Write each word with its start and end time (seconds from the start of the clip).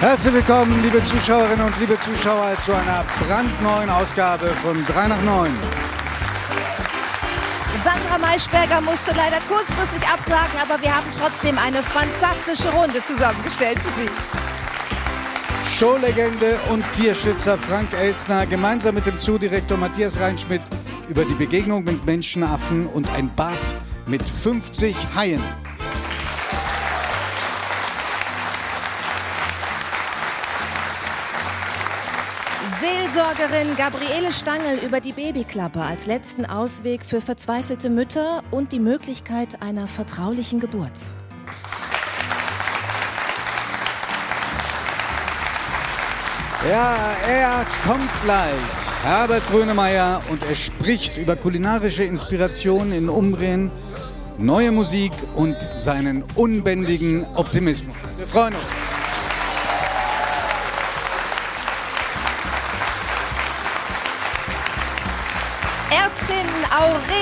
Herzlich 0.00 0.32
willkommen, 0.32 0.82
liebe 0.82 1.04
Zuschauerinnen 1.04 1.66
und 1.66 1.78
liebe 1.78 1.98
Zuschauer, 2.00 2.56
zu 2.64 2.72
einer 2.72 3.04
brandneuen 3.26 3.90
Ausgabe 3.90 4.46
von 4.46 4.82
3 4.86 5.08
nach 5.08 5.22
9. 5.22 5.52
Sandra 7.84 8.16
Maischberger 8.18 8.80
musste 8.80 9.14
leider 9.14 9.36
kurzfristig 9.46 10.02
absagen, 10.08 10.58
aber 10.62 10.80
wir 10.80 10.96
haben 10.96 11.06
trotzdem 11.20 11.58
eine 11.58 11.82
fantastische 11.82 12.70
Runde 12.70 13.02
zusammengestellt 13.02 13.78
für 13.78 14.00
Sie. 14.00 14.08
Showlegende 15.78 16.58
und 16.70 16.82
Tierschützer 16.94 17.58
Frank 17.58 17.92
Elsner 17.92 18.46
gemeinsam 18.46 18.94
mit 18.94 19.04
dem 19.04 19.18
Zoodirektor 19.18 19.76
Matthias 19.76 20.18
Reinschmidt 20.18 20.62
über 21.10 21.26
die 21.26 21.34
Begegnung 21.34 21.84
mit 21.84 22.06
Menschenaffen 22.06 22.86
und 22.86 23.10
ein 23.10 23.30
Bad 23.36 23.76
mit 24.06 24.26
50 24.26 24.96
Haien. 25.14 25.42
Seelsorgerin 33.12 33.76
Gabriele 33.76 34.30
Stangl 34.30 34.78
über 34.84 35.00
die 35.00 35.12
Babyklappe 35.12 35.80
als 35.80 36.06
letzten 36.06 36.44
Ausweg 36.46 37.04
für 37.04 37.20
verzweifelte 37.20 37.90
Mütter 37.90 38.42
und 38.50 38.72
die 38.72 38.78
Möglichkeit 38.78 39.62
einer 39.62 39.88
vertraulichen 39.88 40.60
Geburt. 40.60 40.92
Ja, 46.68 47.16
er 47.28 47.66
kommt 47.86 48.10
gleich. 48.22 48.60
Herbert 49.02 49.46
Grönemeyer 49.48 50.20
und 50.30 50.42
er 50.44 50.54
spricht 50.54 51.16
über 51.16 51.36
kulinarische 51.36 52.04
Inspirationen 52.04 52.92
in 52.92 53.08
Umbrien, 53.08 53.72
neue 54.38 54.70
Musik 54.70 55.12
und 55.34 55.56
seinen 55.78 56.24
unbändigen 56.34 57.26
Optimismus. 57.34 57.96
Wir 58.18 58.26
freuen 58.26 58.54
uns. 58.54 58.89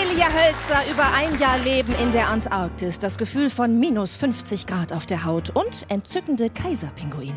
Aurelia 0.08 0.26
Hölzer 0.26 0.90
über 0.90 1.04
ein 1.14 1.38
Jahr 1.38 1.58
Leben 1.58 1.94
in 2.02 2.10
der 2.10 2.28
Antarktis, 2.28 2.98
das 2.98 3.18
Gefühl 3.18 3.50
von 3.50 3.78
minus 3.78 4.16
50 4.16 4.66
Grad 4.66 4.92
auf 4.92 5.04
der 5.04 5.26
Haut 5.26 5.50
und 5.50 5.84
entzückende 5.90 6.48
Kaiserpinguine. 6.48 7.34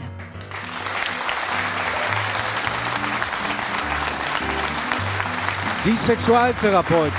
Die 5.86 5.96
Sexualtherapeutin 5.96 7.12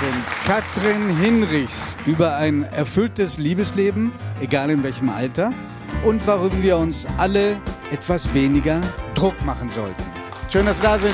Katrin 0.47 1.15
Hinrichs 1.17 1.95
über 2.07 2.35
ein 2.35 2.63
erfülltes 2.63 3.37
Liebesleben, 3.37 4.11
egal 4.39 4.71
in 4.71 4.81
welchem 4.81 5.09
Alter, 5.09 5.53
und 6.03 6.25
warum 6.25 6.63
wir 6.63 6.77
uns 6.77 7.05
alle 7.19 7.57
etwas 7.91 8.33
weniger 8.33 8.81
Druck 9.13 9.39
machen 9.45 9.69
sollten. 9.69 10.03
Schön, 10.49 10.65
dass 10.65 10.77
Sie 10.77 10.83
da 10.83 10.97
sind. 10.97 11.13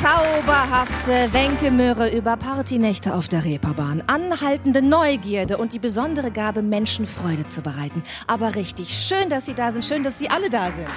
Zauberhafte 0.00 1.30
Wenke 1.34 1.70
Möhre 1.70 2.08
über 2.08 2.38
Partynächte 2.38 3.14
auf 3.14 3.28
der 3.28 3.44
Reeperbahn. 3.44 4.02
Anhaltende 4.06 4.80
Neugierde 4.80 5.58
und 5.58 5.74
die 5.74 5.78
besondere 5.78 6.30
Gabe, 6.30 6.62
Menschen 6.62 7.04
Freude 7.04 7.44
zu 7.44 7.60
bereiten. 7.60 8.02
Aber 8.26 8.54
richtig 8.54 8.88
schön, 8.88 9.28
dass 9.28 9.44
Sie 9.44 9.52
da 9.52 9.72
sind. 9.72 9.84
Schön, 9.84 10.02
dass 10.02 10.18
Sie 10.18 10.30
alle 10.30 10.48
da 10.48 10.70
sind. 10.70 10.88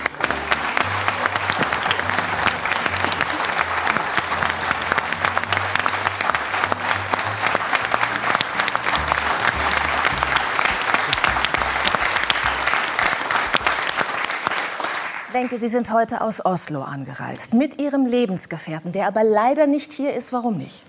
Wenke, 15.43 15.57
Sie 15.57 15.67
sind 15.67 15.91
heute 15.91 16.21
aus 16.21 16.45
Oslo 16.45 16.83
angereist 16.83 17.53
mit 17.53 17.81
Ihrem 17.81 18.05
Lebensgefährten, 18.05 18.93
der 18.93 19.07
aber 19.07 19.25
leider 19.25 19.67
nicht 19.67 19.91
hier 19.91 20.13
ist. 20.13 20.31
Warum 20.31 20.57
nicht? 20.57 20.81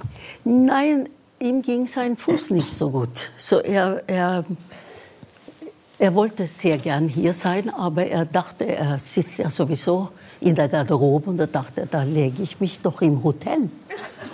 Nein, 0.45 1.09
ihm 1.41 1.61
ging 1.61 1.89
sein 1.89 2.17
Fuß 2.17 2.51
nicht 2.51 2.73
so 2.73 2.91
gut. 2.91 3.33
So 3.37 3.59
er, 3.59 4.05
er, 4.07 4.45
er 5.99 6.15
wollte 6.15 6.47
sehr 6.47 6.79
gern 6.79 7.09
hier 7.09 7.35
sein, 7.35 7.69
aber 7.69 8.07
er 8.07 8.27
dachte, 8.27 8.65
er 8.65 9.01
sitzt 9.01 9.39
ja 9.39 9.51
sowieso 9.51 10.11
in 10.41 10.55
der 10.55 10.69
Garderobe 10.69 11.31
und 11.31 11.41
er 11.41 11.49
dachte, 11.49 11.89
da 11.91 12.05
lege 12.05 12.41
ich 12.41 12.61
mich 12.61 12.81
doch 12.81 13.03
im 13.03 13.25
Hotel 13.25 13.69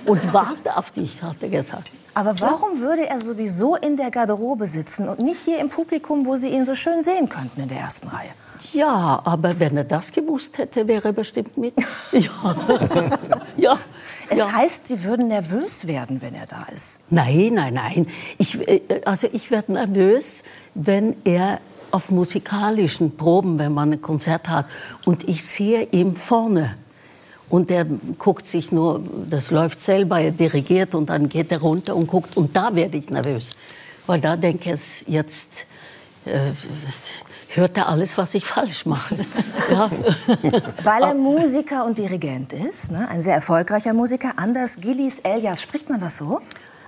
und 0.04 0.34
warte 0.34 0.76
auf 0.76 0.90
dich, 0.90 1.22
hat 1.22 1.36
er 1.40 1.48
gesagt. 1.48 1.90
Aber 2.12 2.38
warum 2.40 2.80
würde 2.80 3.08
er 3.08 3.22
sowieso 3.22 3.74
in 3.74 3.96
der 3.96 4.10
Garderobe 4.10 4.66
sitzen 4.66 5.08
und 5.08 5.20
nicht 5.20 5.40
hier 5.40 5.60
im 5.60 5.70
Publikum, 5.70 6.26
wo 6.26 6.36
Sie 6.36 6.50
ihn 6.50 6.66
so 6.66 6.74
schön 6.74 7.02
sehen 7.02 7.30
könnten 7.30 7.62
in 7.62 7.68
der 7.70 7.78
ersten 7.78 8.08
Reihe? 8.08 8.28
Ja, 8.72 9.20
aber 9.24 9.58
wenn 9.58 9.76
er 9.76 9.84
das 9.84 10.12
gewusst 10.12 10.58
hätte, 10.58 10.86
wäre 10.86 11.08
er 11.08 11.12
bestimmt 11.12 11.56
mit. 11.56 11.74
Ja. 12.12 12.56
ja. 13.56 13.78
Es 14.28 14.38
ja. 14.38 14.52
heißt, 14.52 14.88
Sie 14.88 15.02
würden 15.04 15.28
nervös 15.28 15.86
werden, 15.86 16.20
wenn 16.22 16.34
er 16.34 16.46
da 16.46 16.66
ist. 16.74 17.00
Nein, 17.10 17.52
nein, 17.54 17.74
nein. 17.74 18.06
Ich, 18.38 18.58
äh, 18.68 18.80
also 19.04 19.28
ich 19.32 19.50
werde 19.50 19.72
nervös, 19.72 20.42
wenn 20.74 21.16
er 21.24 21.60
auf 21.90 22.10
musikalischen 22.10 23.16
Proben, 23.16 23.58
wenn 23.58 23.72
man 23.72 23.92
ein 23.92 24.00
Konzert 24.00 24.48
hat, 24.48 24.66
und 25.04 25.28
ich 25.28 25.44
sehe 25.44 25.88
ihn 25.90 26.16
vorne. 26.16 26.76
Und 27.48 27.70
er 27.70 27.84
guckt 28.18 28.46
sich 28.46 28.70
nur, 28.70 29.02
das 29.28 29.50
läuft 29.50 29.80
selber, 29.80 30.20
er 30.20 30.30
dirigiert 30.30 30.94
und 30.94 31.10
dann 31.10 31.28
geht 31.28 31.50
er 31.50 31.60
runter 31.60 31.96
und 31.96 32.06
guckt. 32.06 32.36
Und 32.36 32.54
da 32.54 32.74
werde 32.76 32.96
ich 32.96 33.10
nervös. 33.10 33.56
Weil 34.06 34.20
da 34.20 34.36
denke 34.36 34.72
ich, 34.72 35.04
jetzt 35.08 35.66
äh, 36.24 36.52
hört 37.54 37.76
er 37.76 37.88
alles, 37.88 38.16
was 38.18 38.34
ich 38.34 38.44
falsch 38.44 38.86
mache. 38.86 39.16
ja. 39.70 39.90
Weil 40.82 41.02
er 41.02 41.14
Musiker 41.14 41.84
und 41.84 41.98
Dirigent 41.98 42.52
ist, 42.52 42.92
ne? 42.92 43.08
ein 43.08 43.22
sehr 43.22 43.34
erfolgreicher 43.34 43.92
Musiker. 43.92 44.32
Anders 44.36 44.80
Gillis 44.80 45.20
Elias, 45.20 45.62
spricht 45.62 45.88
man 45.88 46.00
das 46.00 46.18
so? 46.18 46.40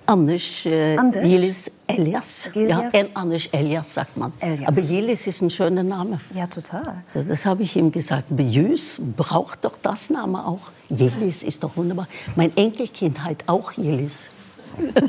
Anders, 0.04 0.66
äh, 0.66 0.96
Anders? 0.96 1.22
Gillis 1.22 1.70
Elias. 1.86 2.50
Gillias? 2.52 2.92
Ja, 2.92 3.00
en 3.00 3.16
Anders 3.16 3.46
Elias 3.52 3.94
sagt 3.94 4.16
man. 4.16 4.32
Elias. 4.40 4.68
Aber 4.68 4.80
Gillis 4.80 5.26
ist 5.26 5.42
ein 5.42 5.50
schöner 5.50 5.84
Name. 5.84 6.20
Ja, 6.34 6.46
total. 6.46 7.04
Das 7.14 7.46
habe 7.46 7.62
ich 7.62 7.76
ihm 7.76 7.92
gesagt. 7.92 8.24
Bejüs 8.28 9.00
braucht 9.16 9.64
doch 9.64 9.74
das 9.80 10.10
Name 10.10 10.44
auch. 10.44 10.72
Jelis 10.88 11.42
ist 11.42 11.62
doch 11.62 11.76
wunderbar. 11.76 12.08
Mein 12.34 12.54
Enkelkind 12.56 13.22
heißt 13.22 13.44
auch 13.46 13.72
Jelis. 13.72 14.30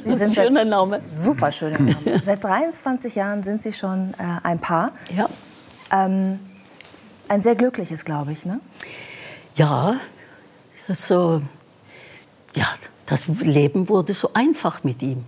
Sie 0.03 0.15
sind 0.15 0.35
Schöner 0.35 0.65
Name. 0.65 1.01
Super 1.09 1.51
schöner 1.51 1.79
Name. 1.79 2.21
Seit 2.21 2.43
23 2.43 3.15
Jahren 3.15 3.43
sind 3.43 3.61
Sie 3.61 3.73
schon 3.73 4.13
äh, 4.17 4.23
ein 4.43 4.59
Paar. 4.59 4.91
Ja. 5.15 5.27
Ähm, 5.91 6.39
ein 7.27 7.41
sehr 7.41 7.55
glückliches, 7.55 8.05
glaube 8.05 8.31
ich, 8.31 8.45
ne? 8.45 8.59
Ja, 9.55 9.95
so, 10.89 11.41
ja, 12.55 12.67
das 13.05 13.27
Leben 13.27 13.89
wurde 13.89 14.13
so 14.13 14.31
einfach 14.33 14.83
mit 14.83 15.01
ihm. 15.01 15.23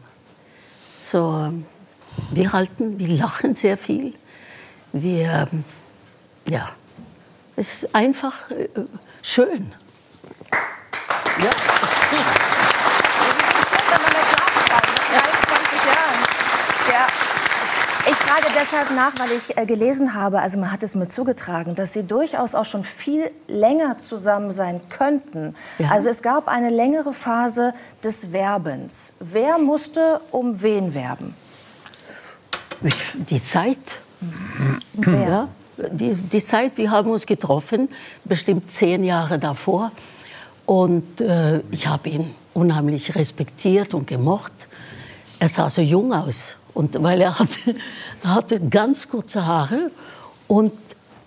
So, 1.01 1.51
wir 2.31 2.53
halten, 2.53 2.99
wir 2.99 3.07
lachen 3.07 3.55
sehr 3.55 3.77
viel. 3.77 4.13
Wir, 4.91 5.47
ja, 6.49 6.69
es 7.55 7.83
ist 7.83 7.95
einfach 7.95 8.49
äh, 8.51 8.67
schön. 9.21 9.71
Ja. 11.39 11.49
Frage 18.35 18.53
deshalb 18.59 18.91
nach, 18.95 19.13
weil 19.19 19.37
ich 19.37 19.57
äh, 19.57 19.65
gelesen 19.65 20.13
habe, 20.13 20.41
also 20.41 20.57
man 20.59 20.71
hat 20.71 20.83
es 20.83 20.95
mir 20.95 21.07
zugetragen, 21.07 21.75
dass 21.75 21.93
Sie 21.93 22.03
durchaus 22.05 22.55
auch 22.55 22.65
schon 22.65 22.83
viel 22.83 23.29
länger 23.47 23.97
zusammen 23.97 24.51
sein 24.51 24.81
könnten. 24.89 25.55
Ja. 25.79 25.89
Also 25.91 26.09
es 26.09 26.21
gab 26.21 26.47
eine 26.47 26.69
längere 26.69 27.13
Phase 27.13 27.73
des 28.03 28.31
Werbens. 28.31 29.13
Wer 29.19 29.57
musste 29.57 30.21
um 30.31 30.61
wen 30.61 30.93
werben? 30.93 31.33
Ich- 32.83 33.13
Die 33.29 33.41
Zeit. 33.41 33.99
Wer? 34.93 35.27
Ja, 35.77 35.87
die, 35.89 36.13
die 36.15 36.43
Zeit, 36.43 36.77
wir 36.77 36.89
haben 36.91 37.09
uns 37.11 37.25
getroffen, 37.25 37.89
bestimmt 38.23 38.71
zehn 38.71 39.03
Jahre 39.03 39.39
davor. 39.39 39.91
Und 40.65 41.21
äh, 41.21 41.59
ich 41.71 41.87
habe 41.87 42.09
ihn 42.09 42.33
unheimlich 42.53 43.13
respektiert 43.15 43.93
und 43.93 44.07
gemocht. 44.07 44.51
Er 45.39 45.49
sah 45.49 45.69
so 45.69 45.81
jung 45.81 46.11
aus. 46.13 46.55
Und 46.75 47.01
weil 47.01 47.21
er 47.21 47.39
hatte, 47.39 47.75
hatte 48.23 48.59
ganz 48.59 49.09
kurze 49.09 49.45
Haare. 49.45 49.89
Und 50.47 50.73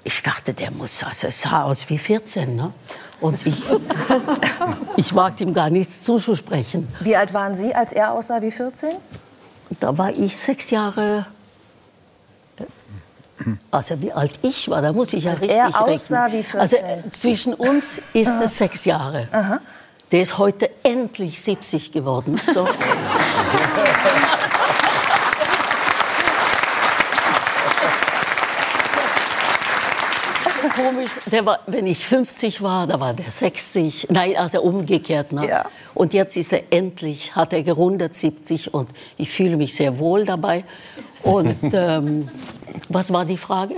ich 0.05 0.23
dachte, 0.23 0.55
der 0.55 0.71
muss, 0.71 1.03
also 1.03 1.27
er 1.27 1.33
sah 1.33 1.63
aus 1.65 1.89
wie 1.89 1.99
14. 1.99 2.55
Ne? 2.55 2.73
Und 3.21 3.45
ich, 3.47 3.65
ich 4.97 5.15
wagte 5.15 5.43
ihm 5.45 5.55
gar 5.55 5.71
nichts 5.71 6.03
zuzusprechen. 6.03 6.87
Wie 7.01 7.17
alt 7.17 7.35
waren 7.35 7.55
Sie, 7.55 7.75
als 7.75 7.93
er 7.93 8.13
aussah 8.13 8.41
wie 8.43 8.53
14? 8.53 8.91
Da 9.81 9.97
war 9.99 10.11
ich 10.11 10.37
sechs 10.37 10.71
Jahre. 10.71 11.27
Also 13.71 14.01
wie 14.03 14.13
alt 14.13 14.39
ich 14.43 14.69
war, 14.69 14.83
da 14.83 14.93
muss 14.93 15.13
ich 15.13 15.25
ja 15.25 15.33
Als 15.33 15.43
richtig 15.43 15.59
er 15.59 15.81
aussah 15.81 16.25
rechnen. 16.25 16.41
wie 16.41 16.45
14. 16.45 16.61
Also 16.61 16.77
äh, 16.77 17.11
zwischen 17.11 17.55
uns 17.55 18.01
ist 18.13 18.41
es 18.41 18.59
sechs 18.59 18.85
Jahre. 18.85 19.29
Der 20.11 20.23
ist 20.23 20.39
heute 20.39 20.71
endlich 20.83 21.41
70 21.41 21.93
geworden. 21.93 22.37
So. 22.37 22.69
komisch. 30.89 31.11
Der 31.31 31.47
war, 31.47 31.61
wenn 31.67 31.87
ich 31.87 32.07
50 32.07 32.63
war, 32.63 32.87
da 32.87 33.01
war 33.01 33.15
der 33.15 33.31
60. 33.31 34.09
Nein, 34.11 34.37
also 34.37 34.61
umgekehrt. 34.63 35.33
Ne? 35.33 35.49
Ja. 35.49 35.65
Und 35.95 36.15
jetzt 36.15 36.37
ist 36.37 36.53
er 36.53 36.73
endlich, 36.73 37.35
hat 37.35 37.53
er 37.53 37.63
gerundet 37.63 38.15
70 38.15 38.75
und 38.75 38.89
ich 39.17 39.31
fühle 39.31 39.57
mich 39.57 39.75
sehr 39.75 39.99
wohl 39.99 40.25
dabei. 40.25 40.65
Und 41.23 41.57
ähm, 41.73 42.29
was 42.89 43.13
war 43.13 43.25
die 43.25 43.39
Frage? 43.39 43.77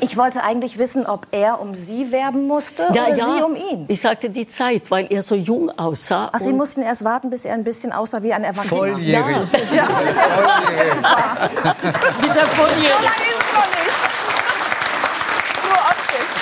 Ich 0.00 0.16
wollte 0.16 0.42
eigentlich 0.42 0.78
wissen, 0.78 1.06
ob 1.06 1.28
er 1.30 1.60
um 1.60 1.74
Sie 1.76 2.10
werben 2.10 2.48
musste 2.48 2.84
Ja, 2.92 3.04
oder 3.06 3.16
ja. 3.16 3.24
Sie 3.24 3.42
um 3.42 3.54
ihn. 3.54 3.84
Ich 3.86 4.00
sagte 4.00 4.28
die 4.30 4.46
Zeit, 4.46 4.90
weil 4.90 5.06
er 5.10 5.22
so 5.22 5.36
jung 5.36 5.70
aussah. 5.78 6.30
Ach, 6.32 6.40
Sie 6.40 6.52
mussten 6.52 6.82
erst 6.82 7.04
warten, 7.04 7.30
bis 7.30 7.44
er 7.44 7.54
ein 7.54 7.62
bisschen 7.62 7.92
aussah 7.92 8.22
wie 8.22 8.32
ein 8.32 8.42
Erwachsener. 8.42 8.94
Volljährig. 8.94 9.36
Ja, 9.72 9.86
bis 10.00 10.16
er 10.16 10.30
volljährig 10.30 11.02
war. 11.02 11.50
Dieser 12.24 12.46
Volljährige. 12.46 12.96
So 12.96 13.04
lange 13.04 13.26
ist 13.28 13.38
es 13.38 13.52
noch 13.54 13.70
nicht. 13.70 13.90
Nur 15.68 15.78
optisch. 15.78 16.34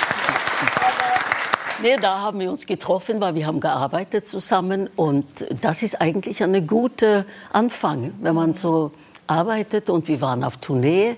Nee, 1.81 1.95
da 1.95 2.19
haben 2.19 2.39
wir 2.39 2.51
uns 2.51 2.65
getroffen, 2.65 3.21
weil 3.21 3.35
wir 3.35 3.47
haben 3.47 3.61
gearbeitet 3.61 4.27
zusammen 4.27 4.89
und 4.95 5.25
das 5.61 5.81
ist 5.81 6.01
eigentlich 6.01 6.43
ein 6.43 6.67
guter 6.67 7.25
Anfang, 7.53 8.13
wenn 8.21 8.35
man 8.35 8.53
so 8.53 8.91
arbeitet 9.27 9.89
und 9.89 10.09
wir 10.09 10.19
waren 10.19 10.43
auf 10.43 10.57
Tournee 10.57 11.15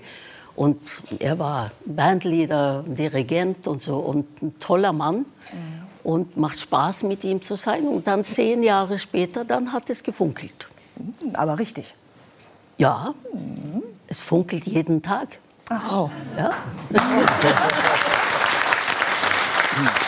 und 0.54 0.80
er 1.18 1.38
war 1.38 1.72
Bandleader, 1.84 2.84
Dirigent 2.86 3.66
und 3.66 3.82
so 3.82 3.96
und 3.96 4.40
ein 4.40 4.58
toller 4.60 4.92
Mann 4.92 5.26
und 6.04 6.36
macht 6.36 6.60
Spaß 6.60 7.02
mit 7.04 7.24
ihm 7.24 7.42
zu 7.42 7.56
sein 7.56 7.88
und 7.88 8.06
dann 8.06 8.22
zehn 8.22 8.62
Jahre 8.62 9.00
später, 9.00 9.44
dann 9.44 9.72
hat 9.72 9.90
es 9.90 10.04
gefunkelt. 10.04 10.68
Aber 11.32 11.58
richtig. 11.58 11.94
Ja, 12.78 13.14
es 14.06 14.20
funkelt 14.20 14.66
jeden 14.66 15.02
Tag. 15.02 15.38
Ach, 15.68 15.92
oh. 15.92 16.10
Ja. 16.36 16.50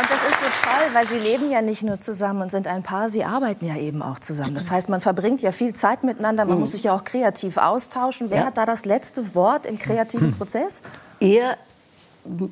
Und 0.00 0.10
das 0.10 0.24
ist 0.24 0.40
so 0.40 0.48
toll, 0.62 0.94
weil 0.94 1.06
Sie 1.06 1.18
leben 1.18 1.50
ja 1.50 1.62
nicht 1.62 1.82
nur 1.82 1.98
zusammen 1.98 2.42
und 2.42 2.50
sind 2.50 2.66
ein 2.66 2.82
Paar, 2.82 3.08
Sie 3.08 3.24
arbeiten 3.24 3.66
ja 3.66 3.76
eben 3.76 4.02
auch 4.02 4.18
zusammen. 4.18 4.54
Das 4.54 4.70
heißt, 4.70 4.88
man 4.88 5.00
verbringt 5.00 5.42
ja 5.42 5.52
viel 5.52 5.74
Zeit 5.74 6.04
miteinander, 6.04 6.44
man 6.44 6.58
muss 6.60 6.72
sich 6.72 6.84
ja 6.84 6.94
auch 6.94 7.04
kreativ 7.04 7.56
austauschen. 7.56 8.30
Wer 8.30 8.38
Ja. 8.38 8.44
hat 8.46 8.56
da 8.56 8.66
das 8.66 8.84
letzte 8.84 9.34
Wort 9.34 9.66
im 9.66 9.78
kreativen 9.78 10.32
Prozess? 10.36 10.82
Er 11.20 11.56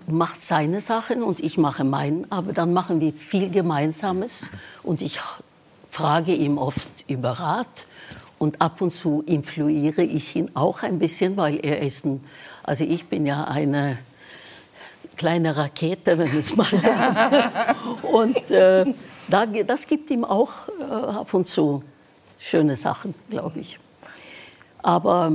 macht 0.06 0.42
seine 0.42 0.80
Sachen 0.80 1.22
und 1.22 1.40
ich 1.40 1.58
mache 1.58 1.84
meinen, 1.84 2.30
aber 2.30 2.52
dann 2.52 2.72
machen 2.72 3.00
wir 3.00 3.12
viel 3.12 3.50
Gemeinsames 3.50 4.50
und 4.82 5.02
ich 5.02 5.20
frage 5.90 6.32
ihm 6.34 6.58
oft 6.58 6.88
über 7.06 7.32
Rat 7.32 7.86
und 8.38 8.60
ab 8.62 8.80
und 8.80 8.92
zu 8.92 9.22
influiere 9.26 10.02
ich 10.02 10.36
ihn 10.36 10.50
auch 10.54 10.82
ein 10.82 10.98
bisschen, 10.98 11.36
weil 11.36 11.56
er 11.64 11.82
ist 11.82 12.06
ein, 12.06 12.24
also 12.62 12.84
ich 12.84 13.06
bin 13.06 13.26
ja 13.26 13.44
eine 13.44 13.98
kleine 15.18 15.56
Rakete, 15.56 16.16
wenn 16.16 16.38
es 16.38 16.56
mal 16.56 16.66
und 18.02 18.50
äh, 18.50 18.86
da, 19.28 19.44
das 19.44 19.86
gibt 19.86 20.10
ihm 20.10 20.24
auch 20.24 20.52
äh, 20.80 20.84
ab 20.84 21.34
und 21.34 21.46
zu 21.46 21.82
schöne 22.38 22.76
Sachen, 22.76 23.14
glaube 23.28 23.58
ich. 23.58 23.78
Aber 24.82 25.30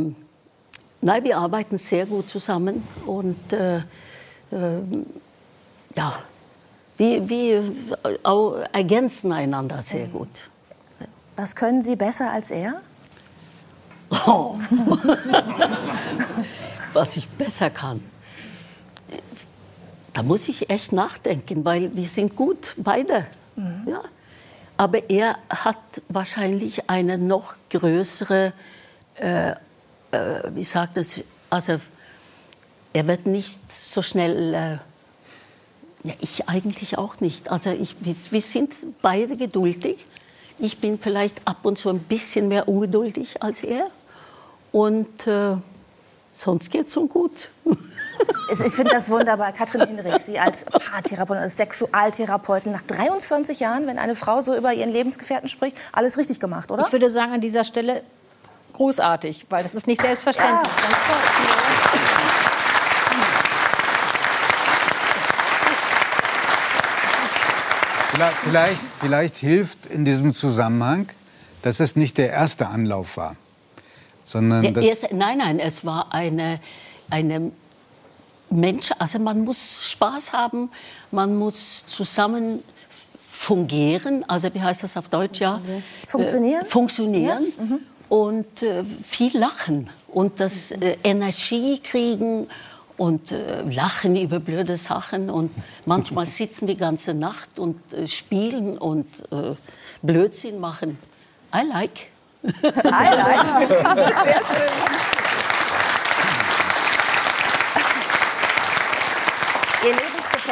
Nein, 1.03 1.23
wir 1.25 1.37
arbeiten 1.37 1.77
sehr 1.77 2.05
gut 2.05 2.29
zusammen 2.29 2.81
und 3.05 3.51
äh, 3.51 3.81
ähm, 4.53 5.05
ja, 5.93 6.13
wir, 6.97 7.27
wir 7.27 7.63
ergänzen 8.71 9.33
einander 9.33 9.81
sehr 9.81 10.07
gut. 10.07 10.49
Was 11.35 11.57
können 11.57 11.81
Sie 11.81 11.97
besser 11.97 12.31
als 12.31 12.51
er? 12.51 12.79
Oh. 14.25 14.55
Was 16.93 17.17
ich 17.17 17.27
besser 17.27 17.69
kann. 17.69 18.01
Da 20.13 20.21
muss 20.21 20.47
ich 20.47 20.69
echt 20.69 20.91
nachdenken, 20.91 21.65
weil 21.65 21.95
wir 21.95 22.05
sind 22.05 22.35
gut, 22.35 22.75
beide. 22.77 23.25
Ja. 23.85 24.01
Aber 24.77 25.09
er 25.09 25.37
hat 25.49 25.77
wahrscheinlich 26.09 26.89
eine 26.89 27.17
noch 27.17 27.55
größere, 27.69 28.53
äh, 29.15 29.51
äh, 29.51 29.55
wie 30.53 30.63
sagt 30.63 30.97
das, 30.97 31.21
also 31.49 31.79
er 32.93 33.07
wird 33.07 33.25
nicht 33.25 33.59
so 33.71 34.01
schnell, 34.01 34.53
äh, 34.53 36.07
ja, 36.07 36.13
ich 36.19 36.49
eigentlich 36.49 36.97
auch 36.97 37.19
nicht. 37.19 37.49
Also 37.49 37.71
ich, 37.71 37.95
wir, 38.01 38.15
wir 38.29 38.41
sind 38.41 38.73
beide 39.01 39.37
geduldig. 39.37 40.05
Ich 40.59 40.79
bin 40.79 40.99
vielleicht 40.99 41.47
ab 41.47 41.59
und 41.63 41.77
zu 41.77 41.89
ein 41.89 41.99
bisschen 41.99 42.47
mehr 42.47 42.67
ungeduldig 42.67 43.41
als 43.41 43.63
er. 43.63 43.87
Und 44.71 45.27
äh, 45.27 45.55
sonst 46.33 46.71
geht 46.71 46.87
es 46.87 46.93
schon 46.93 47.09
gut. 47.09 47.49
Ich 48.49 48.73
finde 48.73 48.91
das 48.91 49.09
wunderbar. 49.09 49.51
Katrin 49.51 49.87
Hinrich, 49.87 50.21
Sie 50.21 50.37
als 50.37 50.65
Paartherapeutin, 50.65 51.43
als 51.43 51.57
Sexualtherapeutin, 51.57 52.71
nach 52.71 52.83
23 52.83 53.59
Jahren, 53.59 53.87
wenn 53.87 53.97
eine 53.97 54.15
Frau 54.15 54.41
so 54.41 54.55
über 54.55 54.73
ihren 54.73 54.91
Lebensgefährten 54.91 55.47
spricht, 55.47 55.75
alles 55.91 56.17
richtig 56.17 56.39
gemacht, 56.39 56.71
oder? 56.71 56.85
Ich 56.85 56.91
würde 56.91 57.09
sagen, 57.09 57.33
an 57.33 57.41
dieser 57.41 57.63
Stelle 57.63 58.03
großartig, 58.73 59.47
weil 59.49 59.63
das 59.63 59.75
ist 59.75 59.87
nicht 59.87 60.01
selbstverständlich. 60.01 60.71
Toll. 60.73 60.93
Vielleicht, 68.13 68.37
vielleicht, 68.37 68.81
vielleicht 68.99 69.35
hilft 69.37 69.85
in 69.87 70.05
diesem 70.05 70.33
Zusammenhang, 70.35 71.07
dass 71.63 71.79
es 71.79 71.95
nicht 71.95 72.19
der 72.19 72.29
erste 72.29 72.67
Anlauf 72.67 73.17
war, 73.17 73.35
sondern 74.23 74.71
Der 74.73 74.83
erste, 74.83 75.15
nein, 75.15 75.39
nein, 75.39 75.57
es 75.57 75.83
war 75.83 76.13
eine, 76.13 76.59
eine 77.09 77.51
Mensch, 78.55 78.91
also 78.99 79.19
man 79.19 79.43
muss 79.43 79.89
Spaß 79.91 80.33
haben, 80.33 80.69
man 81.11 81.35
muss 81.35 81.85
zusammen 81.87 82.63
fungieren, 83.31 84.23
also 84.29 84.53
wie 84.53 84.61
heißt 84.61 84.83
das 84.83 84.95
auf 84.95 85.09
Deutsch, 85.09 85.41
ja? 85.41 85.59
Funktionieren? 86.07 86.61
Äh, 86.61 86.65
funktionieren 86.65 87.45
und 88.09 88.63
äh, 88.63 88.83
viel 89.03 89.37
lachen 89.37 89.89
und 90.07 90.39
das 90.39 90.71
äh, 90.71 90.97
Energie 91.03 91.79
kriegen 91.79 92.47
und 92.97 93.31
äh, 93.31 93.63
lachen 93.63 94.15
über 94.15 94.39
blöde 94.39 94.77
Sachen 94.77 95.29
und 95.29 95.51
manchmal 95.85 96.27
sitzen 96.27 96.67
die 96.67 96.77
ganze 96.77 97.13
Nacht 97.13 97.59
und 97.59 97.77
äh, 97.93 98.07
spielen 98.07 98.77
und 98.77 99.07
äh, 99.31 99.55
Blödsinn 100.01 100.59
machen. 100.59 100.97
I 101.53 101.67
like. 101.67 102.07
I 102.43 102.49
like. 102.83 103.69
Sehr 104.23 104.41
schön. 104.43 105.13
Ihr 109.85 109.95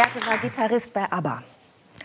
Lebensgefährte 0.02 0.28
war 0.28 0.38
Gitarrist 0.38 0.94
bei 0.94 1.12
ABBA. 1.12 1.44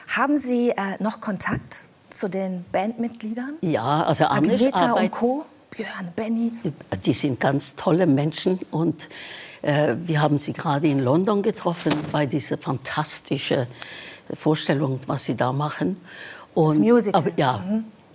Haben 0.09 0.37
Sie 0.37 0.71
äh, 0.71 0.75
noch 0.99 1.21
Kontakt 1.21 1.81
zu 2.11 2.29
den 2.29 2.65
Bandmitgliedern? 2.71 3.55
Ja, 3.62 4.05
also 4.05 4.26
Anish 4.26 4.62
Agneta 4.62 4.93
und. 4.93 5.11
Co., 5.11 5.47
Björn, 5.71 6.12
Benny. 6.15 6.53
Die 7.05 7.12
sind 7.12 7.41
ganz 7.41 7.75
tolle 7.75 8.07
Menschen 8.07 8.59
und 8.71 9.09
äh, 9.62 9.95
wir 9.99 10.21
haben 10.21 10.38
sie 10.38 10.53
gerade 10.53 10.88
in 10.88 11.00
London 11.00 11.43
getroffen 11.43 11.93
bei 12.12 12.26
dieser 12.26 12.59
fantastischen 12.59 13.67
Vorstellung, 14.35 15.00
was 15.07 15.25
sie 15.25 15.37
da 15.37 15.53
machen. 15.53 15.99
Und, 16.55 16.69
Das 16.69 16.79
Musical. 16.79 17.21
Aber, 17.21 17.31
ja, 17.37 17.61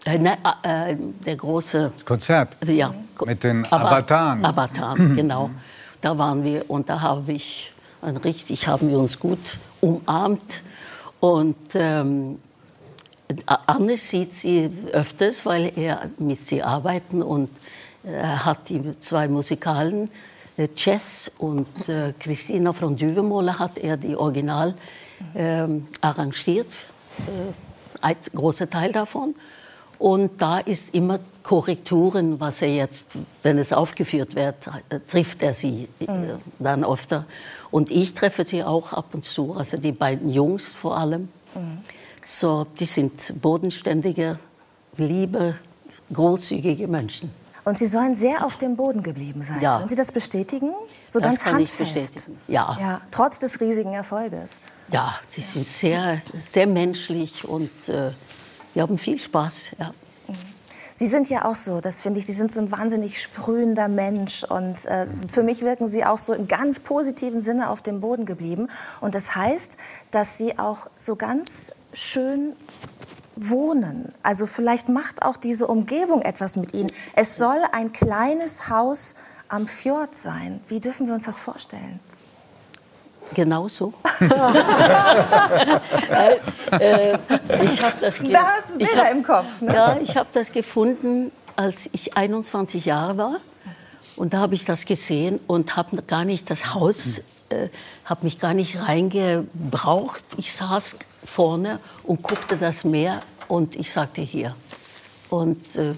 äh, 0.05 0.17
ne, 0.17 0.37
äh, 0.63 0.95
der 1.25 1.35
große 1.35 1.91
Konzert 2.05 2.49
ja, 2.67 2.93
mit 3.25 3.43
den 3.43 3.65
Avataren. 3.71 4.45
Avataren, 4.45 5.15
genau. 5.15 5.49
Da 6.01 6.17
waren 6.17 6.43
wir 6.43 6.69
und 6.69 6.87
da 6.89 7.01
habe 7.01 7.33
ich, 7.33 7.71
richtig 8.01 8.67
haben 8.67 8.89
wir 8.89 8.99
uns 8.99 9.19
gut 9.19 9.39
umarmt. 9.79 10.61
Und 11.19 11.57
ähm, 11.75 12.39
Anne 13.45 13.97
sieht 13.97 14.33
sie 14.33 14.69
öfters, 14.91 15.45
weil 15.45 15.71
er 15.75 16.09
mit 16.17 16.43
sie 16.43 16.63
arbeiten 16.63 17.21
und 17.21 17.49
er 18.03 18.45
hat 18.45 18.69
die 18.69 18.99
zwei 18.99 19.27
Musikalen, 19.27 20.09
äh, 20.57 20.67
Chess 20.75 21.31
und 21.37 21.67
äh, 21.87 22.13
Christina 22.19 22.73
von 22.73 22.95
Düvemola 22.95 23.59
hat 23.59 23.77
er 23.77 23.97
die 23.97 24.15
Original 24.15 24.73
ähm, 25.35 25.87
arrangiert, 26.01 26.67
äh, 27.27 28.01
ein 28.01 28.15
großer 28.33 28.69
Teil 28.69 28.91
davon. 28.91 29.35
Und 29.99 30.41
da 30.41 30.57
ist 30.57 30.95
immer 30.95 31.19
Korrekturen, 31.43 32.39
was 32.39 32.61
er 32.61 32.73
jetzt, 32.73 33.07
wenn 33.43 33.57
es 33.57 33.73
aufgeführt 33.73 34.35
wird, 34.35 34.55
trifft 35.09 35.41
er 35.41 35.53
sie 35.53 35.87
äh, 35.99 36.07
dann 36.59 36.83
öfter. 36.83 37.25
Und 37.71 37.89
ich 37.89 38.13
treffe 38.13 38.43
sie 38.43 38.63
auch 38.63 38.93
ab 38.93 39.13
und 39.13 39.25
zu, 39.25 39.55
also 39.55 39.77
die 39.77 39.91
beiden 39.91 40.29
Jungs 40.29 40.71
vor 40.71 40.97
allem. 40.97 41.29
So, 42.23 42.65
die 42.79 42.85
sind 42.85 43.41
bodenständige, 43.41 44.39
liebe, 44.97 45.55
großzügige 46.13 46.87
Menschen. 46.87 47.31
Und 47.63 47.77
Sie 47.77 47.85
sollen 47.85 48.15
sehr 48.15 48.43
auf 48.43 48.57
dem 48.57 48.75
Boden 48.75 49.03
geblieben 49.03 49.43
sein. 49.43 49.61
Ja. 49.61 49.77
Können 49.77 49.89
Sie 49.89 49.95
das 49.95 50.11
bestätigen? 50.11 50.71
So 51.07 51.19
Das 51.19 51.29
ganz 51.29 51.39
kann 51.43 51.59
ich 51.59 51.69
handfest. 51.69 51.93
bestätigen, 52.15 52.37
ja. 52.47 52.77
ja. 52.79 53.01
Trotz 53.11 53.37
des 53.37 53.61
riesigen 53.61 53.93
Erfolges. 53.93 54.59
Ja, 54.91 55.15
die 55.35 55.41
sind 55.41 55.67
sehr, 55.67 56.21
sehr 56.39 56.65
menschlich 56.65 57.47
und 57.47 57.69
äh, 57.87 58.11
wir 58.73 58.81
haben 58.81 58.97
viel 58.97 59.19
Spaß. 59.19 59.71
Ja. 59.79 59.91
Sie 60.95 61.07
sind 61.07 61.29
ja 61.29 61.45
auch 61.45 61.55
so, 61.55 61.81
das 61.81 62.01
finde 62.01 62.19
ich, 62.19 62.25
Sie 62.25 62.33
sind 62.33 62.51
so 62.51 62.59
ein 62.59 62.71
wahnsinnig 62.71 63.21
sprühender 63.21 63.87
Mensch 63.87 64.43
und 64.43 64.85
äh, 64.85 65.07
für 65.31 65.43
mich 65.43 65.61
wirken 65.61 65.87
Sie 65.87 66.05
auch 66.05 66.17
so 66.17 66.33
im 66.33 66.47
ganz 66.47 66.79
positiven 66.79 67.41
Sinne 67.41 67.69
auf 67.69 67.81
dem 67.81 68.01
Boden 68.01 68.25
geblieben. 68.25 68.67
Und 68.99 69.15
das 69.15 69.35
heißt, 69.35 69.77
dass 70.11 70.37
Sie 70.37 70.59
auch 70.59 70.89
so 70.97 71.15
ganz 71.15 71.71
schön 71.93 72.53
wohnen. 73.35 74.13
Also 74.23 74.45
vielleicht 74.45 74.89
macht 74.89 75.23
auch 75.23 75.37
diese 75.37 75.67
Umgebung 75.67 76.21
etwas 76.21 76.57
mit 76.57 76.73
Ihnen. 76.73 76.91
Es 77.15 77.37
soll 77.37 77.59
ein 77.71 77.91
kleines 77.93 78.69
Haus 78.69 79.15
am 79.47 79.67
Fjord 79.67 80.17
sein. 80.17 80.61
Wie 80.67 80.79
dürfen 80.79 81.07
wir 81.07 81.13
uns 81.13 81.25
das 81.25 81.39
vorstellen? 81.39 81.99
Genau 83.35 83.67
so. 83.67 83.93
äh, 86.79 87.17
ich 87.63 87.81
habe 87.81 87.95
das, 88.01 88.19
da 88.19 88.45
hat's 88.57 88.77
Bilder 88.77 89.05
hab, 89.05 89.11
im 89.11 89.23
Kopf. 89.23 89.61
Ne? 89.61 89.73
Ja, 89.73 89.97
ich 90.01 90.17
habe 90.17 90.29
das 90.33 90.51
gefunden, 90.51 91.31
als 91.55 91.89
ich 91.93 92.17
21 92.17 92.85
Jahre 92.85 93.17
war. 93.17 93.35
Und 94.17 94.33
da 94.33 94.39
habe 94.39 94.55
ich 94.55 94.65
das 94.65 94.85
gesehen 94.85 95.39
und 95.47 95.77
habe 95.77 96.01
gar 96.03 96.25
nicht 96.25 96.49
das 96.49 96.73
Haus, 96.73 97.19
äh, 97.49 97.69
habe 98.05 98.25
mich 98.25 98.39
gar 98.39 98.53
nicht 98.53 98.81
reingebraucht. 98.81 100.23
Ich 100.37 100.53
saß 100.53 100.97
vorne 101.23 101.79
und 102.03 102.21
guckte 102.21 102.57
das 102.57 102.83
Meer 102.83 103.21
und 103.47 103.75
ich 103.75 103.91
sagte 103.91 104.21
hier. 104.21 104.55
Und 105.29 105.75
äh, 105.77 105.93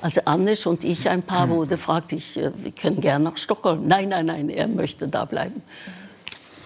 als 0.00 0.26
Annisch 0.26 0.66
und 0.66 0.82
ich 0.82 1.08
ein 1.08 1.22
Paar 1.22 1.48
wurde, 1.48 1.76
fragte 1.76 2.16
ich, 2.16 2.36
äh, 2.36 2.50
wir 2.56 2.72
können 2.72 3.00
gerne 3.00 3.24
nach 3.24 3.36
Stockholm. 3.36 3.86
Nein, 3.86 4.08
nein, 4.08 4.26
nein, 4.26 4.48
er 4.48 4.66
möchte 4.66 5.06
da 5.06 5.24
bleiben. 5.24 5.62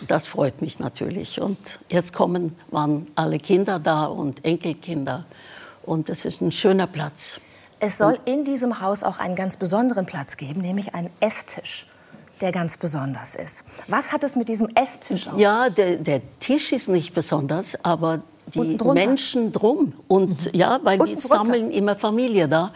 Das 0.08 0.26
freut 0.26 0.60
mich 0.60 0.78
natürlich. 0.78 1.40
Und 1.40 1.58
jetzt 1.88 2.12
kommen, 2.12 2.54
waren 2.70 3.06
alle 3.14 3.38
Kinder 3.38 3.78
da 3.78 4.04
und 4.04 4.44
Enkelkinder. 4.44 5.24
Und 5.84 6.10
es 6.10 6.24
ist 6.24 6.40
ein 6.40 6.52
schöner 6.52 6.86
Platz. 6.86 7.40
Es 7.78 7.98
soll 7.98 8.18
in 8.24 8.44
diesem 8.44 8.80
Haus 8.80 9.02
auch 9.02 9.18
einen 9.18 9.34
ganz 9.34 9.56
besonderen 9.56 10.06
Platz 10.06 10.36
geben, 10.36 10.62
nämlich 10.62 10.94
einen 10.94 11.10
Esstisch, 11.20 11.86
der 12.40 12.52
ganz 12.52 12.76
besonders 12.78 13.34
ist. 13.34 13.64
Was 13.86 14.12
hat 14.12 14.24
es 14.24 14.34
mit 14.34 14.48
diesem 14.48 14.68
Esstisch 14.74 15.28
auf? 15.28 15.38
Ja, 15.38 15.68
der, 15.68 15.96
der 15.96 16.22
Tisch 16.40 16.72
ist 16.72 16.88
nicht 16.88 17.14
besonders, 17.14 17.76
aber 17.84 18.22
die 18.54 18.78
Menschen 18.82 19.52
drum. 19.52 19.92
Und 20.08 20.46
mhm. 20.46 20.58
ja, 20.58 20.80
weil 20.82 20.98
wir 21.00 21.18
sammeln 21.18 21.70
immer 21.70 21.96
Familie 21.96 22.48
da. 22.48 22.72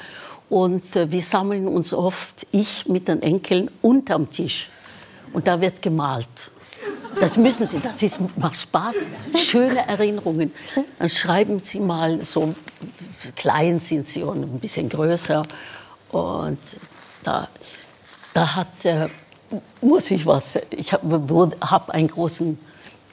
Und 0.49 0.97
äh, 0.97 1.11
wir 1.11 1.23
sammeln 1.23 1.69
uns 1.69 1.95
oft, 1.95 2.47
ich 2.51 2.87
mit 2.89 3.09
den 3.09 3.23
Enkeln, 3.23 3.71
unterm 3.83 4.31
Tisch. 4.31 4.69
Und 5.33 5.47
da 5.47 5.61
wird 5.61 5.81
gemalt. 5.81 6.50
Das 7.19 7.37
müssen 7.37 7.67
Sie, 7.67 7.81
das 7.81 8.03
ist, 8.03 8.19
macht 8.37 8.57
Spaß. 8.57 8.97
Schöne 9.37 9.87
Erinnerungen. 9.87 10.53
Dann 10.99 11.09
schreiben 11.09 11.63
Sie 11.63 11.81
mal, 11.81 12.21
so 12.23 12.55
klein 13.37 13.81
sind 13.81 14.09
Sie 14.09 14.23
und 14.23 14.43
ein 14.43 14.61
bisschen 14.61 14.89
größer. 14.89 15.43
Und 16.13 16.59
da, 17.25 17.49
da 18.35 18.57
hat, 18.57 18.85
äh, 18.85 19.09
muss 19.81 20.11
ich 20.11 20.27
was, 20.27 20.59
ich 20.71 20.93
habe 20.93 21.51
hab 21.61 21.91
einen 21.91 22.09
großen 22.09 22.59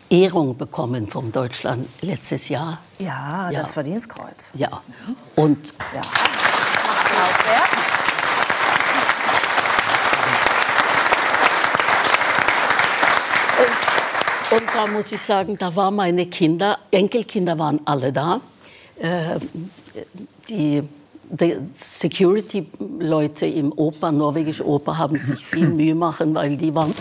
Ehrung 0.09 0.57
bekommen 0.57 1.09
vom 1.09 1.31
Deutschland 1.31 1.87
letztes 2.01 2.49
Jahr. 2.49 2.79
Ja, 2.99 3.49
ja. 3.51 3.59
das 3.59 3.73
Verdienstkreuz. 3.73 4.53
Ja. 4.55 4.81
Und 5.35 5.73
ja. 5.93 6.01
Applaus 6.01 7.45
wert. 7.45 7.77
Und 14.49 14.63
da 14.73 14.87
muss 14.87 15.11
ich 15.11 15.21
sagen, 15.21 15.57
da 15.57 15.75
waren 15.75 15.95
meine 15.95 16.25
Kinder, 16.27 16.79
Enkelkinder 16.89 17.59
waren 17.59 17.81
alle 17.83 18.13
da. 18.13 18.39
Äh, 18.97 19.39
die, 20.47 20.81
die 21.29 21.57
Security-Leute 21.75 23.45
im 23.45 23.73
Oper, 23.73 24.13
norwegische 24.13 24.65
Oper, 24.65 24.97
haben 24.97 25.19
sich 25.19 25.45
viel 25.45 25.67
Mühe 25.67 25.95
machen, 25.95 26.33
weil 26.33 26.55
die 26.55 26.73
waren, 26.73 26.93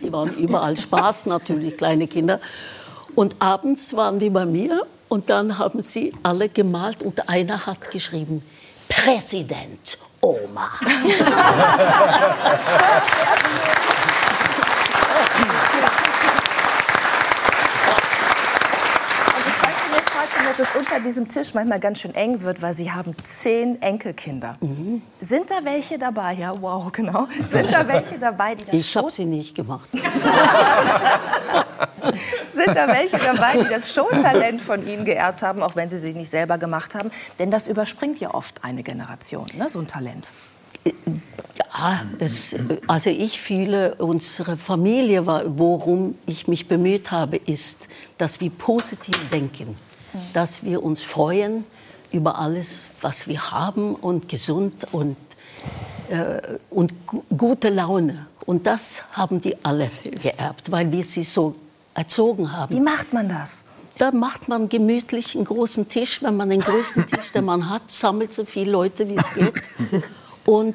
die 0.00 0.10
waren 0.10 0.32
überall 0.38 0.76
Spaß 0.76 1.26
natürlich, 1.26 1.76
kleine 1.76 2.06
Kinder. 2.06 2.40
Und 3.14 3.36
abends 3.38 3.94
waren 3.94 4.18
die 4.18 4.30
bei 4.30 4.46
mir 4.46 4.86
und 5.08 5.28
dann 5.28 5.58
haben 5.58 5.82
sie 5.82 6.14
alle 6.22 6.48
gemalt 6.48 7.02
und 7.02 7.28
einer 7.28 7.66
hat 7.66 7.90
geschrieben, 7.90 8.42
Präsident 8.88 9.98
Oma. 10.22 10.70
dass 20.52 20.68
es 20.68 20.76
unter 20.76 21.00
diesem 21.00 21.28
Tisch 21.28 21.54
manchmal 21.54 21.80
ganz 21.80 22.00
schön 22.00 22.14
eng 22.14 22.42
wird, 22.42 22.60
weil 22.60 22.74
Sie 22.74 22.92
haben 22.92 23.16
zehn 23.24 23.80
Enkelkinder. 23.80 24.58
Mhm. 24.60 25.00
Sind 25.18 25.50
da 25.50 25.60
welche 25.62 25.98
dabei? 25.98 26.34
Ja, 26.34 26.52
wow, 26.60 26.92
genau. 26.92 27.26
Sind 27.48 27.72
da 27.72 27.88
welche 27.88 28.18
dabei, 28.18 28.54
die 28.54 28.66
das 28.66 28.74
Ich 28.74 28.94
habe 28.94 29.10
sie 29.10 29.24
nicht 29.24 29.54
gemacht. 29.54 29.88
Sind 32.52 32.76
da 32.76 32.86
welche 32.88 33.16
dabei, 33.16 33.62
die 33.62 33.68
das 33.68 33.94
Showtalent 33.94 34.60
von 34.60 34.86
Ihnen 34.86 35.06
geerbt 35.06 35.40
haben, 35.42 35.62
auch 35.62 35.74
wenn 35.74 35.88
Sie 35.88 35.96
sie 35.98 36.12
nicht 36.12 36.28
selber 36.28 36.58
gemacht 36.58 36.94
haben? 36.94 37.10
Denn 37.38 37.50
das 37.50 37.66
überspringt 37.66 38.20
ja 38.20 38.34
oft 38.34 38.62
eine 38.62 38.82
Generation, 38.82 39.46
ne, 39.56 39.70
so 39.70 39.78
ein 39.78 39.86
Talent. 39.86 40.32
Ja, 40.84 42.02
es, 42.18 42.54
also 42.88 43.08
ich 43.08 43.40
fühle, 43.40 43.94
unsere 43.94 44.58
Familie, 44.58 45.24
worum 45.26 46.18
ich 46.26 46.46
mich 46.46 46.68
bemüht 46.68 47.10
habe, 47.10 47.38
ist, 47.38 47.88
dass 48.18 48.40
wir 48.40 48.50
positiv 48.50 49.16
denken 49.30 49.76
dass 50.32 50.64
wir 50.64 50.82
uns 50.82 51.02
freuen 51.02 51.64
über 52.10 52.38
alles, 52.38 52.74
was 53.00 53.26
wir 53.26 53.50
haben 53.50 53.94
und 53.94 54.28
gesund 54.28 54.86
und, 54.92 55.16
äh, 56.10 56.40
und 56.70 56.92
gute 57.36 57.68
Laune. 57.70 58.26
Und 58.44 58.66
das 58.66 59.04
haben 59.12 59.40
die 59.40 59.64
alles 59.64 60.02
geerbt, 60.02 60.70
weil 60.70 60.90
wir 60.92 61.04
sie 61.04 61.24
so 61.24 61.54
erzogen 61.94 62.52
haben. 62.52 62.74
Wie 62.74 62.80
macht 62.80 63.12
man 63.12 63.28
das? 63.28 63.64
Da 63.98 64.10
macht 64.10 64.48
man 64.48 64.68
gemütlich 64.68 65.36
einen 65.36 65.44
großen 65.44 65.88
Tisch. 65.88 66.22
Wenn 66.22 66.36
man 66.36 66.50
den 66.50 66.60
größten 66.60 67.06
Tisch, 67.06 67.32
den 67.32 67.44
man 67.44 67.68
hat, 67.68 67.90
sammelt 67.90 68.32
so 68.32 68.44
viele 68.44 68.72
Leute, 68.72 69.08
wie 69.08 69.16
es 69.16 69.34
geht. 69.34 69.52
Und 70.44 70.74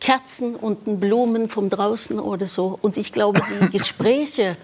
Kerzen 0.00 0.54
und 0.54 1.00
Blumen 1.00 1.48
von 1.48 1.70
draußen 1.70 2.18
oder 2.18 2.46
so. 2.46 2.78
Und 2.82 2.96
ich 2.96 3.12
glaube, 3.12 3.40
die 3.62 3.78
Gespräche 3.78 4.56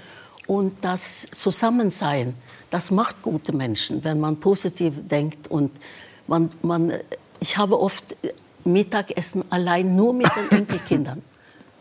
und 0.47 0.85
das 0.85 1.27
Zusammensein, 1.33 2.35
das 2.75 2.91
macht 2.91 3.23
gute 3.23 3.53
Menschen, 3.53 4.03
wenn 4.03 4.19
man 4.19 4.39
positiv 4.39 4.95
denkt. 5.09 5.49
Und 5.49 5.71
man, 6.27 6.51
man, 6.63 6.93
ich 7.39 7.57
habe 7.57 7.79
oft 7.79 8.17
Mittagessen 8.65 9.45
allein 9.49 9.95
nur 9.95 10.13
mit 10.13 10.27
den 10.35 10.59
Enkelkindern. 10.59 11.23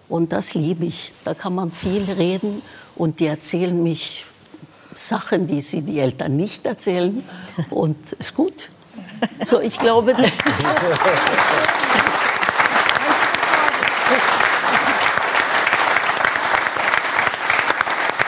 Und 0.08 0.32
das 0.32 0.54
liebe 0.54 0.86
ich. 0.86 1.12
Da 1.26 1.34
kann 1.34 1.56
man 1.56 1.72
viel 1.72 2.04
reden 2.04 2.62
und 2.96 3.20
die 3.20 3.26
erzählen 3.26 3.82
mich 3.82 4.28
Sachen, 4.96 5.48
die 5.48 5.62
sie 5.62 5.82
die 5.82 5.98
Eltern 5.98 6.38
nicht 6.38 6.68
erzählen. 6.68 7.24
Und 7.72 8.12
ist 8.14 8.36
gut. 8.36 8.70
So, 9.48 9.60
ich 9.62 9.80
glaube. 9.80 10.14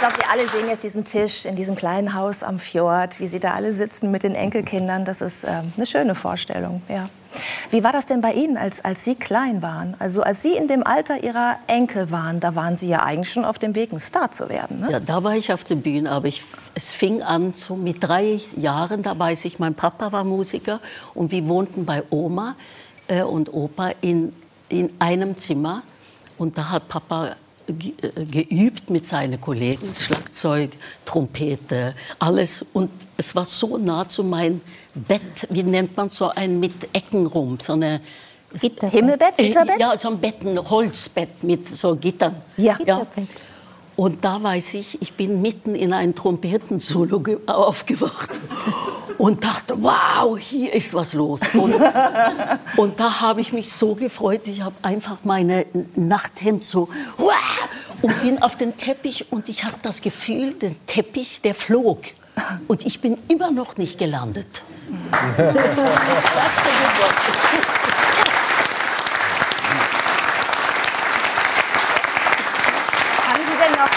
glaube, 0.08 0.24
wir 0.24 0.32
alle 0.32 0.48
sehen 0.48 0.68
jetzt 0.68 0.84
diesen 0.84 1.04
Tisch 1.04 1.46
in 1.46 1.56
diesem 1.56 1.76
kleinen 1.76 2.14
Haus 2.14 2.44
am 2.44 2.60
Fjord, 2.60 3.20
wie 3.20 3.28
Sie 3.28 3.40
da 3.40 3.54
alle 3.54 3.74
sitzen 3.74 4.12
mit 4.12 4.22
den 4.22 4.36
Enkelkindern. 4.36 5.04
Das 5.04 5.22
ist 5.22 5.44
äh, 5.44 5.64
eine 5.76 5.86
schöne 5.86 6.14
Vorstellung. 6.14 6.84
Ja. 6.88 7.10
Wie 7.72 7.84
war 7.84 7.92
das 7.92 8.06
denn 8.06 8.22
bei 8.22 8.34
Ihnen, 8.34 8.56
als, 8.56 8.86
als 8.86 9.04
Sie 9.04 9.16
klein 9.16 9.64
waren? 9.64 9.96
Also 9.98 10.22
als 10.22 10.44
Sie 10.44 10.54
in 10.54 10.68
dem 10.68 10.86
Alter 10.86 11.24
Ihrer 11.24 11.58
Enkel 11.68 12.12
waren, 12.12 12.40
da 12.40 12.54
waren 12.54 12.78
Sie 12.78 12.88
ja 12.88 13.02
eigentlich 13.02 13.32
schon 13.32 13.46
auf 13.46 13.58
dem 13.58 13.74
Weg, 13.74 13.92
ein 13.92 14.00
Star 14.00 14.32
zu 14.32 14.48
werden. 14.48 14.82
Ne? 14.82 14.92
Ja, 14.92 15.00
da 15.00 15.24
war 15.24 15.36
ich 15.36 15.52
auf 15.52 15.64
der 15.64 15.76
Bühne, 15.76 16.12
aber 16.12 16.28
ich, 16.28 16.44
es 16.76 16.92
fing 16.92 17.24
an 17.24 17.54
so 17.54 17.76
mit 17.76 18.04
drei 18.04 18.42
Jahren. 18.56 19.02
Da 19.02 19.18
weiß 19.18 19.46
ich, 19.46 19.58
mein 19.58 19.74
Papa 19.74 20.12
war 20.12 20.24
Musiker 20.24 20.82
und 21.16 21.32
wir 21.32 21.48
wohnten 21.48 21.86
bei 21.86 22.04
Oma 22.12 22.56
äh, 23.08 23.24
und 23.24 23.52
Opa 23.52 23.92
in, 24.02 24.34
in 24.70 24.94
einem 25.00 25.40
Zimmer. 25.40 25.82
Und 26.38 26.58
da 26.58 26.70
hat 26.70 26.88
Papa 26.90 27.36
geübt 27.68 28.90
mit 28.90 29.06
seinen 29.06 29.40
Kollegen, 29.42 29.94
Schlagzeug, 29.94 30.72
Trompete, 31.06 31.96
alles. 32.20 32.66
Und 32.74 32.92
es 33.18 33.36
war 33.36 33.46
so 33.46 33.78
nah 33.78 34.08
zu 34.08 34.24
meinem 34.24 34.62
Bett, 34.94 35.22
wie 35.50 35.64
nennt 35.64 35.98
man 35.98 36.10
so 36.10 36.30
ein 36.30 36.60
mit 36.60 36.74
Ecken 36.94 37.26
rum, 37.26 37.58
so 37.60 37.74
eine 37.74 38.02
Gitter. 38.60 38.88
Himmelbett, 38.90 39.38
Gitterbett? 39.38 39.80
Ja, 39.80 39.98
so 39.98 40.10
ein 40.10 40.20
Bett, 40.20 40.42
ein 40.42 40.58
Holzbett 40.70 41.44
mit 41.44 41.68
so 41.76 41.96
Gittern. 41.96 42.36
Ja. 42.58 42.78
ja. 42.86 43.06
Und 43.96 44.24
da 44.26 44.42
weiß 44.42 44.74
ich, 44.76 45.02
ich 45.02 45.14
bin 45.14 45.42
mitten 45.42 45.76
in 45.76 45.94
einem 45.94 46.16
Trompetensolo 46.16 47.24
aufgewacht 47.48 48.32
und 49.18 49.44
dachte, 49.44 49.82
wow, 49.82 50.38
hier 50.38 50.74
ist 50.74 50.94
was 50.94 51.14
los. 51.14 51.42
Und, 51.54 51.76
und 52.78 53.00
da 53.00 53.22
habe 53.22 53.42
ich 53.42 53.54
mich 53.54 53.74
so 53.74 53.96
gefreut, 53.96 54.42
ich 54.46 54.62
habe 54.62 54.76
einfach 54.82 55.18
meine 55.24 55.66
Nachthemd 55.96 56.64
so 56.66 56.90
wow, 57.18 57.34
und 58.02 58.22
bin 58.22 58.42
auf 58.42 58.56
den 58.56 58.78
Teppich 58.78 59.32
und 59.32 59.50
ich 59.50 59.64
habe 59.64 59.76
das 59.82 60.02
Gefühl, 60.02 60.54
der 60.54 60.72
Teppich, 60.86 61.42
der 61.42 61.56
flog. 61.56 62.00
Und 62.68 62.86
ich 62.86 63.00
bin 63.02 63.18
immer 63.30 63.52
noch 63.52 63.78
nicht 63.78 63.98
gelandet. 63.98 64.48
Haben 73.26 73.42
Sie 73.48 73.58
denn 73.58 73.72
noch 73.80 73.90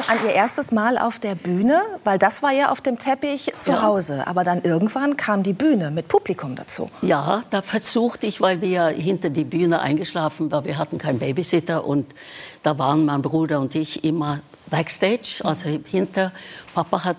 Erinnerungen 0.00 0.22
an 0.24 0.28
Ihr 0.28 0.34
erstes 0.34 0.72
Mal 0.72 0.98
auf 0.98 1.18
der 1.18 1.34
Bühne? 1.34 1.80
Weil 2.04 2.18
das 2.18 2.42
war 2.42 2.52
ja 2.52 2.70
auf 2.70 2.80
dem 2.80 2.98
Teppich 2.98 3.52
zu 3.58 3.72
Ja. 3.72 3.82
Hause. 3.82 4.26
Aber 4.26 4.44
dann 4.44 4.62
irgendwann 4.62 5.16
kam 5.16 5.42
die 5.42 5.52
Bühne 5.52 5.90
mit 5.90 6.08
Publikum 6.08 6.56
dazu. 6.56 6.90
Ja, 7.02 7.42
da 7.50 7.62
versuchte 7.62 8.26
ich, 8.26 8.40
weil 8.40 8.60
wir 8.60 8.88
hinter 8.88 9.30
die 9.30 9.44
Bühne 9.44 9.80
eingeschlafen 9.80 10.50
waren, 10.50 10.64
wir 10.64 10.78
hatten 10.78 10.98
keinen 10.98 11.18
Babysitter 11.18 11.84
und 11.84 12.14
da 12.62 12.78
waren 12.78 13.04
mein 13.04 13.22
Bruder 13.22 13.60
und 13.60 13.74
ich 13.74 14.04
immer 14.04 14.40
backstage, 14.70 15.40
also 15.42 15.68
hinter. 15.84 16.32
Papa 16.74 17.04
hat 17.04 17.16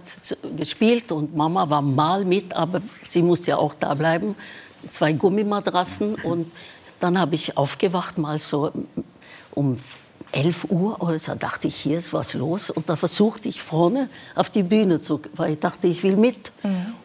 gespielt 0.56 1.12
und 1.12 1.36
Mama 1.36 1.70
war 1.70 1.82
mal 1.82 2.24
mit, 2.26 2.54
aber 2.54 2.82
sie 3.08 3.22
musste 3.22 3.52
ja 3.52 3.58
auch 3.58 3.74
da 3.80 3.94
bleiben. 3.94 4.36
Zwei 4.90 5.14
Gummimatratzen 5.14 6.16
und 6.16 6.52
dann 7.00 7.20
habe 7.20 7.36
ich 7.36 7.58
aufgewacht, 7.58 8.18
mal 8.18 8.40
so 8.40 8.72
um 9.54 9.78
11 10.32 10.68
Uhr 10.70 11.02
oder 11.02 11.20
so, 11.20 11.36
dachte 11.36 11.68
ich, 11.68 11.76
hier 11.76 11.98
ist 11.98 12.14
was 12.14 12.34
los. 12.34 12.70
Und 12.70 12.90
da 12.90 12.96
versuchte 12.96 13.50
ich 13.50 13.62
vorne 13.62 14.10
auf 14.36 14.50
die 14.50 14.64
Bühne 14.64 15.02
zu, 15.02 15.22
weil 15.36 15.54
ich 15.54 15.60
dachte, 15.60 15.88
ich 15.88 16.04
will 16.04 16.16
mit. 16.16 16.52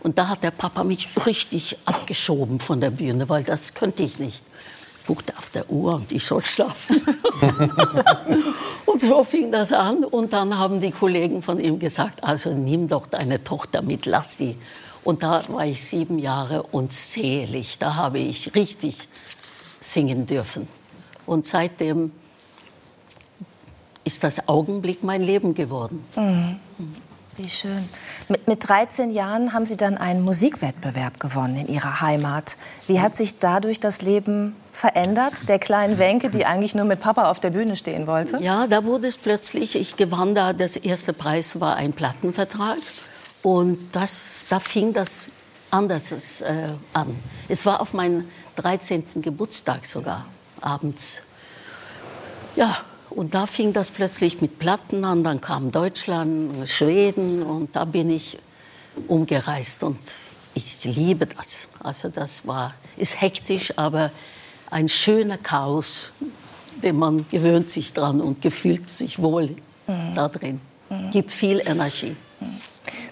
Und 0.02 0.18
da 0.18 0.28
hat 0.28 0.42
der 0.42 0.50
Papa 0.52 0.84
mich 0.84 1.08
richtig 1.26 1.78
abgeschoben 1.84 2.60
von 2.60 2.80
der 2.80 2.90
Bühne, 2.90 3.28
weil 3.28 3.44
das 3.44 3.74
könnte 3.74 4.02
ich 4.02 4.18
nicht. 4.18 4.44
Guckte 5.06 5.34
auf 5.38 5.50
der 5.50 5.70
Uhr 5.70 5.94
und 5.94 6.10
ich 6.10 6.24
soll 6.24 6.44
schlafen. 6.44 7.00
und 8.86 9.00
so 9.00 9.22
fing 9.22 9.52
das 9.52 9.72
an. 9.72 10.04
Und 10.04 10.32
dann 10.32 10.58
haben 10.58 10.80
die 10.80 10.90
Kollegen 10.90 11.42
von 11.42 11.60
ihm 11.60 11.78
gesagt, 11.78 12.24
also 12.24 12.52
nimm 12.52 12.88
doch 12.88 13.06
deine 13.06 13.42
Tochter 13.44 13.82
mit, 13.82 14.06
lass 14.06 14.36
die. 14.36 14.56
Und 15.04 15.22
da 15.22 15.40
war 15.48 15.64
ich 15.64 15.84
sieben 15.84 16.18
Jahre 16.18 16.64
und 16.64 16.92
selig. 16.92 17.78
Da 17.78 17.94
habe 17.94 18.18
ich 18.18 18.56
richtig 18.56 19.08
singen 19.80 20.26
dürfen. 20.26 20.66
Und 21.26 21.46
seitdem 21.46 22.10
ist 24.06 24.24
das 24.24 24.48
Augenblick 24.48 25.02
mein 25.02 25.20
Leben 25.20 25.54
geworden. 25.54 26.06
Wie 27.36 27.48
schön. 27.48 27.84
Mit, 28.28 28.48
mit 28.48 28.66
13 28.66 29.10
Jahren 29.10 29.52
haben 29.52 29.66
Sie 29.66 29.76
dann 29.76 29.98
einen 29.98 30.22
Musikwettbewerb 30.22 31.20
gewonnen 31.20 31.56
in 31.56 31.68
Ihrer 31.68 32.00
Heimat. 32.00 32.56
Wie 32.86 33.00
hat 33.00 33.14
sich 33.14 33.38
dadurch 33.40 33.78
das 33.78 34.00
Leben 34.00 34.56
verändert? 34.72 35.48
Der 35.48 35.58
kleinen 35.58 35.98
Wenke, 35.98 36.30
die 36.30 36.46
eigentlich 36.46 36.74
nur 36.74 36.86
mit 36.86 37.00
Papa 37.00 37.30
auf 37.30 37.40
der 37.40 37.50
Bühne 37.50 37.76
stehen 37.76 38.06
wollte? 38.06 38.42
Ja, 38.42 38.66
da 38.68 38.84
wurde 38.84 39.08
es 39.08 39.18
plötzlich, 39.18 39.76
ich 39.76 39.96
gewann 39.96 40.34
da, 40.34 40.54
das 40.54 40.76
erste 40.76 41.12
Preis 41.12 41.60
war 41.60 41.76
ein 41.76 41.92
Plattenvertrag. 41.92 42.78
Und 43.42 43.78
das, 43.92 44.44
da 44.48 44.58
fing 44.58 44.92
das 44.94 45.26
anders 45.70 46.40
äh, 46.40 46.68
an. 46.94 47.16
Es 47.48 47.66
war 47.66 47.80
auf 47.80 47.92
meinen 47.92 48.28
13. 48.54 49.04
Geburtstag 49.16 49.84
sogar, 49.84 50.24
abends. 50.62 51.22
Ja, 52.54 52.76
und 53.16 53.34
da 53.34 53.46
fing 53.46 53.72
das 53.72 53.90
plötzlich 53.90 54.42
mit 54.42 54.58
Platten 54.58 55.04
an. 55.04 55.24
Dann 55.24 55.40
kam 55.40 55.72
Deutschland, 55.72 56.68
Schweden 56.68 57.42
und 57.42 57.74
da 57.74 57.86
bin 57.86 58.10
ich 58.10 58.38
umgereist. 59.08 59.82
Und 59.82 59.98
ich 60.52 60.84
liebe 60.84 61.26
das. 61.26 61.66
Also 61.80 62.10
das 62.10 62.46
war, 62.46 62.74
ist 62.98 63.20
hektisch, 63.20 63.72
aber 63.76 64.10
ein 64.70 64.90
schöner 64.90 65.38
Chaos, 65.38 66.12
den 66.82 66.98
man 66.98 67.26
gewöhnt 67.30 67.70
sich 67.70 67.94
dran 67.94 68.20
und 68.20 68.42
gefühlt 68.42 68.90
sich 68.90 69.18
wohl 69.20 69.56
da 69.86 70.28
drin. 70.28 70.60
Gibt 71.10 71.32
viel 71.32 71.62
Energie. 71.64 72.16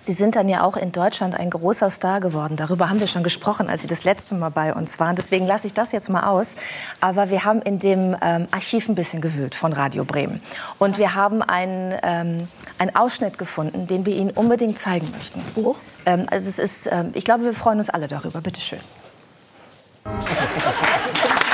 Sie 0.02 0.12
sind 0.12 0.36
dann 0.36 0.48
ja 0.48 0.62
auch 0.62 0.76
in 0.76 0.92
Deutschland 0.92 1.34
ein 1.34 1.50
großer 1.50 1.90
Star 1.90 2.20
geworden. 2.20 2.56
Darüber 2.56 2.90
haben 2.90 3.00
wir 3.00 3.06
schon 3.06 3.22
gesprochen, 3.22 3.68
als 3.68 3.82
Sie 3.82 3.86
das 3.86 4.04
letzte 4.04 4.34
Mal 4.34 4.50
bei 4.50 4.74
uns 4.74 5.00
waren. 5.00 5.16
Deswegen 5.16 5.46
lasse 5.46 5.66
ich 5.66 5.74
das 5.74 5.92
jetzt 5.92 6.08
mal 6.08 6.24
aus. 6.28 6.56
Aber 7.00 7.30
wir 7.30 7.44
haben 7.44 7.62
in 7.62 7.78
dem 7.78 8.16
ähm, 8.20 8.48
Archiv 8.50 8.88
ein 8.88 8.94
bisschen 8.94 9.20
gewühlt 9.20 9.54
von 9.54 9.72
Radio 9.72 10.04
Bremen. 10.04 10.42
Und 10.78 10.98
wir 10.98 11.14
haben 11.14 11.42
einen, 11.42 11.94
ähm, 12.02 12.48
einen 12.78 12.94
Ausschnitt 12.96 13.38
gefunden, 13.38 13.86
den 13.86 14.06
wir 14.06 14.14
Ihnen 14.14 14.30
unbedingt 14.30 14.78
zeigen 14.78 15.08
möchten. 15.12 15.40
Oh. 15.56 15.74
Ähm, 16.06 16.26
also 16.30 16.48
es 16.48 16.58
ist, 16.58 16.88
ähm, 16.92 17.10
ich 17.14 17.24
glaube, 17.24 17.44
wir 17.44 17.54
freuen 17.54 17.78
uns 17.78 17.90
alle 17.90 18.08
darüber. 18.08 18.40
Bitte 18.40 18.60
schön. 18.60 18.80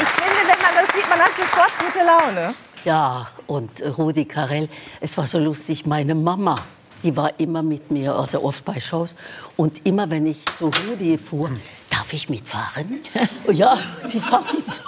Ich 0.00 0.08
finde, 0.08 0.40
wenn 0.48 0.62
man 0.62 0.74
das 0.74 0.94
sieht, 0.94 1.08
man 1.10 1.18
hat 1.18 1.34
sofort 1.34 1.72
gute 1.78 2.04
Laune. 2.20 2.54
Ja, 2.84 3.28
und 3.46 3.82
Rudi 3.98 4.24
Carell, 4.24 4.68
es 5.00 5.16
war 5.16 5.26
so 5.26 5.38
lustig, 5.38 5.86
meine 5.86 6.14
Mama, 6.14 6.56
die 7.02 7.16
war 7.16 7.38
immer 7.38 7.62
mit 7.62 7.90
mir, 7.90 8.14
also 8.14 8.42
oft 8.42 8.64
bei 8.64 8.78
Shows. 8.78 9.14
Und 9.56 9.86
immer, 9.86 10.10
wenn 10.10 10.26
ich 10.26 10.44
zu 10.58 10.70
Rudi 10.88 11.16
fuhr, 11.18 11.50
darf 11.90 12.12
ich 12.12 12.28
mitfahren? 12.28 13.00
ja, 13.52 13.76
sie 14.06 14.20
fand, 14.20 14.52
ihn 14.52 14.64
so, 14.64 14.82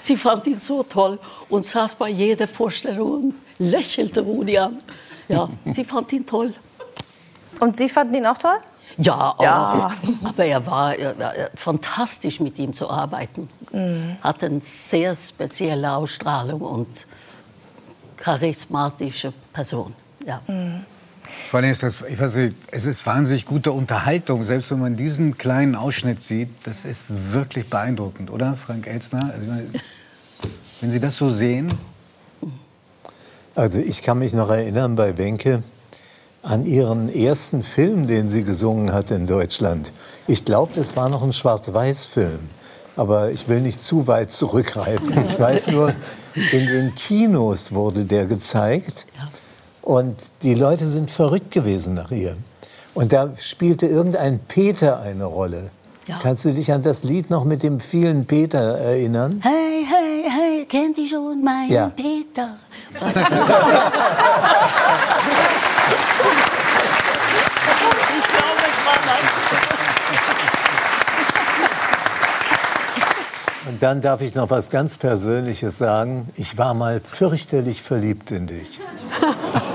sie 0.00 0.16
fand 0.16 0.46
ihn 0.46 0.58
so 0.58 0.82
toll 0.82 1.18
und 1.48 1.64
saß 1.64 1.94
bei 1.96 2.08
jeder 2.08 2.48
Vorstellung 2.48 3.12
und 3.12 3.34
lächelte 3.58 4.20
Rudi 4.20 4.58
an. 4.58 4.76
Ja, 5.28 5.48
sie 5.72 5.84
fand 5.84 6.12
ihn 6.12 6.26
toll. 6.26 6.54
Und 7.60 7.76
Sie 7.76 7.88
fanden 7.88 8.14
ihn 8.14 8.26
auch 8.26 8.36
toll? 8.36 8.58
Ja, 8.98 9.34
auch. 9.36 9.42
Ja. 9.42 9.92
aber 10.24 10.44
er 10.44 10.66
war 10.66 10.98
äh, 10.98 11.10
äh, 11.10 11.50
fantastisch 11.54 12.40
mit 12.40 12.58
ihm 12.58 12.72
zu 12.72 12.88
arbeiten. 12.88 13.48
Hatte 14.22 14.46
eine 14.46 14.60
sehr 14.60 15.14
spezielle 15.14 15.92
Ausstrahlung 15.92 16.62
und 16.62 17.06
charismatische 18.16 19.32
Person. 19.52 19.94
Ja. 20.26 20.40
Vor 21.48 21.60
allem 21.60 21.70
ist 21.70 21.82
das, 21.82 22.02
ich 22.08 22.18
weiß 22.18 22.36
nicht, 22.36 22.56
es 22.70 22.86
ist 22.86 23.04
wahnsinnig 23.04 23.44
gute 23.44 23.72
Unterhaltung, 23.72 24.44
selbst 24.44 24.70
wenn 24.70 24.80
man 24.80 24.96
diesen 24.96 25.36
kleinen 25.36 25.74
Ausschnitt 25.74 26.22
sieht. 26.22 26.48
Das 26.64 26.84
ist 26.84 27.32
wirklich 27.34 27.68
beeindruckend, 27.68 28.30
oder, 28.30 28.54
Frank 28.54 28.86
Elstner? 28.86 29.32
Also, 29.34 29.52
wenn 30.80 30.90
Sie 30.90 31.00
das 31.00 31.16
so 31.16 31.30
sehen, 31.30 31.68
Also 33.56 33.78
ich 33.78 34.02
kann 34.02 34.18
mich 34.18 34.34
noch 34.34 34.50
erinnern 34.50 34.96
bei 34.96 35.16
Wenke 35.16 35.62
an 36.46 36.64
ihren 36.64 37.12
ersten 37.12 37.64
Film, 37.64 38.06
den 38.06 38.28
sie 38.28 38.44
gesungen 38.44 38.92
hat 38.92 39.10
in 39.10 39.26
Deutschland. 39.26 39.90
Ich 40.28 40.44
glaube, 40.44 40.72
das 40.76 40.94
war 40.96 41.08
noch 41.08 41.22
ein 41.22 41.32
Schwarz-Weiß-Film. 41.32 42.38
Aber 42.94 43.32
ich 43.32 43.48
will 43.48 43.60
nicht 43.60 43.82
zu 43.82 44.06
weit 44.06 44.30
zurückgreifen. 44.30 45.24
Ich 45.28 45.38
weiß 45.40 45.66
nur, 45.66 45.92
in 46.52 46.66
den 46.66 46.94
Kinos 46.94 47.72
wurde 47.72 48.04
der 48.04 48.26
gezeigt. 48.26 49.06
Und 49.82 50.14
die 50.42 50.54
Leute 50.54 50.88
sind 50.88 51.10
verrückt 51.10 51.50
gewesen 51.50 51.94
nach 51.94 52.12
ihr. 52.12 52.36
Und 52.94 53.12
da 53.12 53.30
spielte 53.38 53.86
irgendein 53.86 54.38
Peter 54.38 55.00
eine 55.00 55.24
Rolle. 55.24 55.70
Ja. 56.06 56.20
Kannst 56.22 56.44
du 56.44 56.52
dich 56.52 56.72
an 56.72 56.82
das 56.82 57.02
Lied 57.02 57.28
noch 57.28 57.44
mit 57.44 57.64
dem 57.64 57.80
vielen 57.80 58.26
Peter 58.26 58.78
erinnern? 58.78 59.40
Hey, 59.42 59.84
hey, 59.84 60.30
hey, 60.30 60.64
kennt 60.64 60.96
ihr 60.98 61.08
schon 61.08 61.42
meinen 61.42 61.70
Ja. 61.70 61.90
Peter? 61.90 62.56
ich 68.16 68.24
glaube, 68.32 68.62
es 68.62 68.78
war 68.86 69.00
das. 69.04 69.20
Und 73.68 73.82
dann 73.82 74.00
darf 74.00 74.22
ich 74.22 74.34
noch 74.34 74.48
was 74.48 74.70
ganz 74.70 74.96
Persönliches 74.96 75.76
sagen. 75.76 76.28
Ich 76.36 76.56
war 76.56 76.72
mal 76.72 77.00
fürchterlich 77.00 77.82
verliebt 77.82 78.30
in 78.30 78.46
dich. 78.46 78.80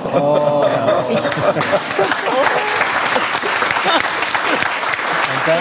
Und 0.06 0.22
dann, 5.46 5.60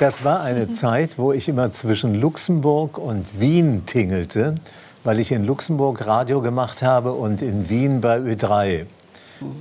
das 0.00 0.24
war 0.24 0.42
eine 0.42 0.72
Zeit, 0.72 1.18
wo 1.18 1.32
ich 1.32 1.48
immer 1.48 1.70
zwischen 1.72 2.20
Luxemburg 2.20 2.98
und 2.98 3.40
Wien 3.40 3.86
tingelte, 3.86 4.56
weil 5.04 5.20
ich 5.20 5.32
in 5.32 5.44
Luxemburg 5.44 6.06
Radio 6.06 6.40
gemacht 6.40 6.82
habe 6.82 7.12
und 7.12 7.42
in 7.42 7.68
Wien 7.68 8.00
bei 8.00 8.18
Ö3. 8.18 8.86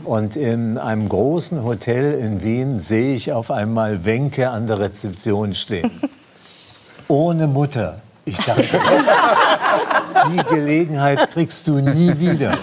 Und 0.03 0.35
in 0.35 0.77
einem 0.77 1.07
großen 1.07 1.63
Hotel 1.63 2.13
in 2.13 2.43
Wien 2.43 2.79
sehe 2.79 3.15
ich 3.15 3.31
auf 3.31 3.51
einmal 3.51 4.05
Wenke 4.05 4.49
an 4.49 4.67
der 4.67 4.79
Rezeption 4.79 5.53
stehen 5.53 5.91
ohne 7.07 7.47
Mutter. 7.47 8.01
Ich 8.25 8.37
dachte, 8.37 8.63
die 10.31 10.43
Gelegenheit 10.53 11.31
kriegst 11.31 11.67
du 11.67 11.79
nie 11.79 12.19
wieder. 12.19 12.53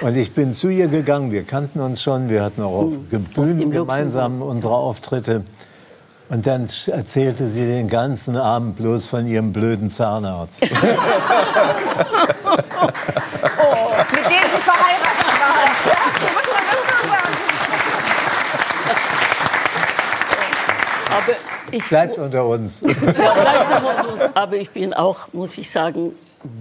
Und 0.00 0.16
ich 0.16 0.32
bin 0.32 0.52
zu 0.52 0.68
ihr 0.68 0.86
gegangen. 0.86 1.32
Wir 1.32 1.42
kannten 1.42 1.80
uns 1.80 2.00
schon. 2.02 2.28
Wir 2.28 2.44
hatten 2.44 2.62
auch 2.62 2.84
auf 2.84 2.92
Bühnen 3.34 3.58
dem 3.58 3.70
gemeinsam 3.72 4.42
unsere 4.42 4.74
Auftritte. 4.74 5.42
Und 6.28 6.46
dann 6.46 6.68
erzählte 6.86 7.48
sie 7.48 7.66
den 7.66 7.88
ganzen 7.88 8.36
Abend 8.36 8.76
bloß 8.76 9.06
von 9.06 9.26
ihrem 9.26 9.52
blöden 9.52 9.88
Zahnarzt. 9.88 10.60
Mit 10.60 10.70
dem 10.70 10.78
Sie 14.28 14.60
verheiratet 14.60 15.40
waren. 15.40 15.72
Ja, 15.86 15.98
muss 16.34 16.48
man 21.26 21.36
dazu 21.36 21.36
sagen. 21.36 21.44
Aber 21.70 21.72
Ich 21.72 21.84
Bleibt 21.88 22.18
unter 22.18 22.46
uns. 22.46 22.82
Aber 24.34 24.56
ich 24.56 24.70
bin 24.70 24.94
auch, 24.94 25.32
muss 25.32 25.58
ich 25.58 25.70
sagen, 25.70 26.12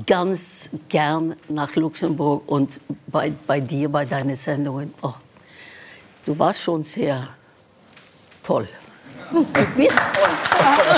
ganz 0.06 0.70
gern 0.89 1.36
nach 1.48 1.76
Luxemburg 1.76 2.43
und 2.48 2.80
bei, 3.08 3.32
bei 3.46 3.60
dir, 3.60 3.89
bei 3.89 4.06
deinen 4.06 4.36
Sendungen. 4.36 4.93
Oh, 5.02 5.13
du 6.26 6.38
warst 6.38 6.62
schon 6.62 6.84
sehr 6.84 7.28
toll. 8.43 8.67
Du 9.32 9.46
bist 9.76 9.98
toll. 9.98 10.96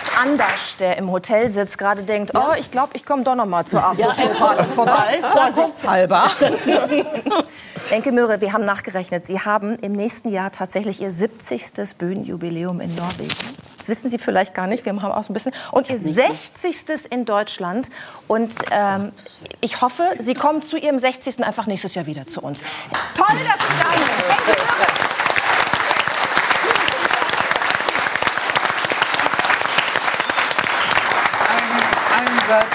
Dass 0.00 0.16
Anders, 0.16 0.76
der 0.78 0.96
im 0.98 1.10
Hotel 1.10 1.50
sitzt, 1.50 1.78
gerade 1.78 2.02
denkt, 2.02 2.32
oh, 2.34 2.54
ich 2.58 2.70
glaube, 2.70 2.90
ich 2.94 3.04
komme 3.04 3.22
doch 3.22 3.34
noch 3.34 3.46
mal 3.46 3.64
zur 3.64 3.84
Aftershow-Party 3.84 4.64
vorbei, 4.74 5.20
vorsichtshalber. 5.22 6.30
Enke 7.90 8.12
Möhre, 8.12 8.40
wir 8.40 8.52
haben 8.52 8.64
nachgerechnet, 8.64 9.26
Sie 9.26 9.40
haben 9.40 9.76
im 9.76 9.92
nächsten 9.92 10.30
Jahr 10.30 10.52
tatsächlich 10.52 11.00
Ihr 11.00 11.10
70. 11.10 11.96
Bühnenjubiläum 11.98 12.80
in 12.80 12.94
Norwegen. 12.94 13.34
Das 13.78 13.88
wissen 13.88 14.10
Sie 14.10 14.18
vielleicht 14.18 14.54
gar 14.54 14.66
nicht, 14.66 14.84
wir 14.84 14.92
haben 14.92 15.12
auch 15.12 15.28
ein 15.28 15.32
bisschen. 15.32 15.52
Und 15.72 15.88
Ihr 15.90 15.98
60. 15.98 17.10
in 17.10 17.24
Deutschland. 17.24 17.90
Und 18.28 18.54
ähm, 18.70 19.12
ich 19.60 19.80
hoffe, 19.80 20.04
Sie 20.18 20.34
kommen 20.34 20.62
zu 20.62 20.76
Ihrem 20.76 20.98
60. 20.98 21.42
einfach 21.44 21.66
nächstes 21.66 21.94
Jahr 21.94 22.06
wieder 22.06 22.26
zu 22.26 22.42
uns. 22.42 22.62
Toll, 23.14 23.26
dass 23.26 23.36
Sie 23.36 23.74
da 23.82 23.90
sind. 23.90 24.30
Enke 24.30 24.62
Möhre. 24.62 25.10
Einsatz, 32.50 32.66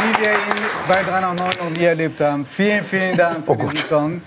wie 0.00 0.13
wir 0.24 0.30
ihn 0.32 0.62
bei 0.88 1.02
3 1.02 1.20
nach 1.20 1.34
9 1.34 1.48
noch 1.62 1.70
nie 1.70 1.84
erlebt 1.84 2.20
haben. 2.20 2.44
Vielen, 2.46 2.82
vielen 2.82 3.16
Dank 3.16 3.44
für 3.44 3.52
Oh 3.52 3.54
diesen. 3.56 3.76
Song. 3.76 4.22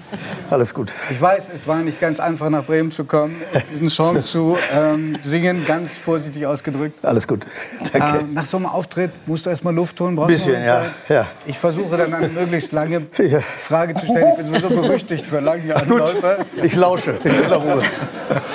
Alles 0.50 0.74
gut. 0.74 0.92
Ich 1.10 1.20
weiß, 1.20 1.50
es 1.56 1.68
war 1.68 1.78
nicht 1.78 2.00
ganz 2.00 2.20
einfach, 2.20 2.50
nach 2.50 2.64
Bremen 2.66 2.92
zu 2.92 3.06
kommen 3.06 3.36
und 3.54 3.64
diesen 3.72 3.90
Song 3.90 4.22
zu 4.22 4.58
ähm, 4.76 5.16
singen, 5.24 5.66
ganz 5.66 5.98
vorsichtig 5.98 6.46
ausgedrückt. 6.46 7.04
Alles 7.04 7.28
gut. 7.28 7.46
Danke. 7.94 8.20
Ähm, 8.20 8.34
nach 8.34 8.46
so 8.46 8.58
einem 8.58 8.68
Auftritt 8.68 9.12
musst 9.28 9.46
du 9.46 9.50
erstmal 9.50 9.74
Luft 9.74 10.00
holen, 10.00 10.16
brauchst 10.16 10.30
Bisschen, 10.30 10.64
ja, 10.64 10.86
ja. 11.10 11.28
Ich 11.46 11.58
versuche 11.58 11.98
dann 11.98 12.14
eine 12.14 12.28
möglichst 12.30 12.72
lange 12.72 13.08
Ja. 13.18 13.40
Frage 13.40 13.94
zu 13.96 14.06
stellen. 14.06 14.30
Ich 14.32 14.38
bin 14.38 14.46
sowieso 14.48 14.70
berüchtigt 14.70 15.26
für 15.26 15.40
lange 15.40 15.76
Anläufe. 15.76 16.46
Ich 16.62 16.76
lausche 16.76 17.20
in 17.24 17.32
aller 17.46 17.58
Ruhe. 17.58 17.82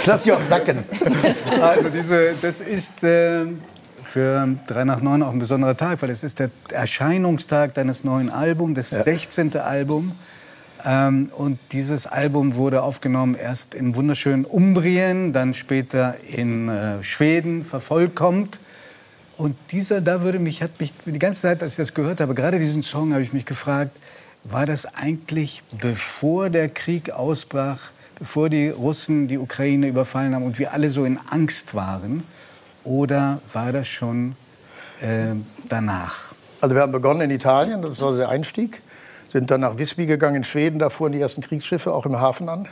Ich 0.00 0.06
lass 0.06 0.22
dich 0.22 0.32
auch 0.32 0.40
sacken. 0.40 0.84
Also 1.60 1.88
diese, 1.88 2.32
das 2.40 2.60
ist 2.60 3.02
äh, 3.04 3.44
für 4.12 4.46
3 4.66 4.84
nach 4.84 5.00
9 5.00 5.22
auch 5.22 5.32
ein 5.32 5.38
besonderer 5.38 5.74
Tag, 5.74 6.02
weil 6.02 6.10
es 6.10 6.22
ist 6.22 6.38
der 6.38 6.50
Erscheinungstag 6.70 7.72
deines 7.72 8.04
neuen 8.04 8.28
Albums, 8.28 8.74
das 8.74 8.90
16. 8.90 9.56
Album. 9.56 10.12
Ähm, 10.84 11.30
und 11.34 11.58
dieses 11.72 12.06
Album 12.06 12.56
wurde 12.56 12.82
aufgenommen 12.82 13.34
erst 13.34 13.74
im 13.74 13.96
wunderschönen 13.96 14.44
Umbrien, 14.44 15.32
dann 15.32 15.54
später 15.54 16.16
in 16.28 16.68
äh, 16.68 17.02
Schweden 17.02 17.64
vervollkommt. 17.64 18.60
Und 19.38 19.56
dieser, 19.70 20.02
da 20.02 20.20
würde 20.20 20.38
mich, 20.38 20.62
hat 20.62 20.78
mich 20.78 20.92
die 21.06 21.18
ganze 21.18 21.40
Zeit, 21.40 21.62
als 21.62 21.72
ich 21.72 21.78
das 21.78 21.94
gehört 21.94 22.20
habe, 22.20 22.34
gerade 22.34 22.58
diesen 22.58 22.82
Song, 22.82 23.14
habe 23.14 23.22
ich 23.22 23.32
mich 23.32 23.46
gefragt, 23.46 23.96
war 24.44 24.66
das 24.66 24.84
eigentlich 24.94 25.62
bevor 25.80 26.50
der 26.50 26.68
Krieg 26.68 27.12
ausbrach, 27.12 27.80
bevor 28.18 28.50
die 28.50 28.68
Russen 28.68 29.26
die 29.26 29.38
Ukraine 29.38 29.88
überfallen 29.88 30.34
haben 30.34 30.44
und 30.44 30.58
wir 30.58 30.74
alle 30.74 30.90
so 30.90 31.06
in 31.06 31.18
Angst 31.30 31.74
waren? 31.74 32.24
Oder 32.84 33.40
war 33.52 33.72
das 33.72 33.88
schon 33.88 34.36
äh, 35.00 35.34
danach? 35.68 36.34
Also 36.60 36.74
wir 36.74 36.82
haben 36.82 36.92
begonnen 36.92 37.22
in 37.22 37.30
Italien, 37.30 37.82
das 37.82 38.00
war 38.00 38.16
der 38.16 38.28
Einstieg. 38.28 38.82
Sind 39.28 39.50
dann 39.50 39.62
nach 39.62 39.78
Visby 39.78 40.06
gegangen 40.06 40.36
in 40.36 40.44
Schweden, 40.44 40.78
da 40.78 40.90
fuhren 40.90 41.12
die 41.12 41.20
ersten 41.20 41.40
Kriegsschiffe 41.40 41.92
auch 41.92 42.04
im 42.04 42.20
Hafen 42.20 42.48
an. 42.48 42.68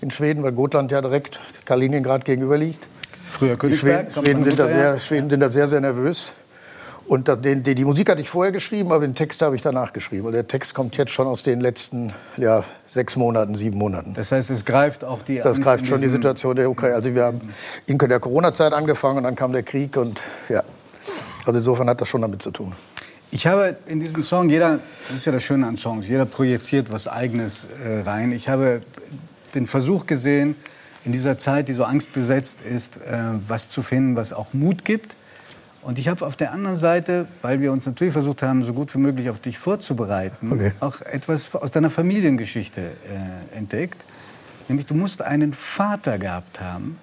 In 0.00 0.10
Schweden, 0.10 0.42
weil 0.42 0.52
Gotland 0.52 0.90
ja 0.90 1.02
direkt 1.02 1.38
Kaliningrad 1.66 2.24
gegenüber 2.24 2.56
liegt. 2.56 2.86
Früher 3.28 3.52
Die 3.52 3.56
Königsberg? 3.58 4.12
Schweden, 4.12 4.24
Schweden, 4.24 4.44
sind 4.44 4.58
da 4.58 4.68
sehr, 4.68 4.98
Schweden 4.98 5.30
sind 5.30 5.40
da 5.40 5.50
sehr, 5.50 5.68
sehr 5.68 5.80
nervös. 5.82 6.32
Und 7.08 7.26
das, 7.26 7.40
den, 7.40 7.62
die, 7.62 7.74
die 7.74 7.86
Musik 7.86 8.10
hatte 8.10 8.20
ich 8.20 8.28
vorher 8.28 8.52
geschrieben, 8.52 8.92
aber 8.92 9.06
den 9.06 9.14
Text 9.14 9.40
habe 9.40 9.56
ich 9.56 9.62
danach 9.62 9.94
geschrieben. 9.94 10.26
Und 10.26 10.32
der 10.32 10.46
Text 10.46 10.74
kommt 10.74 10.94
jetzt 10.98 11.10
schon 11.10 11.26
aus 11.26 11.42
den 11.42 11.58
letzten 11.58 12.12
ja, 12.36 12.62
sechs 12.84 13.16
Monaten, 13.16 13.56
sieben 13.56 13.78
Monaten. 13.78 14.12
Das 14.12 14.30
heißt, 14.30 14.50
es 14.50 14.66
greift 14.66 15.04
auch 15.04 15.22
die 15.22 15.38
Das 15.38 15.46
Angst 15.46 15.62
greift 15.62 15.86
schon 15.86 16.02
die 16.02 16.10
Situation 16.10 16.54
der 16.54 16.68
Ukraine. 16.68 16.96
Also 16.96 17.14
wir 17.14 17.24
haben 17.24 17.40
in 17.86 17.96
der 17.96 18.20
Corona-Zeit 18.20 18.74
angefangen 18.74 19.16
und 19.18 19.24
dann 19.24 19.36
kam 19.36 19.52
der 19.52 19.62
Krieg 19.62 19.96
und 19.96 20.20
ja. 20.50 20.62
Also 21.46 21.58
insofern 21.58 21.88
hat 21.88 21.98
das 21.98 22.08
schon 22.08 22.20
damit 22.20 22.42
zu 22.42 22.50
tun. 22.50 22.74
Ich 23.30 23.46
habe 23.46 23.78
in 23.86 23.98
diesem 23.98 24.22
Song, 24.22 24.50
jeder, 24.50 24.78
das 25.08 25.16
ist 25.16 25.24
ja 25.24 25.32
das 25.32 25.42
Schöne 25.42 25.66
an 25.66 25.78
Songs, 25.78 26.08
jeder 26.08 26.26
projiziert 26.26 26.92
was 26.92 27.08
Eigenes 27.08 27.68
äh, 27.84 28.00
rein. 28.00 28.32
Ich 28.32 28.50
habe 28.50 28.80
den 29.54 29.66
Versuch 29.66 30.06
gesehen, 30.06 30.56
in 31.04 31.12
dieser 31.12 31.38
Zeit, 31.38 31.68
die 31.68 31.72
so 31.72 31.84
angstbesetzt 31.84 32.58
ist, 32.60 32.98
äh, 32.98 33.18
was 33.46 33.70
zu 33.70 33.80
finden, 33.80 34.14
was 34.14 34.34
auch 34.34 34.52
Mut 34.52 34.84
gibt. 34.84 35.14
Und 35.88 35.98
ich 35.98 36.08
habe 36.08 36.26
auf 36.26 36.36
der 36.36 36.52
anderen 36.52 36.76
Seite, 36.76 37.26
weil 37.40 37.62
wir 37.62 37.72
uns 37.72 37.86
natürlich 37.86 38.12
versucht 38.12 38.42
haben, 38.42 38.62
so 38.62 38.74
gut 38.74 38.94
wie 38.94 38.98
möglich 38.98 39.30
auf 39.30 39.40
dich 39.40 39.56
vorzubereiten, 39.56 40.52
Okay. 40.52 40.72
auch 40.80 41.00
etwas 41.00 41.54
aus 41.54 41.70
deiner 41.70 41.88
Familiengeschichte 41.88 42.82
äh, 42.82 43.56
entdeckt. 43.56 43.96
Nämlich, 44.68 44.84
du 44.84 44.92
musst 44.92 45.22
einen 45.22 45.54
Vater 45.54 46.18
gehabt 46.18 46.60
haben, 46.60 46.98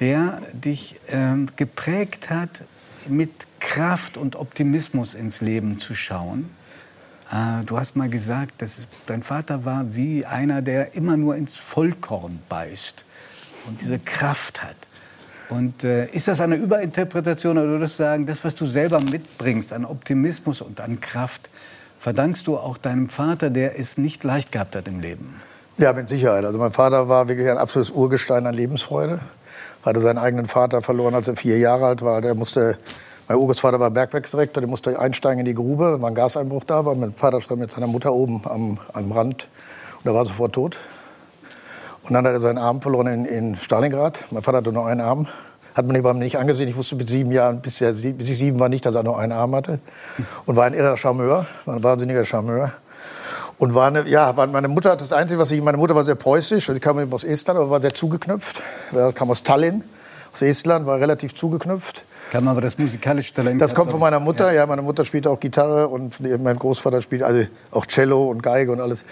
der 0.00 0.42
dich 0.52 0.98
ähm, 1.06 1.46
geprägt 1.54 2.28
hat, 2.28 2.64
mit 3.06 3.30
Kraft 3.60 4.16
und 4.16 4.34
Optimismus 4.34 5.14
ins 5.14 5.40
Leben 5.40 5.78
zu 5.78 5.94
schauen. 5.94 6.50
Äh, 7.30 7.64
du 7.64 7.78
hast 7.78 7.94
mal 7.94 8.08
gesagt, 8.08 8.60
dass 8.60 8.88
dein 9.06 9.22
Vater 9.22 9.64
war 9.64 9.94
wie 9.94 10.26
einer, 10.26 10.62
der 10.62 10.96
immer 10.96 11.16
nur 11.16 11.36
ins 11.36 11.54
Vollkorn 11.54 12.40
beißt 12.48 13.04
und 13.68 13.80
diese 13.80 14.00
Kraft 14.00 14.64
hat. 14.64 14.85
Und 15.48 15.84
äh, 15.84 16.06
ist 16.06 16.28
das 16.28 16.40
eine 16.40 16.56
Überinterpretation 16.56 17.56
oder 17.58 17.68
würdest 17.68 17.98
du 17.98 18.02
sagen, 18.02 18.26
das, 18.26 18.44
was 18.44 18.54
du 18.54 18.66
selber 18.66 19.00
mitbringst 19.00 19.72
an 19.72 19.84
Optimismus 19.84 20.60
und 20.60 20.80
an 20.80 21.00
Kraft, 21.00 21.48
verdankst 21.98 22.46
du 22.46 22.58
auch 22.58 22.76
deinem 22.76 23.08
Vater, 23.08 23.50
der 23.50 23.78
es 23.78 23.96
nicht 23.96 24.24
leicht 24.24 24.50
gehabt 24.52 24.74
hat 24.74 24.88
im 24.88 25.00
Leben? 25.00 25.40
Ja, 25.78 25.92
mit 25.92 26.08
Sicherheit. 26.08 26.44
Also 26.44 26.58
mein 26.58 26.72
Vater 26.72 27.08
war 27.08 27.28
wirklich 27.28 27.48
ein 27.48 27.58
absolutes 27.58 27.94
Urgestein 27.94 28.46
an 28.46 28.54
Lebensfreude. 28.54 29.20
Hatte 29.84 30.00
seinen 30.00 30.18
eigenen 30.18 30.46
Vater 30.46 30.82
verloren, 30.82 31.14
als 31.14 31.28
er 31.28 31.36
vier 31.36 31.58
Jahre 31.58 31.86
alt 31.86 32.02
war. 32.02 32.20
Der 32.22 32.34
musste, 32.34 32.76
mein 33.28 33.38
Urgroßvater 33.38 33.78
war 33.78 33.90
Bergwerksdirektor, 33.90 34.62
der 34.62 34.68
musste 34.70 34.98
einsteigen 34.98 35.40
in 35.40 35.44
die 35.46 35.54
Grube, 35.54 36.00
war 36.00 36.10
ein 36.10 36.14
Gaseinbruch 36.14 36.64
da, 36.64 36.84
war 36.84 36.94
mein 36.94 37.14
Vater 37.14 37.40
stand 37.40 37.60
mit 37.60 37.70
seiner 37.70 37.86
Mutter 37.86 38.12
oben 38.12 38.40
am, 38.46 38.78
am 38.94 39.12
Rand 39.12 39.48
und 40.02 40.10
er 40.10 40.14
war 40.14 40.24
sofort 40.24 40.54
tot. 40.54 40.78
Und 42.08 42.14
dann 42.14 42.24
hat 42.24 42.32
er 42.32 42.40
seinen 42.40 42.58
Arm 42.58 42.80
verloren 42.80 43.08
in, 43.08 43.24
in 43.24 43.56
Stalingrad. 43.56 44.26
Mein 44.30 44.42
Vater 44.42 44.58
hatte 44.58 44.72
nur 44.72 44.86
einen 44.86 45.00
Arm. 45.00 45.26
Hat 45.74 45.86
man 45.86 45.96
ihm 45.96 46.18
nicht 46.18 46.38
angesehen. 46.38 46.68
Ich 46.68 46.76
wusste 46.76 46.96
mit 46.96 47.10
sieben 47.10 47.32
Jahren, 47.32 47.60
bis, 47.60 47.80
er, 47.80 47.92
bis 47.92 48.30
ich 48.30 48.38
sieben 48.38 48.58
war, 48.58 48.68
nicht, 48.68 48.86
dass 48.86 48.94
er 48.94 49.02
nur 49.02 49.18
einen 49.18 49.32
Arm 49.32 49.54
hatte. 49.54 49.80
Und 50.46 50.56
war 50.56 50.64
ein 50.64 50.72
irrer 50.72 50.96
Charmeur, 50.96 51.46
ein 51.66 51.82
wahnsinniger 51.82 52.24
Charmeur. 52.24 52.72
Und 53.58 53.74
war 53.74 53.88
eine, 53.88 54.08
ja, 54.08 54.32
meine 54.50 54.68
Mutter 54.68 54.92
hat 54.92 55.00
das 55.00 55.12
Einzige, 55.12 55.40
was 55.40 55.50
ich, 55.50 55.60
meine 55.62 55.78
Mutter 55.78 55.94
war 55.94 56.04
sehr 56.04 56.14
preußisch, 56.14 56.66
sie 56.66 56.80
kam 56.80 57.12
aus 57.12 57.24
Estland, 57.24 57.58
aber 57.58 57.70
war 57.70 57.80
sehr 57.80 57.92
zugeknüpft. 57.92 58.62
Sie 58.92 59.12
kam 59.12 59.30
aus 59.30 59.42
Tallinn, 59.42 59.82
aus 60.32 60.42
Estland, 60.42 60.86
war 60.86 60.98
relativ 60.98 61.34
zugeknüpft. 61.34 62.04
Kam 62.30 62.48
aber 62.48 62.60
das 62.60 62.78
musikalische 62.78 63.34
Talent. 63.34 63.60
Das 63.60 63.74
kommt 63.74 63.90
von 63.90 64.00
meiner 64.00 64.20
Mutter, 64.20 64.52
ja. 64.52 64.66
meine 64.66 64.82
Mutter 64.82 65.04
spielt 65.04 65.26
auch 65.26 65.40
Gitarre 65.40 65.88
und 65.88 66.20
mein 66.20 66.58
Großvater 66.58 67.02
spielt 67.02 67.22
also 67.22 67.44
auch 67.70 67.86
Cello 67.86 68.30
und 68.30 68.42
Geige 68.42 68.72
und 68.72 68.80
alles. 68.80 69.04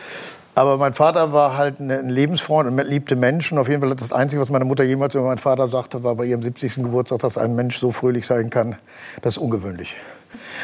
Aber 0.57 0.79
mein 0.79 0.93
Vater 0.93 1.33
war 1.33 1.57
halt 1.57 1.81
ein 1.81 1.91
ein 1.91 2.09
Lebensfreund 2.09 2.69
und 2.69 2.89
liebte 2.89 3.17
Menschen. 3.17 3.59
Auf 3.59 3.69
jeden 3.69 3.81
Fall 3.81 3.95
das 3.97 4.13
Einzige, 4.13 4.41
was 4.41 4.51
meine 4.51 4.65
Mutter 4.65 4.85
jemals 4.85 5.15
über 5.15 5.25
meinen 5.25 5.39
Vater 5.39 5.67
sagte, 5.67 6.05
war 6.05 6.15
bei 6.15 6.25
ihrem 6.25 6.43
70. 6.43 6.77
Geburtstag, 6.77 7.19
dass 7.21 7.39
ein 7.39 7.57
Mensch 7.57 7.79
so 7.79 7.91
fröhlich 7.91 8.27
sein 8.27 8.51
kann. 8.51 8.77
Das 9.23 9.37
ist 9.37 9.43
ungewöhnlich. 9.43 9.97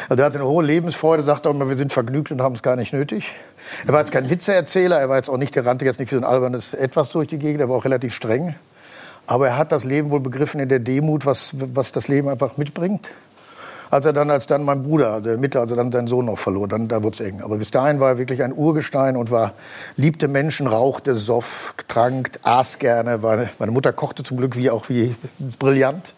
Also 0.08 0.22
er 0.22 0.26
hatte 0.26 0.38
eine 0.38 0.48
hohe 0.48 0.64
Lebensfreude, 0.64 1.22
sagte 1.22 1.48
auch 1.48 1.54
immer, 1.54 1.68
wir 1.68 1.76
sind 1.76 1.92
vergnügt 1.92 2.30
und 2.30 2.40
haben 2.40 2.54
es 2.54 2.62
gar 2.62 2.76
nicht 2.76 2.92
nötig. 2.92 3.32
Er 3.86 3.92
war 3.92 4.00
jetzt 4.00 4.12
kein 4.12 4.30
Witzeerzähler, 4.30 4.98
er 4.98 5.08
war 5.08 5.16
jetzt 5.16 5.28
auch 5.28 5.36
nicht, 5.36 5.54
der 5.54 5.66
rannte 5.66 5.84
jetzt 5.84 6.00
nicht 6.00 6.10
wie 6.10 6.16
so 6.16 6.20
ein 6.20 6.24
albernes 6.24 6.74
Etwas 6.74 7.10
durch 7.10 7.28
die 7.28 7.38
Gegend, 7.38 7.60
er 7.60 7.68
war 7.68 7.76
auch 7.76 7.84
relativ 7.84 8.14
streng. 8.14 8.54
Aber 9.26 9.48
er 9.48 9.56
hat 9.56 9.70
das 9.70 9.84
Leben 9.84 10.10
wohl 10.10 10.20
begriffen 10.20 10.60
in 10.60 10.68
der 10.68 10.80
Demut, 10.80 11.24
was, 11.26 11.54
was 11.74 11.92
das 11.92 12.08
Leben 12.08 12.28
einfach 12.28 12.56
mitbringt. 12.56 13.08
Als 13.90 14.06
er 14.06 14.12
dann, 14.12 14.30
als 14.30 14.46
dann 14.46 14.64
mein 14.64 14.84
Bruder, 14.84 15.20
der 15.20 15.36
Mitte, 15.36 15.58
als 15.58 15.72
er 15.72 15.76
dann 15.76 15.90
seinen 15.90 16.06
Sohn 16.06 16.26
noch 16.26 16.38
verlor, 16.38 16.68
dann, 16.68 16.86
da 16.86 17.02
wurde 17.02 17.14
es 17.14 17.20
eng. 17.20 17.40
Aber 17.42 17.56
bis 17.56 17.72
dahin 17.72 17.98
war 17.98 18.10
er 18.10 18.18
wirklich 18.18 18.42
ein 18.42 18.52
Urgestein 18.52 19.16
und 19.16 19.32
war, 19.32 19.54
liebte 19.96 20.28
Menschen, 20.28 20.68
rauchte, 20.68 21.16
soff, 21.16 21.74
trank, 21.88 22.30
aß 22.42 22.78
gerne. 22.78 23.24
War, 23.24 23.48
meine 23.58 23.72
Mutter 23.72 23.92
kochte 23.92 24.22
zum 24.22 24.36
Glück 24.36 24.56
wie 24.56 24.70
auch 24.70 24.88
wie 24.88 25.14
brillant. 25.58 26.14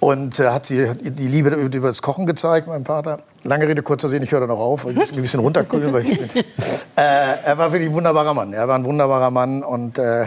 Und 0.00 0.38
äh, 0.38 0.48
hat 0.48 0.66
sie 0.66 0.86
die 1.00 1.28
Liebe 1.28 1.50
über 1.50 1.88
das 1.88 2.02
Kochen 2.02 2.26
gezeigt, 2.26 2.66
meinem 2.66 2.84
Vater. 2.84 3.20
Lange 3.44 3.68
Rede, 3.68 3.82
kurzer 3.82 4.08
Sinn, 4.08 4.22
ich 4.22 4.32
höre 4.32 4.40
da 4.40 4.46
noch 4.46 4.58
auf, 4.58 4.86
ich 4.86 4.94
muss 4.94 5.10
mich 5.10 5.18
ein 5.18 5.22
bisschen 5.22 5.40
runterkühlen. 5.40 5.92
Weil 5.92 6.06
ich 6.06 6.18
bin, 6.18 6.44
äh, 6.96 7.36
er 7.44 7.58
war 7.58 7.72
wirklich 7.72 7.90
ein 7.90 7.94
wunderbarer 7.94 8.34
Mann. 8.34 8.52
Er 8.52 8.68
war 8.68 8.74
ein 8.74 8.84
wunderbarer 8.84 9.30
Mann. 9.30 9.62
Und, 9.62 9.98
äh, 9.98 10.26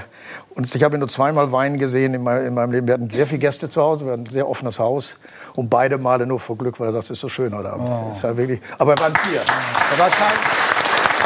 und 0.56 0.74
ich 0.74 0.84
habe 0.84 0.98
ihn 0.98 1.00
nur 1.00 1.10
zweimal 1.10 1.52
weinen 1.52 1.78
gesehen 1.80 2.14
in, 2.14 2.24
mein, 2.24 2.46
in 2.46 2.54
meinem 2.54 2.72
Leben. 2.72 2.88
Wir 2.88 2.96
hatten 2.96 3.10
sehr 3.10 3.28
viele 3.28 3.40
Gäste 3.40 3.70
zu 3.70 3.82
Hause, 3.82 4.06
wir 4.06 4.14
hatten 4.14 4.26
ein 4.26 4.32
sehr 4.32 4.48
offenes 4.48 4.80
Haus. 4.80 5.18
Und 5.56 5.70
beide 5.70 5.98
Male 5.98 6.26
nur 6.26 6.40
vor 6.40 6.58
Glück, 6.58 6.80
weil 6.80 6.90
er 6.90 6.94
sagt, 6.94 7.06
es 7.06 7.12
ist 7.12 7.22
so 7.22 7.30
schön 7.30 7.56
heute 7.56 7.72
Abend. 7.72 7.90
Es 8.16 8.24
war 8.24 8.38
wirklich, 8.38 8.60
aber 8.78 8.94
er 8.94 9.00
war 9.00 9.08
ein 9.08 9.14
Tier. 9.14 9.42
Er 9.42 10.00
war 10.00 10.10
kein, 10.10 10.38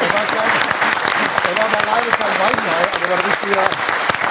er 0.02 0.14
war 0.14 0.26
kein, 0.26 0.52
er 1.50 1.58
war 1.58 1.68
kein 1.68 1.92
Waldhai, 2.42 2.84
aber 2.96 3.06
er 3.06 3.10
war 3.10 3.18
ein 3.18 3.26
richtiger 3.30 3.64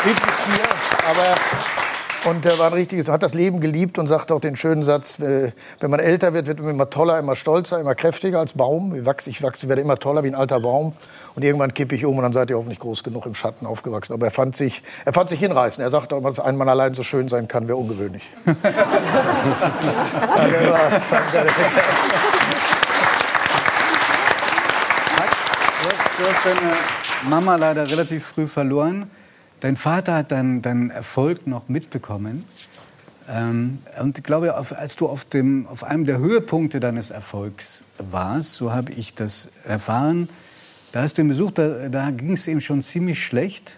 Lieblingstier. 0.04 0.64
Aber 1.08 1.79
und 2.24 2.44
er 2.44 2.58
war 2.58 2.66
ein 2.66 2.72
richtiges, 2.74 3.08
hat 3.08 3.22
das 3.22 3.34
Leben 3.34 3.60
geliebt 3.60 3.98
und 3.98 4.06
sagt 4.06 4.30
auch 4.30 4.40
den 4.40 4.56
schönen 4.56 4.82
Satz, 4.82 5.18
äh, 5.20 5.52
wenn 5.80 5.90
man 5.90 6.00
älter 6.00 6.34
wird, 6.34 6.46
wird 6.46 6.60
man 6.60 6.70
immer 6.70 6.90
toller, 6.90 7.18
immer 7.18 7.34
stolzer, 7.34 7.80
immer 7.80 7.94
kräftiger 7.94 8.38
als 8.38 8.52
Baum. 8.52 8.94
Ich 8.94 9.06
wachse, 9.06 9.30
ich 9.30 9.42
wachse, 9.42 9.68
werde 9.68 9.82
immer 9.82 9.98
toller 9.98 10.22
wie 10.22 10.28
ein 10.28 10.34
alter 10.34 10.60
Baum. 10.60 10.92
Und 11.34 11.44
irgendwann 11.44 11.72
kippe 11.72 11.94
ich 11.94 12.04
um 12.04 12.16
und 12.16 12.22
dann 12.22 12.32
seid 12.32 12.50
ihr 12.50 12.56
hoffentlich 12.56 12.78
groß 12.78 13.04
genug 13.04 13.26
im 13.26 13.34
Schatten 13.34 13.66
aufgewachsen. 13.66 14.12
Aber 14.12 14.26
er 14.26 14.32
fand 14.32 14.54
sich, 14.54 14.82
er 15.04 15.12
fand 15.12 15.30
sich 15.30 15.40
hinreißen. 15.40 15.82
Er 15.82 15.90
sagte, 15.90 16.20
dass 16.20 16.40
ein 16.40 16.56
Mann 16.56 16.68
allein 16.68 16.94
so 16.94 17.02
schön 17.02 17.28
sein 17.28 17.48
kann, 17.48 17.68
wäre 17.68 17.78
ungewöhnlich. 17.78 18.22
Du 26.20 26.26
hast 26.26 26.44
deine 26.44 26.72
Mama 27.30 27.56
leider 27.56 27.90
relativ 27.90 28.26
früh 28.26 28.46
verloren. 28.46 29.10
Dein 29.60 29.76
Vater 29.76 30.14
hat 30.14 30.32
dann 30.32 30.62
deinen 30.62 30.90
Erfolg 30.90 31.46
noch 31.46 31.68
mitbekommen. 31.68 32.44
Ähm, 33.28 33.78
und 34.00 34.18
ich 34.18 34.24
glaube, 34.24 34.54
als 34.54 34.96
du 34.96 35.06
auf, 35.06 35.24
dem, 35.26 35.66
auf 35.66 35.84
einem 35.84 36.04
der 36.04 36.18
Höhepunkte 36.18 36.80
deines 36.80 37.10
Erfolgs 37.10 37.84
warst, 37.98 38.54
so 38.54 38.72
habe 38.72 38.92
ich 38.92 39.14
das 39.14 39.50
erfahren, 39.64 40.28
da 40.92 41.02
hast 41.02 41.18
du 41.18 41.22
ihn 41.22 41.28
besucht, 41.28 41.58
da, 41.58 41.88
da 41.88 42.10
ging 42.10 42.32
es 42.32 42.48
ihm 42.48 42.60
schon 42.60 42.82
ziemlich 42.82 43.24
schlecht. 43.24 43.76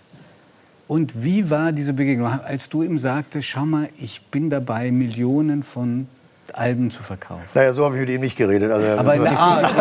Und 0.86 1.24
wie 1.24 1.50
war 1.50 1.72
diese 1.72 1.92
Begegnung, 1.92 2.28
als 2.28 2.68
du 2.68 2.82
ihm 2.82 2.98
sagtest, 2.98 3.48
schau 3.48 3.66
mal, 3.66 3.88
ich 3.96 4.26
bin 4.26 4.50
dabei, 4.50 4.92
Millionen 4.92 5.62
von 5.62 6.06
Alben 6.52 6.90
zu 6.90 7.02
verkaufen? 7.02 7.44
Naja, 7.54 7.72
so 7.72 7.84
habe 7.84 7.94
ich 7.94 8.00
mit 8.00 8.10
ihm 8.10 8.20
nicht 8.20 8.36
geredet. 8.36 8.70
Also, 8.70 8.86
Aber 8.98 9.14
in 9.14 9.22
der 9.22 9.38
Art. 9.38 9.72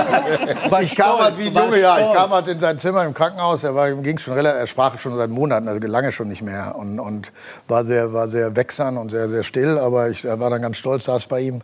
ich 0.81 0.95
kam 0.95 1.19
halt 1.19 1.37
wie 1.37 1.47
ein 1.47 1.53
Junge, 1.53 1.79
ja. 1.79 1.99
Ich 1.99 2.13
kam 2.15 2.29
halt 2.31 2.47
in 2.47 2.59
sein 2.59 2.77
Zimmer 2.77 3.03
im 3.03 3.13
Krankenhaus. 3.13 3.63
Er, 3.63 3.75
war, 3.75 3.89
ihm 3.89 4.03
ging's 4.03 4.21
schon 4.21 4.33
relativ, 4.33 4.59
er 4.59 4.67
sprach 4.67 4.97
schon 4.99 5.17
seit 5.17 5.29
Monaten, 5.29 5.67
also 5.67 5.85
lange 5.85 6.11
schon 6.11 6.29
nicht 6.29 6.41
mehr. 6.41 6.75
Und, 6.75 6.99
und 6.99 7.31
war, 7.67 7.83
sehr, 7.83 8.13
war 8.13 8.29
sehr 8.29 8.55
wechsern 8.55 8.97
und 8.97 9.11
sehr, 9.11 9.27
sehr 9.27 9.43
still. 9.43 9.77
Aber 9.77 10.09
ich 10.09 10.23
er 10.23 10.39
war 10.39 10.49
dann 10.49 10.61
ganz 10.61 10.77
stolz, 10.77 11.05
saß 11.05 11.25
bei 11.25 11.41
ihm. 11.41 11.61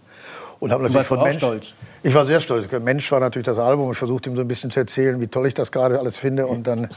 Und 0.60 0.72
habe 0.72 0.84
natürlich 0.84 1.08
von 1.08 1.22
Mensch. 1.22 1.38
stolz? 1.38 1.68
Ich 2.04 2.14
war 2.16 2.26
sehr 2.26 2.40
stolz. 2.40 2.68
Mensch 2.72 3.12
war 3.12 3.20
natürlich 3.20 3.46
das 3.46 3.60
Album. 3.60 3.92
Ich 3.92 3.98
versuchte 3.98 4.30
ihm 4.30 4.36
so 4.36 4.42
ein 4.42 4.48
bisschen 4.48 4.72
zu 4.72 4.80
erzählen, 4.80 5.22
wie 5.22 5.28
toll 5.28 5.48
ich 5.48 5.54
das 5.54 5.72
gerade 5.72 6.00
alles 6.00 6.18
finde. 6.18 6.48
Und 6.48 6.66
dann 6.68 6.90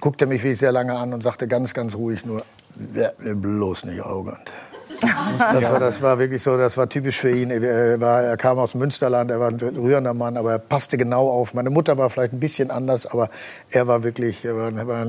guckte 0.00 0.26
er 0.26 0.28
mich 0.28 0.42
wirklich 0.42 0.58
sehr 0.58 0.72
lange 0.72 0.94
an 0.94 1.14
und 1.14 1.22
sagte 1.22 1.48
ganz, 1.48 1.72
ganz 1.74 1.94
ruhig 1.94 2.24
nur, 2.24 2.42
werd 2.74 3.18
mir 3.20 3.34
bloß 3.34 3.86
nicht 3.86 4.04
arrogant. 4.04 4.52
Das 5.00 5.70
war, 5.70 5.80
das 5.80 6.02
war 6.02 6.18
wirklich 6.18 6.42
so, 6.42 6.56
das 6.56 6.76
war 6.76 6.88
typisch 6.88 7.18
für 7.18 7.30
ihn. 7.30 7.50
Er, 7.50 8.00
war, 8.00 8.22
er 8.22 8.36
kam 8.36 8.58
aus 8.58 8.74
Münsterland, 8.74 9.30
er 9.30 9.40
war 9.40 9.48
ein 9.48 9.56
rührender 9.56 10.14
Mann, 10.14 10.36
aber 10.36 10.52
er 10.52 10.58
passte 10.58 10.96
genau 10.96 11.28
auf. 11.30 11.54
Meine 11.54 11.70
Mutter 11.70 11.98
war 11.98 12.10
vielleicht 12.10 12.32
ein 12.32 12.40
bisschen 12.40 12.70
anders, 12.70 13.06
aber 13.06 13.28
er 13.70 13.86
war 13.86 14.02
wirklich, 14.04 14.44
er 14.44 14.56
war, 14.56 14.72
er 14.76 14.86
war, 14.88 15.06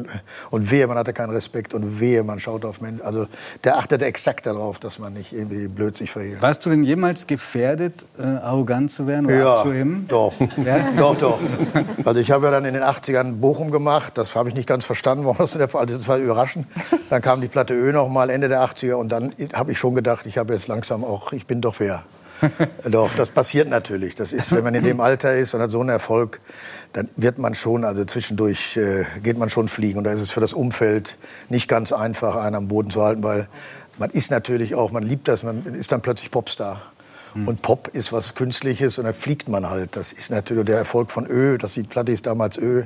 und 0.52 0.72
wehe, 0.72 0.88
man 0.88 0.98
hatte 0.98 1.14
keinen 1.14 1.30
Respekt 1.32 1.74
und 1.74 2.00
wehe, 2.00 2.24
man 2.24 2.40
schaut 2.40 2.66
auf 2.66 2.82
Menschen. 2.82 3.02
Also 3.04 3.28
der 3.64 3.78
achtete 3.78 4.06
exakt 4.06 4.46
darauf, 4.46 4.80
dass 4.80 5.00
man 5.00 5.14
nicht 5.14 5.34
irgendwie 5.34 5.68
blöd 5.68 5.98
sich 5.98 6.12
verhielt. 6.12 6.42
Warst 6.42 6.66
du 6.66 6.70
denn 6.70 6.84
jemals 6.84 7.28
gefährdet, 7.28 8.06
äh, 8.20 8.24
arrogant 8.24 8.92
zu 8.92 9.08
werden 9.08 9.26
oder 9.28 9.36
Ja, 9.40 9.56
abzuheben? 9.58 10.06
doch. 10.08 10.34
Ja? 10.64 10.78
Doch, 10.98 11.16
doch. 11.18 11.40
Also 12.06 12.20
ich 12.20 12.32
habe 12.32 12.46
ja 12.46 12.52
dann 12.52 12.66
in 12.66 12.74
den 12.74 12.84
80ern 12.84 13.34
Bochum 13.34 13.72
gemacht. 13.72 14.18
Das 14.18 14.36
habe 14.36 14.50
ich 14.50 14.56
nicht 14.56 14.68
ganz 14.68 14.86
verstanden, 14.86 15.26
warum 15.26 15.38
das 15.38 15.54
der 15.54 15.68
Fall 15.68 15.88
ist. 15.90 16.00
Das 16.00 16.08
war 16.08 16.18
überraschend. 16.18 16.66
Dann 17.10 17.22
kam 17.22 17.42
die 17.42 17.48
Platte 17.48 17.74
Ö 17.74 17.92
noch 17.92 18.10
mal 18.10 18.30
Ende 18.30 18.48
der 18.50 18.62
80er 18.64 18.94
und 18.96 19.12
dann 19.12 19.34
habe 19.54 19.72
ich 19.72 19.78
schon 19.78 19.87
gedacht, 19.96 20.26
ich 20.26 20.38
habe 20.38 20.54
jetzt 20.54 20.68
langsam 20.68 21.04
auch, 21.04 21.34
ich 21.34 21.46
bin 21.46 21.62
doch 21.62 21.80
wer. 21.80 22.04
Doch, 22.84 23.16
das 23.16 23.32
passiert 23.32 23.68
natürlich. 23.68 24.14
Das 24.14 24.32
ist, 24.32 24.52
wenn 24.52 24.64
man 24.64 24.76
in 24.76 24.84
dem 24.84 25.02
Alter 25.02 25.36
ist 25.36 25.56
und 25.56 25.62
hat 25.62 25.72
so 25.72 25.80
einen 25.80 25.90
Erfolg, 25.90 26.40
dann 26.94 27.10
wird 27.16 27.40
man 27.40 27.56
schon, 27.56 27.84
also 27.84 28.06
zwischendurch 28.06 28.78
äh, 28.78 29.06
geht 29.24 29.40
man 29.40 29.50
schon 29.50 29.68
fliegen. 29.68 29.98
Und 29.98 30.04
da 30.04 30.12
ist 30.12 30.22
es 30.22 30.30
für 30.30 30.40
das 30.40 30.54
Umfeld 30.54 31.18
nicht 31.50 31.68
ganz 31.68 31.92
einfach, 31.92 32.36
einen 32.36 32.56
am 32.56 32.68
Boden 32.68 32.92
zu 32.92 33.02
halten, 33.02 33.24
weil 33.24 33.48
man 33.98 34.12
ist 34.12 34.30
natürlich 34.30 34.76
auch, 34.76 34.92
man 34.92 35.02
liebt 35.02 35.28
das, 35.28 35.42
man 35.42 35.66
ist 35.74 35.92
dann 35.92 36.02
plötzlich 36.02 36.30
Popstar. 36.30 36.80
Und 37.46 37.62
Pop 37.62 37.90
ist 37.90 38.12
was 38.14 38.34
Künstliches 38.34 38.98
und 38.98 39.06
dann 39.06 39.14
fliegt 39.14 39.48
man 39.48 39.70
halt. 39.70 39.96
Das 39.96 40.12
ist 40.12 40.32
natürlich 40.32 40.66
der 40.66 40.78
Erfolg 40.78 41.12
von 41.12 41.28
Ö, 41.28 41.58
das 41.58 41.74
die 41.74 41.84
Platte 41.84 42.12
ist 42.12 42.26
damals 42.26 42.58
Ö. 42.58 42.84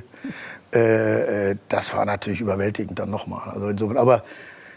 Äh, 0.74 1.50
äh, 1.50 1.56
das 1.68 1.94
war 1.94 2.04
natürlich 2.04 2.40
überwältigend 2.40 2.98
dann 2.98 3.08
nochmal. 3.08 3.48
Also 3.48 3.68
insofern, 3.68 3.96
aber 3.96 4.24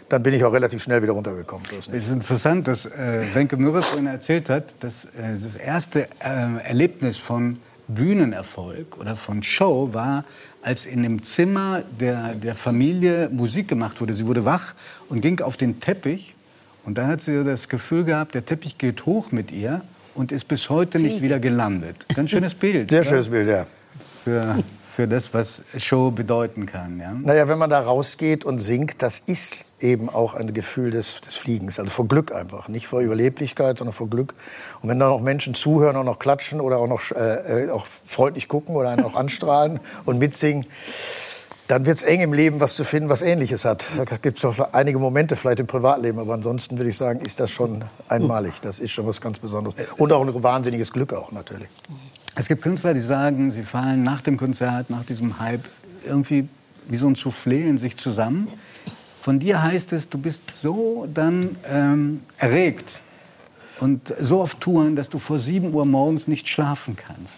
dann 0.10 0.24
bin 0.24 0.34
ich 0.34 0.44
auch 0.44 0.54
relativ 0.54 0.82
schnell 0.84 1.02
wieder 1.02 1.14
runtergekommen. 1.14 1.66
Es 1.78 1.88
ist 1.88 2.12
interessant, 2.12 2.68
dass 2.68 2.86
äh, 2.86 3.26
Wenke 3.34 3.58
Mürres 3.58 3.88
vorhin 3.88 4.08
erzählt 4.08 4.50
hat, 4.50 4.76
dass 4.82 5.06
äh, 5.06 5.38
das 5.42 5.56
erste 5.56 6.08
äh, 6.20 6.68
Erlebnis 6.68 7.18
von 7.18 7.58
Bühnenerfolg 7.88 8.98
oder 8.98 9.16
von 9.16 9.44
Show 9.44 9.94
war, 9.94 10.26
als 10.62 10.86
in 10.86 11.04
dem 11.04 11.22
Zimmer 11.22 11.84
der, 12.00 12.34
der 12.36 12.56
Familie 12.56 13.30
Musik 13.32 13.68
gemacht 13.68 14.02
wurde. 14.02 14.14
Sie 14.14 14.26
wurde 14.26 14.46
wach 14.46 14.74
und 15.10 15.22
ging 15.22 15.40
auf 15.42 15.58
den 15.58 15.80
Teppich. 15.80 16.36
Und 16.84 16.98
da 16.98 17.08
hat 17.08 17.22
sie 17.22 17.44
das 17.44 17.68
Gefühl 17.68 18.04
gehabt, 18.04 18.36
der 18.36 18.46
Teppich 18.46 18.78
geht 18.78 19.06
hoch 19.06 19.32
mit 19.32 19.52
ihr 19.52 19.82
und 20.16 20.32
ist 20.32 20.48
bis 20.48 20.70
heute 20.70 21.00
nicht 21.00 21.22
wieder 21.22 21.40
gelandet. 21.40 22.06
Ganz 22.14 22.32
schönes 22.32 22.56
Bild. 22.56 22.90
Sehr 22.90 23.02
oder? 23.02 23.10
schönes 23.10 23.30
Bild, 23.30 23.48
ja. 23.48 23.66
Für, 24.24 24.64
für 24.96 25.10
das, 25.10 25.34
was 25.34 25.64
Show 25.78 26.10
bedeuten 26.10 26.66
kann. 26.66 27.00
Ja? 27.02 27.14
Naja, 27.14 27.50
wenn 27.50 27.58
man 27.58 27.70
da 27.70 27.82
rausgeht 27.82 28.46
und 28.46 28.60
singt, 28.60 29.02
das 29.02 29.20
ist 29.20 29.66
eben 29.82 30.10
auch 30.10 30.36
ein 30.36 30.54
Gefühl 30.54 30.92
des, 30.92 31.20
des 31.20 31.36
Fliegens. 31.36 31.80
Also 31.80 31.92
vor 31.92 32.08
Glück 32.08 32.34
einfach. 32.34 32.70
Nicht 32.70 32.88
vor 32.88 33.02
Überleblichkeit, 33.02 33.78
sondern 33.78 33.94
vor 33.94 34.10
Glück. 34.10 34.34
Und 34.82 34.88
wenn 34.88 34.98
da 34.98 35.10
noch 35.10 35.20
Menschen 35.20 35.54
zuhören 35.54 35.98
und 35.98 36.06
noch 36.06 36.18
klatschen 36.18 36.62
oder 36.62 36.78
auch 36.78 36.88
noch 36.88 37.12
äh, 37.12 37.70
auch 37.72 37.86
freundlich 37.86 38.48
gucken 38.48 38.74
oder 38.74 38.90
einen 38.90 39.04
auch 39.04 39.16
anstrahlen 39.16 39.82
und 40.06 40.18
mitsingen, 40.18 40.66
dann 41.68 41.86
wird 41.86 41.98
es 41.98 42.04
eng 42.04 42.22
im 42.22 42.32
Leben, 42.32 42.62
was 42.62 42.76
zu 42.76 42.86
finden, 42.86 43.10
was 43.10 43.22
Ähnliches 43.22 43.66
hat. 43.66 43.84
Da 43.98 44.18
gibt 44.18 44.38
es 44.38 44.44
noch 44.44 44.72
einige 44.72 44.98
Momente 45.00 45.36
vielleicht 45.36 45.60
im 45.60 45.68
Privatleben, 45.68 46.20
aber 46.20 46.36
ansonsten 46.36 46.78
würde 46.78 46.92
ich 46.92 46.98
sagen, 46.98 47.20
ist 47.20 47.42
das 47.42 47.52
schon 47.52 47.84
einmalig. 48.08 48.62
Das 48.62 48.80
ist 48.80 48.92
schon 48.92 49.08
was 49.08 49.20
ganz 49.20 49.40
Besonderes. 49.40 49.76
Und 49.98 50.14
auch 50.14 50.26
ein 50.26 50.44
wahnsinniges 50.44 50.94
Glück 50.94 51.12
auch 51.12 51.32
natürlich. 51.32 51.68
Es 52.38 52.50
gibt 52.50 52.62
Künstler, 52.62 52.94
die 52.94 53.00
sagen, 53.00 53.50
sie 53.50 53.64
fallen 53.64 54.04
nach 54.04 54.22
dem 54.22 54.36
Konzert, 54.36 54.90
nach 54.90 55.06
diesem 55.06 55.40
Hype 55.40 55.64
irgendwie 56.04 56.50
wie 56.88 56.98
so 56.98 57.08
ein 57.08 57.16
Soufflé 57.16 57.62
in 57.62 57.78
sich 57.78 57.96
zusammen. 57.96 58.50
Von 59.22 59.40
dir 59.40 59.64
heißt 59.64 59.94
es, 59.94 60.10
du 60.10 60.18
bist 60.18 60.44
so 60.62 61.08
dann 61.12 61.56
ähm, 61.68 62.20
erregt 62.38 63.00
und 63.80 64.14
so 64.20 64.42
auf 64.42 64.56
Touren, 64.56 64.96
dass 64.98 65.10
du 65.10 65.18
vor 65.18 65.40
7 65.40 65.74
Uhr 65.74 65.86
morgens 65.86 66.28
nicht 66.28 66.48
schlafen 66.50 66.96
kannst. 66.96 67.36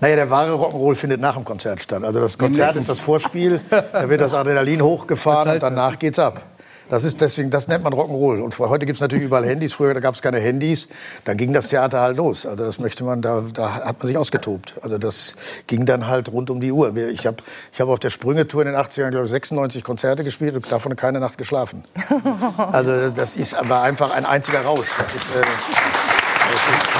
Naja, 0.00 0.16
der 0.16 0.30
wahre 0.30 0.52
Rock'n'Roll 0.52 0.94
findet 0.94 1.20
nach 1.20 1.34
dem 1.34 1.44
Konzert 1.44 1.82
statt. 1.82 2.02
Also 2.04 2.20
das 2.20 2.38
Konzert 2.38 2.76
ist 2.76 2.88
das 2.88 3.00
Vorspiel, 3.00 3.60
da 3.70 4.08
wird 4.08 4.20
das 4.20 4.34
Adrenalin 4.34 4.82
hochgefahren 4.82 5.54
und 5.54 5.62
danach 5.62 5.98
geht's 5.98 6.18
ab. 6.18 6.44
Das, 6.90 7.04
ist 7.04 7.20
deswegen, 7.20 7.50
das 7.50 7.68
nennt 7.68 7.84
man 7.84 7.92
Rock'n'Roll. 7.92 8.42
Und 8.42 8.58
heute 8.58 8.86
gibt 8.86 8.96
es 8.96 9.00
natürlich 9.00 9.24
überall 9.24 9.46
Handys. 9.46 9.74
Früher 9.74 9.94
gab 10.00 10.14
es 10.14 10.22
keine 10.22 10.38
Handys. 10.38 10.88
Dann 11.24 11.36
ging 11.36 11.52
das 11.52 11.68
Theater 11.68 12.00
halt 12.00 12.16
los. 12.16 12.46
Also 12.46 12.64
das 12.64 12.78
möchte 12.78 13.04
man, 13.04 13.22
da, 13.22 13.42
da 13.52 13.74
hat 13.74 13.98
man 13.98 14.06
sich 14.06 14.16
ausgetobt. 14.16 14.74
Also 14.82 14.98
das 14.98 15.34
ging 15.66 15.86
dann 15.86 16.06
halt 16.06 16.32
rund 16.32 16.50
um 16.50 16.60
die 16.60 16.72
Uhr. 16.72 16.94
Ich 16.96 17.26
habe 17.26 17.38
ich 17.72 17.80
hab 17.80 17.88
auf 17.88 17.98
der 17.98 18.10
Sprünge-Tour 18.10 18.62
in 18.62 18.68
den 18.68 18.76
80ern, 18.76 19.10
glaube 19.10 19.24
ich, 19.26 19.30
96 19.30 19.82
Konzerte 19.82 20.24
gespielt 20.24 20.54
und 20.54 20.70
davon 20.70 20.94
keine 20.96 21.20
Nacht 21.20 21.38
geschlafen. 21.38 21.82
Also 22.56 23.10
das 23.10 23.36
ist, 23.36 23.56
war 23.68 23.82
einfach 23.82 24.10
ein 24.10 24.26
einziger 24.26 24.62
Rausch. 24.62 24.88
Das 24.98 25.14
ist, 25.14 25.34
äh, 25.34 25.40
das 25.40 26.54
ist 26.54 26.94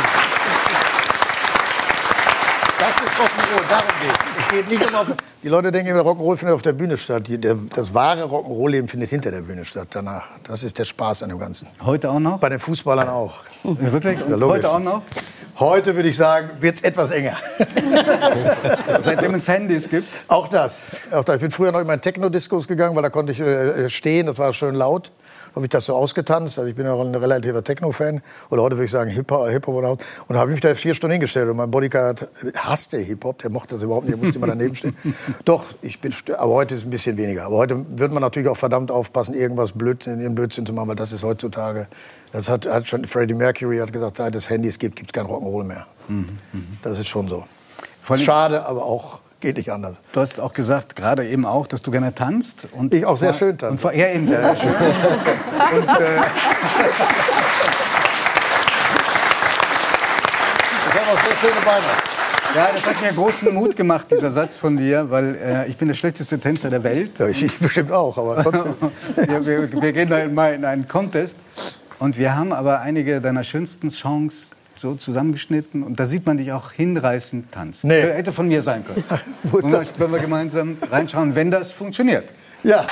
Rock'n'Roll, 2.81 3.69
darum 3.69 3.89
geht's. 4.03 4.19
Es 4.39 4.49
geht 4.49 4.69
nicht 4.69 4.95
auf, 4.95 5.07
die 5.43 5.49
Leute 5.49 5.71
denken 5.71 5.91
immer, 5.91 6.01
Rock'n'Roll 6.01 6.37
findet 6.37 6.55
auf 6.55 6.63
der 6.63 6.73
Bühne 6.73 6.97
statt. 6.97 7.29
Die, 7.29 7.39
der, 7.39 7.55
das 7.55 7.95
wahre 7.95 8.23
Rock'n'Roll-Leben 8.23 8.89
findet 8.89 9.11
hinter 9.11 9.31
der 9.31 9.43
Bühne 9.43 9.65
statt, 9.65 9.89
danach. 9.91 10.25
Das 10.45 10.65
ist 10.65 10.79
der 10.79 10.85
Spaß 10.85 11.23
an 11.23 11.29
dem 11.29 11.39
Ganzen. 11.39 11.69
Heute 11.85 12.11
auch 12.11 12.19
noch? 12.19 12.39
Bei 12.39 12.49
den 12.49 12.59
Fußballern 12.59 13.09
auch. 13.09 13.35
Wirklich? 13.63 14.19
Ja, 14.19 14.35
Und 14.35 14.45
heute 14.45 14.71
auch 14.71 14.81
noch? 14.81 15.03
Heute 15.59 15.95
würde 15.95 16.09
ich 16.09 16.17
sagen, 16.17 16.51
wird's 16.59 16.81
etwas 16.81 17.13
enger. 17.13 17.37
Seitdem 19.03 19.35
es 19.35 19.47
Handys 19.47 19.89
gibt? 19.89 20.09
Auch 20.27 20.49
das. 20.49 21.03
Auch 21.13 21.23
das. 21.23 21.37
Ich 21.37 21.43
bin 21.43 21.53
früher 21.53 21.71
noch 21.71 21.81
immer 21.81 21.95
in 21.95 22.01
Techno-Discos 22.01 22.67
gegangen, 22.67 22.97
weil 22.97 23.05
da 23.05 23.11
konnte 23.11 23.33
ich 23.33 23.41
äh, 23.41 23.89
stehen, 23.89 24.27
das 24.27 24.37
war 24.39 24.53
schön 24.53 24.75
laut. 24.75 25.13
Habe 25.55 25.67
ich 25.67 25.71
das 25.71 25.87
so 25.87 25.95
ausgetanzt. 25.95 26.59
Also 26.59 26.69
ich 26.69 26.75
bin 26.75 26.87
auch 26.87 27.01
ein 27.01 27.15
relativer 27.15 27.63
Techno-Fan. 27.63 28.23
Oder 28.51 28.63
heute 28.63 28.77
würde 28.77 28.87
ich 28.87 28.91
sagen 28.91 29.11
Hip-Hop. 29.11 29.49
Hip 29.49 29.69
und 29.69 29.85
und 30.29 30.37
habe 30.37 30.51
mich 30.51 30.61
da 30.61 30.75
vier 30.75 30.95
Stunden 30.95 31.13
hingestellt. 31.13 31.49
Und 31.49 31.57
mein 31.57 31.71
Bodyguard 31.71 32.29
hasste 32.57 32.99
Hip-Hop, 32.99 33.39
der 33.39 33.51
mochte 33.51 33.75
das 33.75 33.83
überhaupt 33.83 34.07
nicht, 34.07 34.17
der 34.17 34.25
musste 34.25 34.39
immer 34.39 34.49
daneben 34.49 34.75
stehen. 34.75 34.97
Doch, 35.45 35.65
ich 35.83 36.01
bin, 36.01 36.13
aber 36.37 36.53
heute 36.55 36.75
ist 36.75 36.81
es 36.81 36.87
ein 36.87 36.91
bisschen 36.91 37.17
weniger. 37.17 37.45
Aber 37.45 37.57
heute 37.57 37.85
wird 37.99 38.13
man 38.13 38.21
natürlich 38.21 38.49
auch 38.49 38.57
verdammt 38.57 38.91
aufpassen, 38.91 39.35
irgendwas 39.35 39.73
Blöd, 39.73 40.07
in 40.07 40.35
Blödsinn 40.35 40.67
zu 40.67 40.73
machen, 40.73 40.89
weil 40.89 40.97
das 40.97 41.13
ist 41.13 41.23
heutzutage, 41.23 41.87
das 42.33 42.49
hat, 42.49 42.67
hat 42.67 42.89
schon 42.89 43.05
Freddie 43.05 43.35
Mercury 43.35 43.79
hat 43.79 43.93
gesagt, 43.93 44.17
seit 44.17 44.35
es 44.35 44.51
Handys 44.51 44.79
gibt, 44.79 44.97
gibt 44.97 45.11
es 45.11 45.13
kein 45.13 45.27
Rock'n'Roll 45.27 45.65
mehr. 45.65 45.87
Das 46.83 46.99
ist 46.99 47.09
schon 47.09 47.29
so. 47.29 47.45
Schade, 48.17 48.67
aber 48.67 48.85
auch 48.85 49.21
geht 49.45 49.59
nicht 49.59 49.71
anders. 49.71 49.97
Du 50.13 50.21
hast 50.21 50.41
auch 50.41 50.55
gesagt, 50.55 50.97
gerade 50.97 51.27
eben 51.27 51.45
auch, 51.45 51.67
dass 51.67 51.83
du 51.83 51.91
gerne 51.91 52.15
tanzt. 52.15 52.67
Und 52.73 52.95
Ich 52.95 53.05
auch 53.05 53.17
sehr 53.17 53.33
schön 53.33 53.57
tanze. 53.59 53.73
Und 53.73 53.81
vor, 53.81 53.95
ja, 53.95 54.09
eben 54.09 54.27
sehr 54.27 54.57
schön. 54.57 54.71
Und, 54.71 55.89
äh, 56.01 56.17
ich 60.87 60.95
habe 60.95 61.11
auch 61.13 61.25
sehr 61.25 61.37
schöne 61.37 61.61
Beine. 61.65 61.85
Ja, 62.55 62.69
das 62.75 62.87
hat 62.87 63.03
mir 63.03 63.13
großen 63.13 63.53
Mut 63.53 63.77
gemacht, 63.77 64.11
dieser 64.11 64.31
Satz 64.31 64.57
von 64.57 64.77
dir, 64.77 65.11
weil 65.11 65.35
äh, 65.35 65.69
ich 65.69 65.77
bin 65.77 65.89
der 65.89 65.95
schlechteste 65.95 66.39
Tänzer 66.39 66.71
der 66.71 66.83
Welt. 66.83 67.19
Ja, 67.19 67.27
ich, 67.27 67.45
ich 67.45 67.59
bestimmt 67.59 67.93
auch, 67.93 68.17
aber 68.17 68.43
trotzdem. 68.43 68.75
wir, 69.17 69.47
wir, 69.47 69.83
wir 69.83 69.93
gehen 69.93 70.09
da 70.09 70.27
mal 70.29 70.55
in 70.55 70.65
einen 70.65 70.89
Contest 70.89 71.37
und 71.99 72.17
wir 72.17 72.35
haben 72.35 72.53
aber 72.53 72.81
einige 72.81 73.21
deiner 73.21 73.45
schönsten 73.45 73.91
Songs 73.91 74.51
so 74.77 74.95
zusammengeschnitten 74.95 75.83
und 75.83 75.99
da 75.99 76.07
sieht 76.07 76.27
man 76.27 76.37
dich 76.37 76.53
auch 76.53 76.73
hinreißend 76.73 77.53
tanzen. 77.53 77.89
Nee. 77.89 78.01
Hätte 78.01 78.33
von 78.33 78.49
mir 78.49 78.63
sein 78.63 78.85
können. 78.85 79.05
Wo 79.45 79.59
ist 79.59 79.65
Wollen 79.65 79.73
wir-? 79.73 79.87
Wenn 79.99 80.13
wir 80.13 80.19
gemeinsam 80.19 80.77
reinschauen, 80.91 81.35
wenn 81.35 81.51
das 81.51 81.71
funktioniert. 81.71 82.29
Ja. 82.63 82.87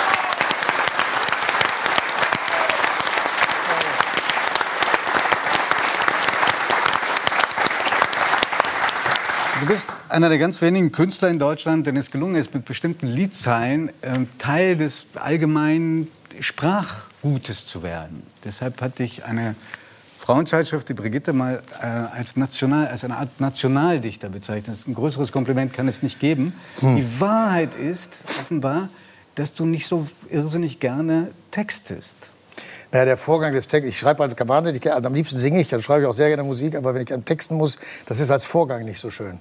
Du 9.62 9.68
bist 9.68 9.86
einer 10.08 10.28
der 10.28 10.38
ganz 10.38 10.60
wenigen 10.60 10.90
Künstler 10.90 11.28
in 11.28 11.38
Deutschland, 11.38 11.86
denen 11.86 11.98
es 11.98 12.10
gelungen 12.10 12.34
ist, 12.34 12.52
mit 12.52 12.64
bestimmten 12.64 13.06
Liedzeilen 13.06 13.92
ähm, 14.02 14.28
Teil 14.38 14.76
des 14.76 15.06
allgemeinen 15.14 16.08
Sprachgutes 16.40 17.64
zu 17.66 17.84
werden. 17.84 18.24
Deshalb 18.44 18.80
hat 18.80 18.98
dich 18.98 19.24
eine 19.24 19.54
Frauenzeitschrift, 20.22 20.88
die 20.88 20.94
Brigitte, 20.94 21.32
mal 21.32 21.64
äh, 21.82 21.84
als, 21.84 22.36
National, 22.36 22.86
als 22.86 23.02
eine 23.02 23.16
Art 23.16 23.40
Nationaldichter 23.40 24.28
bezeichnet. 24.28 24.78
Ein 24.86 24.94
größeres 24.94 25.32
Kompliment 25.32 25.72
kann 25.72 25.88
es 25.88 26.00
nicht 26.00 26.20
geben. 26.20 26.52
Die 26.80 27.20
Wahrheit 27.20 27.74
ist 27.74 28.10
offenbar, 28.24 28.88
dass 29.34 29.52
du 29.52 29.64
nicht 29.64 29.88
so 29.88 30.06
irrsinnig 30.30 30.78
gerne 30.78 31.32
textest. 31.50 32.16
Naja, 32.92 33.04
der 33.04 33.16
Vorgang 33.16 33.52
des 33.52 33.66
Textes, 33.66 33.94
ich 33.94 33.98
schreibe 33.98 34.22
halt 34.22 34.48
wahnsinnig 34.48 34.80
gerne, 34.80 34.96
also 34.96 35.08
am 35.08 35.14
liebsten 35.14 35.38
singe 35.38 35.60
ich, 35.60 35.68
dann 35.68 35.82
schreibe 35.82 36.02
ich 36.02 36.06
auch 36.06 36.14
sehr 36.14 36.28
gerne 36.28 36.44
Musik, 36.44 36.76
aber 36.76 36.94
wenn 36.94 37.02
ich 37.02 37.12
an 37.12 37.24
Texten 37.24 37.56
muss, 37.56 37.78
das 38.06 38.20
ist 38.20 38.30
als 38.30 38.44
Vorgang 38.44 38.84
nicht 38.84 39.00
so 39.00 39.10
schön. 39.10 39.40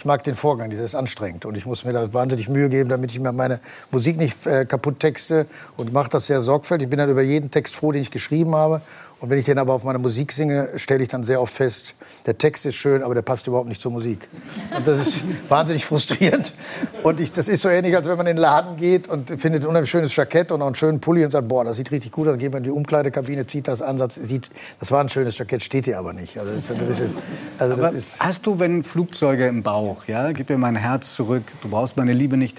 Ich 0.00 0.04
mag 0.06 0.24
den 0.24 0.34
Vorgang, 0.34 0.70
das 0.70 0.80
ist 0.80 0.94
anstrengend 0.94 1.44
und 1.44 1.58
ich 1.58 1.66
muss 1.66 1.84
mir 1.84 1.92
da 1.92 2.10
wahnsinnig 2.14 2.48
Mühe 2.48 2.70
geben, 2.70 2.88
damit 2.88 3.10
ich 3.10 3.20
mir 3.20 3.32
meine 3.32 3.60
Musik 3.90 4.16
nicht 4.16 4.46
äh, 4.46 4.64
kaputt 4.64 4.98
texte 5.00 5.46
und 5.76 5.92
mache 5.92 6.08
das 6.08 6.26
sehr 6.26 6.40
sorgfältig. 6.40 6.86
Ich 6.86 6.90
bin 6.90 6.98
dann 6.98 7.10
über 7.10 7.20
jeden 7.20 7.50
Text 7.50 7.76
froh, 7.76 7.92
den 7.92 8.00
ich 8.00 8.10
geschrieben 8.10 8.54
habe 8.54 8.80
und 9.20 9.28
wenn 9.28 9.38
ich 9.38 9.44
den 9.44 9.58
aber 9.58 9.74
auf 9.74 9.84
meine 9.84 9.98
Musik 9.98 10.32
singe, 10.32 10.70
stelle 10.76 11.02
ich 11.02 11.08
dann 11.08 11.22
sehr 11.22 11.42
oft 11.42 11.52
fest, 11.52 11.94
der 12.24 12.38
Text 12.38 12.64
ist 12.64 12.76
schön, 12.76 13.02
aber 13.02 13.14
der 13.14 13.20
passt 13.20 13.46
überhaupt 13.46 13.68
nicht 13.68 13.80
zur 13.80 13.92
Musik. 13.92 14.26
Und 14.74 14.86
das 14.88 15.06
ist 15.06 15.24
wahnsinnig 15.50 15.84
frustrierend. 15.84 16.54
Und 17.02 17.20
ich, 17.20 17.30
das 17.30 17.48
ist 17.48 17.60
so 17.60 17.68
ähnlich, 17.68 17.94
als 17.94 18.06
wenn 18.06 18.16
man 18.16 18.26
in 18.26 18.36
den 18.36 18.40
Laden 18.40 18.78
geht 18.78 19.08
und 19.08 19.28
findet 19.38 19.62
ein 19.62 19.68
unheimlich 19.68 19.90
schönes 19.90 20.16
Jackett 20.16 20.50
und 20.52 20.62
auch 20.62 20.66
einen 20.66 20.74
schönen 20.74 21.00
Pulli 21.00 21.22
und 21.22 21.32
sagt, 21.32 21.48
boah, 21.48 21.64
das 21.64 21.76
sieht 21.76 21.90
richtig 21.90 22.12
gut 22.12 22.28
aus. 22.28 22.32
Dann 22.32 22.38
geht 22.38 22.50
man 22.50 22.58
in 22.58 22.64
die 22.64 22.70
Umkleidekabine, 22.70 23.46
zieht 23.46 23.68
das 23.68 23.82
an, 23.82 23.98
sagt, 23.98 24.12
sieht, 24.12 24.48
das 24.78 24.90
war 24.90 25.02
ein 25.02 25.10
schönes 25.10 25.36
Jackett, 25.36 25.62
steht 25.62 25.84
hier 25.84 25.98
aber 25.98 26.14
nicht. 26.14 26.38
Also 26.38 26.52
bisschen, 26.86 27.14
also 27.58 27.74
Aber 27.74 27.92
hast 28.20 28.46
du, 28.46 28.58
wenn 28.58 28.82
Flugzeuge 28.82 29.46
im 29.46 29.62
Bauch, 29.62 30.04
ja, 30.06 30.32
gib 30.32 30.48
mir 30.48 30.56
mein 30.56 30.76
Herz 30.76 31.14
zurück, 31.14 31.42
du 31.60 31.68
brauchst 31.68 31.98
meine 31.98 32.14
Liebe 32.14 32.38
nicht. 32.38 32.56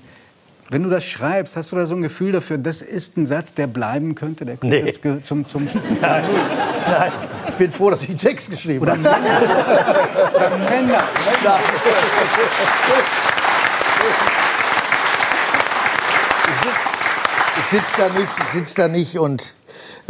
Wenn 0.71 0.84
du 0.84 0.89
das 0.89 1.03
schreibst, 1.03 1.57
hast 1.57 1.73
du 1.73 1.75
da 1.75 1.86
so 1.86 1.95
ein 1.95 2.01
Gefühl 2.01 2.31
dafür, 2.31 2.57
das 2.57 2.81
ist 2.81 3.17
ein 3.17 3.25
Satz, 3.25 3.53
der 3.53 3.67
bleiben 3.67 4.15
könnte, 4.15 4.45
der 4.45 4.55
Nee. 4.62 4.84
jetzt 4.86 5.01
gehört 5.01 5.25
zum, 5.25 5.45
zum 5.45 5.65
Nein, 6.01 6.23
nein, 6.88 7.12
ich 7.49 7.55
bin 7.55 7.69
froh, 7.71 7.89
dass 7.89 8.03
ich 8.03 8.10
einen 8.12 8.19
Text 8.19 8.49
geschrieben 8.51 8.88
habe. 8.89 8.97
Männer. 8.99 11.03
Ich 17.57 17.65
sitze 17.65 17.97
da 17.97 18.07
nicht, 18.07 18.29
ich 18.45 18.49
sitz 18.51 18.73
da 18.73 18.88
nicht 18.88 19.19
und 19.19 19.53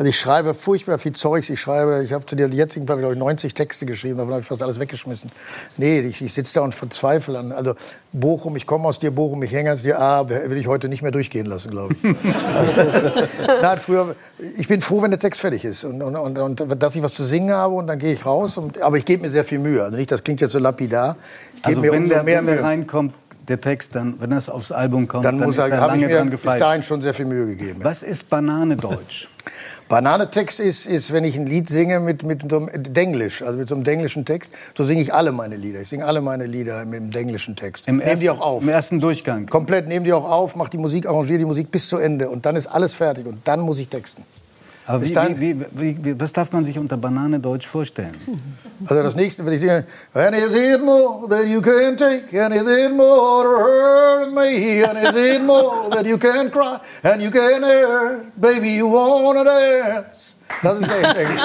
also 0.02 0.10
ich 0.10 0.20
schreibe 0.20 0.56
furchtbar 0.56 0.98
viel 0.98 1.12
Zeugs. 1.14 1.48
Ich 1.52 1.62
schreibe, 1.62 2.04
ich 2.04 2.12
habe 2.12 2.26
zu 2.26 2.36
der 2.36 2.50
jetzigen 2.50 2.88
Platte 2.88 3.02
glaube 3.02 3.14
ich 3.14 3.20
90 3.20 3.54
Texte 3.54 3.86
geschrieben, 3.86 4.18
davon 4.18 4.32
habe 4.32 4.42
ich 4.42 4.48
fast 4.48 4.64
alles 4.64 4.80
weggeschmissen. 4.80 5.30
Nee, 5.78 6.00
ich, 6.00 6.24
ich 6.24 6.34
sitze 6.34 6.56
da 6.56 6.62
und 6.62 6.74
verzweifle 6.74 7.38
an. 7.38 7.52
Also 7.52 7.76
Bochum, 8.12 8.56
ich 8.56 8.66
komme 8.66 8.88
aus 8.88 8.98
dir, 8.98 9.12
Bochum, 9.12 9.44
ich 9.44 9.52
hänge 9.52 9.72
aus 9.72 9.84
dir. 9.84 10.02
Ah, 10.02 10.28
will 10.28 10.58
ich 10.58 10.66
heute 10.66 10.90
nicht 10.90 11.04
mehr 11.04 11.12
durchgehen 11.12 11.46
lassen, 11.46 11.70
glaube 11.70 11.94
ich. 12.02 12.16
also, 12.56 13.12
nein, 13.62 13.78
früher, 13.78 14.16
ich 14.58 14.68
bin 14.68 14.82
froh, 14.82 15.04
wenn 15.04 15.12
der 15.12 15.20
Text 15.20 15.40
fertig 15.40 15.66
ist 15.66 15.84
und, 15.84 16.02
und, 16.02 16.16
und, 16.16 16.40
und 16.40 16.82
dass 16.82 16.96
ich 16.96 17.04
was 17.04 17.14
zu 17.14 17.24
singen 17.24 17.52
habe 17.52 17.76
und 17.76 17.86
dann 17.86 18.00
gehe 18.00 18.14
ich 18.14 18.26
raus. 18.26 18.58
Und, 18.58 18.82
aber 18.82 18.98
ich 18.98 19.06
gebe 19.06 19.22
mir 19.22 19.30
sehr 19.30 19.46
viel 19.46 19.60
Mühe. 19.60 19.84
Also 19.84 19.98
nicht, 19.98 20.12
das 20.12 20.24
klingt 20.24 20.42
jetzt 20.42 20.54
so 20.54 20.58
lapidar. 20.58 21.16
Ich 21.58 21.66
Also 21.68 21.80
mir 21.80 21.92
wenn 21.92 22.10
der, 22.10 22.24
mehr 22.24 22.40
wenn 22.40 22.56
der 22.56 22.64
reinkommt, 22.64 23.14
der 23.48 23.62
Text, 23.62 23.96
dann, 23.96 24.16
wenn 24.20 24.30
das 24.30 24.50
aufs 24.50 24.72
Album 24.72 25.08
kommt, 25.08 25.26
Dann, 25.26 25.38
dann, 25.38 25.46
muss 25.46 25.58
ist 25.58 25.70
er, 25.70 25.80
habe 25.80 25.96
ich 25.96 26.02
lange 26.02 26.14
mir 26.14 26.18
dran 26.18 26.30
bis 26.30 26.42
gefeilt. 26.42 26.62
dahin 26.62 26.84
schon 26.84 27.02
sehr 27.02 27.14
viel 27.14 27.26
Mühe 27.26 27.46
gegeben. 27.48 27.82
Was 27.84 28.04
ist 28.04 28.30
Banane 28.30 28.78
Deutsch? 28.78 29.30
Bananetext 29.92 30.62
ist, 30.62 30.86
ist, 30.86 31.12
wenn 31.12 31.26
ich 31.26 31.38
ein 31.38 31.46
Lied 31.46 31.68
singe 31.68 32.00
mit, 32.00 32.24
mit 32.24 32.50
so 32.50 32.60
einem 32.60 32.70
Denglisch, 32.82 33.42
also 33.42 33.58
mit 33.58 33.68
so 33.68 33.76
einem 33.76 33.84
denglischen 33.84 34.24
Text, 34.24 34.54
so 34.74 34.86
singe 34.86 35.02
ich 35.02 35.14
alle 35.14 35.34
meine 35.34 35.58
Lieder. 35.58 35.82
Ich 35.82 35.90
singe 35.90 36.06
alle 36.06 36.22
meine 36.22 36.46
Lieder 36.46 36.86
mit 36.86 37.02
dem 37.02 37.12
denglischen 37.12 37.58
Text. 37.58 37.90
Im 37.90 37.98
Nehm 37.98 38.08
ersten, 38.08 38.22
die 38.22 38.30
auch 38.30 38.40
auf. 38.40 38.64
Im 38.64 38.70
ersten 38.70 39.02
Durchgang. 39.02 39.48
Komplett, 39.48 39.90
nehme 39.90 40.06
die 40.06 40.14
auch 40.14 40.32
auf, 40.32 40.56
mach 40.56 40.70
die 40.70 40.78
Musik, 40.78 41.08
arrangiere 41.08 41.40
die 41.40 41.46
Musik 41.46 41.72
bis 41.72 41.90
zu 41.90 41.98
Ende. 41.98 42.30
Und 42.30 42.46
dann 42.46 42.56
ist 42.56 42.68
alles 42.68 42.96
fertig. 42.96 43.28
Und 43.28 43.46
dann 43.46 43.60
muss 43.60 43.80
ich 43.80 43.90
texten. 43.90 44.24
Aber 44.88 45.04
wie, 45.04 45.16
wie, 45.72 46.04
wie, 46.04 46.20
was 46.20 46.34
darf 46.34 46.52
man 46.52 46.66
sich 46.66 46.78
unter 46.78 46.98
Banane 46.98 47.40
Deutsch 47.40 47.68
vorstellen? 47.68 48.16
Also 48.86 49.04
das 49.04 49.16
nächste, 49.16 49.46
wenn 49.46 49.54
ich 49.54 49.62
singe, 49.62 49.86
And 50.14 50.36
is 50.36 50.54
it 50.54 50.82
more 50.84 51.28
that 51.30 51.46
you 51.46 51.62
can 51.62 51.96
take? 51.96 52.34
And 52.34 52.54
is 52.54 52.64
it 52.68 52.92
more 52.92 53.44
to 53.44 53.50
hurt 53.50 54.34
me? 54.34 54.84
And 54.84 54.98
is 54.98 55.16
it 55.16 55.44
more 55.44 55.90
that 55.92 56.06
you 56.06 56.18
can 56.18 56.50
cry? 56.52 56.80
And 57.04 57.22
you 57.22 57.30
can 57.30 57.62
hurt? 57.64 58.42
Baby, 58.42 58.76
you 58.78 58.92
wanna 58.92 59.44
dance? 59.44 60.36
Das 60.64 60.80
ist 60.80 60.90
der 60.90 61.18
Englisch. 61.18 61.42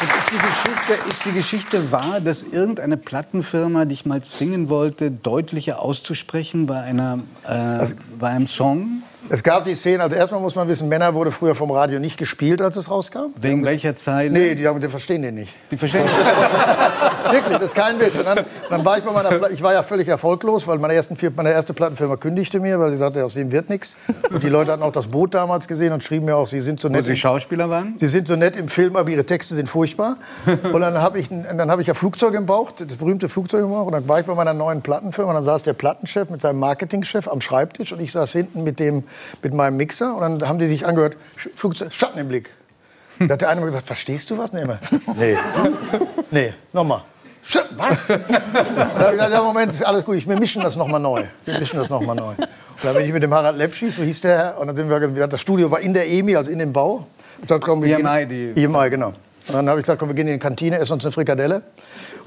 Und 0.00 0.08
Ist 0.18 0.30
die, 0.32 0.39
Geschichte, 0.50 0.98
ist 1.08 1.24
die 1.24 1.32
Geschichte 1.32 1.92
wahr, 1.92 2.20
dass 2.20 2.42
irgendeine 2.42 2.96
Plattenfirma 2.96 3.84
dich 3.84 4.04
mal 4.04 4.20
zwingen 4.24 4.68
wollte, 4.68 5.12
deutlicher 5.12 5.80
auszusprechen 5.80 6.66
bei, 6.66 6.80
einer, 6.80 7.20
äh, 7.46 7.86
bei 8.18 8.30
einem 8.30 8.48
Song? 8.48 9.04
Es 9.32 9.44
gab 9.44 9.64
die 9.64 9.76
Szene, 9.76 10.02
also 10.02 10.16
erstmal 10.16 10.40
muss 10.40 10.56
man 10.56 10.66
wissen, 10.66 10.88
Männer 10.88 11.14
wurde 11.14 11.30
früher 11.30 11.54
vom 11.54 11.70
Radio 11.70 12.00
nicht 12.00 12.16
gespielt, 12.18 12.60
als 12.60 12.74
es 12.74 12.90
rauskam. 12.90 13.26
Wegen 13.40 13.64
welcher 13.64 13.94
Zeile? 13.94 14.32
Nee, 14.32 14.56
die, 14.56 14.66
die 14.80 14.88
verstehen 14.88 15.22
den 15.22 15.36
nicht. 15.36 15.54
Die 15.70 15.76
verstehen 15.76 16.04
Wirklich, 17.30 17.54
das 17.58 17.66
ist 17.66 17.74
kein 17.76 18.00
Witz. 18.00 18.18
Und 18.18 18.24
dann, 18.24 18.40
dann 18.68 18.84
war 18.84 18.98
ich 18.98 19.04
bei 19.04 19.12
meiner, 19.12 19.50
ich 19.52 19.62
war 19.62 19.72
ja 19.72 19.84
völlig 19.84 20.08
erfolglos, 20.08 20.66
weil 20.66 20.78
meine, 20.78 20.94
ersten 20.94 21.16
meine 21.36 21.52
erste 21.52 21.74
Plattenfirma 21.74 22.16
kündigte 22.16 22.58
mir, 22.58 22.80
weil 22.80 22.90
sie 22.90 22.96
sagte, 22.96 23.24
aus 23.24 23.34
dem 23.34 23.52
wird 23.52 23.70
nichts. 23.70 23.94
Und 24.32 24.42
die 24.42 24.48
Leute 24.48 24.72
hatten 24.72 24.82
auch 24.82 24.90
das 24.90 25.06
Boot 25.06 25.32
damals 25.34 25.68
gesehen 25.68 25.92
und 25.92 26.02
schrieben 26.02 26.26
mir 26.26 26.34
auch, 26.34 26.48
sie 26.48 26.60
sind 26.60 26.80
so 26.80 26.88
Wo 26.88 26.92
nett. 26.94 27.04
Sie 27.04 27.12
im- 27.12 27.16
Schauspieler 27.16 27.70
waren? 27.70 27.94
Sie 27.98 28.08
sind 28.08 28.26
so 28.26 28.34
nett 28.34 28.56
im 28.56 28.66
Film, 28.66 28.96
aber 28.96 29.10
ihre 29.10 29.24
Texte 29.24 29.54
sind 29.54 29.68
furchtbar. 29.68 30.16
Und 30.72 30.80
dann 30.80 30.94
habe 31.00 31.20
ich, 31.20 31.28
dann 31.28 31.70
habe 31.70 31.82
ich 31.82 31.88
ja 31.88 31.94
Flugzeug 31.94 32.34
im 32.34 32.46
Bauch, 32.46 32.72
das 32.72 32.96
berühmte 32.96 33.28
Flugzeug 33.28 33.62
im 33.62 33.70
Bauch. 33.70 33.86
Und 33.86 33.92
dann 33.92 34.08
war 34.08 34.18
ich 34.18 34.26
bei 34.26 34.34
meiner 34.34 34.54
neuen 34.54 34.82
Plattenfirma. 34.82 35.30
Und 35.30 35.34
dann 35.36 35.44
saß 35.44 35.62
der 35.62 35.74
Plattenchef 35.74 36.30
mit 36.30 36.40
seinem 36.40 36.58
Marketingchef 36.58 37.28
am 37.28 37.40
Schreibtisch 37.40 37.92
und 37.92 38.00
ich 38.00 38.10
saß 38.10 38.32
hinten 38.32 38.64
mit 38.64 38.80
dem, 38.80 39.04
mit 39.42 39.54
meinem 39.54 39.76
Mixer. 39.76 40.14
Und 40.14 40.20
dann 40.40 40.48
haben 40.48 40.58
die 40.58 40.68
sich 40.68 40.86
angehört, 40.86 41.16
Flugzeug, 41.54 41.92
Schatten 41.92 42.18
im 42.18 42.28
Blick. 42.28 42.50
Da 43.18 43.34
hat 43.34 43.40
der 43.42 43.50
eine 43.50 43.60
mal 43.60 43.66
gesagt, 43.66 43.86
verstehst 43.86 44.30
du 44.30 44.38
was? 44.38 44.52
Nee, 44.52 44.62
immer, 44.62 44.78
nee, 45.16 45.36
nee, 46.30 46.54
nochmal. 46.72 47.02
Was? 47.76 48.06
Da 48.08 48.14
habe 48.14 49.04
ich 49.06 49.10
gesagt, 49.12 49.32
ja, 49.32 49.42
Moment, 49.42 49.72
ist 49.72 49.82
alles 49.82 50.04
gut, 50.04 50.16
ich, 50.16 50.28
wir 50.28 50.38
mischen 50.38 50.62
das 50.62 50.76
nochmal 50.76 51.00
neu. 51.00 51.24
Wir 51.46 51.58
mischen 51.58 51.78
das 51.78 51.88
nochmal 51.88 52.14
neu. 52.16 52.32
Und 52.32 52.38
dann 52.84 52.94
bin 52.94 53.04
ich 53.06 53.12
mit 53.12 53.22
dem 53.22 53.32
Harald 53.32 53.56
Lepschi, 53.56 53.90
so 53.90 54.02
hieß 54.02 54.20
der 54.22 54.56
und 54.58 54.66
dann 54.66 54.76
sind 54.76 54.88
wir, 54.90 55.26
das 55.26 55.40
Studio 55.40 55.70
war 55.70 55.80
in 55.80 55.92
der 55.94 56.06
EMI, 56.08 56.36
also 56.36 56.50
in 56.50 56.58
dem 56.58 56.72
Bau. 56.72 57.06
Und 57.40 57.50
dann 57.50 57.60
kommen 57.60 57.82
wir 57.82 57.98
EMI, 57.98 58.26
gehen- 58.26 58.54
die- 58.54 58.62
EMI, 58.64 58.90
genau. 58.90 59.08
Und 59.48 59.54
dann 59.54 59.68
habe 59.70 59.80
ich 59.80 59.84
gesagt, 59.84 59.98
komm, 59.98 60.08
wir 60.08 60.14
gehen 60.14 60.28
in 60.28 60.34
die 60.34 60.38
Kantine, 60.38 60.78
essen 60.78 60.92
uns 60.94 61.04
eine 61.04 61.12
Frikadelle. 61.12 61.62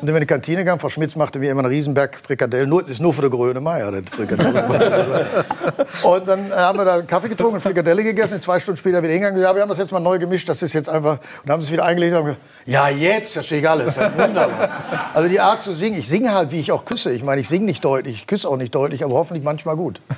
Und 0.03 0.07
sind 0.07 0.15
wir 0.15 0.21
in 0.21 0.27
die 0.27 0.33
Kantine 0.33 0.57
gegangen. 0.57 0.81
Frau 0.81 0.89
Schmitz 0.89 1.15
machte 1.15 1.39
wie 1.39 1.47
immer 1.47 1.61
einen 1.61 1.69
Riesenberg 1.69 2.17
Frikadellen. 2.17 2.67
Nur, 2.67 2.85
ist 2.85 2.99
nur 2.99 3.13
für 3.13 3.21
die 3.21 3.29
Grönemeyer, 3.29 3.89
die 3.89 4.11
Frikadelle. 4.11 5.25
und 6.03 6.27
dann 6.27 6.51
haben 6.53 6.77
wir 6.77 6.83
da 6.83 6.95
einen 6.95 7.07
Kaffee 7.07 7.29
getrunken 7.29 7.53
und 7.53 7.61
Frikadelle 7.61 8.03
gegessen. 8.03 8.33
Und 8.33 8.43
zwei 8.43 8.59
Stunden 8.59 8.75
später 8.75 9.01
wieder 9.01 9.13
hingegangen. 9.13 9.41
Ja, 9.41 9.55
wir 9.55 9.61
haben 9.61 9.69
das 9.69 9.77
jetzt 9.77 9.93
mal 9.93 10.01
neu 10.01 10.19
gemischt. 10.19 10.49
Das 10.49 10.61
ist 10.61 10.73
jetzt 10.73 10.89
einfach. 10.89 11.13
Und 11.13 11.45
dann 11.45 11.53
haben 11.53 11.61
sie 11.61 11.67
es 11.67 11.71
wieder 11.71 11.85
eingelegt 11.85 12.11
und 12.11 12.17
haben 12.17 12.25
gesagt, 12.25 12.41
ja, 12.65 12.89
jetzt 12.89 13.31
verstehe 13.31 13.59
ich 13.59 13.69
alles. 13.69 13.97
Wunderbar. 13.97 14.69
Also 15.13 15.29
die 15.29 15.39
Art 15.39 15.61
zu 15.61 15.73
singen. 15.73 15.99
Ich 15.99 16.09
singe 16.09 16.33
halt, 16.33 16.51
wie 16.51 16.59
ich 16.59 16.71
auch 16.73 16.83
küsse. 16.83 17.13
Ich 17.13 17.23
meine, 17.23 17.39
ich 17.39 17.47
singe 17.47 17.65
nicht 17.65 17.85
deutlich, 17.85 18.15
ich 18.17 18.27
küsse 18.27 18.49
auch 18.49 18.57
nicht 18.57 18.75
deutlich, 18.75 19.05
aber 19.05 19.13
hoffentlich 19.13 19.45
manchmal 19.45 19.77
gut. 19.77 20.01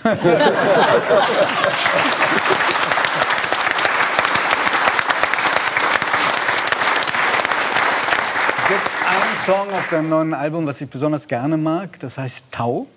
Es 8.66 8.70
gibt 8.70 8.82
einen 9.06 9.35
Song 9.46 9.70
auf 9.74 9.90
deinem 9.90 10.10
neuen 10.10 10.34
Album, 10.34 10.66
was 10.66 10.82
ich 10.82 10.90
besonders 10.90 11.28
gerne 11.28 11.56
mag. 11.56 12.00
Das 12.00 12.18
heißt 12.18 12.46
Tau. 12.50 12.88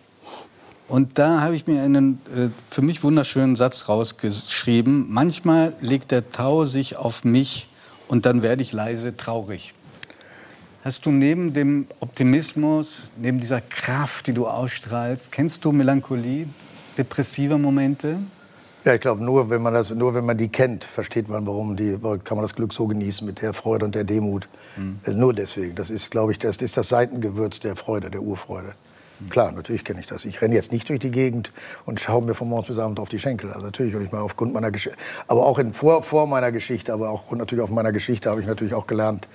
Und 0.89 1.19
da 1.19 1.43
habe 1.43 1.55
ich 1.55 1.67
mir 1.67 1.83
einen 1.83 2.23
äh, 2.35 2.49
für 2.71 2.81
mich 2.81 3.05
wunderschönen 3.05 3.55
Satz 3.55 3.87
rausgeschrieben. 3.87 5.13
Manchmal 5.13 5.75
legt 5.83 6.11
der 6.11 6.31
Tau 6.31 6.65
sich 6.65 6.97
auf 6.97 7.23
mich 7.23 7.69
und 8.09 8.25
dann 8.25 8.41
werde 8.41 8.63
ich 8.63 8.73
leise 8.73 9.15
traurig. 9.15 9.75
Hast 10.83 11.05
du 11.05 11.11
neben 11.11 11.53
dem 11.53 11.87
Optimismus, 12.01 13.11
neben 13.19 13.41
dieser 13.41 13.61
Kraft, 13.61 14.27
die 14.27 14.33
du 14.33 14.47
ausstrahlst, 14.47 15.31
kennst 15.31 15.67
du 15.67 15.73
Melancholie, 15.73 16.49
depressive 16.97 17.59
Momente? 17.59 18.21
Ja, 18.89 18.95
ich 18.95 19.03
glaube, 19.03 19.23
nur 19.23 19.51
wenn 19.51 19.61
man 19.61 19.75
das, 19.75 19.91
nur 19.91 20.15
wenn 20.15 20.25
man 20.25 20.39
die 20.39 20.49
kennt, 20.49 20.83
versteht 20.83 21.29
man, 21.29 21.47
warum 21.47 21.77
die, 21.77 21.99
kann 22.25 22.39
man 22.39 22.41
das 22.41 22.55
Glück 22.55 22.73
so 22.73 22.87
genießen 22.87 23.27
mit 23.27 23.43
der 23.43 23.53
Freude 23.53 23.85
und 23.85 23.95
der 23.95 24.05
Demut. 24.05 24.49
Mhm. 24.79 25.01
Nur 25.09 25.35
deswegen. 25.35 25.75
Das 25.75 25.91
ist, 25.91 26.11
glaube 26.11 26.33
ich, 26.33 26.39
das 26.39 26.57
ist 26.57 26.75
das 26.79 26.89
Seitengewürz 26.89 27.61
der 27.61 27.77
Freude, 27.77 28.11
der 28.11 28.23
Urfreude. 28.23 28.73
Mhm. 29.21 29.29
Klar, 29.29 29.53
natürlich 29.53 29.85
kenne 29.85 30.01
ich 30.01 30.07
das. 30.07 30.25
Ich 30.25 30.41
renne 30.41 30.55
jetzt 30.55 30.73
nicht 30.73 30.89
durch 30.89 31.01
die 31.01 31.11
Gegend 31.11 31.53
und 31.85 32.01
schaue 32.01 32.23
mir 32.23 32.33
von 32.33 32.49
morgens 32.49 32.69
bis 32.69 32.79
abends 32.79 32.99
auf 32.99 33.11
die 33.11 33.19
Schenkel. 33.19 33.53
Also 33.53 33.67
natürlich, 33.67 33.95
und 33.95 34.03
ich 34.07 34.11
mal 34.11 34.23
aufgrund 34.23 34.55
meiner 34.55 34.71
Geschichte, 34.71 34.99
aber 35.27 35.45
auch 35.45 35.59
in, 35.59 35.75
vor, 35.75 36.03
vor 36.03 36.27
meiner 36.27 36.51
Geschichte, 36.51 36.95
aber 36.95 37.11
auch 37.11 37.31
natürlich 37.33 37.63
auf 37.63 37.71
meiner 37.71 37.93
Geschichte 37.93 38.31
habe 38.31 38.41
ich 38.41 38.47
natürlich 38.47 38.73
auch 38.73 38.87
gelernt, 38.87 39.29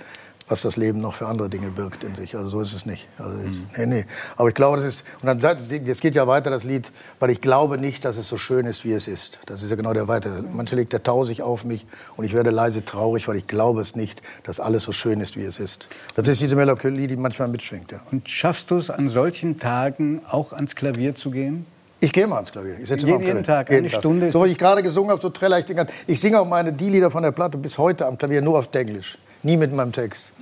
was 0.48 0.62
das 0.62 0.78
Leben 0.78 1.00
noch 1.00 1.14
für 1.14 1.28
andere 1.28 1.50
Dinge 1.50 1.70
birgt 1.70 2.04
in 2.04 2.16
sich. 2.16 2.36
Also 2.36 2.50
so 2.50 2.62
ist 2.62 2.74
es 2.74 2.86
nicht. 2.86 3.08
Also 3.18 3.38
ich, 3.40 3.46
mhm. 3.46 3.68
nee, 3.78 3.86
nee. 3.86 4.06
Aber 4.36 4.50
ich 4.50 4.56
glaube, 4.56 4.78
das 4.78 4.86
ist. 4.86 5.04
Und 5.22 5.28
dann 5.28 5.40
jetzt 5.40 6.02
geht 6.02 6.16
ja 6.16 6.28
weiter 6.28 6.50
das 6.50 6.64
Lied, 6.64 6.92
weil 7.20 7.30
ich 7.30 7.42
glaube 7.42 7.78
nicht, 7.78 8.06
dass 8.06 8.18
es 8.18 8.28
so 8.28 8.38
schön 8.38 8.66
ist, 8.66 8.86
wie 8.86 8.94
es 8.94 9.08
ist. 9.08 9.40
Das 9.46 9.64
ist 9.64 9.70
ja 9.70 9.76
genau 9.76 9.94
der 9.94 10.08
Weiter. 10.08 10.44
Manche 10.52 10.76
legt 10.76 10.94
der 10.94 11.04
Tau 11.04 11.24
sich 11.24 11.42
auf 11.42 11.64
mich 11.64 11.86
und 12.16 12.26
ich 12.26 12.34
werde 12.34 12.50
leise 12.50 12.84
traurig, 12.84 13.28
weil 13.28 13.38
ich 13.38 13.48
glaube 13.48 13.82
es 13.82 13.96
nicht, 13.96 14.22
dass 14.44 14.60
alles 14.60 14.84
so 14.84 14.92
schön 14.92 15.22
ist, 15.22 15.38
wie 15.38 15.44
es 15.44 15.60
ist. 15.60 15.88
Das 16.16 16.28
ist 16.28 16.42
diese 16.42 16.56
Melancholie, 16.56 17.08
die 17.08 17.16
manchmal 17.16 17.48
mitschwingt. 17.48 17.92
Ja. 17.92 18.02
Und 18.12 18.30
schaffst 18.30 18.72
du 18.72 18.78
es 18.78 18.90
an 18.90 19.10
solchen 19.10 19.60
Tagen 19.60 20.22
auch 20.30 20.54
ans 20.54 20.76
Klavier 20.76 21.16
zu 21.16 21.32
gehen? 21.32 21.66
Ich 22.04 22.12
gehe 22.12 22.28
mal 22.28 22.36
ans 22.36 22.52
Klavier. 22.52 22.80
Ich 22.82 22.90
setze 22.90 23.08
jeden, 23.08 23.22
mal 23.22 23.28
jeden 23.28 23.44
Tag, 23.44 23.70
jeden 23.70 23.86
eine 23.86 23.90
Tag. 23.90 24.02
Stunde. 24.02 24.30
So 24.30 24.44
wie 24.44 24.50
ich 24.50 24.58
gerade 24.58 24.84
gesungen 24.84 25.10
habe, 25.10 25.22
so 25.22 25.30
träller 25.30 25.58
ich 25.60 25.64
den 25.64 25.78
ganzen. 25.78 25.94
Ich 26.06 26.20
singe 26.20 26.38
auch 26.38 26.46
meine 26.46 26.74
Die-Lieder 26.74 27.10
von 27.10 27.24
der 27.24 27.32
Platte 27.32 27.58
bis 27.58 27.78
heute 27.78 28.06
am 28.06 28.18
Klavier 28.18 28.42
nur 28.42 28.60
auf 28.60 28.68
Englisch. 28.76 29.18
Nie 29.42 29.56
mit 29.56 29.74
meinem 29.74 29.94
Text. 29.94 30.33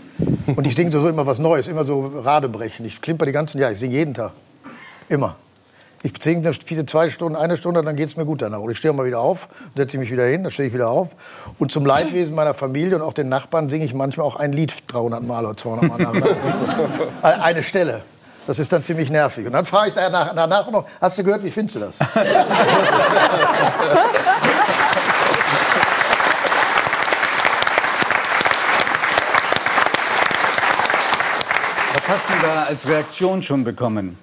Und 0.55 0.67
ich 0.67 0.75
singe 0.75 0.91
so 0.91 1.07
immer 1.07 1.25
was 1.25 1.39
Neues, 1.39 1.67
immer 1.67 1.85
so 1.85 2.11
Radebrechen. 2.15 2.85
Ich 2.85 3.01
klimper 3.01 3.25
die 3.25 3.31
ganzen 3.31 3.59
Jahre, 3.59 3.73
ich 3.73 3.79
singe 3.79 3.95
jeden 3.95 4.13
Tag. 4.13 4.31
Immer. 5.09 5.35
Ich 6.03 6.13
singe 6.19 6.51
viele 6.53 6.85
zwei 6.85 7.09
Stunden, 7.09 7.35
eine 7.35 7.57
Stunde, 7.57 7.83
dann 7.83 7.95
geht 7.95 8.09
es 8.09 8.17
mir 8.17 8.25
gut 8.25 8.41
danach. 8.41 8.59
Und 8.59 8.71
ich 8.71 8.77
stehe 8.77 8.91
mal 8.93 9.05
wieder 9.05 9.19
auf, 9.19 9.49
setze 9.75 9.99
mich 9.99 10.11
wieder 10.11 10.25
hin, 10.25 10.41
dann 10.41 10.51
stehe 10.51 10.67
ich 10.67 10.73
wieder 10.73 10.89
auf. 10.89 11.09
Und 11.59 11.71
zum 11.71 11.85
Leidwesen 11.85 12.33
meiner 12.33 12.55
Familie 12.55 12.95
und 12.95 13.03
auch 13.03 13.13
den 13.13 13.29
Nachbarn 13.29 13.69
singe 13.69 13.85
ich 13.85 13.93
manchmal 13.93 14.25
auch 14.25 14.35
ein 14.35 14.51
Lied 14.51 14.73
300 14.87 15.23
Mal 15.23 15.45
oder 15.45 15.55
200 15.55 15.87
Mal 15.87 15.97
nach. 15.99 16.13
eine 17.43 17.61
Stelle. 17.61 18.01
Das 18.47 18.57
ist 18.57 18.73
dann 18.73 18.81
ziemlich 18.81 19.11
nervig. 19.11 19.45
Und 19.45 19.53
dann 19.53 19.65
frage 19.65 19.89
ich 19.89 19.93
danach, 19.93 20.33
danach 20.33 20.71
noch, 20.71 20.85
hast 20.99 21.19
du 21.19 21.23
gehört, 21.23 21.43
wie 21.43 21.51
findest 21.51 21.75
du 21.75 21.79
das? 21.81 21.99
Du 32.31 32.47
da 32.47 32.63
als 32.63 32.87
Reaktion 32.87 33.43
schon 33.43 33.63
bekommen? 33.63 34.17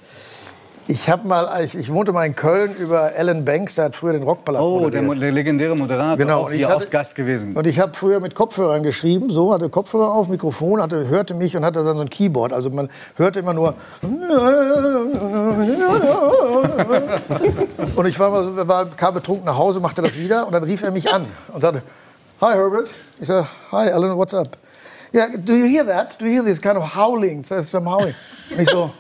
Ich 0.91 1.11
habe 1.11 1.29
mal, 1.29 1.63
ich, 1.63 1.77
ich, 1.77 1.93
wohnte 1.93 2.13
mal 2.13 2.25
in 2.25 2.35
Köln 2.35 2.75
über 2.77 3.13
Alan 3.15 3.45
Banks, 3.45 3.75
der 3.75 3.85
hat 3.85 3.95
früher 3.95 4.15
den 4.15 4.23
Rockpalast 4.23 4.65
Oh, 4.65 4.89
der, 4.89 5.03
der, 5.03 5.33
legendäre 5.33 5.77
Moderator, 5.77 6.17
genau. 6.17 6.45
auch 6.45 6.51
hier 6.51 6.69
hatte, 6.69 6.77
oft 6.79 6.91
Gast 6.91 7.15
gewesen. 7.15 7.55
Und 7.55 7.67
ich 7.67 7.79
habe 7.79 7.93
früher 7.93 8.21
mit 8.21 8.35
Kopfhörern 8.35 8.83
geschrieben, 8.83 9.29
so, 9.29 9.53
hatte 9.53 9.69
Kopfhörer 9.69 10.15
auf, 10.15 10.29
Mikrofon, 10.29 10.81
hatte, 10.81 11.07
hörte 11.09 11.35
mich 11.35 11.55
und 11.59 11.65
hatte 11.67 11.85
dann 11.85 11.97
so 11.97 12.01
ein 12.01 12.09
Keyboard. 12.09 12.55
Also 12.55 12.71
man 12.71 12.89
hörte 13.17 13.41
immer 13.41 13.53
nur... 13.53 13.75
und 17.97 18.07
ich 18.07 18.19
war, 18.19 18.67
war, 18.67 18.87
kam 18.87 19.13
betrunken 19.13 19.45
nach 19.45 19.59
Hause, 19.59 19.81
machte 19.81 20.01
das 20.01 20.17
wieder 20.17 20.47
und 20.47 20.55
dann 20.55 20.63
rief 20.63 20.83
er 20.83 20.91
mich 20.91 21.13
an 21.13 21.27
und 21.53 21.61
sagte, 21.61 21.83
Hi 22.41 22.55
Herbert. 22.55 22.95
Ich 23.21 23.27
sage, 23.27 23.47
Hi 23.73 23.91
Alan, 23.91 24.17
what's 24.17 24.33
up? 24.33 24.57
Yeah, 25.13 25.37
do 25.37 25.57
you 25.57 25.67
hear 25.67 25.85
that? 25.85 26.19
Do 26.19 26.27
you 26.27 26.33
hear 26.33 26.45
this 26.45 26.61
kind 26.61 26.77
of 26.77 26.95
howling? 26.95 27.45
Some 27.45 27.87
howling. 27.87 28.15
Und 28.51 28.61
ich 28.61 28.69
so, 28.69 28.93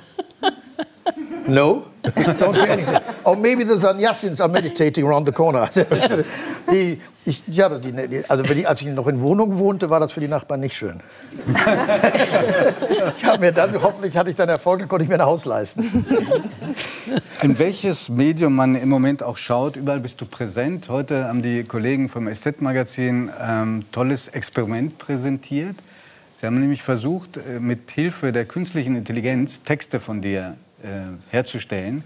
no, 1.47 1.85
don't 2.03 2.55
hear 2.55 2.71
anything. 2.73 2.97
Or 3.25 3.37
maybe 3.37 3.65
the 3.65 3.75
Sannyasins 3.75 4.41
are 4.41 4.49
meditating 4.49 5.07
around 5.07 5.27
the 5.27 5.33
corner. 5.33 5.69
die, 6.71 7.01
ich, 7.25 7.43
ja, 7.49 7.69
die, 7.69 7.93
die, 7.93 8.23
also 8.29 8.43
die, 8.43 8.67
als 8.67 8.81
ich 8.81 8.89
noch 8.89 9.07
in 9.07 9.21
Wohnung 9.21 9.59
wohnte, 9.59 9.91
war 9.91 10.01
das 10.01 10.13
für 10.13 10.21
die 10.21 10.29
Nachbarn 10.29 10.61
nicht 10.61 10.77
schön. 10.77 11.03
ich 13.17 13.25
habe 13.25 13.41
mir 13.41 13.53
dann, 13.53 13.83
hoffentlich 13.83 14.17
hatte 14.17 14.31
ich 14.31 14.37
dann 14.37 14.49
Erfolg, 14.49 14.81
dann 14.81 14.89
konnte 14.89 15.05
ich 15.05 15.09
mir 15.11 15.17
ein 15.17 15.27
Haus 15.27 15.45
leisten. 15.45 16.07
In 17.43 17.59
welches 17.59 18.09
Medium 18.09 18.55
man 18.55 18.75
im 18.75 18.89
Moment 18.89 19.23
auch 19.23 19.37
schaut, 19.37 19.77
überall 19.77 20.01
bist 20.01 20.21
du 20.21 20.27
präsent. 20.27 20.89
Heute 20.89 21.29
haben 21.29 21.43
die 21.43 21.65
Kollegen 21.65 22.09
vom 22.09 22.33
SZ-Magazin 22.33 23.31
ähm, 23.47 23.85
tolles 23.93 24.29
Experiment 24.29 24.99
präsentiert. 24.99 25.77
Sie 26.41 26.47
haben 26.47 26.61
nämlich 26.61 26.85
versucht, 26.85 27.37
äh, 27.37 27.59
mit 27.59 27.91
Hilfe 27.91 28.31
der 28.31 28.45
künstlichen 28.45 28.95
Intelligenz 28.95 29.61
Texte 29.63 29.99
von 29.99 30.23
dir 30.23 30.57
äh, 30.85 30.87
herzustellen. 31.31 32.05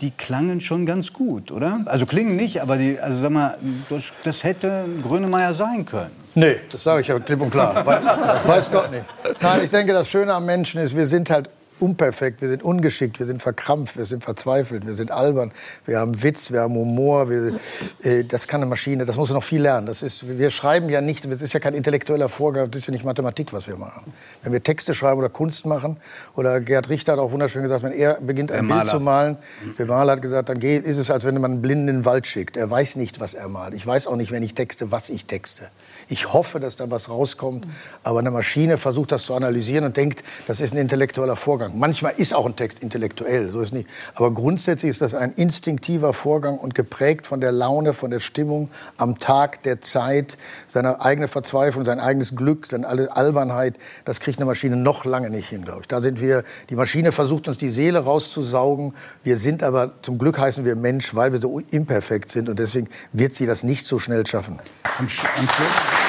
Die 0.00 0.10
klangen 0.10 0.60
schon 0.60 0.84
ganz 0.84 1.12
gut, 1.12 1.52
oder? 1.52 1.80
Also 1.84 2.04
klingen 2.04 2.34
nicht, 2.34 2.60
aber 2.60 2.76
die, 2.76 2.98
also 2.98 3.20
sag 3.20 3.30
mal, 3.30 3.56
das, 3.88 4.12
das 4.24 4.42
hätte 4.42 4.84
Grönemeyer 5.04 5.54
sein 5.54 5.86
können. 5.86 6.10
Nee, 6.34 6.56
das 6.72 6.82
sage 6.82 7.02
ich 7.02 7.06
ja 7.06 7.16
klipp 7.20 7.40
und 7.40 7.52
klar. 7.52 7.86
Weiß 7.86 8.68
Gott 8.72 8.90
nicht. 8.90 9.04
Nein, 9.40 9.60
ich 9.62 9.70
denke, 9.70 9.92
das 9.92 10.08
Schöne 10.10 10.34
am 10.34 10.44
Menschen 10.44 10.80
ist, 10.80 10.96
wir 10.96 11.06
sind 11.06 11.30
halt 11.30 11.48
unperfekt, 11.80 12.42
wir 12.42 12.48
sind 12.48 12.62
ungeschickt, 12.62 13.18
wir 13.18 13.26
sind 13.26 13.42
verkrampft, 13.42 13.96
wir 13.96 14.04
sind 14.04 14.24
verzweifelt, 14.24 14.86
wir 14.86 14.94
sind 14.94 15.10
albern, 15.10 15.52
wir 15.84 15.98
haben 15.98 16.22
Witz, 16.22 16.52
wir 16.52 16.60
haben 16.60 16.74
Humor. 16.74 17.28
Wir, 17.28 17.58
äh, 18.02 18.24
das 18.24 18.48
kann 18.48 18.60
eine 18.60 18.68
Maschine, 18.68 19.04
das 19.04 19.16
muss 19.16 19.30
noch 19.30 19.44
viel 19.44 19.62
lernen. 19.62 19.86
Das 19.86 20.02
ist, 20.02 20.26
wir 20.26 20.50
schreiben 20.50 20.88
ja 20.88 21.00
nicht, 21.00 21.30
das 21.30 21.42
ist 21.42 21.52
ja 21.52 21.60
kein 21.60 21.74
intellektueller 21.74 22.28
Vorgang, 22.28 22.70
das 22.70 22.82
ist 22.82 22.86
ja 22.86 22.92
nicht 22.92 23.04
Mathematik, 23.04 23.52
was 23.52 23.66
wir 23.66 23.76
machen. 23.76 24.12
Wenn 24.42 24.52
wir 24.52 24.62
Texte 24.62 24.94
schreiben 24.94 25.18
oder 25.18 25.28
Kunst 25.28 25.66
machen, 25.66 25.96
oder 26.34 26.60
Gerd 26.60 26.88
Richter 26.88 27.12
hat 27.12 27.18
auch 27.18 27.32
wunderschön 27.32 27.62
gesagt, 27.62 27.82
wenn 27.82 27.92
er 27.92 28.20
beginnt 28.20 28.52
ein 28.52 28.66
Bild 28.68 28.86
zu 28.86 29.00
malen, 29.00 29.36
der 29.78 29.86
Maler 29.86 30.12
hat 30.12 30.22
gesagt, 30.22 30.48
dann 30.48 30.58
geht, 30.58 30.84
ist 30.84 30.98
es, 30.98 31.10
als 31.10 31.24
wenn 31.24 31.34
man 31.40 31.52
einen 31.52 31.62
Blinden 31.62 31.88
in 31.88 31.96
den 31.96 32.04
Wald 32.04 32.26
schickt. 32.26 32.56
Er 32.56 32.70
weiß 32.70 32.96
nicht, 32.96 33.20
was 33.20 33.34
er 33.34 33.48
malt. 33.48 33.74
Ich 33.74 33.86
weiß 33.86 34.06
auch 34.06 34.16
nicht, 34.16 34.30
wenn 34.30 34.42
ich 34.42 34.54
texte, 34.54 34.90
was 34.90 35.10
ich 35.10 35.26
texte. 35.26 35.68
Ich 36.12 36.34
hoffe, 36.34 36.60
dass 36.60 36.76
da 36.76 36.90
was 36.90 37.08
rauskommt. 37.08 37.66
Aber 38.02 38.18
eine 38.18 38.30
Maschine 38.30 38.76
versucht 38.76 39.12
das 39.12 39.22
zu 39.22 39.34
analysieren 39.34 39.86
und 39.86 39.96
denkt, 39.96 40.22
das 40.46 40.60
ist 40.60 40.74
ein 40.74 40.76
intellektueller 40.76 41.36
Vorgang. 41.36 41.78
Manchmal 41.78 42.12
ist 42.18 42.34
auch 42.34 42.44
ein 42.44 42.54
Text 42.54 42.80
intellektuell, 42.80 43.50
so 43.50 43.62
ist 43.62 43.72
nicht. 43.72 43.88
Aber 44.14 44.30
grundsätzlich 44.30 44.90
ist 44.90 45.00
das 45.00 45.14
ein 45.14 45.32
instinktiver 45.32 46.12
Vorgang 46.12 46.58
und 46.58 46.74
geprägt 46.74 47.26
von 47.26 47.40
der 47.40 47.50
Laune, 47.50 47.94
von 47.94 48.10
der 48.10 48.20
Stimmung 48.20 48.68
am 48.98 49.18
Tag, 49.18 49.62
der 49.62 49.80
Zeit, 49.80 50.36
seine 50.66 51.00
eigene 51.00 51.28
Verzweiflung, 51.28 51.86
sein 51.86 51.98
eigenes 51.98 52.36
Glück, 52.36 52.66
seine 52.66 52.88
Albernheit. 52.88 53.78
Das 54.04 54.20
kriegt 54.20 54.38
eine 54.38 54.44
Maschine 54.44 54.76
noch 54.76 55.06
lange 55.06 55.30
nicht 55.30 55.48
hin, 55.48 55.64
glaube 55.64 55.80
ich. 55.80 55.88
Da 55.88 56.02
sind 56.02 56.20
wir, 56.20 56.44
die 56.68 56.76
Maschine 56.76 57.12
versucht 57.12 57.48
uns 57.48 57.56
die 57.56 57.70
Seele 57.70 58.00
rauszusaugen. 58.00 58.92
Wir 59.22 59.38
sind 59.38 59.62
aber, 59.62 59.92
zum 60.02 60.18
Glück 60.18 60.38
heißen 60.38 60.66
wir 60.66 60.76
Mensch, 60.76 61.14
weil 61.14 61.32
wir 61.32 61.40
so 61.40 61.58
imperfekt 61.70 62.28
sind. 62.28 62.50
Und 62.50 62.58
deswegen 62.58 62.90
wird 63.14 63.34
sie 63.34 63.46
das 63.46 63.62
nicht 63.62 63.86
so 63.86 63.98
schnell 63.98 64.26
schaffen. 64.26 64.60
Am, 64.98 65.08
Sch 65.08 65.24
am 65.38 65.48
Schluss. 65.48 66.02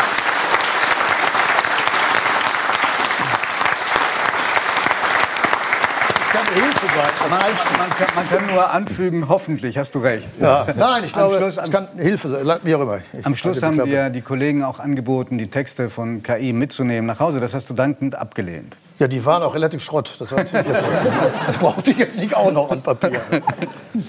Hilfe 6.54 6.83
sein. 6.96 7.30
Man, 7.30 7.40
man, 7.40 7.90
kann, 7.90 8.16
man, 8.16 8.30
kann, 8.30 8.48
nur 8.48 8.72
anfügen, 8.72 9.30
hoffentlich, 9.30 9.78
hast 9.78 9.96
du 9.96 10.00
recht. 10.00 10.30
Ja. 10.40 10.66
Nein, 10.76 11.04
ich 11.06 11.14
glaube, 11.14 11.36
es 11.36 11.72
kann 11.72 11.88
Hilfe 11.98 12.30
sein, 12.30 12.60
wie 12.64 12.76
auch 12.76 12.82
immer. 12.82 13.00
Ich 13.18 13.26
am 13.26 13.36
Schluss 13.36 13.62
haben 13.62 13.84
dir 13.84 14.10
die 14.10 14.22
Kollegen 14.22 14.64
auch 14.64 14.80
angeboten, 14.80 15.38
die 15.38 15.50
Texte 15.50 15.90
von 15.90 16.24
KI 16.24 16.54
mitzunehmen 16.54 17.06
nach 17.06 17.20
Hause. 17.20 17.40
Das 17.40 17.54
hast 17.54 17.70
du 17.70 17.74
dankend 17.74 18.16
abgelehnt. 18.16 18.78
Ja, 19.00 19.08
die 19.08 19.26
waren 19.26 19.42
auch 19.44 19.56
relativ 19.56 19.84
Schrott. 19.84 20.16
Das, 20.20 20.30
das 21.48 21.58
brauchte 21.58 21.92
ich 21.92 21.98
jetzt 21.98 22.20
nicht 22.20 22.36
auch 22.36 22.52
noch 22.52 22.72
an 22.72 22.82
Papier. 22.82 23.20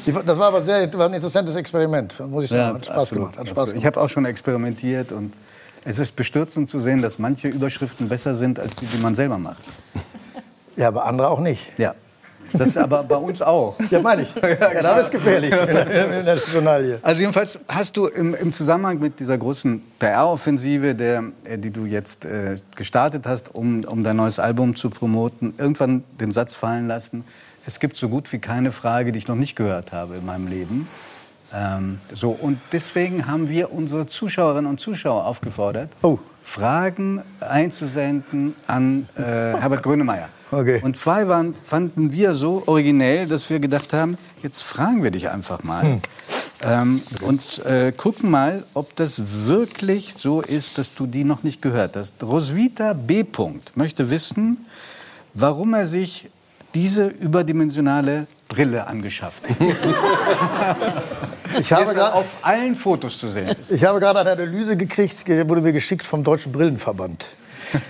Das 0.05 0.39
war 0.39 0.49
aber 0.49 0.63
sehr, 0.63 0.93
war 0.95 1.07
ein 1.07 1.15
interessantes 1.15 1.55
Experiment, 1.55 2.21
muss 2.29 2.45
ich 2.45 2.51
sagen. 2.51 2.63
Ja, 2.63 2.75
hat 2.75 2.87
Spaß 2.87 2.99
absolut, 2.99 3.25
gemacht. 3.25 3.39
Hat 3.39 3.49
Spaß 3.49 3.71
gemacht. 3.71 3.81
Ich 3.81 3.87
habe 3.87 4.01
auch 4.01 4.09
schon 4.09 4.25
experimentiert 4.27 5.13
und 5.13 5.33
es 5.85 5.99
ist 5.99 6.17
bestürzend 6.17 6.69
zu 6.69 6.81
sehen, 6.81 7.03
dass 7.03 7.19
manche 7.19 7.49
Überschriften 7.49 8.09
besser 8.09 8.35
sind 8.35 8.61
als 8.61 8.77
die, 8.77 8.87
die 8.87 8.99
man 8.99 9.15
selber 9.15 9.39
macht. 9.39 9.63
Ja, 10.77 10.89
aber 10.89 11.07
andere 11.07 11.29
auch 11.29 11.41
nicht. 11.41 11.73
Ja. 11.79 11.95
Das 12.57 12.69
ist 12.69 12.79
aber 12.79 13.03
bei 13.03 13.17
uns 13.17 13.43
auch. 13.43 13.77
Ja, 13.91 14.01
meine 14.01 14.23
ich. 14.23 14.29
Ja, 14.75 14.83
da 14.83 14.99
ist 14.99 15.11
gefährlich 15.11 15.53
in 15.53 16.25
der 16.25 16.37
Journalie. 16.37 16.99
Also 17.03 17.21
jedenfalls 17.21 17.59
hast 17.69 17.97
du 17.97 18.07
im, 18.07 18.35
im 18.35 18.53
Zusammenhang 18.53 19.01
mit 19.01 19.19
dieser 19.19 19.37
großen 19.37 19.83
PR-Offensive, 19.99 20.89
äh, 21.45 21.59
die 21.59 21.71
du 21.71 21.87
jetzt 21.87 22.25
äh, 22.25 22.57
gestartet 22.77 23.27
hast, 23.27 23.55
um, 23.55 23.85
um 23.85 24.05
dein 24.05 24.17
neues 24.17 24.39
Album 24.39 24.77
zu 24.77 24.91
promoten, 24.91 25.55
irgendwann 25.59 26.05
den 26.21 26.31
Satz 26.31 26.55
fallen 26.55 26.87
lassen, 26.87 27.25
es 27.67 27.81
gibt 27.81 27.97
so 27.97 28.09
gut 28.09 28.33
wie 28.33 28.39
keine 28.39 28.73
Frage, 28.73 29.11
die 29.13 29.19
ich 29.19 29.29
noch 29.29 29.37
nicht 29.37 29.57
gehört 29.57 29.93
habe 29.93 30.17
in 30.17 30.27
meinem 30.27 30.47
Leben. 30.49 30.87
Ähm, 31.55 31.99
so, 32.13 32.31
und 32.31 32.59
deswegen 32.73 33.27
haben 33.27 33.49
wir 33.49 33.73
unsere 33.73 34.07
Zuschauerinnen 34.07 34.69
und 34.69 34.81
Zuschauer 34.81 35.25
aufgefordert, 35.25 35.91
oh. 36.03 36.19
Fragen 36.43 37.23
einzusenden 37.41 38.55
an 38.67 39.09
äh, 39.17 39.23
Herbert 39.23 39.83
Grönemeyer. 39.83 40.29
Okay. 40.55 40.81
Und 40.83 40.97
zwei 40.97 41.29
waren, 41.29 41.55
fanden 41.55 42.13
wir 42.13 42.35
so 42.35 42.63
originell, 42.67 43.27
dass 43.27 43.51
wir 43.51 43.59
gedacht 43.61 43.93
haben, 43.93 44.17
jetzt 44.43 44.63
fragen 44.63 45.03
wir 45.03 45.11
dich 45.11 45.29
einfach 45.31 45.63
mal. 45.65 45.83
Hm. 45.83 46.01
Ähm, 46.63 47.03
und 47.23 47.65
äh, 47.67 47.93
gucken 47.93 48.31
mal, 48.31 48.65
ob 48.75 48.97
das 48.97 49.21
wirklich 49.47 50.15
so 50.17 50.41
ist, 50.41 50.79
dass 50.79 50.95
du 50.95 51.07
die 51.07 51.25
noch 51.25 51.43
nicht 51.43 51.61
gehört 51.61 51.97
hast. 51.97 52.23
Roswitha 52.23 52.95
B. 52.95 53.25
möchte 53.75 54.11
wissen, 54.11 54.65
warum 55.35 55.75
er 55.75 55.87
sich 55.87 56.31
diese 56.75 57.07
überdimensionale 57.09 58.27
Brille 58.49 58.87
angeschafft 58.87 59.43
hat. 59.49 59.57
Ich 61.61 61.73
habe 61.73 61.95
grad- 61.95 62.15
auf 62.15 62.37
allen 62.43 62.75
Fotos 62.75 63.19
zu 63.19 63.29
sehen 63.29 63.49
ist. 63.49 63.71
Ich 63.71 63.85
habe 63.85 64.01
gerade 64.01 64.19
eine 64.21 64.33
Analyse 64.33 64.77
gekriegt, 64.77 65.29
die 65.29 65.49
wurde 65.49 65.61
mir 65.61 65.73
geschickt 65.73 66.05
vom 66.05 66.25
Deutschen 66.25 66.51
Brillenverband. 66.51 67.27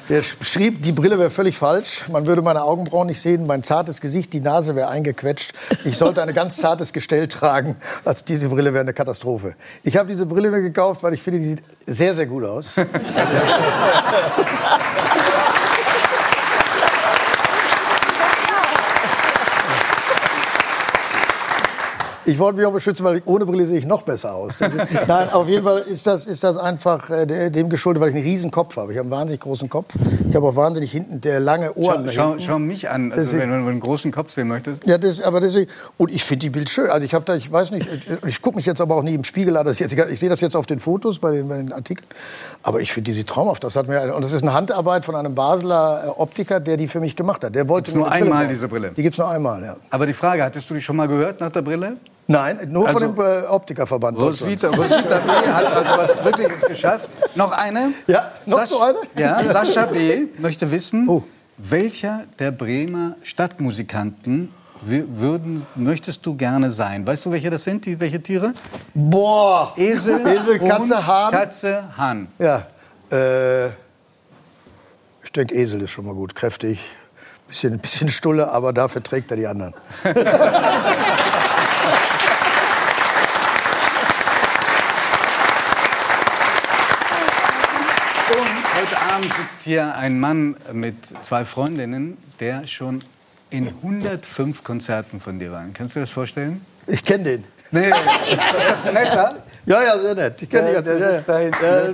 Der 0.09 0.22
sch- 0.22 0.43
schrieb, 0.43 0.82
die 0.82 0.93
Brille 0.93 1.18
wäre 1.18 1.30
völlig 1.30 1.57
falsch. 1.57 2.05
Man 2.11 2.26
würde 2.26 2.43
meine 2.43 2.62
Augenbrauen 2.62 3.07
nicht 3.07 3.20
sehen, 3.20 3.47
mein 3.47 3.62
zartes 3.62 4.01
Gesicht, 4.01 4.32
die 4.32 4.41
Nase 4.41 4.74
wäre 4.76 4.89
eingequetscht. 4.89 5.53
Ich 5.85 5.97
sollte 5.99 6.22
ein 6.22 6.32
ganz 6.35 6.57
zartes 6.57 6.93
Gestell 6.93 7.28
tragen. 7.28 7.76
Also 8.05 8.24
diese 8.26 8.49
Brille 8.49 8.72
wäre 8.72 8.82
eine 8.82 8.93
Katastrophe. 8.95 9.55
Ich 9.82 9.97
habe 9.97 10.09
diese 10.09 10.26
Brille 10.26 10.51
mir 10.51 10.62
gekauft, 10.62 11.03
weil 11.03 11.14
ich 11.14 11.22
finde, 11.22 11.41
die 11.41 11.47
sieht 11.47 11.62
sehr, 11.87 12.14
sehr 12.14 12.26
gut 12.26 12.45
aus. 12.45 12.66
Ich 22.27 22.39
wollte 22.39 22.57
mich 22.59 22.66
auch 22.66 22.72
beschützen, 22.72 23.05
weil 23.05 23.16
ich, 23.18 23.27
ohne 23.27 23.45
Brille 23.45 23.66
sehe 23.66 23.79
ich 23.79 23.87
noch 23.87 24.03
besser 24.03 24.35
aus. 24.35 24.55
Nein, 25.09 25.31
auf 25.33 25.49
jeden 25.49 25.64
Fall 25.64 25.79
ist 25.81 26.07
das, 26.07 26.27
ist 26.27 26.43
das 26.43 26.57
einfach 26.57 27.11
äh, 27.11 27.27
de- 27.27 27.51
dem 27.51 27.68
geschuldet, 27.68 28.01
weil 28.01 28.09
ich 28.11 28.14
einen 28.16 28.25
riesen 28.25 28.51
Kopf 28.51 28.77
habe. 28.77 28.93
Ich 28.93 28.99
habe 28.99 29.07
einen 29.07 29.11
wahnsinnig 29.11 29.41
großen 29.41 29.68
Kopf. 29.68 29.95
Ich 30.29 30.35
habe 30.35 30.47
auch 30.47 30.57
wahnsinnig 30.57 30.91
hinten 30.91 31.20
der 31.20 31.41
lange 31.41 31.75
Ohren. 31.75 32.09
Schau, 32.11 32.35
schau, 32.35 32.39
schau 32.39 32.59
mich 32.59 32.89
an, 32.89 33.12
also 33.12 33.22
Deswegen- 33.25 33.43
wenn 33.53 33.62
du 33.64 33.68
einen 33.70 33.81
großen 33.81 34.11
Kopf 34.11 34.33
sehen 34.33 34.49
möchtest. 34.49 34.87
Ja, 34.87 34.97
das, 34.99 35.20
aber 35.20 35.41
deswegen, 35.41 35.70
und 35.99 36.12
ich 36.14 36.25
finde 36.25 36.41
die 36.41 36.51
Bild 36.51 36.68
schön. 36.70 36.89
Also 36.91 37.05
ich 37.05 37.12
habe 37.14 37.25
da, 37.25 37.35
ich 37.35 37.51
weiß 37.53 37.70
nicht, 37.72 37.87
äh, 37.87 38.16
ich 38.27 38.41
gucke 38.41 38.57
mich 38.57 38.66
jetzt 38.66 38.81
aber 38.81 38.95
auch 38.97 39.03
nie 39.03 39.14
im 39.14 39.25
Spiegel 39.25 39.57
an. 39.57 39.66
Das 39.66 39.79
jetzt, 39.79 39.93
ich 39.93 40.18
sehe 40.20 40.29
das 40.31 40.41
jetzt 40.41 40.57
auf 40.57 40.66
den 40.66 40.79
Fotos, 40.79 41.18
bei 41.18 41.31
den, 41.33 41.49
bei 41.49 41.57
den 41.59 41.72
Artikeln. 41.72 42.07
Aber 42.62 42.81
ich 42.81 42.93
finde 42.93 43.11
die 43.11 43.12
sieht 43.14 43.29
traumhaft. 43.29 43.62
Das 43.64 43.77
hat 43.77 43.87
mir, 43.87 44.14
und 44.14 44.25
das 44.25 44.33
ist 44.33 44.43
eine 44.43 44.55
Handarbeit 44.55 45.05
von 45.05 45.14
einem 45.14 45.35
Basler 45.35 46.05
äh, 46.07 46.09
Optiker, 46.20 46.59
der 46.61 46.77
die 46.79 46.89
für 46.89 47.01
mich 47.01 47.16
gemacht 47.16 47.45
hat. 47.45 47.55
Der 47.55 47.68
wollte 47.68 47.87
Gibt's 47.93 47.95
nur 47.99 48.11
einmal 48.11 48.41
bauen. 48.45 48.49
diese 48.49 48.68
Brille? 48.68 48.93
Die 48.97 49.03
gibt's 49.03 49.18
nur 49.18 49.29
einmal, 49.29 49.62
ja. 49.62 49.77
Aber 49.91 50.07
die 50.07 50.12
Frage, 50.14 50.43
hattest 50.43 50.70
du 50.70 50.75
die 50.75 50.81
schon 50.81 50.97
mal 50.97 51.07
gehört 51.09 51.41
nach 51.41 51.51
der 51.51 51.62
Brille? 51.62 51.97
Nein, 52.27 52.68
nur 52.70 52.87
Also- 52.87 53.01
von 53.01 53.14
dem 53.16 53.25
äh, 53.25 53.47
Optikerverband. 53.49 54.18
Roswitha, 54.18 54.68
Roswitha 54.68 55.18
B. 55.18 55.31
hat 55.31 55.66
also 55.66 55.97
was 55.97 56.25
Wirkliches 56.25 56.61
geschafft. 56.62 57.11
Noch 57.35 57.53
eine? 57.53 57.93
Ja, 58.07 58.31
noch 58.47 58.64
so 58.66 58.81
eine? 58.81 58.99
Ja, 59.16 59.45
Sascha 59.45 59.87
B. 59.87 60.27
möchte 60.39 60.70
wissen, 60.70 61.07
Oh. 61.09 61.22
welcher 61.59 62.22
der 62.39 62.51
Bremer 62.51 63.16
Stadtmusikanten 63.22 64.53
wü- 64.87 65.05
würden, 65.16 65.66
möchtest 65.75 66.25
du 66.25 66.35
gerne 66.35 66.70
sein? 66.70 67.07
Weißt 67.07 67.27
du, 67.27 67.31
welche 67.31 67.51
das 67.51 67.64
sind, 67.64 67.85
die, 67.85 68.01
welche 68.01 68.22
Tiere? 68.22 68.55
Boah! 68.95 69.72
Esel, 69.77 70.27
Esel, 70.27 70.59
Katze, 70.61 71.07
Hahn. 71.07 71.31
Katze, 71.31 71.85
Hahn. 71.99 72.29
Ja, 72.39 72.66
äh, 73.12 73.66
ich 75.22 75.31
denke, 75.37 75.55
Esel 75.55 75.83
ist 75.83 75.91
schon 75.91 76.07
mal 76.07 76.14
gut, 76.14 76.35
kräftig. 76.35 76.81
Bisschen, 77.49 77.79
bisschen 77.79 78.09
Stulle, 78.09 78.51
aber 78.51 78.72
dafür 78.72 79.03
trägt 79.03 79.31
er 79.31 79.37
die 79.37 79.47
anderen. 79.47 79.75
Und 88.30 88.80
heute 88.80 89.01
Abend 89.12 89.32
sitzt 89.35 89.64
hier 89.64 89.95
ein 89.97 90.18
Mann 90.18 90.57
mit 90.72 90.97
zwei 91.22 91.45
Freundinnen, 91.45 92.16
der 92.41 92.66
schon 92.66 93.01
in 93.51 93.68
105 93.68 94.64
Konzerten 94.64 95.20
von 95.20 95.39
dir 95.39 95.53
war. 95.53 95.64
Kannst 95.72 95.95
du 95.95 96.01
dir 96.01 96.05
das 96.07 96.11
vorstellen? 96.11 96.64
Ich 96.87 97.05
kenne 97.05 97.24
den. 97.24 97.45
Nee, 97.70 97.89
ist 97.89 97.99
das 98.68 98.85
netter? 98.87 99.43
Ja, 99.66 99.82
ja, 99.82 99.99
sehr 99.99 100.14
nett. 100.14 100.43
Ich 100.43 100.51
kenne 100.51 100.72
Ja, 100.72 100.80
die 100.80 100.91
ganze 100.91 100.99
der 100.99 101.24
ja, 101.26 101.82
ja. 101.82 101.89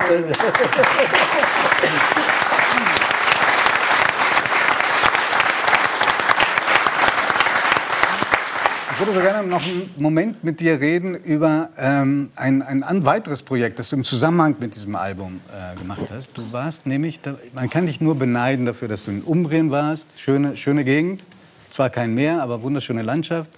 Ich 8.90 8.90
würde 9.01 9.15
so 9.15 9.21
gerne 9.21 9.49
noch 9.49 9.63
einen 9.63 9.91
Moment 9.97 10.45
mit 10.45 10.61
dir 10.61 10.79
reden 10.79 11.15
über 11.15 11.71
ähm, 11.79 12.29
ein, 12.37 12.61
ein 12.61 12.83
an 12.83 13.07
weiteres 13.07 13.43
Projekt, 13.43 13.79
das 13.79 13.89
du 13.89 13.97
im 13.97 14.05
Zusammenhang 14.05 14.57
mit 14.61 14.75
diesem 14.75 14.95
Album 14.95 15.41
äh, 15.49 15.79
gemacht 15.79 16.03
hast. 16.11 16.29
Du 16.35 16.43
warst 16.53 16.87
nämlich, 16.87 17.19
da, 17.21 17.35
man 17.55 17.71
kann 17.71 17.87
dich 17.87 18.03
nur 18.03 18.17
beneiden 18.17 18.67
dafür, 18.67 18.89
dass 18.89 19.07
du 19.07 19.13
in 19.13 19.23
Umbrien 19.23 19.71
warst. 19.71 20.07
Schöne, 20.17 20.55
schöne 20.55 20.85
Gegend, 20.85 21.25
zwar 21.71 21.89
kein 21.89 22.15
Meer, 22.15 22.43
aber 22.43 22.63
wunderschöne 22.63 23.01
Landschaft. 23.01 23.51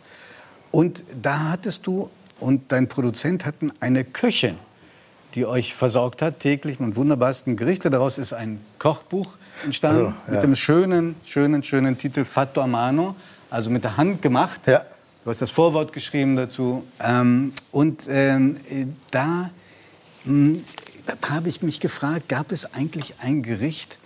Und 0.71 1.03
da 1.21 1.51
hattest 1.51 1.89
du 1.89 2.09
und 2.39 2.71
dein 2.71 2.87
Produzent 2.87 3.45
hatten 3.45 3.73
eine 3.81 4.05
Köchin, 4.05 4.55
die 5.35 5.45
euch 5.45 5.75
versorgt 5.75 6.23
hat 6.23 6.39
täglich 6.39 6.79
mit 6.79 6.95
wunderbarsten 6.95 7.57
Gerichte. 7.57 7.91
Daraus 7.91 8.17
ist 8.17 8.33
ein 8.33 8.61
Kochbuch 8.79 9.35
entstanden 9.65 10.07
Also, 10.07 10.15
ja. 10.29 10.35
mit 10.35 10.43
dem 10.45 10.55
schönen, 10.55 11.17
schönen, 11.25 11.65
schönen 11.65 11.99
Titel 11.99 12.25
Fatto 12.25 12.61
a 12.61 12.69
mano, 12.69 13.17
also 13.51 13.71
mit 13.71 13.83
der 13.83 13.97
Hand 13.97 14.23
gemacht. 14.23 14.61
Ja. 14.67 14.83
Du 15.25 15.31
hast 15.31 15.41
das 15.41 15.53
Vorwort 15.53 15.93
geschrieben 15.93 16.35
dazu. 16.35 16.83
Ähm, 17.01 17.53
und 17.71 18.07
ähm, 18.09 18.57
äh, 18.69 18.87
da 19.13 19.51
mh, 20.25 20.59
habe 21.29 21.49
ich 21.49 21.63
mich 21.63 21.79
gefragt, 21.79 22.29
gab 22.29 22.51
es 22.51 22.75
eigentlich 22.75 23.15
ein 23.21 23.43
Gericht, 23.43 23.99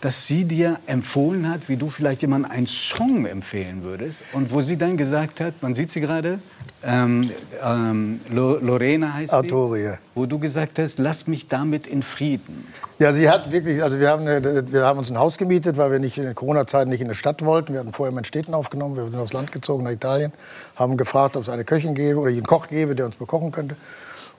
das 0.00 0.26
sie 0.26 0.44
dir 0.44 0.78
empfohlen 0.86 1.48
hat, 1.48 1.68
wie 1.68 1.76
du 1.76 1.88
vielleicht 1.88 2.22
jemandem 2.22 2.50
einen 2.50 2.66
Song 2.66 3.26
empfehlen 3.26 3.82
würdest? 3.82 4.22
Und 4.32 4.52
wo 4.52 4.62
sie 4.62 4.76
dann 4.76 4.96
gesagt 4.96 5.40
hat, 5.40 5.54
man 5.62 5.74
sieht 5.74 5.90
sie 5.90 6.00
gerade, 6.00 6.38
ähm, 6.82 7.30
ähm, 7.62 8.20
Lo- 8.30 8.58
Lorena 8.58 9.12
heißt 9.12 9.34
Arturi, 9.34 9.80
sie, 9.80 9.84
ja. 9.86 9.98
wo 10.14 10.24
du 10.24 10.38
gesagt 10.38 10.78
hast, 10.78 10.98
lass 10.98 11.26
mich 11.26 11.48
damit 11.48 11.86
in 11.86 12.02
Frieden. 12.02 12.66
Ja, 12.98 13.12
sie 13.12 13.28
hat 13.28 13.52
wirklich, 13.52 13.82
also 13.82 13.98
wir 13.98 14.08
haben, 14.08 14.26
eine, 14.26 14.72
wir 14.72 14.84
haben 14.84 14.98
uns 14.98 15.10
ein 15.10 15.18
Haus 15.18 15.36
gemietet, 15.36 15.76
weil 15.76 15.90
wir 15.90 15.98
nicht 15.98 16.16
in 16.16 16.24
der 16.24 16.34
Corona-Zeit 16.34 16.88
nicht 16.88 17.00
in 17.00 17.06
eine 17.06 17.14
Stadt 17.14 17.44
wollten. 17.44 17.72
Wir 17.74 17.80
hatten 17.80 17.92
vorher 17.92 18.16
in 18.16 18.24
Städten 18.24 18.54
aufgenommen, 18.54 18.96
wir 18.96 19.04
sind 19.04 19.16
aufs 19.16 19.32
Land 19.34 19.52
gezogen 19.52 19.84
nach 19.84 19.90
Italien, 19.90 20.32
haben 20.76 20.96
gefragt, 20.96 21.36
ob 21.36 21.42
es 21.42 21.48
eine 21.48 21.64
Köchin 21.64 21.94
gäbe 21.94 22.18
oder 22.18 22.30
einen 22.30 22.44
Koch 22.44 22.68
gäbe, 22.68 22.94
der 22.94 23.06
uns 23.06 23.16
bekochen 23.16 23.52
könnte. 23.52 23.76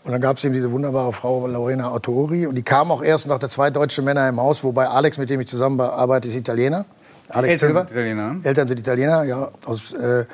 Und 0.04 0.12
dann 0.12 0.22
gab 0.22 0.38
es 0.38 0.44
eben 0.44 0.54
diese 0.54 0.72
wunderbare 0.72 1.14
Frau 1.14 1.46
Lorena 1.46 1.90
Autori 1.90 2.48
und 2.48 2.56
die 2.56 2.64
kam 2.64 2.92
auch 2.92 3.04
erst 3.04 3.28
nach 3.28 3.38
der 3.38 3.50
zwei 3.50 3.70
deutsche 3.70 4.02
Männer 4.02 4.28
im 4.28 4.40
Haus, 4.40 4.64
wobei 4.64 4.88
Alex, 4.88 5.18
mit 5.20 5.30
dem 5.30 5.40
ich 5.42 5.48
zusammenarbeite, 5.48 6.28
ist 6.28 6.36
Italiener. 6.36 6.86
Alex 7.30 7.54
Eltern 7.54 7.70
Silva. 7.70 7.80
sind 7.82 7.92
Italiener, 7.92 8.34
ne? 8.34 8.40
Eltern 8.44 8.68
sind 8.68 8.80
Italiener, 8.80 9.24
ja. 9.24 9.52
Aus, 9.66 9.94
äh, 9.94 10.26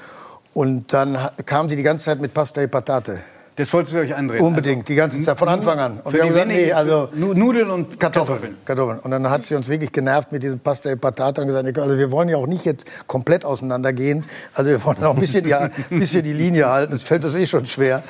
und 0.53 0.93
dann 0.93 1.17
kam 1.45 1.69
sie 1.69 1.75
die 1.75 1.83
ganze 1.83 2.05
Zeit 2.05 2.21
mit 2.21 2.33
Pasta 2.33 2.61
e 2.61 2.67
Patate. 2.67 3.19
Das 3.57 3.73
wolltet 3.73 3.95
ihr 3.95 4.01
euch 4.01 4.15
andrehen. 4.15 4.45
Unbedingt, 4.45 4.87
die 4.87 4.93
ganze 4.93 5.19
Zeit, 5.19 5.39
von 5.39 5.47
Anfang 5.49 5.79
an. 5.79 5.99
Und 6.03 6.13
wir 6.13 6.21
haben 6.21 6.29
gesagt, 6.29 6.47
nee, 6.47 6.71
also 6.71 7.09
Nu- 7.13 7.33
Nudeln 7.33 7.71
und 7.71 7.99
Kartoffeln. 7.99 8.55
Kartoffeln. 8.63 8.99
Und 8.99 9.09
dann 9.09 9.27
hat 9.31 9.47
sie 9.47 9.55
uns 9.55 9.67
wirklich 9.67 9.91
genervt 9.91 10.31
mit 10.31 10.43
diesem 10.43 10.59
Pasta 10.59 10.91
e 10.91 10.95
Patata 10.95 11.41
und 11.41 11.47
gesagt, 11.47 11.77
also 11.79 11.97
wir 11.97 12.11
wollen 12.11 12.29
ja 12.29 12.37
auch 12.37 12.45
nicht 12.45 12.65
jetzt 12.65 12.85
komplett 13.07 13.45
auseinandergehen. 13.45 14.25
Also 14.53 14.69
wir 14.69 14.83
wollen 14.85 15.03
auch 15.03 15.15
ein 15.15 15.19
bisschen 15.19 15.43
die, 15.43 15.53
ein 15.55 15.71
bisschen 15.89 16.23
die 16.23 16.33
Linie 16.33 16.69
halten. 16.69 16.91
Das 16.91 17.01
fällt 17.01 17.25
uns 17.25 17.33
eh 17.33 17.47
schon 17.47 17.65
schwer. 17.65 18.03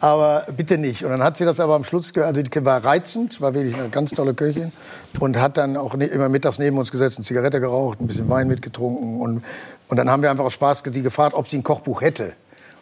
Aber 0.00 0.46
bitte 0.56 0.78
nicht. 0.78 1.04
Und 1.04 1.10
dann 1.10 1.22
hat 1.22 1.36
sie 1.36 1.44
das 1.44 1.60
aber 1.60 1.74
am 1.74 1.84
Schluss, 1.84 2.10
also 2.16 2.40
die 2.40 2.64
war 2.64 2.82
reizend, 2.82 3.42
war 3.42 3.52
wirklich 3.52 3.74
eine 3.74 3.90
ganz 3.90 4.12
tolle 4.12 4.32
Köchin 4.32 4.72
und 5.20 5.38
hat 5.38 5.58
dann 5.58 5.76
auch 5.76 5.94
ne, 5.96 6.06
immer 6.06 6.30
mittags 6.30 6.58
neben 6.58 6.78
uns 6.78 6.90
gesetzt, 6.90 7.18
eine 7.18 7.26
Zigarette 7.26 7.60
geraucht, 7.60 8.00
ein 8.00 8.06
bisschen 8.06 8.30
Wein 8.30 8.48
mitgetrunken. 8.48 9.20
Und, 9.20 9.44
und 9.88 9.96
dann 9.98 10.08
haben 10.08 10.22
wir 10.22 10.30
einfach 10.30 10.44
aus 10.44 10.54
Spaß 10.54 10.82
die 10.84 11.02
gefragt, 11.02 11.34
ob 11.34 11.46
sie 11.46 11.58
ein 11.58 11.62
Kochbuch 11.62 12.00
hätte. 12.00 12.32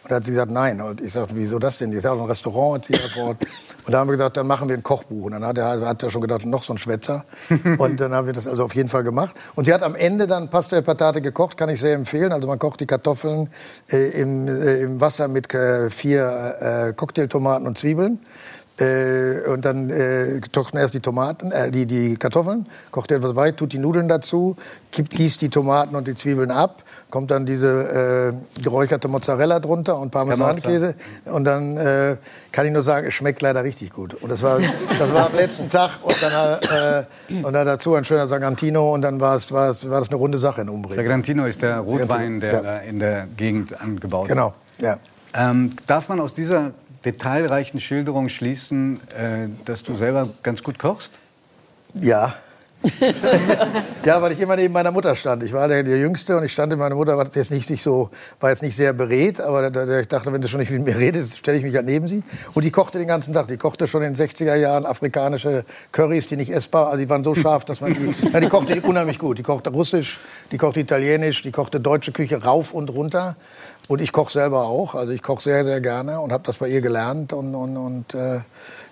Und 0.03 0.11
da 0.11 0.17
hat 0.17 0.25
sie 0.25 0.31
gesagt, 0.31 0.51
nein. 0.51 0.81
Und 0.81 0.99
ich 0.99 1.13
sagte, 1.13 1.35
wieso 1.35 1.59
das 1.59 1.77
denn? 1.77 1.91
Ich 1.93 2.03
hatte 2.03 2.11
ein 2.11 2.25
Restaurant, 2.25 2.75
hat 2.75 2.85
sie 2.85 2.93
da 2.93 3.07
vor 3.13 3.29
Ort. 3.29 3.47
Und 3.85 3.91
da 3.91 3.99
haben 3.99 4.07
wir 4.09 4.17
gesagt, 4.17 4.35
dann 4.35 4.47
machen 4.47 4.67
wir 4.67 4.75
ein 4.75 4.83
Kochbuch. 4.83 5.25
Und 5.25 5.31
dann 5.31 5.45
hat 5.45 5.57
er, 5.57 5.79
hat 5.87 6.03
er 6.03 6.09
schon 6.09 6.21
gedacht, 6.21 6.45
noch 6.45 6.63
so 6.63 6.73
ein 6.73 6.77
Schwätzer. 6.77 7.25
Und 7.77 7.99
dann 7.99 8.13
haben 8.13 8.27
wir 8.27 8.33
das 8.33 8.47
also 8.47 8.65
auf 8.65 8.75
jeden 8.75 8.89
Fall 8.89 9.03
gemacht. 9.03 9.33
Und 9.55 9.65
sie 9.65 9.73
hat 9.73 9.81
am 9.81 9.95
Ende 9.95 10.27
dann 10.27 10.49
Pasta 10.49 10.81
Patate 10.81 11.21
gekocht, 11.21 11.55
kann 11.55 11.69
ich 11.69 11.79
sehr 11.79 11.95
empfehlen. 11.95 12.33
Also 12.33 12.47
man 12.47 12.59
kocht 12.59 12.81
die 12.81 12.85
Kartoffeln 12.85 13.49
äh, 13.91 14.21
im, 14.21 14.47
äh, 14.47 14.81
im 14.81 14.99
Wasser 14.99 15.27
mit 15.29 15.53
äh, 15.53 15.89
vier 15.89 16.57
äh, 16.89 16.93
Cocktailtomaten 16.93 17.65
und 17.65 17.77
Zwiebeln. 17.77 18.19
Äh, 18.79 19.47
und 19.51 19.65
dann 19.65 19.91
äh, 19.91 20.41
kocht 20.51 20.73
man 20.73 20.81
erst 20.81 20.95
die 20.95 20.99
Tomaten, 20.99 21.51
äh, 21.51 21.69
die, 21.69 21.85
die 21.85 22.15
Kartoffeln, 22.17 22.65
kocht 22.89 23.11
etwas 23.11 23.35
weit, 23.35 23.57
tut 23.57 23.71
die 23.71 23.77
Nudeln 23.77 24.07
dazu, 24.07 24.55
kippt, 24.91 25.11
gießt 25.11 25.41
die 25.43 25.49
Tomaten 25.49 25.95
und 25.95 26.07
die 26.07 26.15
Zwiebeln 26.15 26.49
ab, 26.49 26.81
kommt 27.11 27.29
dann 27.29 27.45
diese 27.45 28.33
äh, 28.57 28.61
geräucherte 28.61 29.07
Mozzarella 29.07 29.59
drunter 29.59 29.99
und 29.99 30.09
Parmesankäse. 30.09 30.95
Und 31.25 31.43
dann 31.43 31.77
äh, 31.77 32.17
kann 32.51 32.65
ich 32.65 32.71
nur 32.71 32.81
sagen, 32.81 33.05
es 33.05 33.13
schmeckt 33.13 33.43
leider 33.43 33.63
richtig 33.63 33.91
gut. 33.91 34.15
Und 34.15 34.29
das 34.31 34.41
war, 34.41 34.59
das 34.97 35.13
war 35.13 35.27
am 35.27 35.35
letzten 35.35 35.69
Tag 35.69 35.99
und 36.01 36.17
dann, 36.19 36.59
äh, 37.29 37.43
und 37.43 37.53
dann 37.53 37.67
dazu 37.67 37.93
ein 37.93 38.05
schöner 38.05 38.27
Sagantino 38.27 38.91
und 38.91 39.03
dann 39.03 39.21
war 39.21 39.35
es, 39.35 39.51
war 39.51 39.69
es, 39.69 39.87
war 39.87 39.99
das 39.99 40.09
eine 40.09 40.17
runde 40.17 40.39
Sache 40.39 40.61
in 40.61 40.69
Umbrien. 40.69 40.95
Sagrantino 40.95 41.45
ist 41.45 41.61
der 41.61 41.77
Rotwein, 41.77 42.39
der 42.39 42.53
Ja. 42.53 42.61
da 42.61 42.77
in 42.79 42.97
der 42.97 43.27
Gegend 43.37 43.79
angebaut 43.79 44.29
wird. 44.29 44.37
Genau, 44.37 44.53
ja. 44.79 44.97
Ähm, 45.35 45.71
darf 45.87 46.09
man 46.09 46.19
aus 46.19 46.33
dieser 46.35 46.71
detailreichen 47.05 47.79
Schilderung 47.79 48.29
schließen, 48.29 48.99
äh, 49.11 49.49
dass 49.65 49.83
du 49.83 49.95
selber 49.95 50.29
ganz 50.41 50.63
gut 50.63 50.79
kochst? 50.79 51.19
Ja. 51.93 52.35
ja, 54.05 54.21
weil 54.21 54.33
ich 54.33 54.39
immer 54.41 54.57
neben 54.57 54.73
meiner 54.73 54.91
Mutter 54.91 55.15
stand. 55.15 55.43
Ich 55.43 55.53
war 55.53 55.67
der, 55.67 55.83
der 55.83 55.97
Jüngste 55.97 56.37
und 56.37 56.43
ich 56.43 56.51
stand 56.51 56.69
neben 56.69 56.81
meiner 56.81 56.95
Mutter, 56.95 57.17
war 57.17 57.25
jetzt 57.33 57.51
nicht, 57.51 57.81
so, 57.81 58.09
war 58.41 58.49
jetzt 58.49 58.61
nicht 58.61 58.75
sehr 58.75 58.91
beredt, 58.91 59.39
aber 59.39 59.69
da, 59.69 59.85
da, 59.85 59.99
ich 59.99 60.07
dachte, 60.07 60.33
wenn 60.33 60.41
sie 60.41 60.49
schon 60.49 60.59
nicht 60.59 60.71
mit 60.71 60.83
mir 60.83 60.97
redet, 60.97 61.33
stelle 61.33 61.57
ich 61.57 61.63
mich 61.63 61.73
halt 61.75 61.85
neben 61.85 62.07
sie. 62.07 62.23
Und 62.53 62.63
die 62.65 62.71
kochte 62.71 62.97
den 62.97 63.07
ganzen 63.07 63.33
Tag. 63.33 63.47
Die 63.47 63.57
kochte 63.57 63.87
schon 63.87 64.01
in 64.03 64.13
den 64.13 64.27
60er 64.27 64.55
Jahren 64.55 64.85
afrikanische 64.85 65.63
Currys, 65.93 66.27
die 66.27 66.35
nicht 66.35 66.51
essbar, 66.51 66.87
also 66.87 66.97
die 66.97 67.09
waren 67.09 67.23
so 67.23 67.33
scharf, 67.33 67.63
dass 67.63 67.79
man 67.79 67.93
die, 67.93 68.13
ja, 68.33 68.39
die 68.39 68.49
kochte 68.49 68.79
unheimlich 68.81 69.17
gut. 69.17 69.37
Die 69.37 69.43
kochte 69.43 69.69
russisch, 69.69 70.19
die 70.51 70.57
kochte 70.57 70.81
italienisch, 70.81 71.41
die 71.41 71.51
kochte 71.51 71.79
deutsche 71.79 72.11
Küche 72.11 72.43
rauf 72.43 72.73
und 72.73 72.89
runter. 72.89 73.37
Und 73.89 74.01
ich 74.01 74.11
koche 74.11 74.31
selber 74.31 74.63
auch. 74.63 74.95
Also 74.95 75.11
ich 75.11 75.21
koche 75.21 75.41
sehr, 75.41 75.65
sehr 75.65 75.81
gerne 75.81 76.19
und 76.21 76.31
habe 76.31 76.43
das 76.45 76.57
bei 76.57 76.67
ihr 76.67 76.81
gelernt. 76.81 77.33
Und, 77.33 77.53
und, 77.53 77.75
und 77.75 78.13
äh, 78.13 78.39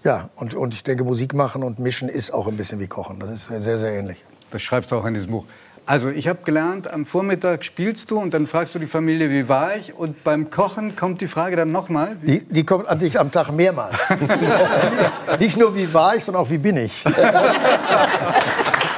ja, 0.03 0.29
und, 0.35 0.53
und 0.53 0.73
ich 0.73 0.83
denke, 0.83 1.03
Musik 1.03 1.33
machen 1.33 1.63
und 1.63 1.79
mischen 1.79 2.09
ist 2.09 2.33
auch 2.33 2.47
ein 2.47 2.57
bisschen 2.57 2.79
wie 2.79 2.87
Kochen. 2.87 3.19
Das 3.19 3.29
ist 3.29 3.47
sehr, 3.47 3.77
sehr 3.77 3.93
ähnlich. 3.93 4.17
Das 4.51 4.61
schreibst 4.61 4.91
du 4.91 4.97
auch 4.97 5.05
in 5.05 5.13
diesem 5.13 5.31
Buch. 5.31 5.45
Also 5.85 6.09
ich 6.09 6.27
habe 6.27 6.39
gelernt, 6.43 6.91
am 6.91 7.05
Vormittag 7.05 7.65
spielst 7.65 8.11
du 8.11 8.19
und 8.19 8.33
dann 8.33 8.45
fragst 8.47 8.75
du 8.75 8.79
die 8.79 8.85
Familie, 8.85 9.31
wie 9.31 9.49
war 9.49 9.75
ich? 9.75 9.93
Und 9.97 10.23
beim 10.23 10.49
Kochen 10.49 10.95
kommt 10.95 11.21
die 11.21 11.27
Frage 11.27 11.55
dann 11.55 11.71
nochmal. 11.71 12.15
Die, 12.21 12.41
die 12.41 12.65
kommt 12.65 12.87
an 12.87 12.99
dich 12.99 13.19
am 13.19 13.31
Tag 13.31 13.51
mehrmals. 13.51 13.97
Nicht 15.39 15.57
nur, 15.57 15.75
wie 15.75 15.91
war 15.93 16.15
ich, 16.15 16.23
sondern 16.23 16.43
auch, 16.43 16.49
wie 16.49 16.59
bin 16.59 16.77
ich. 16.77 17.03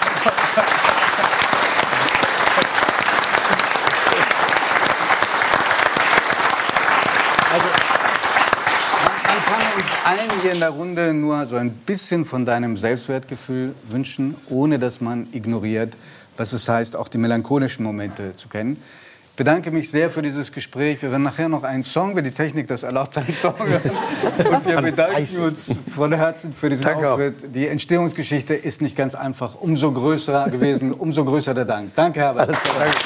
hier 10.44 10.52
in 10.52 10.60
der 10.60 10.72
Runde 10.72 11.14
nur 11.14 11.46
so 11.46 11.56
ein 11.56 11.72
bisschen 11.72 12.26
von 12.26 12.46
deinem 12.46 12.76
Selbstwertgefühl 12.76 13.74
wünschen, 13.90 14.36
ohne 14.50 14.78
dass 14.78 15.00
man 15.00 15.28
ignoriert, 15.32 15.96
was 16.36 16.52
es 16.52 16.68
heißt, 16.68 16.98
auch 16.98 17.08
die 17.08 17.18
melancholischen 17.18 17.86
Momente 17.86 18.36
zu 18.36 18.50
kennen. 18.50 18.76
Ich 19.30 19.38
bedanke 19.38 19.72
mich 19.72 19.90
sehr 19.90 20.12
für 20.12 20.22
dieses 20.22 20.52
Gespräch. 20.52 21.02
Wir 21.02 21.12
werden 21.12 21.24
nachher 21.24 21.48
noch 21.48 21.64
einen 21.64 21.86
Song, 21.86 22.14
wenn 22.18 22.26
die 22.26 22.32
Technik 22.32 22.68
das 22.68 22.84
erlaubt, 22.84 23.18
einen 23.18 23.32
Song 23.32 23.56
hören. 23.58 24.52
Und 24.54 24.66
wir 24.68 24.82
bedanken 24.82 25.40
uns 25.40 25.72
von 25.90 26.12
Herzen 26.12 26.54
für 26.54 26.70
diesen 26.70 26.84
Danke 26.84 27.08
auch. 27.08 27.12
Auftritt. 27.14 27.56
Die 27.56 27.68
Entstehungsgeschichte 27.68 28.54
ist 28.54 28.82
nicht 28.82 28.98
ganz 28.98 29.16
einfach. 29.16 29.56
Umso 29.56 29.94
größer 29.94 30.50
gewesen, 30.50 30.92
umso 30.92 31.24
größer 31.24 31.54
der 31.54 31.66
Dank. 31.66 31.96
Danke, 31.96 32.20
Herbert. 32.20 32.50
Alles 32.50 32.62
klar, 32.62 32.76
danke. 32.80 32.98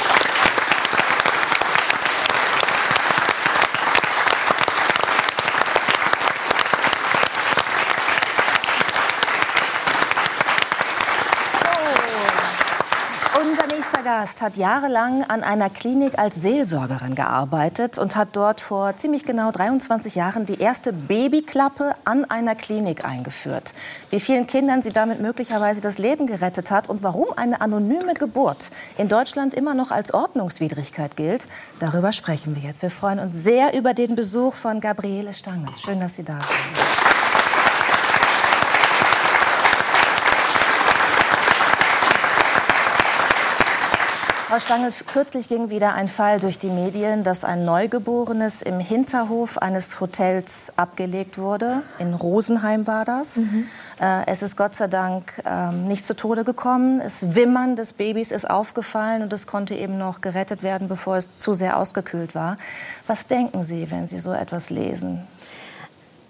Unser 13.39 13.67
nächster 13.67 14.03
Gast 14.28 14.41
hat 14.41 14.57
jahrelang 14.57 15.23
an 15.23 15.41
einer 15.41 15.69
Klinik 15.69 16.19
als 16.19 16.36
Seelsorgerin 16.36 17.15
gearbeitet 17.15 17.97
und 17.97 18.17
hat 18.17 18.36
dort 18.36 18.59
vor 18.59 18.97
ziemlich 18.97 19.23
genau 19.23 19.51
23 19.51 20.15
Jahren 20.15 20.45
die 20.45 20.59
erste 20.59 20.91
Babyklappe 20.91 21.95
an 22.03 22.25
einer 22.25 22.53
Klinik 22.53 23.05
eingeführt. 23.05 23.71
Wie 24.09 24.19
vielen 24.19 24.45
Kindern 24.45 24.84
sie 24.84 24.91
damit 24.91 25.21
möglicherweise 25.21 25.80
das 25.80 25.97
Leben 25.97 26.28
gerettet 26.28 26.71
hat 26.71 26.89
und 26.89 27.03
warum 27.03 27.28
eine 27.38 27.61
anonyme 27.61 28.15
Geburt 28.15 28.69
in 28.97 29.07
Deutschland 29.07 29.53
immer 29.53 29.73
noch 29.73 29.91
als 29.91 30.13
Ordnungswidrigkeit 30.13 31.15
gilt, 31.15 31.47
darüber 31.80 32.11
sprechen 32.11 32.53
wir 32.53 32.63
jetzt. 32.63 32.82
Wir 32.82 32.91
freuen 32.91 33.19
uns 33.19 33.34
sehr 33.34 33.73
über 33.78 33.93
den 33.93 34.15
Besuch 34.15 34.55
von 34.55 34.82
Gabriele 34.82 35.32
Stange. 35.32 35.67
Schön, 35.82 36.01
dass 36.01 36.17
Sie 36.17 36.25
da 36.25 36.34
sind. 36.34 37.26
Frau 44.47 44.59
Stangl, 44.59 44.89
kürzlich 45.07 45.49
ging 45.49 45.69
wieder 45.69 45.93
ein 45.93 46.07
Fall 46.07 46.39
durch 46.39 46.57
die 46.57 46.69
Medien, 46.69 47.25
dass 47.25 47.43
ein 47.43 47.65
Neugeborenes 47.65 48.61
im 48.61 48.79
Hinterhof 48.79 49.57
eines 49.57 49.99
Hotels 49.99 50.71
abgelegt 50.77 51.37
wurde. 51.37 51.83
In 51.99 52.13
Rosenheim 52.13 52.87
war 52.87 53.03
das. 53.03 53.41
Äh, 53.99 54.25
es 54.27 54.43
ist 54.43 54.55
Gott 54.55 54.73
sei 54.73 54.87
Dank 54.87 55.43
ähm, 55.45 55.89
nicht 55.89 56.05
zu 56.05 56.15
Tode 56.15 56.45
gekommen. 56.45 56.99
Das 56.99 57.35
Wimmern 57.35 57.75
des 57.75 57.91
Babys 57.91 58.31
ist 58.31 58.49
aufgefallen 58.49 59.21
und 59.21 59.33
es 59.33 59.47
konnte 59.47 59.75
eben 59.75 59.97
noch 59.97 60.21
gerettet 60.21 60.63
werden, 60.63 60.87
bevor 60.87 61.17
es 61.17 61.33
zu 61.33 61.53
sehr 61.53 61.75
ausgekühlt 61.75 62.33
war. 62.33 62.55
Was 63.05 63.27
denken 63.27 63.65
Sie, 63.65 63.91
wenn 63.91 64.07
Sie 64.07 64.19
so 64.19 64.31
etwas 64.31 64.69
lesen? 64.69 65.27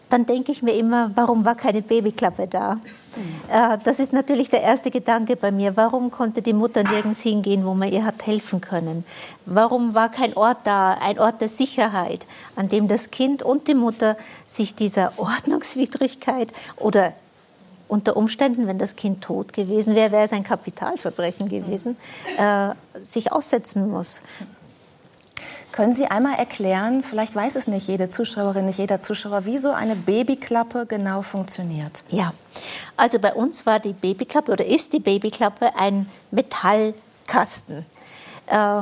Dann 0.10 0.26
denke 0.26 0.52
ich 0.52 0.62
mir 0.64 0.74
immer, 0.74 1.12
warum 1.16 1.46
war 1.46 1.56
keine 1.56 1.82
Babyklappe 1.82 2.48
da? 2.48 2.80
Äh, 3.52 3.78
das 3.84 4.00
ist 4.00 4.14
natürlich 4.14 4.50
der 4.50 4.62
erste 4.62 4.92
Gedanke 4.92 5.36
bei 5.36 5.52
mir. 5.52 5.76
Warum 5.76 6.12
konnte 6.12 6.42
die 6.42 6.54
Mutter 6.54 6.84
nirgends 6.84 7.22
hingehen, 7.22 7.66
wo 7.66 7.74
man 7.74 7.92
ihr 7.92 8.06
hat 8.06 8.26
helfen 8.26 8.62
können? 8.62 9.06
Warum 9.46 9.96
war 9.96 10.10
kein 10.10 10.36
Ort 10.36 10.60
da, 10.64 10.98
ein 11.02 11.20
Ort 11.20 11.42
der 11.42 11.50
Sicherheit, 11.50 12.26
an 12.56 12.70
dem 12.70 12.88
das 12.88 13.12
Kind 13.12 13.44
und 13.44 13.68
die 13.68 13.76
Mutter 13.76 14.18
sich 14.46 14.76
dieser 14.76 15.14
Ordnungswidrigkeit 15.18 16.54
oder 16.78 17.14
unter 17.88 18.18
Umständen, 18.18 18.68
wenn 18.68 18.78
das 18.78 18.96
Kind 18.96 19.24
tot 19.24 19.54
gewesen 19.54 19.96
wäre, 19.96 20.12
wäre 20.12 20.24
es 20.24 20.34
ein 20.34 20.44
Kapitalverbrechen 20.44 21.48
gewesen, 21.48 21.96
äh, 22.38 22.74
sich 23.00 23.32
aussetzen 23.32 23.90
muss. 23.90 24.22
Können 25.78 25.96
Sie 25.96 26.08
einmal 26.08 26.40
erklären, 26.40 27.04
vielleicht 27.04 27.36
weiß 27.36 27.56
es 27.56 27.68
nicht 27.68 27.88
jede 27.88 28.10
Zuschauerin, 28.10 28.66
nicht 28.66 28.80
jeder 28.80 29.00
Zuschauer, 29.00 29.46
wie 29.46 29.60
so 29.60 29.70
eine 29.70 29.96
Babyklappe 29.96 30.88
genau 30.88 31.22
funktioniert? 31.22 32.02
Ja, 32.10 32.34
also 32.96 33.20
bei 33.20 33.32
uns 33.32 33.68
war 33.68 33.80
die 33.80 33.94
Babyklappe 33.94 34.54
oder 34.54 34.66
ist 34.66 34.94
die 34.94 35.00
Babyklappe 35.00 35.76
ein 35.76 36.10
Metallkasten. 36.32 37.86
Äh, 38.48 38.82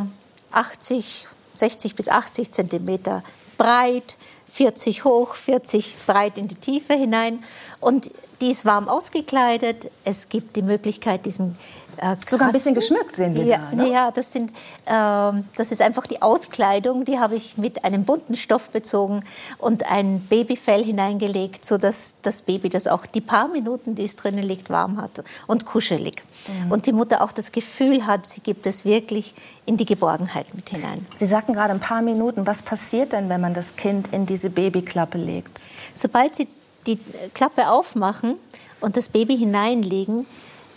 80, 0.52 1.28
60 1.58 1.96
bis 1.96 2.08
80 2.08 2.54
Zentimeter 2.54 3.24
breit, 3.58 4.16
40 4.48 5.04
hoch, 5.04 5.36
40 5.36 5.98
breit 6.08 6.38
in 6.38 6.48
die 6.48 6.56
Tiefe 6.56 6.94
hinein. 6.94 7.44
Und 7.82 8.10
die 8.40 8.52
ist 8.52 8.64
warm 8.64 8.88
ausgekleidet. 8.88 9.92
Es 10.06 10.30
gibt 10.30 10.56
die 10.56 10.62
Möglichkeit, 10.62 11.26
diesen 11.26 11.58
äh, 11.98 12.16
Sogar 12.28 12.48
ein 12.48 12.54
bisschen 12.54 12.76
geschmückt 12.76 13.16
sehen 13.16 13.36
wir 13.36 13.44
ja, 13.44 13.58
da, 13.72 13.76
ne? 13.76 13.90
Ja, 13.90 14.12
das, 14.12 14.32
sind, 14.32 14.52
ähm, 14.86 15.46
das 15.56 15.72
ist 15.72 15.82
einfach 15.82 16.08
die 16.08 16.22
Auskleidung. 16.22 17.06
Die 17.06 17.20
habe 17.20 17.36
ich 17.36 17.58
mit 17.58 17.84
einem 17.84 18.04
bunten 18.04 18.36
Stoff 18.36 18.70
bezogen 18.70 19.24
und 19.58 19.90
ein 19.90 20.20
Babyfell 20.22 20.84
hineingelegt, 20.84 21.66
sodass 21.66 22.16
das 22.22 22.42
Baby 22.42 22.70
das 22.70 22.88
auch 22.88 23.06
die 23.06 23.22
paar 23.22 23.48
Minuten, 23.48 23.96
die 23.96 24.04
es 24.04 24.16
drinnen 24.16 24.44
liegt, 24.44 24.70
warm 24.70 25.02
hat 25.02 25.24
und 25.48 25.66
kuschelig. 25.66 26.24
Mhm. 26.48 26.72
Und 26.72 26.86
die 26.86 26.92
Mutter 26.92 27.22
auch 27.22 27.32
das 27.32 27.52
Gefühl 27.52 28.06
hat, 28.06 28.26
sie 28.26 28.42
gibt 28.42 28.68
es 28.68 28.86
wirklich 28.86 29.36
in 29.66 29.78
die 29.78 29.86
Geborgenheit 29.86 30.54
mit 30.54 30.70
hinein. 30.70 31.06
Sie 31.16 31.26
sagten 31.26 31.54
gerade 31.54 31.74
ein 31.74 31.80
paar 31.80 32.02
Minuten. 32.02 32.46
Was 32.46 32.62
passiert 32.62 33.14
denn, 33.14 33.30
wenn 33.30 33.42
man 33.42 33.54
das 33.54 33.76
Kind 33.76 34.10
in 34.12 34.26
diese 34.26 34.50
Babyklappe 34.50 35.18
legt? 35.18 35.62
Sobald 35.94 36.36
Sie 36.36 36.48
die 36.86 37.00
Klappe 37.34 37.70
aufmachen 37.70 38.36
und 38.80 38.98
das 38.98 39.10
Baby 39.10 39.38
hineinlegen, 39.38 40.26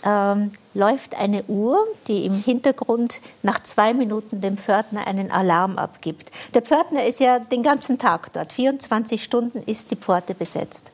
ähm, 0.05 0.51
läuft 0.73 1.15
eine 1.15 1.43
Uhr, 1.45 1.77
die 2.07 2.25
im 2.25 2.33
Hintergrund 2.33 3.21
nach 3.43 3.61
zwei 3.63 3.93
Minuten 3.93 4.41
dem 4.41 4.57
Pförtner 4.57 5.07
einen 5.07 5.31
Alarm 5.31 5.77
abgibt. 5.77 6.31
Der 6.53 6.61
Pförtner 6.61 7.05
ist 7.05 7.19
ja 7.19 7.39
den 7.39 7.63
ganzen 7.63 7.97
Tag 7.97 8.31
dort. 8.33 8.53
24 8.53 9.23
Stunden 9.23 9.61
ist 9.63 9.91
die 9.91 9.95
Pforte 9.95 10.35
besetzt. 10.35 10.91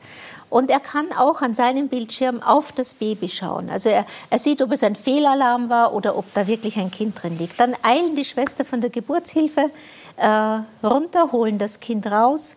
Und 0.48 0.70
er 0.70 0.80
kann 0.80 1.06
auch 1.18 1.42
an 1.42 1.54
seinem 1.54 1.88
Bildschirm 1.88 2.40
auf 2.40 2.72
das 2.72 2.94
Baby 2.94 3.28
schauen. 3.28 3.68
Also 3.68 3.88
er, 3.88 4.06
er 4.30 4.38
sieht, 4.38 4.62
ob 4.62 4.72
es 4.72 4.82
ein 4.82 4.94
Fehlalarm 4.94 5.68
war 5.68 5.92
oder 5.92 6.16
ob 6.16 6.32
da 6.34 6.46
wirklich 6.46 6.78
ein 6.78 6.90
Kind 6.90 7.20
drin 7.20 7.36
liegt. 7.36 7.58
Dann 7.58 7.74
eilen 7.82 8.14
die 8.14 8.24
Schwester 8.24 8.64
von 8.64 8.80
der 8.80 8.90
Geburtshilfe 8.90 9.70
äh, 10.16 10.86
runter, 10.86 11.32
holen 11.32 11.58
das 11.58 11.80
Kind 11.80 12.06
raus 12.06 12.56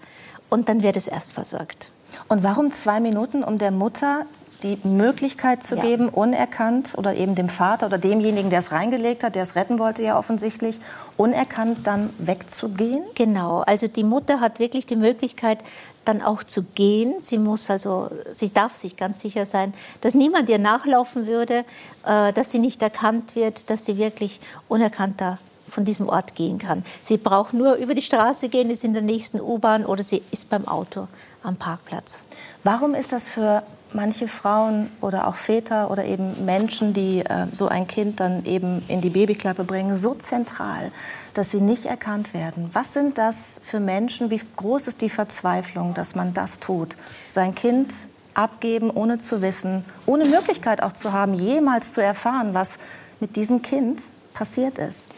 und 0.50 0.70
dann 0.70 0.84
wird 0.84 0.98
es 0.98 1.08
erst 1.08 1.34
versorgt. 1.34 1.92
Und 2.28 2.44
warum 2.44 2.72
zwei 2.72 3.00
Minuten, 3.00 3.44
um 3.44 3.58
der 3.58 3.72
Mutter 3.72 4.26
die 4.64 4.78
Möglichkeit 4.84 5.64
zu 5.64 5.76
Ja. 5.76 5.82
geben, 5.82 6.10
unerkannt 6.10 6.94
oder 6.98 7.16
eben 7.16 7.36
dem 7.36 7.50
Vater 7.50 7.86
oder 7.86 7.98
demjenigen, 7.98 8.50
der 8.50 8.60
es 8.60 8.72
reingelegt 8.72 9.24
hat, 9.24 9.36
der 9.36 9.44
es 9.44 9.56
retten 9.56 9.80
wollte 9.80 10.04
ja 10.04 10.18
offensichtlich, 10.18 10.80
unerkannt 11.18 11.80
dann 11.86 12.10
wegzugehen? 12.18 13.04
Genau, 13.16 13.60
also 13.60 13.88
die 13.88 14.04
Mutter 14.04 14.42
hat 14.42 14.60
wirklich 14.60 14.86
die 14.86 14.96
Möglichkeit, 14.96 15.64
dann 16.06 16.22
auch 16.22 16.44
zu 16.44 16.64
gehen. 16.64 17.16
Sie 17.20 17.38
muss 17.38 17.70
also, 17.70 18.10
sie 18.32 18.52
darf 18.52 18.74
sich 18.76 18.98
ganz 18.98 19.22
sicher 19.22 19.46
sein, 19.46 19.74
dass 20.02 20.14
niemand 20.14 20.50
ihr 20.50 20.60
nachlaufen 20.60 21.28
würde, 21.28 21.64
äh, 22.06 22.34
dass 22.34 22.52
sie 22.52 22.60
nicht 22.60 22.82
erkannt 22.82 23.36
wird, 23.36 23.70
dass 23.70 23.86
sie 23.86 23.98
wirklich 23.98 24.40
unerkannt 24.68 25.22
da 25.22 25.38
von 25.70 25.86
diesem 25.86 26.10
Ort 26.10 26.36
gehen 26.36 26.58
kann. 26.58 26.84
Sie 27.00 27.18
braucht 27.18 27.54
nur 27.54 27.76
über 27.76 27.94
die 27.94 28.02
Straße 28.02 28.50
gehen, 28.50 28.72
ist 28.72 28.84
in 28.84 28.94
der 28.94 29.04
nächsten 29.04 29.40
U-Bahn 29.40 29.86
oder 29.86 30.02
sie 30.04 30.24
ist 30.32 30.50
beim 30.50 30.68
Auto 30.68 31.08
am 31.44 31.56
Parkplatz. 31.58 32.24
Warum 32.64 32.96
ist 32.96 33.12
das 33.12 33.30
für 33.30 33.62
manche 33.94 34.28
Frauen 34.28 34.90
oder 35.02 35.28
auch 35.28 35.36
Väter 35.36 35.90
oder 35.92 36.06
eben 36.06 36.46
Menschen, 36.46 36.94
die 36.94 37.20
äh, 37.20 37.48
so 37.52 37.68
ein 37.68 37.88
Kind 37.88 38.20
dann 38.20 38.46
eben 38.46 38.84
in 38.88 39.02
die 39.02 39.10
Babyklappe 39.10 39.64
bringen, 39.64 39.96
so 39.96 40.14
zentral, 40.14 40.92
dass 41.34 41.52
sie 41.52 41.62
nicht 41.62 41.86
erkannt 41.86 42.34
werden? 42.34 42.70
Was 42.74 42.94
sind 42.94 43.18
das 43.18 43.62
für 43.64 43.80
Menschen? 43.80 44.30
Wie 44.30 44.42
groß 44.56 44.88
ist 44.88 45.02
die 45.02 45.10
Verzweiflung, 45.10 45.94
dass 45.94 46.16
man 46.16 46.34
das 46.34 46.60
tut? 46.60 46.98
Sein 47.30 47.56
Kind 47.56 47.94
abgeben, 48.34 48.90
ohne 48.90 49.20
zu 49.20 49.42
wissen, 49.42 49.84
ohne 50.06 50.26
Möglichkeit 50.26 50.82
auch 50.82 50.94
zu 50.94 51.12
haben, 51.12 51.34
jemals 51.34 51.94
zu 51.94 52.02
erfahren, 52.02 52.54
was 52.54 52.80
mit 53.20 53.36
diesem 53.36 53.62
Kind 53.62 54.02
passiert 54.34 54.78
ist. 54.78 55.10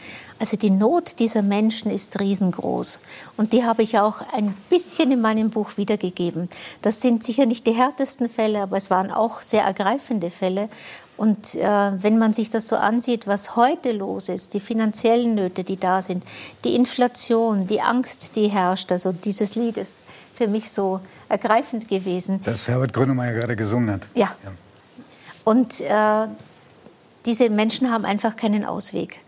Also 0.41 0.57
die 0.57 0.71
Not 0.71 1.19
dieser 1.19 1.43
Menschen 1.43 1.91
ist 1.91 2.19
riesengroß. 2.19 2.99
Und 3.37 3.53
die 3.53 3.63
habe 3.63 3.83
ich 3.83 3.99
auch 3.99 4.23
ein 4.33 4.55
bisschen 4.71 5.11
in 5.11 5.21
meinem 5.21 5.51
Buch 5.51 5.77
wiedergegeben. 5.77 6.49
Das 6.81 6.99
sind 6.99 7.23
sicher 7.23 7.45
nicht 7.45 7.67
die 7.67 7.73
härtesten 7.73 8.27
Fälle, 8.27 8.63
aber 8.63 8.75
es 8.75 8.89
waren 8.89 9.11
auch 9.11 9.43
sehr 9.43 9.61
ergreifende 9.61 10.31
Fälle. 10.31 10.67
Und 11.15 11.53
äh, 11.53 11.91
wenn 12.01 12.17
man 12.17 12.33
sich 12.33 12.49
das 12.49 12.67
so 12.67 12.75
ansieht, 12.75 13.27
was 13.27 13.55
heute 13.55 13.91
los 13.91 14.29
ist, 14.29 14.55
die 14.55 14.59
finanziellen 14.59 15.35
Nöte, 15.35 15.63
die 15.63 15.77
da 15.77 16.01
sind, 16.01 16.23
die 16.63 16.73
Inflation, 16.73 17.67
die 17.67 17.81
Angst, 17.81 18.35
die 18.35 18.47
herrscht, 18.47 18.91
also 18.91 19.11
dieses 19.11 19.53
Lied 19.53 19.77
ist 19.77 20.07
für 20.33 20.47
mich 20.47 20.71
so 20.71 21.01
ergreifend 21.29 21.87
gewesen. 21.87 22.41
Das 22.45 22.67
Herbert 22.67 22.93
Grönemeyer 22.93 23.33
gerade 23.33 23.55
gesungen 23.55 23.91
hat. 23.91 24.07
Ja. 24.15 24.35
ja. 24.43 24.51
Und 25.43 25.81
äh, 25.81 26.27
diese 27.27 27.51
Menschen 27.51 27.91
haben 27.91 28.05
einfach 28.05 28.35
keinen 28.35 28.65
Ausweg. 28.65 29.21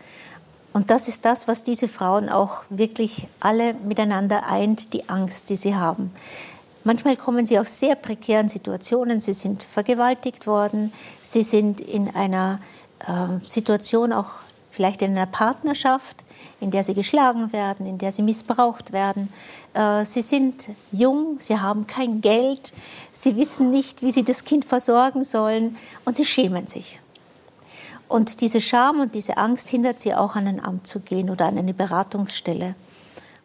Und 0.74 0.90
das 0.90 1.06
ist 1.06 1.24
das, 1.24 1.46
was 1.46 1.62
diese 1.62 1.86
Frauen 1.86 2.28
auch 2.28 2.64
wirklich 2.68 3.28
alle 3.38 3.74
miteinander 3.74 4.44
eint, 4.46 4.92
die 4.92 5.08
Angst, 5.08 5.48
die 5.48 5.56
sie 5.56 5.76
haben. 5.76 6.12
Manchmal 6.82 7.16
kommen 7.16 7.46
sie 7.46 7.60
aus 7.60 7.78
sehr 7.78 7.94
prekären 7.94 8.48
Situationen. 8.48 9.20
Sie 9.20 9.32
sind 9.32 9.62
vergewaltigt 9.62 10.48
worden. 10.48 10.92
Sie 11.22 11.44
sind 11.44 11.80
in 11.80 12.12
einer 12.14 12.60
äh, 13.06 13.38
Situation 13.42 14.12
auch 14.12 14.30
vielleicht 14.72 15.02
in 15.02 15.12
einer 15.12 15.26
Partnerschaft, 15.26 16.24
in 16.60 16.72
der 16.72 16.82
sie 16.82 16.94
geschlagen 16.94 17.52
werden, 17.52 17.86
in 17.86 17.98
der 17.98 18.10
sie 18.10 18.22
missbraucht 18.22 18.92
werden. 18.92 19.32
Äh, 19.74 20.04
sie 20.04 20.22
sind 20.22 20.70
jung, 20.90 21.36
sie 21.38 21.58
haben 21.58 21.86
kein 21.86 22.20
Geld, 22.20 22.72
sie 23.12 23.36
wissen 23.36 23.70
nicht, 23.70 24.02
wie 24.02 24.10
sie 24.10 24.24
das 24.24 24.44
Kind 24.44 24.64
versorgen 24.64 25.22
sollen 25.22 25.76
und 26.04 26.16
sie 26.16 26.24
schämen 26.24 26.66
sich. 26.66 27.00
Und 28.08 28.40
diese 28.40 28.60
Scham 28.60 29.00
und 29.00 29.14
diese 29.14 29.36
Angst 29.36 29.68
hindert 29.68 29.98
sie 30.00 30.14
auch, 30.14 30.36
an 30.36 30.46
ein 30.46 30.64
Amt 30.64 30.86
zu 30.86 31.00
gehen 31.00 31.30
oder 31.30 31.46
an 31.46 31.58
eine 31.58 31.74
Beratungsstelle. 31.74 32.74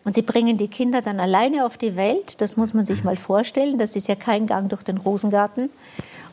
Und 0.06 0.16
sie 0.16 0.22
bringen 0.22 0.58
die 0.58 0.68
Kinder 0.68 1.02
dann 1.02 1.20
alleine 1.20 1.66
auf 1.66 1.78
die 1.78 1.96
Welt. 1.96 2.42
Das 2.42 2.58
muss 2.58 2.74
man 2.74 2.86
sich 2.86 3.04
mal 3.04 3.18
vorstellen. 3.18 3.78
Das 3.78 3.96
ist 3.96 4.08
ja 4.08 4.16
kein 4.16 4.48
Gang 4.48 4.70
durch 4.70 4.84
den 4.84 4.98
Rosengarten. 4.98 5.70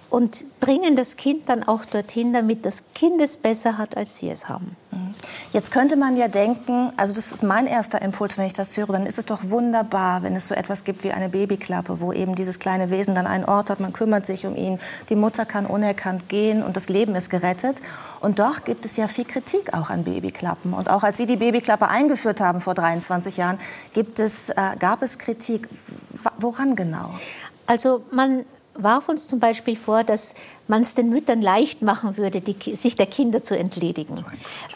Und 0.08 0.60
bringen 0.60 0.96
das 0.96 1.16
Kind 1.16 1.48
dann 1.48 1.64
auch 1.64 1.84
dorthin, 1.84 2.32
damit 2.32 2.64
das 2.64 2.92
Kind 2.94 3.20
es 3.20 3.36
besser 3.36 3.76
hat, 3.76 3.96
als 3.96 4.18
sie 4.18 4.30
es 4.30 4.48
haben. 4.48 4.76
Mhm. 4.92 5.14
Jetzt 5.52 5.70
könnte 5.72 5.96
man 5.96 6.16
ja 6.16 6.28
denken, 6.28 6.92
also 6.96 7.14
das 7.14 7.32
ist 7.32 7.42
mein 7.42 7.66
erster 7.66 8.00
Impuls, 8.02 8.38
wenn 8.38 8.46
ich 8.46 8.52
das 8.52 8.76
höre, 8.76 8.86
dann 8.86 9.06
ist 9.06 9.18
es 9.18 9.26
doch 9.26 9.40
wunderbar, 9.44 10.22
wenn 10.22 10.36
es 10.36 10.48
so 10.48 10.54
etwas 10.54 10.84
gibt 10.84 11.04
wie 11.04 11.12
eine 11.12 11.28
Babyklappe, 11.28 12.00
wo 12.00 12.12
eben 12.12 12.34
dieses 12.34 12.58
kleine 12.58 12.90
Wesen 12.90 13.14
dann 13.14 13.26
einen 13.26 13.44
Ort 13.44 13.70
hat, 13.70 13.80
man 13.80 13.92
kümmert 13.92 14.26
sich 14.26 14.46
um 14.46 14.56
ihn, 14.56 14.78
die 15.08 15.16
Mutter 15.16 15.44
kann 15.44 15.66
unerkannt 15.66 16.28
gehen 16.28 16.62
und 16.62 16.76
das 16.76 16.88
Leben 16.88 17.14
ist 17.14 17.30
gerettet. 17.30 17.78
Und 18.20 18.38
doch 18.38 18.64
gibt 18.64 18.84
es 18.84 18.96
ja 18.96 19.08
viel 19.08 19.24
Kritik 19.24 19.74
auch 19.74 19.90
an 19.90 20.04
Babyklappen. 20.04 20.72
Und 20.72 20.90
auch 20.90 21.02
als 21.02 21.18
Sie 21.18 21.26
die 21.26 21.36
Babyklappe 21.36 21.88
eingeführt 21.88 22.40
haben 22.40 22.60
vor 22.60 22.74
23 22.74 23.36
Jahren, 23.36 23.58
gibt 23.92 24.18
es, 24.18 24.50
äh, 24.50 24.54
gab 24.78 25.02
es 25.02 25.18
Kritik. 25.18 25.68
Woran 26.38 26.76
genau? 26.76 27.10
Also 27.66 28.02
man 28.10 28.44
warf 28.78 29.08
uns 29.08 29.28
zum 29.28 29.40
Beispiel 29.40 29.76
vor, 29.76 30.04
dass 30.04 30.34
man 30.68 30.82
es 30.82 30.94
den 30.94 31.08
Müttern 31.08 31.42
leicht 31.42 31.82
machen 31.82 32.16
würde, 32.16 32.40
die, 32.40 32.76
sich 32.76 32.96
der 32.96 33.06
Kinder 33.06 33.42
zu 33.42 33.56
entledigen. 33.56 34.18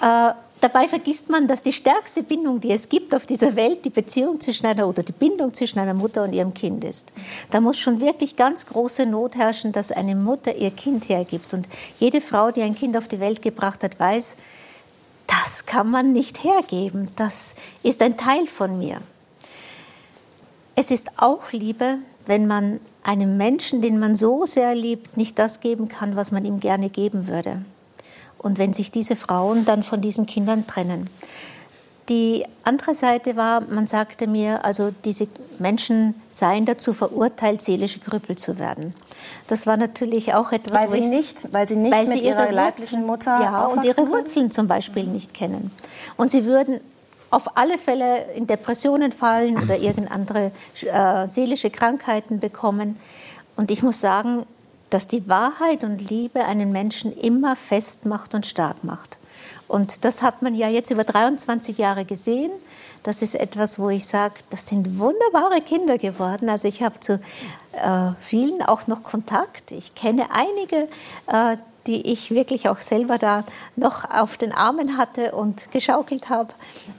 Äh, 0.00 0.32
dabei 0.60 0.88
vergisst 0.88 1.28
man, 1.30 1.46
dass 1.46 1.62
die 1.62 1.72
stärkste 1.72 2.22
Bindung, 2.22 2.60
die 2.60 2.70
es 2.70 2.88
gibt 2.88 3.14
auf 3.14 3.26
dieser 3.26 3.56
Welt, 3.56 3.84
die 3.84 3.90
Beziehung 3.90 4.40
zwischen 4.40 4.66
einer 4.66 4.88
oder 4.88 5.02
die 5.02 5.12
Bindung 5.12 5.54
zwischen 5.54 5.78
einer 5.78 5.94
Mutter 5.94 6.24
und 6.24 6.34
ihrem 6.34 6.54
Kind 6.54 6.84
ist. 6.84 7.12
Da 7.50 7.60
muss 7.60 7.78
schon 7.78 8.00
wirklich 8.00 8.36
ganz 8.36 8.66
große 8.66 9.06
Not 9.06 9.36
herrschen, 9.36 9.72
dass 9.72 9.92
eine 9.92 10.14
Mutter 10.14 10.54
ihr 10.54 10.70
Kind 10.70 11.08
hergibt. 11.08 11.54
Und 11.54 11.68
jede 11.98 12.20
Frau, 12.20 12.50
die 12.50 12.62
ein 12.62 12.74
Kind 12.74 12.96
auf 12.96 13.08
die 13.08 13.20
Welt 13.20 13.42
gebracht 13.42 13.82
hat, 13.82 13.98
weiß, 13.98 14.36
das 15.26 15.64
kann 15.64 15.90
man 15.90 16.12
nicht 16.12 16.42
hergeben. 16.42 17.10
Das 17.16 17.54
ist 17.82 18.02
ein 18.02 18.16
Teil 18.16 18.46
von 18.46 18.78
mir. 18.78 19.00
Es 20.74 20.90
ist 20.90 21.10
auch 21.18 21.52
Liebe, 21.52 21.98
wenn 22.26 22.46
man 22.46 22.80
einem 23.02 23.36
Menschen, 23.36 23.82
den 23.82 23.98
man 23.98 24.14
so 24.16 24.46
sehr 24.46 24.74
liebt, 24.74 25.16
nicht 25.16 25.38
das 25.38 25.60
geben 25.60 25.88
kann, 25.88 26.16
was 26.16 26.32
man 26.32 26.44
ihm 26.44 26.60
gerne 26.60 26.90
geben 26.90 27.26
würde. 27.26 27.62
Und 28.38 28.58
wenn 28.58 28.72
sich 28.72 28.90
diese 28.90 29.16
Frauen 29.16 29.64
dann 29.64 29.82
von 29.82 30.00
diesen 30.00 30.26
Kindern 30.26 30.66
trennen. 30.66 31.08
Die 32.08 32.44
andere 32.64 32.92
Seite 32.92 33.36
war, 33.36 33.60
man 33.60 33.86
sagte 33.86 34.26
mir, 34.26 34.64
also 34.64 34.90
diese 35.04 35.28
Menschen 35.60 36.14
seien 36.28 36.64
dazu 36.64 36.92
verurteilt, 36.92 37.62
seelische 37.62 38.00
Krüppel 38.00 38.36
zu 38.36 38.58
werden. 38.58 38.94
Das 39.46 39.66
war 39.66 39.76
natürlich 39.76 40.34
auch 40.34 40.50
etwas, 40.50 40.90
weil 40.90 41.02
sie 41.02 41.08
nicht, 41.08 41.52
weil 41.52 41.68
sie 41.68 41.76
nicht 41.76 41.92
weil 41.92 42.06
mit 42.06 42.18
sie 42.18 42.24
ihrer 42.24 42.50
leiblichen 42.50 43.06
Mutter 43.06 43.40
ja 43.40 43.66
und 43.66 43.84
ihre 43.84 44.08
Wurzeln 44.08 44.50
zum 44.50 44.66
Beispiel 44.66 45.04
nicht 45.04 45.34
kennen. 45.34 45.70
Und 46.16 46.32
sie 46.32 46.46
würden 46.46 46.80
auf 47.30 47.56
alle 47.56 47.78
Fälle 47.78 48.32
in 48.32 48.46
Depressionen 48.46 49.12
fallen 49.12 49.62
oder 49.62 49.78
irgendeine 49.78 50.10
andere 50.10 50.52
äh, 50.82 51.28
seelische 51.28 51.70
Krankheiten 51.70 52.40
bekommen. 52.40 52.98
Und 53.56 53.70
ich 53.70 53.82
muss 53.82 54.00
sagen, 54.00 54.44
dass 54.90 55.06
die 55.06 55.28
Wahrheit 55.28 55.84
und 55.84 56.10
Liebe 56.10 56.44
einen 56.44 56.72
Menschen 56.72 57.16
immer 57.16 57.56
festmacht 57.56 58.34
und 58.34 58.46
stark 58.46 58.82
macht. 58.82 59.18
Und 59.68 60.04
das 60.04 60.22
hat 60.22 60.42
man 60.42 60.54
ja 60.56 60.68
jetzt 60.68 60.90
über 60.90 61.04
23 61.04 61.78
Jahre 61.78 62.04
gesehen. 62.04 62.50
Das 63.04 63.22
ist 63.22 63.36
etwas, 63.36 63.78
wo 63.78 63.88
ich 63.88 64.04
sage, 64.04 64.34
das 64.50 64.66
sind 64.66 64.98
wunderbare 64.98 65.60
Kinder 65.60 65.96
geworden. 65.96 66.48
Also 66.48 66.66
ich 66.66 66.82
habe 66.82 66.98
zu 66.98 67.20
äh, 67.72 68.10
vielen 68.18 68.62
auch 68.62 68.88
noch 68.88 69.04
Kontakt. 69.04 69.70
Ich 69.70 69.94
kenne 69.94 70.26
einige, 70.32 70.88
äh, 71.28 71.56
die 71.86 72.12
ich 72.12 72.30
wirklich 72.30 72.68
auch 72.68 72.80
selber 72.80 73.18
da 73.18 73.44
noch 73.76 74.10
auf 74.10 74.36
den 74.36 74.52
Armen 74.52 74.96
hatte 74.96 75.32
und 75.32 75.70
geschaukelt 75.72 76.28
habe 76.28 76.52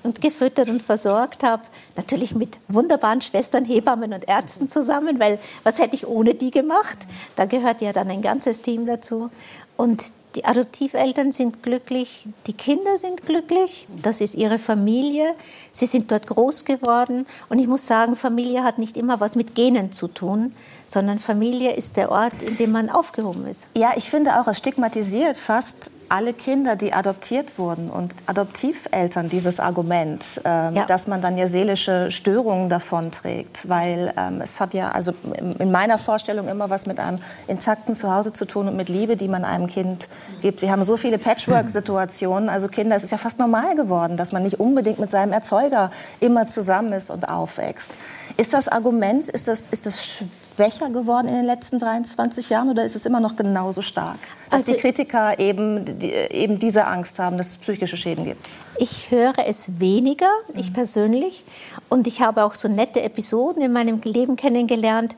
und 0.03 0.21
gefüttert 0.21 0.69
und 0.69 0.81
versorgt 0.81 1.43
habe. 1.43 1.63
Natürlich 1.95 2.35
mit 2.35 2.57
wunderbaren 2.67 3.21
Schwestern, 3.21 3.65
Hebammen 3.65 4.13
und 4.13 4.27
Ärzten 4.27 4.69
zusammen, 4.69 5.19
weil 5.19 5.39
was 5.63 5.79
hätte 5.79 5.95
ich 5.95 6.07
ohne 6.07 6.33
die 6.33 6.51
gemacht? 6.51 6.99
Da 7.35 7.45
gehört 7.45 7.81
ja 7.81 7.93
dann 7.93 8.09
ein 8.09 8.21
ganzes 8.21 8.61
Team 8.61 8.85
dazu. 8.85 9.29
Und 9.77 10.13
die 10.35 10.45
Adoptiveltern 10.45 11.31
sind 11.31 11.63
glücklich, 11.63 12.27
die 12.47 12.53
Kinder 12.53 12.97
sind 12.97 13.25
glücklich, 13.25 13.87
das 14.01 14.21
ist 14.21 14.35
ihre 14.35 14.59
Familie, 14.59 15.33
sie 15.71 15.87
sind 15.87 16.11
dort 16.11 16.27
groß 16.27 16.65
geworden. 16.65 17.25
Und 17.49 17.59
ich 17.59 17.67
muss 17.67 17.87
sagen, 17.87 18.15
Familie 18.15 18.63
hat 18.63 18.77
nicht 18.77 18.95
immer 18.95 19.19
was 19.19 19.35
mit 19.35 19.55
Genen 19.55 19.91
zu 19.91 20.07
tun, 20.07 20.53
sondern 20.91 21.19
Familie 21.19 21.71
ist 21.71 21.95
der 21.95 22.11
Ort, 22.11 22.43
in 22.43 22.57
dem 22.57 22.71
man 22.71 22.89
aufgehoben 22.89 23.47
ist. 23.47 23.69
Ja, 23.77 23.91
ich 23.95 24.09
finde 24.09 24.39
auch, 24.39 24.47
es 24.47 24.57
stigmatisiert 24.57 25.37
fast 25.37 25.89
alle 26.09 26.33
Kinder, 26.33 26.75
die 26.75 26.91
adoptiert 26.91 27.57
wurden 27.57 27.89
und 27.89 28.13
Adoptiveltern 28.25 29.29
dieses 29.29 29.61
Argument, 29.61 30.41
ähm, 30.43 30.75
ja. 30.75 30.85
dass 30.85 31.07
man 31.07 31.21
dann 31.21 31.37
ja 31.37 31.47
seelische 31.47 32.11
Störungen 32.11 32.67
davonträgt, 32.67 33.69
weil 33.69 34.13
ähm, 34.17 34.41
es 34.41 34.59
hat 34.59 34.73
ja 34.73 34.91
also 34.91 35.13
in 35.59 35.71
meiner 35.71 35.97
Vorstellung 35.97 36.49
immer 36.49 36.69
was 36.69 36.85
mit 36.85 36.99
einem 36.99 37.19
intakten 37.47 37.95
Zuhause 37.95 38.33
zu 38.33 38.43
tun 38.45 38.67
und 38.67 38.75
mit 38.75 38.89
Liebe, 38.89 39.15
die 39.15 39.29
man 39.29 39.45
einem 39.45 39.67
Kind 39.67 40.09
gibt. 40.41 40.61
Wir 40.61 40.71
haben 40.71 40.83
so 40.83 40.97
viele 40.97 41.17
Patchwork-Situationen, 41.17 42.49
also 42.49 42.67
Kinder, 42.67 42.97
es 42.97 43.05
ist 43.05 43.11
ja 43.11 43.17
fast 43.17 43.39
normal 43.39 43.75
geworden, 43.75 44.17
dass 44.17 44.33
man 44.33 44.43
nicht 44.43 44.59
unbedingt 44.59 44.99
mit 44.99 45.11
seinem 45.11 45.31
Erzeuger 45.31 45.91
immer 46.19 46.45
zusammen 46.45 46.91
ist 46.91 47.09
und 47.09 47.29
aufwächst. 47.29 47.97
Ist 48.35 48.51
das 48.51 48.67
Argument, 48.67 49.29
ist 49.29 49.47
das, 49.47 49.69
ist 49.71 49.85
das 49.85 50.25
schwächer 50.61 50.89
geworden 50.89 51.27
in 51.27 51.35
den 51.35 51.45
letzten 51.45 51.79
23 51.79 52.49
Jahren 52.49 52.69
oder 52.69 52.83
ist 52.83 52.95
es 52.95 53.05
immer 53.05 53.19
noch 53.19 53.35
genauso 53.35 53.81
stark? 53.81 54.19
Dass 54.49 54.59
also, 54.59 54.73
die 54.73 54.79
Kritiker 54.79 55.39
eben, 55.39 55.99
die, 55.99 56.11
eben 56.11 56.59
diese 56.59 56.85
Angst 56.85 57.17
haben, 57.19 57.37
dass 57.37 57.49
es 57.49 57.57
psychische 57.57 57.97
Schäden 57.97 58.25
gibt? 58.25 58.45
Ich 58.77 59.09
höre 59.09 59.47
es 59.47 59.79
weniger, 59.79 60.29
ich 60.53 60.69
mhm. 60.69 60.73
persönlich. 60.73 61.45
Und 61.89 62.05
ich 62.05 62.21
habe 62.21 62.43
auch 62.43 62.53
so 62.53 62.67
nette 62.67 63.01
Episoden 63.01 63.63
in 63.63 63.73
meinem 63.73 63.99
Leben 64.03 64.35
kennengelernt. 64.35 65.15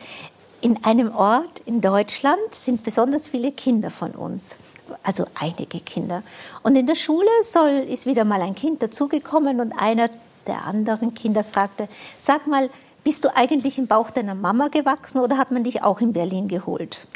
In 0.61 0.81
einem 0.85 1.13
Ort 1.13 1.59
in 1.65 1.81
Deutschland 1.81 2.39
sind 2.51 2.83
besonders 2.83 3.27
viele 3.27 3.51
Kinder 3.51 3.91
von 3.91 4.11
uns 4.11 4.57
also 5.01 5.25
einige 5.35 5.79
Kinder. 5.79 6.23
Und 6.61 6.75
in 6.75 6.85
der 6.85 6.95
Schule 6.95 7.29
soll, 7.41 7.85
ist 7.89 8.05
wieder 8.05 8.25
mal 8.25 8.41
ein 8.41 8.53
Kind 8.53 8.83
dazugekommen 8.83 9.59
und 9.59 9.71
einer 9.71 10.09
der 10.45 10.65
anderen 10.65 11.13
Kinder 11.13 11.43
fragte, 11.43 11.87
sag 12.17 12.47
mal, 12.47 12.69
bist 13.03 13.25
du 13.25 13.35
eigentlich 13.35 13.77
im 13.77 13.87
Bauch 13.87 14.09
deiner 14.09 14.35
Mama 14.35 14.69
gewachsen 14.69 15.19
oder 15.19 15.37
hat 15.37 15.51
man 15.51 15.63
dich 15.63 15.83
auch 15.83 15.99
in 16.01 16.13
Berlin 16.13 16.47
geholt? 16.47 17.07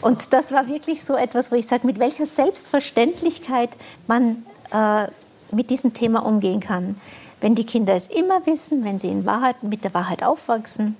Und 0.00 0.32
das 0.32 0.52
war 0.52 0.68
wirklich 0.68 1.02
so 1.02 1.16
etwas, 1.16 1.50
wo 1.50 1.56
ich 1.56 1.66
sage, 1.66 1.86
mit 1.86 1.98
welcher 1.98 2.26
Selbstverständlichkeit 2.26 3.76
man 4.06 4.44
äh, 4.72 5.08
mit 5.50 5.70
diesem 5.70 5.92
Thema 5.92 6.24
umgehen 6.24 6.60
kann. 6.60 6.96
Wenn 7.40 7.54
die 7.54 7.64
Kinder 7.64 7.94
es 7.94 8.08
immer 8.08 8.44
wissen, 8.46 8.84
wenn 8.84 8.98
sie 8.98 9.08
in 9.08 9.26
Wahrheit, 9.26 9.62
mit 9.62 9.84
der 9.84 9.94
Wahrheit 9.94 10.22
aufwachsen, 10.22 10.96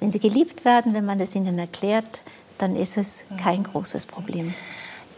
wenn 0.00 0.10
sie 0.10 0.20
geliebt 0.20 0.64
werden, 0.64 0.94
wenn 0.94 1.04
man 1.04 1.20
es 1.20 1.34
ihnen 1.34 1.58
erklärt, 1.58 2.22
dann 2.58 2.76
ist 2.76 2.96
es 2.96 3.24
kein 3.42 3.62
großes 3.62 4.06
Problem. 4.06 4.54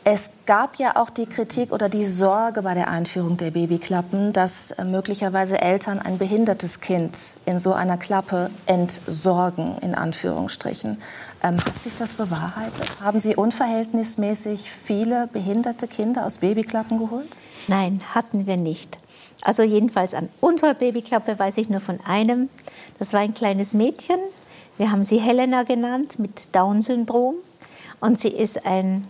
Es 0.09 0.31
gab 0.47 0.77
ja 0.77 0.95
auch 0.95 1.11
die 1.11 1.27
Kritik 1.27 1.73
oder 1.73 1.89
die 1.89 2.07
Sorge 2.07 2.63
bei 2.63 2.75
der 2.75 2.87
Einführung 2.87 3.37
der 3.39 3.51
Babyklappen, 3.51 4.33
dass 4.33 4.71
äh, 4.71 4.85
möglicherweise 4.85 5.61
Eltern 5.61 5.99
ein 5.99 6.17
behindertes 6.19 6.81
Kind 6.81 7.39
in 7.45 7.59
so 7.59 7.73
einer 7.73 7.97
Klappe 7.97 8.53
entsorgen, 8.67 9.79
in 9.79 9.97
Anführungsstrichen. 9.97 11.03
Ähm, 11.43 11.57
hat 11.57 11.83
sich 11.83 11.99
das 11.99 12.13
bewahrheitet? 12.13 13.01
Haben 13.03 13.19
Sie 13.19 13.35
unverhältnismäßig 13.35 14.71
viele 14.71 15.27
behinderte 15.27 15.89
Kinder 15.89 16.25
aus 16.25 16.39
Babyklappen 16.39 16.99
geholt? 16.99 17.37
Nein, 17.67 18.01
hatten 18.15 18.47
wir 18.47 18.57
nicht. 18.57 18.99
Also 19.43 19.65
jedenfalls 19.65 20.15
an 20.15 20.29
unserer 20.41 20.75
Babyklappe 20.75 21.37
weiß 21.37 21.59
ich 21.59 21.69
nur 21.69 21.81
von 21.81 21.99
einem. 22.07 22.49
Das 23.01 23.13
war 23.13 23.23
ein 23.23 23.35
kleines 23.35 23.75
Mädchen. 23.75 24.21
Wir 24.79 24.93
haben 24.93 25.03
sie 25.03 25.19
Helena 25.19 25.65
genannt 25.65 26.21
mit 26.21 26.55
Down-Syndrom. 26.55 27.35
Und 27.99 28.21
sie 28.21 28.29
ist 28.29 28.65
ein 28.67 29.09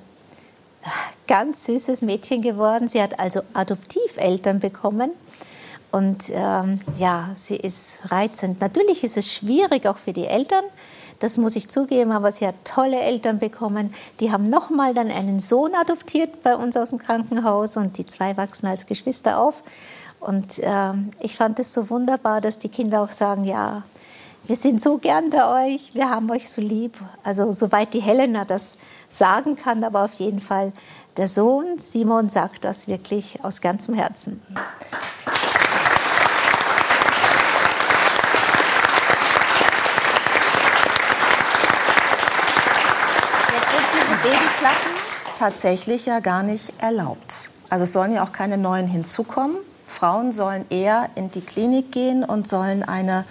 ganz 1.27 1.65
süßes 1.65 2.03
Mädchen 2.03 2.43
geworden. 2.43 2.89
Sie 2.89 3.03
hat 3.03 3.19
also 3.19 3.41
Adoptiveltern 3.55 4.61
bekommen. 4.61 5.11
Und 5.93 6.31
ähm, 6.31 6.81
ja, 6.99 7.31
sie 7.35 7.57
ist 7.57 8.01
reizend. 8.07 8.61
Natürlich 8.61 9.05
ist 9.05 9.17
es 9.17 9.33
schwierig 9.33 9.87
auch 9.87 9.99
für 9.99 10.13
die 10.13 10.27
Eltern. 10.27 10.65
Das 11.21 11.39
muss 11.39 11.57
ich 11.57 11.69
zugeben, 11.69 12.13
aber 12.13 12.31
sie 12.33 12.47
hat 12.47 12.57
tolle 12.65 13.01
Eltern 13.01 13.39
bekommen. 13.39 13.95
Die 14.21 14.31
haben 14.31 14.43
nochmal 14.43 14.93
dann 14.93 15.11
einen 15.11 15.39
Sohn 15.39 15.75
adoptiert 15.75 16.43
bei 16.43 16.55
uns 16.55 16.77
aus 16.77 16.91
dem 16.91 16.99
Krankenhaus 16.99 17.77
und 17.77 17.97
die 17.97 18.05
zwei 18.05 18.37
wachsen 18.37 18.67
als 18.67 18.87
Geschwister 18.87 19.39
auf. 19.39 19.63
Und 20.21 20.61
ähm, 20.63 21.13
ich 21.21 21.37
fand 21.37 21.59
es 21.59 21.73
so 21.73 21.89
wunderbar, 21.89 22.41
dass 22.41 22.59
die 22.59 22.69
Kinder 22.69 23.03
auch 23.03 23.13
sagen, 23.13 23.45
ja, 23.45 23.85
wir 24.45 24.57
sind 24.57 24.81
so 24.81 24.99
gern 24.99 25.31
bei 25.31 25.67
euch, 25.67 25.95
wir 25.95 26.11
haben 26.11 26.31
euch 26.31 26.49
so 26.49 26.61
lieb. 26.61 26.97
Also 27.23 27.53
soweit 27.53 27.95
die 27.95 28.01
Helena 28.01 28.45
das 28.45 28.79
sagen 29.09 29.57
kann, 29.57 29.85
aber 29.85 30.05
auf 30.05 30.15
jeden 30.15 30.41
Fall 30.41 30.73
der 31.17 31.29
Sohn 31.29 31.79
Simon 31.79 32.29
sagt 32.29 32.65
das 32.65 32.89
wirklich 32.89 33.43
aus 33.43 33.63
ganzem 33.63 33.95
Herzen. 33.95 34.43
Jetzt 43.51 43.71
sind 43.73 43.87
diese 43.95 44.17
Babyklappen 44.23 44.91
tatsächlich 45.39 46.05
ja 46.05 46.21
gar 46.21 46.43
nicht 46.43 46.75
erlaubt. 46.79 47.49
Also 47.71 47.85
es 47.85 47.93
sollen 47.93 48.13
ja 48.13 48.23
auch 48.23 48.33
keine 48.33 48.59
neuen 48.59 48.87
hinzukommen. 48.87 49.57
Frauen 49.87 50.33
sollen 50.33 50.67
eher 50.69 51.09
in 51.15 51.31
die 51.31 51.41
Klinik 51.41 51.93
gehen 51.93 52.25
und 52.25 52.47
sollen 52.47 52.83
eine 52.83 53.25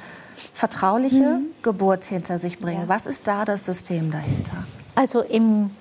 vertrauliche 0.53 1.39
Geburt 1.61 2.03
hinter 2.03 2.39
sich 2.39 2.59
bringen. 2.59 2.81
Ja. 2.81 2.87
Was 2.89 3.05
ist 3.05 3.27
da 3.27 3.45
das 3.45 3.65
System 3.65 4.09
dahinter? 4.09 4.65
Also 4.95 5.21
im 5.21 5.71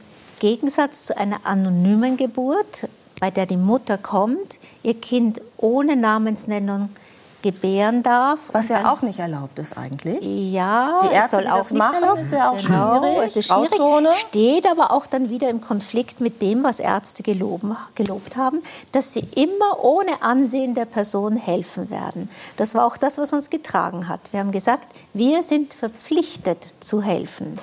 Gegensatz 0.41 1.05
zu 1.05 1.17
einer 1.17 1.41
anonymen 1.45 2.17
Geburt, 2.17 2.89
bei 3.21 3.31
der 3.31 3.47
die 3.47 3.57
Mutter 3.57 3.97
kommt, 3.97 4.59
ihr 4.83 4.95
Kind 4.95 5.41
ohne 5.57 5.97
Namensnennung 5.97 6.91
gebären 7.43 8.03
darf. 8.03 8.39
Was 8.53 8.71
ja 8.71 8.91
auch 8.91 9.03
nicht 9.03 9.19
erlaubt 9.19 9.59
ist 9.59 9.77
eigentlich. 9.77 10.25
Ja, 10.53 11.03
Die 11.05 11.15
Ärzte, 11.15 11.37
soll 11.37 11.47
auch 11.47 11.59
das 11.59 11.71
nicht 11.73 11.79
machen, 11.79 12.03
erlaubt. 12.03 12.21
ist 12.23 12.33
ja 12.33 12.51
auch 12.51 12.57
genau, 12.57 13.01
schwierig. 13.03 13.19
Es 13.27 13.37
ist 13.37 13.49
schwierig, 13.49 13.71
Grauzone. 13.71 14.15
steht 14.15 14.67
aber 14.71 14.91
auch 14.91 15.07
dann 15.07 15.29
wieder 15.29 15.51
im 15.51 15.61
Konflikt 15.61 16.21
mit 16.23 16.41
dem, 16.41 16.65
was 16.65 16.81
Ärzte 16.81 17.23
geloben, 17.23 17.77
gelobt 17.95 18.37
haben, 18.37 18.62
dass 18.93 19.12
sie 19.12 19.29
immer 19.37 19.85
ohne 19.85 20.23
Ansehen 20.23 20.75
der 20.75 20.87
Person 20.87 21.37
helfen 21.37 21.91
werden. 21.91 22.31
Das 22.57 22.75
war 22.75 22.87
auch 22.87 22.97
das, 22.97 23.19
was 23.19 23.35
uns 23.35 23.51
getragen 23.51 24.09
hat. 24.09 24.21
Wir 24.33 24.41
haben 24.41 24.51
gesagt, 24.53 24.89
wir 25.12 25.43
sind 25.43 25.75
verpflichtet 25.75 26.67
zu 26.81 27.03
helfen. 27.03 27.59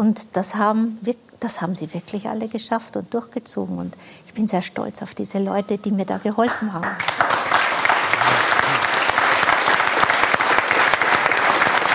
Und 0.00 0.34
das 0.34 0.54
haben 0.54 0.96
wir 1.02 1.14
das 1.40 1.60
haben 1.60 1.74
sie 1.74 1.92
wirklich 1.92 2.26
alle 2.26 2.48
geschafft 2.48 2.96
und 2.96 3.12
durchgezogen. 3.12 3.78
Und 3.78 3.96
ich 4.26 4.32
bin 4.32 4.46
sehr 4.46 4.62
stolz 4.62 5.02
auf 5.02 5.14
diese 5.14 5.38
Leute, 5.38 5.76
die 5.76 5.90
mir 5.90 6.06
da 6.06 6.16
geholfen 6.16 6.72
haben. 6.72 6.86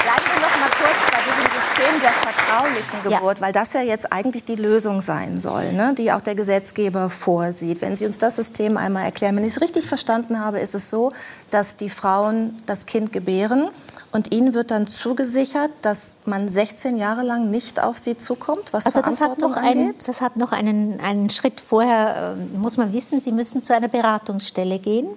Bleiben 0.03 0.25
wir 0.25 0.41
noch 0.41 0.59
mal 0.59 0.69
kurz 0.69 0.97
bei 1.11 1.19
diesem 1.21 1.49
System 1.51 2.01
der 2.01 2.11
vertraulichen 2.11 3.11
Ja. 3.11 3.17
Geburt, 3.19 3.41
weil 3.41 3.53
das 3.53 3.73
ja 3.73 3.81
jetzt 3.81 4.11
eigentlich 4.11 4.45
die 4.45 4.55
Lösung 4.55 5.01
sein 5.01 5.39
soll, 5.39 5.73
ne? 5.73 5.93
die 5.95 6.11
auch 6.11 6.21
der 6.21 6.33
Gesetzgeber 6.35 7.11
vorsieht. 7.11 7.81
Wenn 7.81 7.95
Sie 7.95 8.05
uns 8.05 8.19
das 8.19 8.35
System 8.35 8.77
einmal 8.77 9.05
erklären, 9.05 9.35
wenn 9.35 9.45
ich 9.45 9.55
es 9.55 9.61
richtig 9.61 9.85
verstanden 9.87 10.39
habe, 10.39 10.59
ist 10.59 10.73
es 10.75 10.91
so, 10.91 11.11
dass 11.51 11.77
die 11.77 11.89
Frauen 11.89 12.61
das 12.67 12.85
Kind 12.85 13.13
gebären 13.13 13.69
und 14.15 14.31
ihnen 14.31 14.53
wird 14.53 14.71
dann 14.71 14.87
zugesichert, 14.87 15.71
dass 15.81 16.15
man 16.23 16.47
16 16.47 16.95
Jahre 16.95 17.21
lang 17.21 17.51
nicht 17.51 17.81
auf 17.81 17.99
sie 17.99 18.17
zukommt, 18.17 18.71
was 18.71 18.85
Also 18.85 19.01
das 19.01 19.19
hat 19.19 19.39
noch, 19.39 19.57
einen, 19.57 19.89
angeht? 19.89 20.07
das 20.07 20.21
hat 20.21 20.37
noch 20.37 20.53
einen, 20.53 21.01
einen 21.01 21.29
Schritt 21.29 21.59
vorher, 21.59 22.37
äh, 22.37 22.57
muss 22.57 22.77
man 22.77 22.93
wissen, 22.93 23.19
Sie 23.19 23.33
müssen 23.33 23.61
zu 23.61 23.75
einer 23.75 23.89
Beratungsstelle 23.89 24.79
gehen, 24.79 25.07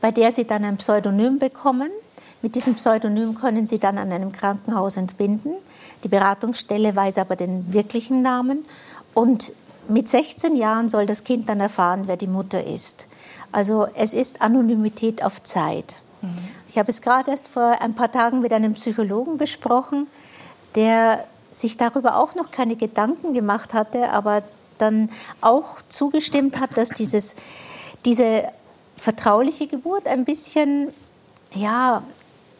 bei 0.00 0.12
der 0.12 0.30
Sie 0.30 0.44
dann 0.46 0.64
ein 0.64 0.76
Pseudonym 0.76 1.40
bekommen. 1.40 1.90
Mit 2.40 2.54
diesem 2.54 2.76
Pseudonym 2.76 3.34
können 3.34 3.66
Sie 3.66 3.80
dann 3.80 3.98
an 3.98 4.12
einem 4.12 4.30
Krankenhaus 4.30 4.96
entbinden. 4.96 5.54
Die 6.04 6.08
Beratungsstelle 6.08 6.94
weiß 6.94 7.18
aber 7.18 7.34
den 7.34 7.72
wirklichen 7.72 8.22
Namen. 8.22 8.64
Und 9.14 9.52
mit 9.88 10.08
16 10.08 10.54
Jahren 10.54 10.88
soll 10.88 11.06
das 11.06 11.24
Kind 11.24 11.48
dann 11.48 11.58
erfahren, 11.58 12.02
wer 12.06 12.16
die 12.16 12.28
Mutter 12.28 12.64
ist. 12.64 13.08
Also 13.50 13.88
es 13.96 14.14
ist 14.14 14.42
Anonymität 14.42 15.24
auf 15.24 15.42
Zeit. 15.42 15.96
Ich 16.66 16.78
habe 16.78 16.90
es 16.90 17.00
gerade 17.00 17.30
erst 17.30 17.48
vor 17.48 17.80
ein 17.80 17.94
paar 17.94 18.10
Tagen 18.10 18.40
mit 18.40 18.52
einem 18.52 18.74
Psychologen 18.74 19.38
besprochen, 19.38 20.08
der 20.74 21.24
sich 21.50 21.76
darüber 21.76 22.16
auch 22.16 22.34
noch 22.34 22.50
keine 22.50 22.76
Gedanken 22.76 23.32
gemacht 23.32 23.74
hatte, 23.74 24.10
aber 24.10 24.42
dann 24.78 25.10
auch 25.40 25.82
zugestimmt 25.88 26.60
hat, 26.60 26.76
dass 26.76 26.90
dieses, 26.90 27.36
diese 28.04 28.44
vertrauliche 28.96 29.66
Geburt 29.66 30.06
ein 30.06 30.24
bisschen, 30.24 30.92
ja, 31.54 32.02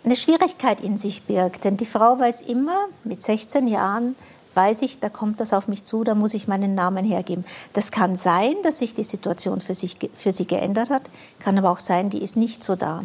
eine 0.04 0.16
Schwierigkeit 0.16 0.80
in 0.80 0.96
sich 0.96 1.24
birgt. 1.24 1.64
Denn 1.64 1.76
die 1.76 1.86
Frau 1.86 2.18
weiß 2.18 2.42
immer, 2.42 2.86
mit 3.04 3.22
16 3.22 3.68
Jahren 3.68 4.16
weiß 4.59 4.82
ich, 4.82 4.98
da 4.98 5.09
kommt 5.09 5.38
das 5.38 5.52
auf 5.52 5.68
mich 5.68 5.84
zu, 5.84 6.02
da 6.02 6.16
muss 6.16 6.34
ich 6.34 6.48
meinen 6.48 6.74
Namen 6.74 7.04
hergeben. 7.04 7.44
Das 7.74 7.92
kann 7.92 8.16
sein, 8.16 8.54
dass 8.64 8.80
sich 8.80 8.92
die 8.92 9.04
Situation 9.04 9.61
für, 9.61 9.74
sich, 9.74 9.96
für 10.12 10.32
sie 10.32 10.48
geändert 10.48 10.90
hat, 10.90 11.11
kann 11.38 11.56
aber 11.56 11.70
auch 11.70 11.78
sein, 11.78 12.11
die 12.11 12.20
ist 12.20 12.36
nicht 12.36 12.64
so 12.64 12.74
da. 12.74 13.04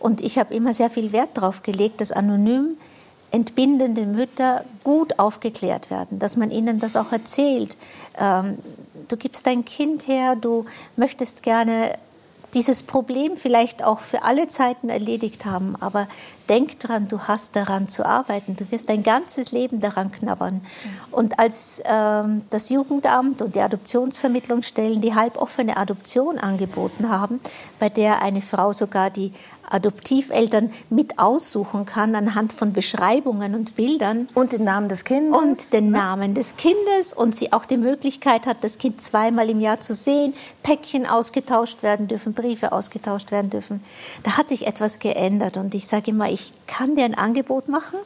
Und 0.00 0.22
ich 0.22 0.38
habe 0.40 0.52
immer 0.52 0.74
sehr 0.74 0.90
viel 0.90 1.12
Wert 1.12 1.30
darauf 1.34 1.62
gelegt, 1.62 2.00
dass 2.00 2.10
anonym 2.10 2.76
entbindende 3.30 4.06
Mütter 4.06 4.64
gut 4.82 5.20
aufgeklärt 5.20 5.88
werden, 5.90 6.18
dass 6.18 6.36
man 6.36 6.50
ihnen 6.50 6.80
das 6.80 6.96
auch 6.96 7.12
erzählt. 7.12 7.76
Ähm, 8.18 8.58
du 9.06 9.16
gibst 9.16 9.46
dein 9.46 9.64
Kind 9.64 10.08
her, 10.08 10.34
du 10.34 10.64
möchtest 10.96 11.44
gerne 11.44 11.96
dieses 12.54 12.82
Problem 12.82 13.36
vielleicht 13.36 13.84
auch 13.84 14.00
für 14.00 14.22
alle 14.22 14.48
Zeiten 14.48 14.88
erledigt 14.88 15.44
haben, 15.44 15.76
aber 15.80 16.08
denk 16.48 16.80
dran, 16.80 17.08
du 17.08 17.20
hast 17.20 17.56
daran 17.56 17.88
zu 17.88 18.06
arbeiten. 18.06 18.56
Du 18.56 18.70
wirst 18.70 18.88
dein 18.88 19.02
ganzes 19.02 19.52
Leben 19.52 19.80
daran 19.80 20.10
knabbern. 20.10 20.62
Und 21.10 21.38
als 21.38 21.82
ähm, 21.84 22.42
das 22.50 22.70
Jugendamt 22.70 23.42
und 23.42 23.54
die 23.54 23.60
Adoptionsvermittlungsstellen 23.60 25.00
die 25.00 25.14
halboffene 25.14 25.76
Adoption 25.76 26.38
angeboten 26.38 27.10
haben, 27.10 27.40
bei 27.78 27.88
der 27.88 28.22
eine 28.22 28.40
Frau 28.40 28.72
sogar 28.72 29.10
die 29.10 29.32
Adoptiveltern 29.70 30.70
mit 30.90 31.18
aussuchen 31.18 31.84
kann 31.84 32.14
anhand 32.14 32.52
von 32.52 32.72
Beschreibungen 32.72 33.54
und 33.54 33.74
Bildern, 33.74 34.26
Und 34.34 34.52
den 34.52 34.64
Namen 34.64 34.88
des 34.88 35.04
Kindes? 35.04 35.38
und 35.38 35.72
den 35.72 35.90
Namen 35.90 36.34
des 36.34 36.56
Kindes 36.56 37.12
und 37.12 37.34
sie 37.34 37.52
auch 37.52 37.66
die 37.66 37.76
Möglichkeit 37.76 38.46
hat, 38.46 38.64
das 38.64 38.78
Kind 38.78 39.00
zweimal 39.02 39.50
im 39.50 39.60
Jahr 39.60 39.80
zu 39.80 39.94
sehen, 39.94 40.32
Päckchen 40.62 41.06
ausgetauscht 41.06 41.82
werden 41.82 42.08
dürfen, 42.08 42.34
Briefe 42.38 42.72
ausgetauscht 42.72 43.32
werden 43.32 43.50
dürfen. 43.50 43.82
Da 44.22 44.36
hat 44.36 44.48
sich 44.48 44.66
etwas 44.66 45.00
geändert 45.00 45.56
und 45.56 45.74
ich 45.74 45.86
sage 45.88 46.12
immer, 46.12 46.30
ich 46.30 46.52
kann 46.66 46.94
dir 46.94 47.04
ein 47.04 47.16
Angebot 47.16 47.68
machen. 47.68 47.98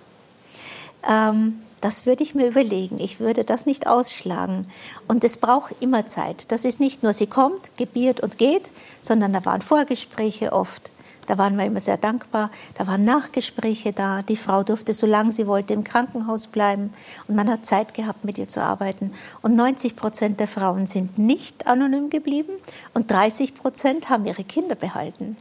Ähm, 1.07 1.61
das 1.83 2.07
würde 2.07 2.23
ich 2.23 2.35
mir 2.35 2.47
überlegen. 2.47 2.99
Ich 3.01 3.21
würde 3.21 3.45
das 3.45 3.67
nicht 3.67 3.89
ausschlagen. 3.89 4.67
Und 5.09 5.25
es 5.25 5.37
braucht 5.37 5.75
immer 5.81 6.07
Zeit. 6.07 6.53
Das 6.53 6.65
ist 6.65 6.79
nicht 6.79 7.03
nur, 7.03 7.13
sie 7.13 7.27
kommt, 7.27 7.77
gebiert 7.77 8.21
und 8.21 8.39
geht, 8.39 8.71
sondern 9.01 9.33
da 9.33 9.45
waren 9.45 9.61
Vorgespräche 9.61 10.53
oft. 10.53 10.93
Da 11.27 11.39
waren 11.39 11.57
wir 11.57 11.65
immer 11.65 11.81
sehr 11.81 11.97
dankbar. 11.97 12.51
Da 12.75 12.87
waren 12.87 13.05
Nachgespräche 13.05 13.93
da. 13.93 14.23
Die 14.23 14.37
Frau 14.37 14.63
durfte, 14.63 14.93
solange 14.93 15.33
sie 15.33 15.47
wollte, 15.47 15.73
im 15.75 15.85
Krankenhaus 15.85 16.49
bleiben. 16.49 16.93
Und 17.29 17.37
man 17.37 17.49
hat 17.51 17.65
Zeit 17.65 17.95
gehabt, 17.95 18.25
mit 18.25 18.39
ihr 18.39 18.49
zu 18.49 18.61
arbeiten. 18.63 19.13
Und 19.41 19.55
90 19.55 19.97
Prozent 19.97 20.41
der 20.41 20.49
Frauen 20.49 20.87
sind 20.87 21.19
nicht 21.19 21.67
anonym 21.67 22.11
geblieben. 22.11 22.53
Und 22.95 23.11
30 23.11 23.55
Prozent 23.55 24.11
haben 24.11 24.27
ihre 24.27 24.45
Kinder 24.45 24.75
behalten. 24.75 25.37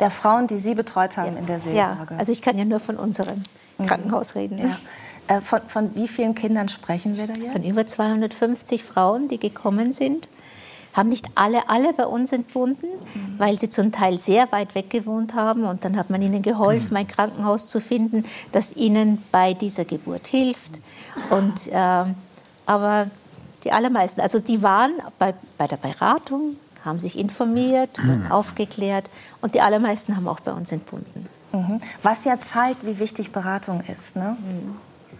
Der 0.00 0.10
Frauen, 0.10 0.46
die 0.46 0.56
Sie 0.56 0.74
betreut 0.74 1.16
haben 1.16 1.36
in 1.36 1.46
der 1.46 1.56
Ja, 1.72 1.88
Seelsorge? 1.90 2.14
also 2.18 2.32
ich 2.32 2.40
kann 2.40 2.56
ja 2.56 2.64
nur 2.64 2.80
von 2.80 2.96
unserem 2.96 3.42
Krankenhaus 3.84 4.36
reden. 4.36 4.58
Ja. 4.58 5.36
Äh, 5.36 5.40
Von, 5.42 5.60
von 5.66 5.94
wie 5.94 6.08
vielen 6.08 6.34
Kindern 6.34 6.68
sprechen 6.68 7.16
wir 7.16 7.26
da 7.26 7.34
jetzt? 7.34 7.52
Von 7.52 7.62
über 7.64 7.84
250 7.84 8.82
Frauen, 8.82 9.28
die 9.28 9.38
gekommen 9.38 9.92
sind, 9.92 10.28
haben 10.98 11.08
nicht 11.08 11.26
alle, 11.36 11.68
alle 11.68 11.92
bei 11.94 12.06
uns 12.06 12.32
entbunden, 12.32 12.88
weil 13.38 13.58
sie 13.58 13.70
zum 13.70 13.92
Teil 13.92 14.18
sehr 14.18 14.50
weit 14.52 14.74
weg 14.74 14.90
gewohnt 14.90 15.34
haben. 15.34 15.64
Und 15.64 15.84
dann 15.84 15.96
hat 15.96 16.10
man 16.10 16.20
ihnen 16.20 16.42
geholfen, 16.42 16.96
ein 16.96 17.06
Krankenhaus 17.06 17.68
zu 17.68 17.80
finden, 17.80 18.24
das 18.52 18.76
ihnen 18.76 19.22
bei 19.30 19.54
dieser 19.54 19.84
Geburt 19.84 20.26
hilft. 20.26 20.80
Und, 21.30 21.70
ähm, 21.72 22.16
aber 22.66 23.06
die 23.64 23.72
allermeisten, 23.72 24.20
also 24.20 24.40
die 24.40 24.62
waren 24.62 24.92
bei, 25.18 25.34
bei 25.56 25.66
der 25.66 25.76
Beratung, 25.76 26.56
haben 26.84 26.98
sich 26.98 27.18
informiert, 27.18 27.98
wurden 27.98 28.30
aufgeklärt 28.30 29.10
und 29.40 29.54
die 29.54 29.60
allermeisten 29.60 30.16
haben 30.16 30.28
auch 30.28 30.40
bei 30.40 30.52
uns 30.52 30.72
entbunden. 30.72 31.26
Mhm. 31.52 31.80
Was 32.02 32.24
ja 32.24 32.38
zeigt, 32.40 32.86
wie 32.86 32.98
wichtig 32.98 33.32
Beratung 33.32 33.80
ist. 33.80 34.16
Ne? 34.16 34.36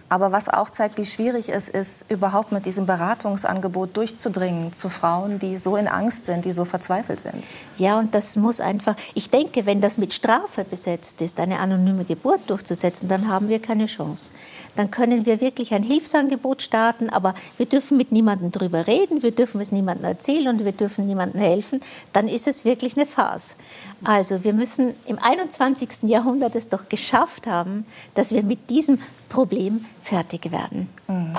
Aber 0.09 0.31
was 0.31 0.49
auch 0.49 0.71
zeigt, 0.71 0.97
wie 0.97 1.05
schwierig 1.05 1.49
es 1.49 1.69
ist, 1.69 2.11
überhaupt 2.11 2.51
mit 2.51 2.65
diesem 2.65 2.87
Beratungsangebot 2.87 3.95
durchzudringen 3.95 4.73
zu 4.73 4.89
Frauen, 4.89 5.37
die 5.37 5.57
so 5.57 5.77
in 5.77 5.87
Angst 5.87 6.25
sind, 6.25 6.45
die 6.45 6.51
so 6.51 6.65
verzweifelt 6.65 7.19
sind. 7.19 7.43
Ja, 7.77 7.99
und 7.99 8.15
das 8.15 8.35
muss 8.35 8.59
einfach, 8.59 8.95
ich 9.13 9.29
denke, 9.29 9.67
wenn 9.67 9.81
das 9.81 9.99
mit 9.99 10.13
Strafe 10.13 10.65
besetzt 10.65 11.21
ist, 11.21 11.39
eine 11.39 11.59
anonyme 11.59 12.05
Geburt 12.05 12.49
durchzusetzen, 12.49 13.07
dann 13.07 13.27
haben 13.27 13.49
wir 13.49 13.61
keine 13.61 13.85
Chance. 13.85 14.31
Dann 14.75 14.89
können 14.89 15.27
wir 15.27 15.41
wirklich 15.41 15.75
ein 15.75 15.83
Hilfsangebot 15.83 16.63
starten, 16.63 17.09
aber 17.09 17.35
wir 17.57 17.67
dürfen 17.67 17.95
mit 17.95 18.11
niemandem 18.11 18.51
drüber 18.51 18.87
reden, 18.87 19.21
wir 19.21 19.31
dürfen 19.31 19.61
es 19.61 19.71
niemandem 19.71 20.05
erzählen 20.05 20.47
und 20.47 20.65
wir 20.65 20.71
dürfen 20.71 21.05
niemandem 21.05 21.39
helfen. 21.39 21.81
Dann 22.13 22.27
ist 22.27 22.47
es 22.47 22.65
wirklich 22.65 22.97
eine 22.97 23.05
Farce. 23.05 23.57
Also 24.03 24.43
wir 24.43 24.53
müssen 24.53 24.95
im 25.05 25.19
21. 25.19 26.03
Jahrhundert 26.03 26.55
es 26.55 26.69
doch 26.69 26.89
geschafft 26.89 27.45
haben, 27.45 27.85
dass 28.15 28.31
wir 28.31 28.41
mit 28.43 28.69
diesem 28.71 28.99
Problem 29.29 29.85
fertig 30.01 30.51
werden. 30.51 30.89
Mhm. 31.07 31.33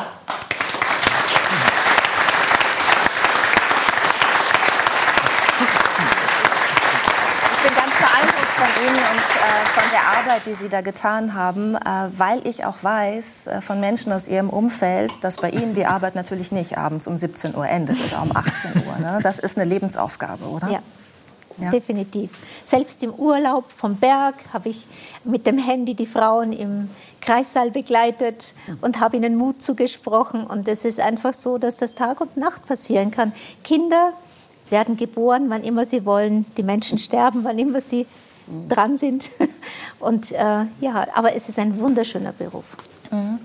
von 8.61 8.69
Ihnen 8.85 8.95
und 8.95 9.21
äh, 9.21 9.67
von 9.73 9.85
der 9.91 10.19
Arbeit, 10.19 10.47
die 10.47 10.55
Sie 10.55 10.69
da 10.69 10.83
getan 10.83 11.35
haben, 11.35 11.77
äh, 11.77 11.79
weil 12.17 12.47
ich 12.47 12.67
auch 12.67 12.83
weiß 12.83 13.47
äh, 13.47 13.61
von 13.63 13.81
Menschen 13.81 14.13
aus 14.13 14.29
Ihrem 14.29 14.51
Umfeld, 14.51 15.11
dass 15.23 15.39
bei 15.39 15.49
Ihnen 15.49 15.75
die 15.75 15.87
Arbeit 15.87 16.15
natürlich 16.15 16.53
nicht 16.53 16.77
abends 16.77 17.07
um 17.07 17.17
17 17.17 17.55
Uhr 17.55 17.67
endet 17.67 17.97
oder 18.05 18.23
um 18.23 18.37
18 18.37 18.83
Uhr. 18.87 18.99
Ne? 18.99 19.19
Das 19.23 19.39
ist 19.39 19.59
eine 19.59 19.67
Lebensaufgabe, 19.67 20.45
oder? 20.45 20.69
Ja. 20.69 20.81
Ja. 21.61 21.71
Definitiv. 21.71 22.31
Selbst 22.65 23.03
im 23.03 23.13
Urlaub 23.13 23.71
vom 23.71 23.97
Berg 23.97 24.35
habe 24.53 24.71
ich 24.71 24.87
mit 25.25 25.47
dem 25.47 25.59
Handy 25.59 25.95
die 25.95 26.07
Frauen 26.07 26.53
im 26.53 26.89
Kreissaal 27.21 27.71
begleitet 27.71 28.55
und 28.81 29.01
habe 29.01 29.17
ihnen 29.17 29.37
Mut 29.37 29.61
zugesprochen. 29.63 30.47
Und 30.47 30.69
es 30.69 30.85
ist 30.85 31.01
einfach 31.01 31.35
so, 31.35 31.59
dass 31.59 31.77
das 31.77 31.95
Tag 31.95 32.21
und 32.21 32.37
Nacht 32.37 32.67
passieren 32.67 33.11
kann. 33.11 33.33
Kinder 33.63 34.13
werden 34.71 34.97
geboren, 34.97 35.47
wann 35.49 35.65
immer 35.65 35.85
sie 35.85 36.05
wollen. 36.05 36.47
Die 36.57 36.63
Menschen 36.63 36.99
sterben, 36.99 37.45
wann 37.45 37.59
immer 37.59 37.81
sie 37.81 38.07
dran 38.69 38.97
sind. 38.97 39.31
Und 40.01 40.33
äh, 40.33 40.65
ja, 40.81 41.07
aber 41.15 41.35
es 41.35 41.49
ist 41.49 41.59
ein 41.59 41.79
wunderschöner 41.79 42.33
Beruf. 42.33 42.77
Mhm. 43.11 43.41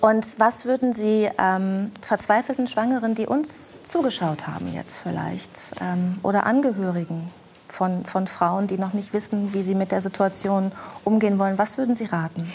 Und 0.00 0.38
was 0.38 0.64
würden 0.64 0.92
Sie 0.92 1.30
ähm, 1.38 1.92
verzweifelten 2.00 2.66
Schwangeren, 2.66 3.14
die 3.14 3.26
uns 3.26 3.74
zugeschaut 3.84 4.46
haben 4.46 4.72
jetzt 4.72 4.98
vielleicht, 4.98 5.50
ähm, 5.80 6.18
oder 6.22 6.46
Angehörigen 6.46 7.30
von, 7.74 8.06
von 8.06 8.26
Frauen, 8.26 8.66
die 8.66 8.78
noch 8.78 8.92
nicht 8.92 9.12
wissen, 9.12 9.52
wie 9.52 9.62
sie 9.62 9.74
mit 9.74 9.90
der 9.90 10.00
Situation 10.00 10.70
umgehen 11.02 11.38
wollen, 11.38 11.58
was 11.58 11.76
würden 11.76 11.94
Sie 11.94 12.04
raten? 12.04 12.50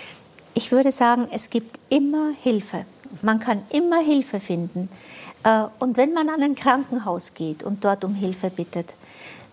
Ich 0.54 0.72
würde 0.72 0.92
sagen, 0.92 1.28
es 1.32 1.50
gibt 1.50 1.80
immer 1.90 2.32
Hilfe. 2.42 2.86
Man 3.22 3.40
kann 3.40 3.64
immer 3.70 4.00
Hilfe 4.00 4.40
finden. 4.40 4.90
Äh, 5.44 5.66
und 5.80 5.98
wenn 5.98 6.14
man 6.14 6.30
an 6.30 6.42
ein 6.42 6.56
Krankenhaus 6.56 7.34
geht 7.34 7.64
und 7.64 7.84
dort 7.84 8.04
um 8.04 8.16
Hilfe 8.16 8.50
bittet, 8.50 8.96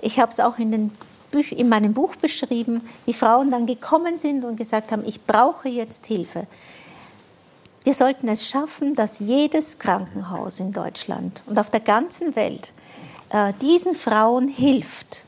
ich 0.01 0.21
habe 0.21 0.31
es 0.31 0.41
auch 0.41 0.59
in 0.59 0.71
den 0.71 0.93
in 1.51 1.69
meinem 1.69 1.93
Buch 1.93 2.17
beschrieben, 2.17 2.81
wie 3.05 3.13
Frauen 3.13 3.51
dann 3.51 3.67
gekommen 3.67 4.17
sind 4.19 4.43
und 4.47 4.57
gesagt 4.57 4.91
haben, 4.91 5.05
ich 5.05 5.27
brauche 5.27 5.69
jetzt 5.69 6.07
Hilfe. 6.07 6.47
Wir 7.85 7.93
sollten 7.93 8.29
es 8.29 8.49
schaffen, 8.49 8.95
dass 8.95 9.19
jedes 9.19 9.79
Krankenhaus 9.79 10.61
in 10.61 10.73
Deutschland 10.73 11.43
und 11.45 11.59
auf 11.59 11.69
der 11.69 11.81
ganzen 11.81 12.35
Welt 12.37 12.73
äh, 13.29 13.53
diesen 13.61 13.93
Frauen 13.93 14.49
hilft 14.49 15.26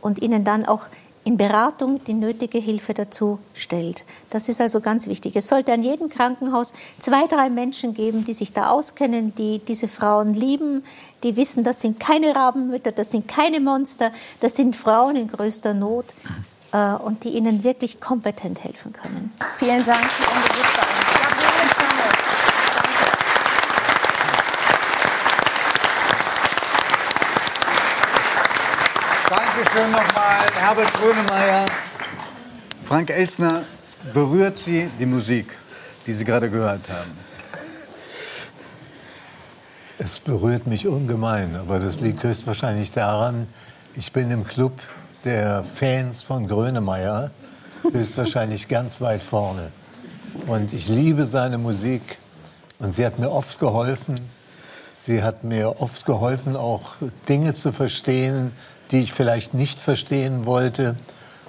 und 0.00 0.22
ihnen 0.22 0.44
dann 0.44 0.64
auch 0.64 0.82
in 1.24 1.36
Beratung 1.36 2.02
die 2.04 2.14
nötige 2.14 2.58
Hilfe 2.58 2.94
dazu 2.94 3.38
stellt. 3.52 4.04
Das 4.30 4.48
ist 4.48 4.60
also 4.60 4.80
ganz 4.80 5.06
wichtig. 5.06 5.36
Es 5.36 5.48
sollte 5.48 5.72
an 5.72 5.82
jedem 5.82 6.08
Krankenhaus 6.08 6.72
zwei, 6.98 7.26
drei 7.26 7.50
Menschen 7.50 7.92
geben, 7.92 8.24
die 8.24 8.32
sich 8.32 8.52
da 8.52 8.70
auskennen, 8.70 9.34
die 9.34 9.58
diese 9.58 9.86
Frauen 9.86 10.32
lieben, 10.32 10.82
die 11.22 11.36
wissen, 11.36 11.62
das 11.62 11.82
sind 11.82 12.00
keine 12.00 12.34
Rabenmütter, 12.34 12.92
das 12.92 13.10
sind 13.10 13.28
keine 13.28 13.60
Monster, 13.60 14.12
das 14.40 14.56
sind 14.56 14.76
Frauen 14.76 15.16
in 15.16 15.28
größter 15.28 15.74
Not 15.74 16.06
äh, 16.72 16.94
und 16.94 17.24
die 17.24 17.30
ihnen 17.30 17.64
wirklich 17.64 18.00
kompetent 18.00 18.64
helfen 18.64 18.92
können. 18.92 19.32
Vielen 19.58 19.84
Dank 19.84 20.10
für 20.10 20.22
Ihren 20.22 20.42
Besuch. 20.42 21.19
Dankeschön 29.60 29.92
nochmal, 29.92 30.38
Herbert 30.54 30.92
Grönemeyer. 30.94 31.66
Frank 32.82 33.10
Elsner, 33.10 33.62
berührt 34.14 34.56
Sie 34.56 34.88
die 34.98 35.04
Musik, 35.04 35.54
die 36.06 36.14
Sie 36.14 36.24
gerade 36.24 36.48
gehört 36.48 36.88
haben? 36.88 37.10
Es 39.98 40.18
berührt 40.18 40.66
mich 40.66 40.86
ungemein, 40.86 41.56
aber 41.56 41.78
das 41.78 42.00
liegt 42.00 42.24
höchstwahrscheinlich 42.24 42.90
daran, 42.92 43.48
ich 43.96 44.12
bin 44.12 44.30
im 44.30 44.46
Club 44.46 44.80
der 45.24 45.62
Fans 45.62 46.22
von 46.22 46.48
Grönemeyer 46.48 47.30
höchstwahrscheinlich 47.92 48.66
ganz 48.66 49.02
weit 49.02 49.22
vorne. 49.22 49.72
Und 50.46 50.72
ich 50.72 50.88
liebe 50.88 51.26
seine 51.26 51.58
Musik 51.58 52.16
und 52.78 52.94
sie 52.94 53.04
hat 53.04 53.18
mir 53.18 53.30
oft 53.30 53.58
geholfen. 53.60 54.14
Sie 54.94 55.22
hat 55.22 55.44
mir 55.44 55.82
oft 55.82 56.06
geholfen, 56.06 56.56
auch 56.56 56.94
Dinge 57.28 57.52
zu 57.52 57.72
verstehen, 57.72 58.52
die 58.90 59.00
ich 59.00 59.12
vielleicht 59.12 59.54
nicht 59.54 59.80
verstehen 59.80 60.46
wollte. 60.46 60.96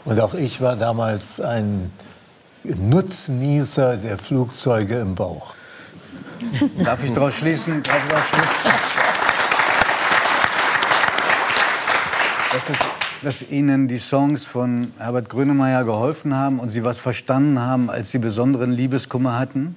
Und 0.05 0.19
auch 0.19 0.33
ich 0.33 0.61
war 0.61 0.75
damals 0.75 1.39
ein 1.39 1.91
Nutznießer 2.63 3.97
der 3.97 4.17
Flugzeuge 4.17 4.99
im 4.99 5.15
Bauch. 5.15 5.53
Darf 6.83 7.03
ich 7.03 7.11
daraus 7.11 7.35
schließen? 7.35 7.81
Darf 7.83 8.03
ich 8.03 8.09
daraus 8.09 8.27
schließen? 8.27 8.71
Das 12.53 12.69
ist, 12.69 12.85
dass 13.21 13.49
Ihnen 13.49 13.87
die 13.87 13.97
Songs 13.97 14.43
von 14.43 14.91
Herbert 14.97 15.29
Grönemeyer 15.29 15.85
geholfen 15.85 16.35
haben 16.35 16.59
und 16.59 16.69
Sie 16.69 16.83
was 16.83 16.97
verstanden 16.97 17.59
haben, 17.59 17.89
als 17.89 18.11
Sie 18.11 18.17
besonderen 18.17 18.71
Liebeskummer 18.71 19.39
hatten? 19.39 19.75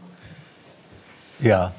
Ja. 1.41 1.73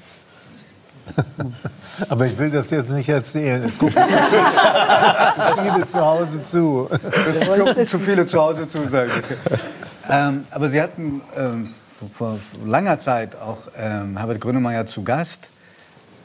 Aber 2.10 2.26
ich 2.26 2.38
will 2.38 2.51
das 2.51 2.70
jetzt 2.70 2.89
nicht 2.89 3.10
erzählen. 3.10 3.64
Es 3.64 3.78
gucken 3.78 3.95
viele 5.64 5.88
zu 5.88 6.06
Hause 6.06 6.43
zu. 6.43 6.89
Es 6.91 7.47
gucken 7.47 7.86
zu 7.86 7.99
viele 7.99 8.26
zu 8.26 8.39
Hause 8.39 8.68
zu, 8.68 8.86
sagen 8.86 9.12
ähm, 10.10 10.45
Aber 10.51 10.70
Sie 10.70 10.82
hatten 10.82 11.22
ähm, 11.38 11.74
vor 12.14 12.38
langer 12.66 12.99
Zeit 12.99 13.36
auch 13.36 13.60
ähm, 13.78 14.18
Herbert 14.18 14.41
Grönemeyer 14.41 14.86
zu 14.86 15.03
Gast. 15.03 15.49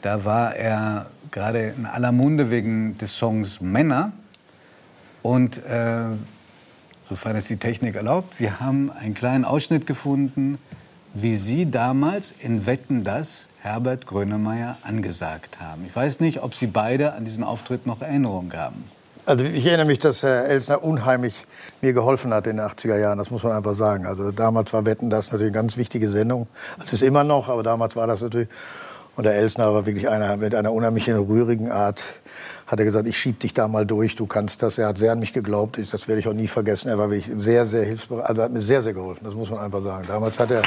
Da 0.01 0.25
war 0.25 0.55
er 0.55 1.07
gerade 1.31 1.73
in 1.77 1.85
aller 1.85 2.11
Munde 2.11 2.49
wegen 2.49 2.97
des 2.97 3.17
Songs 3.17 3.61
Männer. 3.61 4.11
Und 5.21 5.63
äh, 5.65 6.05
sofern 7.09 7.35
es 7.35 7.47
die 7.47 7.57
Technik 7.57 7.95
erlaubt, 7.95 8.39
wir 8.39 8.59
haben 8.59 8.91
einen 8.91 9.13
kleinen 9.13 9.45
Ausschnitt 9.45 9.85
gefunden, 9.85 10.57
wie 11.13 11.35
Sie 11.35 11.69
damals 11.69 12.31
in 12.31 12.65
Wetten 12.65 13.03
das 13.03 13.47
Herbert 13.63 14.07
Grönemeyer 14.07 14.77
angesagt 14.81 15.59
haben. 15.59 15.85
Ich 15.85 15.95
weiß 15.95 16.19
nicht, 16.19 16.41
ob 16.41 16.55
Sie 16.55 16.65
beide 16.65 17.13
an 17.13 17.25
diesen 17.25 17.43
Auftritt 17.43 17.85
noch 17.85 18.01
Erinnerungen 18.01 18.51
haben. 18.57 18.83
Also 19.27 19.45
ich 19.45 19.67
erinnere 19.67 19.85
mich, 19.85 19.99
dass 19.99 20.23
Herr 20.23 20.45
Elsner 20.45 20.83
unheimlich 20.83 21.35
mir 21.79 21.93
geholfen 21.93 22.33
hat 22.33 22.47
in 22.47 22.57
den 22.57 22.65
80er 22.65 22.97
Jahren, 22.97 23.19
das 23.19 23.29
muss 23.29 23.43
man 23.43 23.51
einfach 23.51 23.75
sagen. 23.75 24.07
Also 24.07 24.31
damals 24.31 24.73
war 24.73 24.87
Wetten 24.87 25.11
das 25.11 25.27
natürlich 25.27 25.53
eine 25.53 25.61
ganz 25.61 25.77
wichtige 25.77 26.09
Sendung. 26.09 26.47
Es 26.83 26.91
ist 26.91 27.03
immer 27.03 27.23
noch, 27.23 27.49
aber 27.49 27.61
damals 27.61 27.95
war 27.95 28.07
das 28.07 28.21
natürlich. 28.21 28.47
Und 29.15 29.25
der 29.25 29.35
Elsner 29.35 29.71
war 29.71 29.85
wirklich 29.85 30.09
einer 30.09 30.37
mit 30.37 30.55
einer 30.55 30.73
unheimlichen 30.73 31.15
rührigen 31.15 31.71
Art. 31.71 32.03
Hat 32.65 32.79
er 32.79 32.85
gesagt, 32.85 33.07
ich 33.07 33.19
schieb 33.19 33.41
dich 33.41 33.53
da 33.53 33.67
mal 33.67 33.85
durch, 33.85 34.15
du 34.15 34.25
kannst 34.25 34.63
das. 34.63 34.79
Er 34.79 34.87
hat 34.87 34.97
sehr 34.97 35.11
an 35.11 35.19
mich 35.19 35.33
geglaubt, 35.33 35.77
das 35.77 36.07
werde 36.07 36.19
ich 36.19 36.27
auch 36.27 36.33
nie 36.33 36.47
vergessen. 36.47 36.89
Er 36.89 36.97
war 36.97 37.11
wirklich 37.11 37.31
sehr, 37.37 37.67
sehr 37.67 37.83
hilfsbereit, 37.83 38.25
also 38.25 38.41
hat 38.41 38.51
mir 38.51 38.61
sehr, 38.63 38.81
sehr 38.81 38.93
geholfen, 38.93 39.23
das 39.23 39.35
muss 39.35 39.51
man 39.51 39.59
einfach 39.59 39.83
sagen. 39.83 40.05
Damals 40.07 40.39
hat 40.39 40.49
er... 40.49 40.63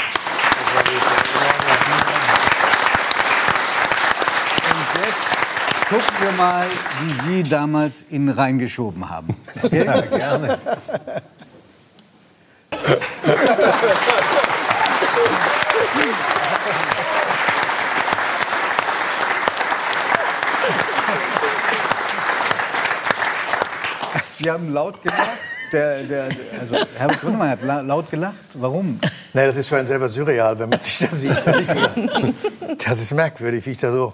Gucken 5.88 6.16
wir 6.20 6.32
mal, 6.32 6.66
wie 7.02 7.12
Sie 7.22 7.42
damals 7.42 8.06
ihn 8.10 8.28
reingeschoben 8.28 9.08
haben. 9.10 9.36
Ja, 9.70 10.00
gerne. 10.00 10.58
Sie 24.26 24.50
haben 24.50 24.72
laut 24.72 25.02
gelacht. 25.02 25.28
Der, 25.72 26.02
der, 26.02 26.28
also 26.60 26.76
Herbert 26.96 27.20
Grönemeyer 27.20 27.50
hat 27.50 27.62
laut 27.62 28.10
gelacht. 28.10 28.34
Warum? 28.54 29.00
Nein, 29.32 29.46
das 29.46 29.56
ist 29.56 29.68
für 29.68 29.76
einen 29.76 29.86
selber 29.86 30.08
surreal, 30.08 30.58
wenn 30.58 30.68
man 30.70 30.80
sich 30.80 30.98
da 30.98 31.14
sieht. 31.14 31.36
Das 32.86 33.00
ist 33.00 33.12
merkwürdig, 33.12 33.64
wie 33.66 33.70
ich 33.70 33.78
da 33.78 33.92
so 33.92 34.12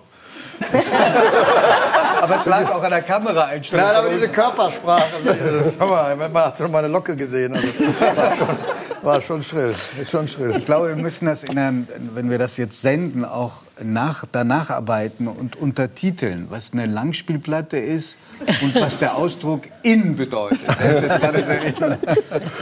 aber 2.21 2.37
es 2.37 2.47
lag 2.47 2.71
auch 2.71 2.83
an 2.83 2.91
der 2.91 3.03
Kameraeinstellung. 3.03 3.87
Nein, 3.87 3.97
aber 3.97 4.09
diese 4.11 4.29
Körpersprache. 4.29 5.05
Also, 5.31 5.73
schau 5.79 5.87
mal, 5.87 6.17
man 6.17 6.35
hat 6.35 6.57
schon 6.57 6.71
meine 6.71 6.89
Locke 6.89 7.17
gesehen. 7.17 7.55
Also, 7.55 7.69
war, 8.17 8.37
schon, 8.37 8.59
War 9.03 9.21
schon 9.21 9.43
schrill. 9.43 9.69
Ist 9.69 10.11
schon 10.11 10.29
schrill. 10.29 10.55
Ich 10.57 10.67
glaube, 10.67 10.89
wir 10.89 10.97
müssen 10.97 11.27
das, 11.27 11.43
in 11.43 11.59
einem, 11.59 11.87
wenn 12.15 12.29
wir 12.29 12.39
das 12.39 12.57
jetzt 12.57 12.81
senden, 12.83 13.25
auch 13.25 13.63
nach, 13.83 14.25
danach 14.31 14.71
arbeiten 14.71 15.27
und 15.27 15.57
untertiteln, 15.57 16.47
was 16.51 16.73
eine 16.73 16.87
Langspielplatte 16.87 17.79
ist 17.79 18.17
und 18.63 18.75
was 18.75 18.99
der 18.99 19.17
Ausdruck 19.17 19.63
in 19.83 20.17
bedeutet. 20.17 20.61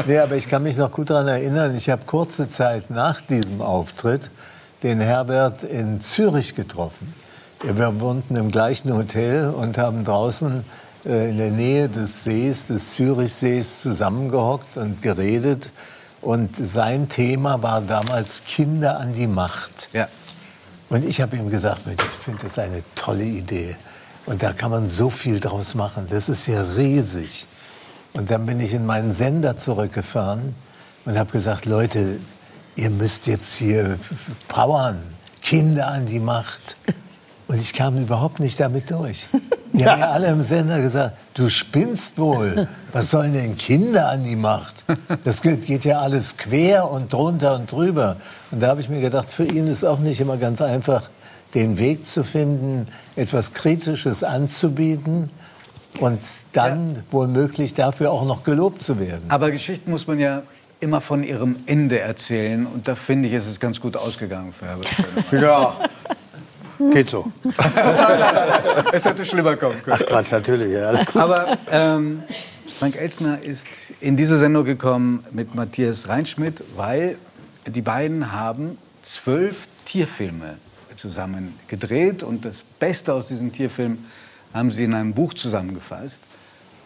nee, 0.07 0.18
aber 0.18 0.36
ich 0.36 0.49
kann 0.49 0.62
mich 0.62 0.76
noch 0.76 0.92
gut 0.92 1.11
daran 1.11 1.28
erinnern, 1.28 1.74
ich 1.74 1.90
habe 1.90 2.03
kurze 2.07 2.46
Zeit 2.46 2.90
nach 2.90 3.20
diesem 3.20 3.61
Auftritt 3.61 4.30
den 4.82 5.01
Herbert 5.01 5.64
in 5.64 6.01
Zürich 6.01 6.55
getroffen. 6.55 7.12
Wir 7.61 8.00
wohnten 8.00 8.36
im 8.36 8.52
gleichen 8.52 8.94
Hotel 8.94 9.48
und 9.48 9.78
haben 9.78 10.04
draußen 10.04 10.64
äh, 11.04 11.30
in 11.30 11.38
der 11.38 11.50
Nähe 11.50 11.88
des 11.88 12.22
Sees, 12.22 12.68
des 12.68 12.94
Zürichsees, 12.94 13.82
zusammengehockt 13.82 14.76
und 14.76 15.02
geredet. 15.02 15.72
Und 16.20 16.54
sein 16.56 17.09
Thema 17.09 17.62
war 17.62 17.80
damals 17.80 18.44
Kinder 18.44 19.00
an 19.00 19.12
die 19.12 19.26
Macht. 19.26 19.88
Ja. 19.92 20.09
Und 20.88 21.04
ich 21.04 21.20
habe 21.20 21.36
ihm 21.36 21.50
gesagt, 21.50 21.82
ich 21.86 22.24
finde 22.24 22.42
das 22.44 22.59
eine 22.61 22.82
tolle 22.94 23.24
Idee. 23.24 23.76
Und 24.26 24.42
da 24.42 24.52
kann 24.52 24.70
man 24.70 24.86
so 24.86 25.11
viel 25.11 25.40
draus 25.40 25.74
machen. 25.74 26.06
Das 26.11 26.28
ist 26.28 26.46
ja 26.46 26.62
riesig. 26.62 27.46
Und 28.12 28.30
dann 28.30 28.46
bin 28.46 28.61
ich 28.61 28.72
in 28.72 28.86
meinen 28.86 29.12
Sender 29.12 29.56
zurückgefahren 29.56 30.54
und 31.04 31.18
habe 31.18 31.32
gesagt, 31.32 31.66
Leute, 31.66 32.20
ihr 32.76 32.90
müsst 32.90 33.26
jetzt 33.26 33.54
hier 33.56 33.98
powern, 34.46 35.02
Kinder 35.42 35.88
an 35.88 36.06
die 36.06 36.20
Macht. 36.20 36.76
Und 37.49 37.57
ich 37.61 37.72
kam 37.72 37.99
überhaupt 37.99 38.40
nicht 38.40 38.61
damit 38.61 38.90
durch. 38.90 39.28
Die 39.72 39.86
haben 39.86 40.01
ja 40.01 40.11
alle 40.11 40.28
im 40.28 40.42
Sender 40.42 40.80
gesagt, 40.80 41.16
du 41.34 41.49
spinnst 41.49 42.18
wohl. 42.18 42.68
Was 42.92 43.11
sollen 43.11 43.32
denn 43.34 43.57
Kinder 43.57 44.11
an 44.11 44.24
die 44.24 44.36
Macht? 44.36 44.84
Das 45.24 45.42
geht 45.42 45.84
ja 45.84 45.99
alles 45.99 46.36
quer 46.36 46.90
und 46.90 47.12
drunter 47.12 47.55
und 47.55 47.70
drüber. 47.70 48.16
Und 48.51 48.62
da 48.62 48.68
habe 48.68 48.80
ich 48.80 48.88
mir 48.88 49.01
gedacht, 49.01 49.30
für 49.30 49.44
ihn 49.44 49.66
ist 49.66 49.84
auch 49.84 49.99
nicht 49.99 50.20
immer 50.20 50.36
ganz 50.38 50.62
einfach, 50.62 51.11
den 51.55 51.78
Weg 51.78 52.07
zu 52.07 52.24
finden, 52.24 52.86
etwas 53.16 53.53
Kritisches 53.53 54.24
anzubieten 54.24 55.28
und 56.01 56.20
dann 56.53 56.96
ja. 56.96 57.03
wohl 57.11 57.51
dafür 57.74 58.12
auch 58.12 58.24
noch 58.24 58.44
gelobt 58.44 58.82
zu 58.82 58.99
werden. 58.99 59.24
Aber 59.28 59.51
Geschichten 59.51 59.90
muss 59.90 60.07
man 60.07 60.18
ja 60.18 60.42
immer 60.80 61.01
von 61.01 61.24
ihrem 61.24 61.57
Ende 61.66 62.01
erzählen. 62.01 62.66
Und 62.66 62.88
da 62.88 62.94
finde 62.94 63.28
ich, 63.28 63.34
ist 63.34 63.46
es 63.46 63.59
ganz 63.61 63.80
gut 63.80 63.96
ausgegangen 63.96 64.53
für 64.53 64.66
Herbert. 64.66 64.88
ja, 65.32 65.76
Geht 66.93 67.11
so. 67.11 67.31
es 68.93 69.05
hätte 69.05 69.24
schlimmer 69.24 69.57
kommen 69.57 69.83
können. 69.83 69.99
Ach 70.01 70.07
Quatsch, 70.07 70.33
natürlich. 70.33 70.72
Ja, 70.72 70.89
alles 70.89 71.07
gut. 71.07 71.16
Aber 71.16 71.59
ähm, 71.70 72.22
Frank 72.68 72.97
Elzner 72.97 73.43
ist 73.43 73.66
in 74.01 74.16
diese 74.16 74.39
Sendung 74.39 74.64
gekommen 74.64 75.24
mit 75.33 75.55
Matthias 75.55 76.09
Reinschmidt, 76.09 76.62
weil 76.76 77.16
die 77.66 77.83
beiden 77.83 78.33
haben 78.33 78.79
zwölf 79.03 79.68
Tierfilme 79.85 80.59
zusammen 80.95 81.59
gedreht. 81.66 82.22
Und 82.22 82.45
das 82.45 82.64
Beste 82.79 83.12
aus 83.12 83.29
diesen 83.29 83.53
Tierfilmen 83.53 84.05
haben 84.55 84.70
sie 84.70 84.85
in 84.85 84.95
einem 84.95 85.14
Buch 85.14 85.35
zusammengefasst 85.35 86.20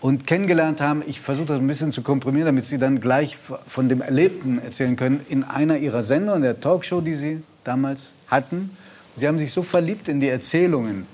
und 0.01 0.27
kennengelernt 0.27 0.81
haben. 0.81 1.03
Ich 1.07 1.21
versuche 1.21 1.47
das 1.47 1.59
ein 1.59 1.67
bisschen 1.67 1.93
zu 1.93 2.03
komprimieren, 2.03 2.47
damit 2.47 2.65
Sie 2.65 2.77
dann 2.77 3.01
gleich 3.01 3.37
von 3.37 3.89
dem 3.89 4.03
Erlebten 4.03 4.59
erzählen 4.59 4.97
können. 4.97 5.21
In 5.29 5.45
einer 5.45 5.79
Ihrer 5.79 6.03
Sendungen, 6.03 6.43
der 6.43 6.61
Talkshow, 6.61 7.01
die 7.01 7.15
Sie 7.15 7.43
damals 7.65 8.13
hatten, 8.29 8.77
Sie 9.17 9.29
haben 9.29 9.39
sich 9.39 9.53
so 9.53 9.63
verliebt 9.63 10.09
in 10.09 10.21
die 10.21 10.29
Erzählungen 10.29 11.07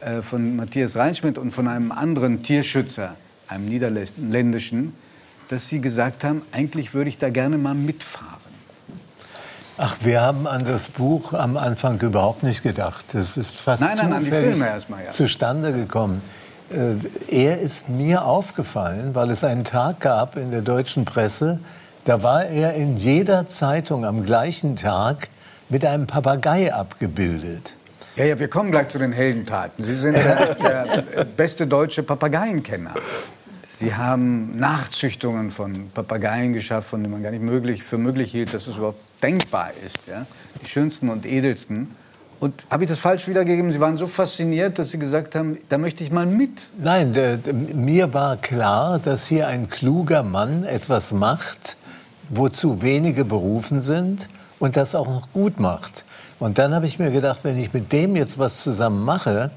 äh, 0.00 0.22
von 0.22 0.56
Matthias 0.56 0.96
Reinschmidt 0.96 1.38
und 1.38 1.50
von 1.50 1.68
einem 1.68 1.92
anderen 1.92 2.42
Tierschützer, 2.42 3.16
einem 3.48 3.66
niederländischen, 3.66 4.94
dass 5.48 5.68
Sie 5.68 5.80
gesagt 5.80 6.24
haben, 6.24 6.42
eigentlich 6.52 6.94
würde 6.94 7.10
ich 7.10 7.18
da 7.18 7.30
gerne 7.30 7.58
mal 7.58 7.74
mitfahren. 7.74 8.36
Ach, 9.78 9.96
wir 10.02 10.22
haben 10.22 10.46
an 10.46 10.64
das 10.64 10.88
Buch 10.88 11.34
am 11.34 11.58
Anfang 11.58 12.00
überhaupt 12.00 12.42
nicht 12.42 12.62
gedacht. 12.62 13.04
Das 13.12 13.36
ist 13.36 13.60
fast 13.60 13.82
nein, 13.82 13.96
nein, 13.96 14.24
zufällig 14.24 14.58
ja. 14.58 15.10
zustande 15.10 15.72
gekommen. 15.72 16.22
Äh, 16.70 16.94
er 17.28 17.58
ist 17.58 17.90
mir 17.90 18.24
aufgefallen, 18.24 19.14
weil 19.14 19.30
es 19.30 19.44
einen 19.44 19.64
Tag 19.64 20.00
gab 20.00 20.36
in 20.36 20.50
der 20.50 20.62
deutschen 20.62 21.04
Presse, 21.04 21.60
da 22.04 22.22
war 22.22 22.46
er 22.46 22.74
in 22.74 22.96
jeder 22.96 23.46
Zeitung 23.48 24.06
am 24.06 24.24
gleichen 24.24 24.76
Tag 24.76 25.28
mit 25.68 25.84
einem 25.84 26.06
Papagei 26.06 26.72
abgebildet. 26.72 27.74
Ja, 28.16 28.24
ja, 28.24 28.38
wir 28.38 28.48
kommen 28.48 28.70
gleich 28.70 28.88
zu 28.88 28.98
den 28.98 29.12
Heldentaten. 29.12 29.84
Sie 29.84 29.94
sind 29.94 30.14
der, 30.14 30.54
der 30.54 31.24
beste 31.24 31.66
deutsche 31.66 32.02
Papageienkenner. 32.02 32.94
Sie 33.70 33.94
haben 33.94 34.52
Nachzüchtungen 34.52 35.50
von 35.50 35.90
Papageien 35.90 36.54
geschafft, 36.54 36.88
von 36.88 37.02
denen 37.02 37.12
man 37.12 37.22
gar 37.22 37.30
nicht 37.30 37.42
möglich, 37.42 37.82
für 37.82 37.98
möglich 37.98 38.32
hielt, 38.32 38.54
dass 38.54 38.66
es 38.68 38.76
überhaupt 38.76 39.00
denkbar 39.22 39.70
ist. 39.84 39.98
Ja? 40.06 40.24
Die 40.62 40.66
schönsten 40.66 41.10
und 41.10 41.26
edelsten. 41.26 41.94
Und 42.40 42.64
habe 42.70 42.84
ich 42.84 42.90
das 42.90 42.98
falsch 42.98 43.28
wiedergegeben? 43.28 43.72
Sie 43.72 43.80
waren 43.80 43.98
so 43.98 44.06
fasziniert, 44.06 44.78
dass 44.78 44.92
Sie 44.92 44.98
gesagt 44.98 45.34
haben, 45.34 45.58
da 45.68 45.76
möchte 45.76 46.04
ich 46.04 46.10
mal 46.10 46.24
mit. 46.24 46.68
Nein, 46.78 47.12
der, 47.12 47.36
der, 47.36 47.52
mir 47.52 48.14
war 48.14 48.38
klar, 48.38 48.98
dass 48.98 49.26
hier 49.26 49.46
ein 49.46 49.68
kluger 49.68 50.22
Mann 50.22 50.64
etwas 50.64 51.12
macht, 51.12 51.76
wozu 52.30 52.80
wenige 52.80 53.26
berufen 53.26 53.82
sind 53.82 54.28
und 54.58 54.76
das 54.76 54.94
auch 54.94 55.06
noch 55.06 55.32
gut 55.32 55.60
macht. 55.60 56.04
Und 56.38 56.58
dann 56.58 56.74
habe 56.74 56.86
ich 56.86 56.98
mir 56.98 57.10
gedacht, 57.10 57.40
wenn 57.42 57.58
ich 57.58 57.72
mit 57.72 57.92
dem 57.92 58.16
jetzt 58.16 58.38
was 58.38 58.62
zusammen 58.62 59.04
mache, 59.04 59.50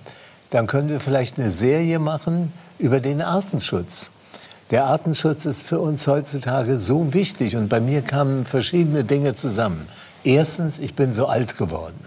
dann 0.50 0.68
können 0.68 0.90
wir 0.90 1.00
vielleicht 1.00 1.40
eine 1.40 1.52
Serie 1.52 2.00
machen 2.00 2.52
über 2.78 3.00
den 3.00 3.22
Artenschutz. 3.22 4.12
Der 4.72 4.86
Artenschutz 4.86 5.46
ist 5.46 5.64
für 5.64 5.80
uns 5.80 6.06
heutzutage 6.08 6.78
so 6.78 7.14
wichtig 7.14 7.56
und 7.56 7.70
bei 7.70 7.80
mir 7.80 8.02
kamen 8.02 8.46
verschiedene 8.46 9.04
Dinge 9.04 9.34
zusammen. 9.34 9.88
Erstens, 10.24 10.80
ich 10.80 10.96
bin 10.96 11.12
so 11.12 11.26
alt 11.26 11.58
geworden. 11.58 12.00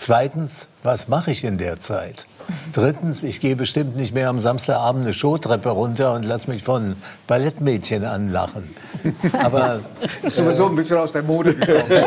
Zweitens, 0.00 0.66
was 0.82 1.08
mache 1.08 1.30
ich 1.30 1.44
in 1.44 1.58
der 1.58 1.78
Zeit? 1.78 2.26
Drittens, 2.72 3.22
ich 3.22 3.38
gehe 3.38 3.54
bestimmt 3.54 3.96
nicht 3.96 4.14
mehr 4.14 4.30
am 4.30 4.38
Samstagabend 4.38 5.02
eine 5.04 5.12
Showtreppe 5.12 5.68
runter 5.68 6.14
und 6.14 6.24
lasse 6.24 6.48
mich 6.48 6.62
von 6.64 6.96
Ballettmädchen 7.26 8.06
anlachen. 8.06 8.74
Aber 9.42 9.80
ist 10.22 10.36
sowieso 10.36 10.70
ein 10.70 10.74
bisschen 10.74 10.96
aus 10.96 11.12
der 11.12 11.22
Mode 11.22 11.54
gekommen. 11.54 11.82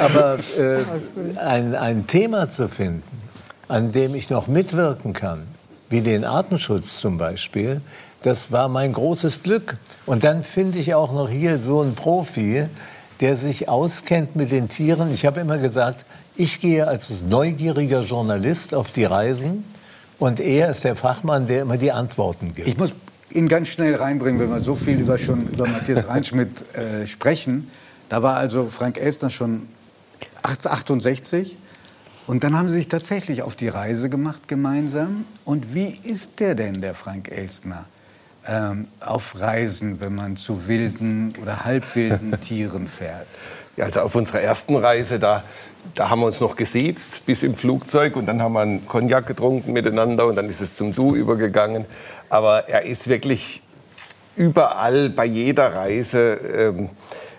Aber 0.00 0.38
äh, 0.58 1.38
ein, 1.38 1.76
ein 1.76 2.08
Thema 2.08 2.48
zu 2.48 2.68
finden, 2.68 3.04
an 3.68 3.92
dem 3.92 4.16
ich 4.16 4.30
noch 4.30 4.48
mitwirken 4.48 5.12
kann, 5.12 5.46
wie 5.90 6.00
den 6.00 6.24
Artenschutz 6.24 6.98
zum 6.98 7.18
Beispiel, 7.18 7.80
das 8.22 8.50
war 8.50 8.68
mein 8.68 8.94
großes 8.94 9.44
Glück. 9.44 9.76
Und 10.06 10.24
dann 10.24 10.42
finde 10.42 10.80
ich 10.80 10.92
auch 10.94 11.12
noch 11.12 11.28
hier 11.28 11.60
so 11.60 11.82
einen 11.82 11.94
Profi, 11.94 12.66
der 13.20 13.36
sich 13.36 13.68
auskennt 13.68 14.36
mit 14.36 14.50
den 14.52 14.68
Tieren. 14.68 15.12
Ich 15.12 15.24
habe 15.26 15.40
immer 15.40 15.58
gesagt, 15.58 16.04
ich 16.36 16.60
gehe 16.60 16.86
als 16.86 17.22
neugieriger 17.22 18.02
Journalist 18.02 18.74
auf 18.74 18.90
die 18.90 19.04
Reisen 19.04 19.64
und 20.18 20.40
er 20.40 20.70
ist 20.70 20.84
der 20.84 20.96
Fachmann, 20.96 21.46
der 21.46 21.62
immer 21.62 21.76
die 21.76 21.92
Antworten 21.92 22.54
gibt. 22.54 22.68
Ich 22.68 22.76
muss 22.76 22.92
ihn 23.30 23.48
ganz 23.48 23.68
schnell 23.68 23.94
reinbringen, 23.94 24.40
wenn 24.40 24.50
wir 24.50 24.60
so 24.60 24.74
viel 24.74 25.00
über, 25.00 25.18
schon 25.18 25.48
über 25.48 25.66
Matthias 25.66 26.08
Reinschmidt 26.08 26.64
äh, 26.76 27.06
sprechen. 27.06 27.70
Da 28.08 28.22
war 28.22 28.36
also 28.36 28.66
Frank 28.66 28.98
Elstner 28.98 29.30
schon 29.30 29.68
68 30.42 31.56
und 32.26 32.44
dann 32.44 32.56
haben 32.56 32.68
sie 32.68 32.74
sich 32.74 32.88
tatsächlich 32.88 33.42
auf 33.42 33.56
die 33.56 33.68
Reise 33.68 34.08
gemacht 34.08 34.48
gemeinsam. 34.48 35.24
Und 35.44 35.74
wie 35.74 35.98
ist 36.02 36.40
der 36.40 36.54
denn, 36.54 36.80
der 36.80 36.94
Frank 36.94 37.30
Elstner? 37.30 37.84
Ähm, 38.46 38.86
auf 39.00 39.40
Reisen, 39.40 40.02
wenn 40.02 40.14
man 40.14 40.36
zu 40.36 40.68
wilden 40.68 41.32
oder 41.40 41.64
halbwilden 41.64 42.38
Tieren 42.40 42.88
fährt? 42.88 43.26
Ja, 43.76 43.86
also 43.86 44.00
auf 44.00 44.14
unserer 44.14 44.40
ersten 44.40 44.76
Reise, 44.76 45.18
da, 45.18 45.42
da 45.94 46.08
haben 46.08 46.20
wir 46.20 46.26
uns 46.26 46.40
noch 46.40 46.56
gesiezt 46.56 47.26
bis 47.26 47.42
im 47.42 47.56
Flugzeug 47.56 48.16
und 48.16 48.26
dann 48.26 48.40
haben 48.40 48.52
wir 48.52 48.60
einen 48.60 48.86
Cognac 48.86 49.26
getrunken 49.26 49.72
miteinander 49.72 50.26
und 50.26 50.36
dann 50.36 50.48
ist 50.48 50.60
es 50.60 50.76
zum 50.76 50.94
Du 50.94 51.14
übergegangen. 51.14 51.84
Aber 52.28 52.68
er 52.68 52.82
ist 52.82 53.08
wirklich 53.08 53.62
überall 54.36 55.10
bei 55.10 55.24
jeder 55.24 55.74
Reise 55.74 56.34
ähm, 56.34 56.90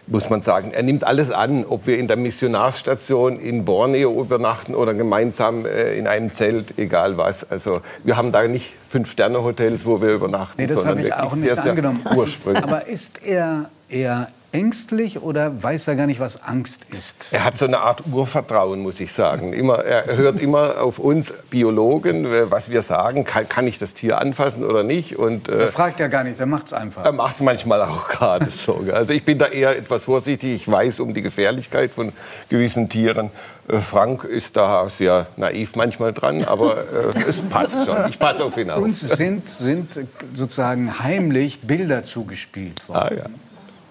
muss 0.07 0.30
man 0.30 0.41
sagen. 0.41 0.72
Er 0.72 0.84
nimmt 0.84 1.03
alles 1.03 1.32
an, 1.32 1.65
ob 1.65 1.88
wir 1.88 1.98
in 1.98 2.07
der 2.07 2.18
Missionarsstation 2.18 3.40
in 3.40 3.65
Borneo 3.65 4.22
übernachten 4.22 4.76
oder 4.76 4.94
gemeinsam 4.94 5.65
äh, 5.65 5.98
in 5.98 6.07
einem 6.07 6.30
Zelt, 6.30 6.77
egal 6.77 7.18
was. 7.18 7.49
Also 7.49 7.82
wir 8.03 8.18
haben 8.18 8.32
da 8.32 8.48
nicht 8.48 8.73
Fünf-Sterne-Hotels, 8.90 9.86
wo 9.86 10.02
wir 10.02 10.14
übernachten, 10.14 10.61
nee, 10.61 10.68
das 10.68 10.77
sondern 10.77 10.99
ich 10.99 11.06
wirklich 11.06 11.22
auch 11.22 11.34
nicht 11.36 11.44
sehr, 11.44 11.56
sehr 11.56 11.72
angenommen. 11.72 12.03
ursprünglich. 12.15 12.64
Aber 12.64 12.88
ist 12.88 13.26
er 13.26 13.69
eher 13.90 14.27
ängstlich 14.56 15.22
oder 15.22 15.61
weiß 15.61 15.90
er 15.90 15.95
gar 15.95 16.07
nicht, 16.07 16.19
was 16.19 16.41
Angst 16.41 16.86
ist? 16.91 17.34
Er 17.34 17.44
hat 17.44 17.57
so 17.57 17.65
eine 17.65 17.80
Art 17.80 18.03
Urvertrauen, 18.11 18.80
muss 18.80 18.99
ich 19.02 19.11
sagen. 19.11 19.52
Immer, 19.52 19.80
er 19.80 20.15
hört 20.15 20.40
immer 20.40 20.82
auf 20.82 20.98
uns 20.98 21.34
Biologen, 21.49 22.26
was 22.49 22.69
wir 22.69 22.82
sagen. 22.82 23.26
Kann, 23.26 23.49
kann 23.49 23.68
ich 23.68 23.80
das 23.80 23.94
Tier 23.94 24.18
anfassen 24.19 24.64
oder 24.64 24.84
nicht? 24.84 25.18
Und, 25.18 25.49
äh, 25.49 25.64
er 25.64 25.68
fragt 25.68 25.99
ja 25.99 26.07
gar 26.07 26.23
nicht, 26.23 26.40
er 26.40 26.45
macht 26.45 26.68
es 26.68 26.73
einfach. 26.73 27.03
Er 27.03 27.11
macht 27.11 27.36
es 27.36 27.41
manchmal 27.41 27.82
auch 27.82 28.07
gerade 28.07 28.49
so. 28.49 28.86
Also 28.94 29.11
ich 29.11 29.26
bin 29.26 29.38
da 29.38 29.48
eher 29.48 29.77
etwas 29.77 30.06
vorsichtig. 30.06 30.53
Ich 30.56 30.72
weiß 30.72 31.02
um 31.02 31.14
die 31.14 31.22
Gefährlichkeit 31.22 31.91
von 31.91 32.14
gewissen 32.48 32.88
Tieren. 32.88 33.32
Äh, 33.68 33.80
Frank 33.80 34.23
ist 34.23 34.56
da 34.56 34.90
sehr 34.90 35.27
naiv 35.36 35.76
manchmal 35.76 36.14
dran, 36.14 36.45
aber 36.45 36.77
äh, 36.77 37.27
es 37.27 37.41
passt 37.41 37.86
schon. 37.86 37.98
Ich 38.10 38.19
passe 38.19 38.45
auf 38.45 38.56
ihn 38.57 38.69
auf. 38.69 38.82
Uns 38.82 39.02
sind, 39.02 39.49
sind 39.49 39.90
sozusagen 40.34 40.99
heimlich 40.99 41.60
Bilder 41.61 42.03
zugespielt 42.03 42.88
worden. 42.88 42.99
Ah, 42.99 43.14
ja. 43.14 43.26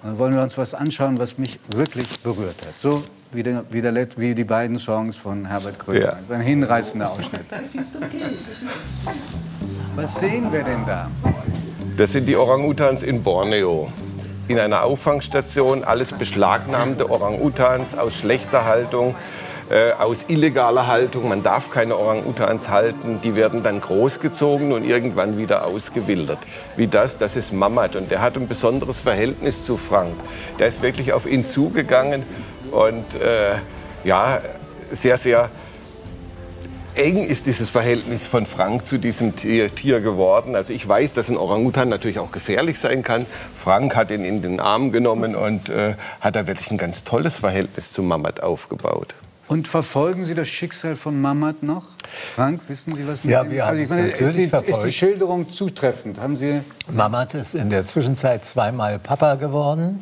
Dann 0.04 0.18
wollen 0.18 0.34
wir 0.34 0.42
uns 0.42 0.58
was 0.58 0.74
anschauen, 0.74 1.18
was 1.18 1.38
mich 1.38 1.58
wirklich 1.74 2.20
berührt 2.20 2.56
hat. 2.66 2.74
So 2.76 3.02
wie, 3.32 3.42
der, 3.42 3.64
wie, 3.70 3.80
der, 3.80 4.06
wie 4.18 4.34
die 4.34 4.44
beiden 4.44 4.78
Songs 4.78 5.16
von 5.16 5.46
Herbert 5.46 5.78
Grönemeyer. 5.78 6.08
Ja. 6.08 6.12
Das 6.12 6.24
ist 6.24 6.30
ein 6.30 6.42
hinreißender 6.42 7.10
Ausschnitt. 7.10 7.46
Was 9.96 10.20
sehen 10.20 10.52
wir 10.52 10.62
denn 10.62 10.84
da? 10.86 11.10
Das 11.96 12.12
sind 12.12 12.26
die 12.26 12.36
Orang-Utans 12.36 13.02
in 13.02 13.22
Borneo. 13.22 13.90
In 14.46 14.58
einer 14.58 14.82
Auffangstation 14.82 15.84
alles 15.84 16.12
beschlagnahmte 16.12 17.08
Orang-Utans 17.10 17.96
aus 17.96 18.18
schlechter 18.18 18.66
Haltung, 18.66 19.14
äh, 19.70 19.92
aus 19.92 20.26
illegaler 20.28 20.86
Haltung. 20.86 21.28
Man 21.28 21.42
darf 21.42 21.70
keine 21.70 21.96
Orang-Utans 21.96 22.68
halten. 22.68 23.20
Die 23.22 23.34
werden 23.34 23.62
dann 23.62 23.80
großgezogen 23.80 24.72
und 24.72 24.84
irgendwann 24.84 25.38
wieder 25.38 25.64
ausgewildert. 25.66 26.38
Wie 26.76 26.86
das, 26.86 27.18
das 27.18 27.36
ist 27.36 27.52
Mamat. 27.52 27.96
Und 27.96 28.10
der 28.10 28.20
hat 28.20 28.36
ein 28.36 28.48
besonderes 28.48 29.00
Verhältnis 29.00 29.64
zu 29.64 29.76
Frank. 29.76 30.14
Der 30.58 30.68
ist 30.68 30.82
wirklich 30.82 31.12
auf 31.12 31.26
ihn 31.26 31.46
zugegangen 31.46 32.22
und 32.70 33.14
äh, 33.20 33.54
ja, 34.04 34.40
sehr, 34.90 35.16
sehr 35.16 35.50
eng 36.96 37.24
ist 37.24 37.46
dieses 37.46 37.70
Verhältnis 37.70 38.26
von 38.26 38.46
Frank 38.46 38.86
zu 38.86 38.98
diesem 38.98 39.34
Tier, 39.34 39.74
Tier 39.74 40.00
geworden. 40.00 40.54
Also 40.54 40.72
ich 40.72 40.86
weiß, 40.86 41.14
dass 41.14 41.28
ein 41.28 41.36
Orangutan 41.36 41.88
natürlich 41.88 42.18
auch 42.18 42.30
gefährlich 42.30 42.78
sein 42.78 43.02
kann. 43.02 43.26
Frank 43.54 43.96
hat 43.96 44.10
ihn 44.10 44.24
in 44.24 44.42
den 44.42 44.60
Arm 44.60 44.92
genommen 44.92 45.34
und 45.34 45.70
äh, 45.70 45.94
hat 46.20 46.36
da 46.36 46.46
wirklich 46.46 46.70
ein 46.70 46.78
ganz 46.78 47.04
tolles 47.04 47.34
Verhältnis 47.34 47.92
zu 47.92 48.02
Mamat 48.02 48.42
aufgebaut. 48.42 49.14
Und 49.46 49.68
verfolgen 49.68 50.24
Sie 50.24 50.34
das 50.34 50.48
Schicksal 50.48 50.96
von 50.96 51.20
Mamat 51.20 51.62
noch? 51.62 51.84
Frank, 52.34 52.62
wissen 52.68 52.94
Sie 52.96 53.06
was 53.06 53.22
mit 53.22 53.32
Ja, 53.32 53.48
wir 53.50 53.66
haben 53.66 53.76
ich 53.76 53.84
es 53.84 53.90
meine, 53.90 54.08
natürlich 54.08 54.52
ist, 54.52 54.66
die, 54.66 54.70
ist 54.70 54.82
die. 54.84 54.92
Schilderung 54.92 55.50
zutreffend? 55.50 56.18
Haben 56.20 56.36
Sie 56.36 56.60
Mamat 56.90 57.34
ist 57.34 57.54
in 57.54 57.68
der 57.68 57.84
Zwischenzeit 57.84 58.44
zweimal 58.44 58.98
Papa 58.98 59.34
geworden. 59.34 59.98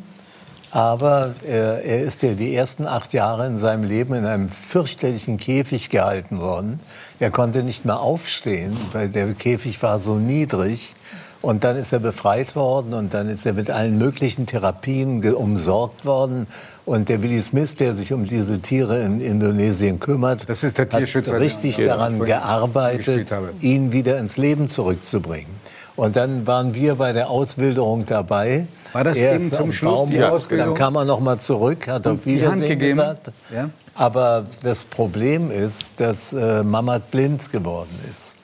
Aber 0.71 1.35
äh, 1.45 1.87
er 1.87 2.01
ist 2.01 2.23
ja 2.23 2.33
die 2.33 2.55
ersten 2.55 2.87
acht 2.87 3.13
Jahre 3.13 3.45
in 3.45 3.59
seinem 3.59 3.83
Leben 3.83 4.15
in 4.15 4.25
einem 4.25 4.49
fürchterlichen 4.49 5.37
Käfig 5.37 5.91
gehalten 5.91 6.39
worden. 6.39 6.79
Er 7.19 7.29
konnte 7.29 7.61
nicht 7.61 7.85
mehr 7.85 7.99
aufstehen, 7.99 8.75
weil 8.91 9.09
der 9.09 9.33
Käfig 9.35 9.83
war 9.83 9.99
so 9.99 10.15
niedrig. 10.15 10.95
Und 11.43 11.65
dann 11.65 11.75
ist 11.75 11.91
er 11.91 11.99
befreit 11.99 12.55
worden 12.55 12.93
und 12.93 13.13
dann 13.13 13.27
ist 13.27 13.45
er 13.45 13.51
mit 13.51 13.69
allen 13.69 13.97
möglichen 13.97 14.45
Therapien 14.45 15.21
umsorgt 15.35 16.05
worden. 16.05 16.47
Und 16.85 17.07
der 17.07 17.23
Willi 17.23 17.41
Smith, 17.41 17.75
der 17.75 17.93
sich 17.93 18.11
um 18.11 18.25
diese 18.25 18.59
Tiere 18.59 19.01
in 19.01 19.21
Indonesien 19.21 19.99
kümmert, 19.99 20.49
Das 20.49 20.63
ist 20.63 20.77
der 20.77 20.89
Tierschützer, 20.89 21.33
hat 21.33 21.39
richtig 21.39 21.79
ich 21.79 21.85
daran 21.85 22.19
gearbeitet, 22.19 23.33
ihn 23.61 23.93
wieder 23.93 24.19
ins 24.19 24.37
Leben 24.37 24.67
zurückzubringen. 24.67 25.47
Und 25.95 26.15
dann 26.15 26.45
waren 26.47 26.73
wir 26.73 26.95
bei 26.95 27.13
der 27.13 27.29
Auswilderung 27.29 28.05
dabei. 28.05 28.67
War 28.93 29.03
das 29.03 29.17
Er 29.17 29.35
eben 29.35 29.51
zum 29.51 29.71
Schluss 29.71 29.99
Baum 29.99 30.09
die 30.09 30.23
Ausbildung? 30.23 30.69
Dann 30.69 30.75
kam 30.75 30.95
er 30.95 31.05
noch 31.05 31.19
mal 31.19 31.37
zurück, 31.37 31.87
hat 31.87 32.07
auf 32.07 32.25
Wiedersehen 32.25 32.79
gesagt. 32.79 33.31
Ja. 33.53 33.69
Aber 33.95 34.43
das 34.63 34.85
Problem 34.85 35.51
ist, 35.51 35.93
dass 35.97 36.33
äh, 36.33 36.63
Mamat 36.63 37.11
blind 37.11 37.51
geworden 37.51 37.91
ist. 38.09 38.37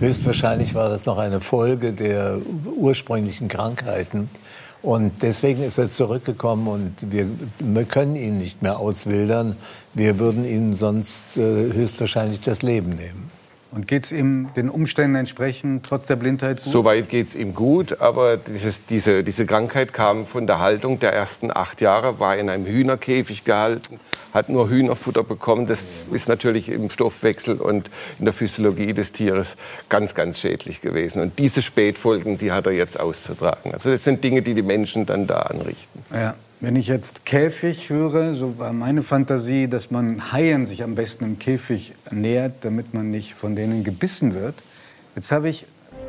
Höchstwahrscheinlich 0.00 0.74
war 0.74 0.90
das 0.90 1.06
noch 1.06 1.16
eine 1.16 1.40
Folge 1.40 1.92
der 1.92 2.38
ursprünglichen 2.76 3.48
Krankheiten. 3.48 4.28
Und 4.86 5.20
deswegen 5.20 5.64
ist 5.64 5.78
er 5.78 5.88
zurückgekommen 5.88 6.68
und 6.68 7.10
wir, 7.10 7.26
wir 7.58 7.84
können 7.86 8.14
ihn 8.14 8.38
nicht 8.38 8.62
mehr 8.62 8.78
auswildern. 8.78 9.56
Wir 9.94 10.20
würden 10.20 10.44
ihm 10.44 10.76
sonst 10.76 11.36
äh, 11.36 11.40
höchstwahrscheinlich 11.40 12.40
das 12.40 12.62
Leben 12.62 12.90
nehmen. 12.90 13.28
und 13.72 13.88
geht 13.88 14.04
es 14.04 14.12
ihm 14.12 14.48
den 14.54 14.70
Umständen 14.70 15.16
entsprechend 15.16 15.84
trotz 15.84 16.06
der 16.06 16.14
Blindheit 16.14 16.62
gut? 16.62 16.72
Soweit 16.72 17.08
geht 17.08 17.26
es 17.26 17.34
ihm 17.34 17.52
gut, 17.52 18.00
aber 18.00 18.36
dieses, 18.36 18.86
diese, 18.86 19.24
diese 19.24 19.44
Krankheit 19.44 19.92
kam 19.92 20.24
von 20.24 20.46
der 20.46 20.60
Haltung 20.60 21.00
der 21.00 21.12
ersten 21.12 21.50
acht 21.50 21.80
Jahre, 21.80 22.20
war 22.20 22.36
in 22.36 22.48
einem 22.48 22.64
Hühnerkäfig 22.64 23.42
gehalten, 23.42 23.98
hat 24.36 24.48
nur 24.48 24.68
Hühnerfutter 24.70 25.24
bekommen. 25.24 25.66
Das 25.66 25.84
ist 26.12 26.28
natürlich 26.28 26.68
im 26.68 26.90
Stoffwechsel 26.90 27.56
und 27.56 27.90
in 28.18 28.26
der 28.26 28.34
Physiologie 28.34 28.92
des 28.92 29.10
Tieres 29.12 29.56
ganz, 29.88 30.14
ganz 30.14 30.38
schädlich 30.38 30.80
gewesen. 30.80 31.20
Und 31.20 31.38
diese 31.38 31.62
Spätfolgen, 31.62 32.38
die 32.38 32.52
hat 32.52 32.66
er 32.66 32.72
jetzt 32.72 33.00
auszutragen. 33.00 33.72
Also 33.72 33.90
das 33.90 34.04
sind 34.04 34.22
Dinge, 34.22 34.42
die 34.42 34.54
die 34.54 34.62
Menschen 34.62 35.06
dann 35.06 35.26
da 35.26 35.40
anrichten. 35.40 36.04
Ja. 36.12 36.34
Wenn 36.58 36.74
ich 36.74 36.88
jetzt 36.88 37.26
Käfig 37.26 37.90
höre, 37.90 38.34
so 38.34 38.58
war 38.58 38.72
meine 38.72 39.02
Fantasie, 39.02 39.68
dass 39.68 39.90
man 39.90 40.32
Haien 40.32 40.64
sich 40.64 40.82
am 40.82 40.94
besten 40.94 41.24
im 41.24 41.38
Käfig 41.38 41.92
nähert, 42.10 42.64
damit 42.64 42.94
man 42.94 43.10
nicht 43.10 43.34
von 43.34 43.54
denen 43.54 43.84
gebissen 43.84 44.34
wird. 44.34 44.54
Jetzt 45.14 45.32
habe 45.32 45.50
ich, 45.50 45.66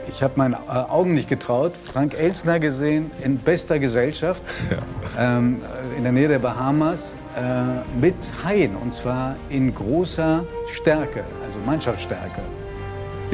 ich 0.10 0.24
habe 0.24 0.36
meinen 0.38 0.54
äh, 0.54 0.72
Augen 0.72 1.16
nicht 1.16 1.28
getraut, 1.28 1.74
Frank 1.76 2.14
Elsner 2.14 2.62
gesehen 2.62 3.12
in 3.26 3.40
bester 3.40 3.78
Gesellschaft 3.78 4.42
ähm, 5.20 5.62
in 5.98 6.04
der 6.04 6.14
Nähe 6.14 6.30
der 6.30 6.40
Bahamas 6.40 7.14
äh, 7.38 8.00
mit 8.00 8.16
Haien 8.44 8.76
und 8.76 8.94
zwar 8.94 9.36
in 9.50 9.74
großer 9.74 10.44
Stärke, 10.74 11.24
also 11.46 11.60
Mannschaftsstärke. 11.66 12.42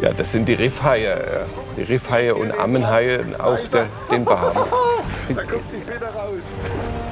Ja, 0.02 0.12
das 0.12 0.32
sind 0.32 0.50
die 0.50 0.56
Riffhaie, 0.56 1.16
die 1.78 1.84
Riffhaie 1.84 2.34
und 2.36 2.52
Ammenhaie 2.60 3.20
auf 3.40 3.70
der, 3.70 3.86
den 4.12 4.26
Bahamas. 4.26 4.68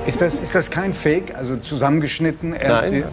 Ist 0.06 0.20
das, 0.22 0.40
ist 0.40 0.56
das 0.56 0.70
kein 0.70 0.94
Fake, 0.94 1.36
also 1.36 1.58
zusammengeschnitten? 1.58 2.54
Erst 2.54 2.84
Nein. 2.86 3.04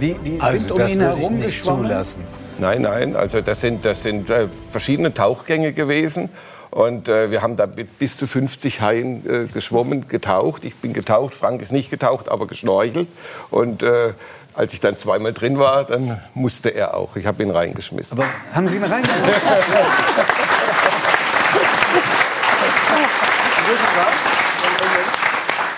Die, 0.00 0.14
die, 0.14 0.18
die 0.30 0.40
Also 0.40 0.58
sind 0.58 0.72
um 0.72 0.88
ihn 0.88 1.00
herum 1.00 1.34
nicht 1.36 1.46
geschwommen. 1.46 1.84
zulassen. 1.84 2.20
Nein, 2.58 2.82
nein, 2.82 3.16
also 3.16 3.40
das 3.40 3.60
sind, 3.60 3.84
das 3.84 4.02
sind 4.02 4.28
äh, 4.30 4.48
verschiedene 4.70 5.14
Tauchgänge 5.14 5.72
gewesen. 5.72 6.28
Und 6.74 7.08
äh, 7.08 7.30
wir 7.30 7.40
haben 7.40 7.54
da 7.54 7.66
mit 7.66 8.00
bis 8.00 8.16
zu 8.16 8.26
50 8.26 8.80
Haien 8.80 9.24
äh, 9.30 9.46
geschwommen, 9.46 10.08
getaucht. 10.08 10.64
Ich 10.64 10.74
bin 10.74 10.92
getaucht, 10.92 11.36
Frank 11.36 11.62
ist 11.62 11.70
nicht 11.70 11.88
getaucht, 11.88 12.28
aber 12.28 12.48
geschnorchelt. 12.48 13.06
Und 13.52 13.84
äh, 13.84 14.12
als 14.54 14.74
ich 14.74 14.80
dann 14.80 14.96
zweimal 14.96 15.32
drin 15.32 15.56
war, 15.60 15.84
dann 15.84 16.20
musste 16.34 16.70
er 16.70 16.94
auch. 16.96 17.14
Ich 17.14 17.26
habe 17.26 17.44
ihn 17.44 17.50
reingeschmissen. 17.50 18.18
Aber 18.18 18.28
haben 18.52 18.66
Sie 18.66 18.74
ihn 18.78 18.82
reingelassen? 18.82 19.22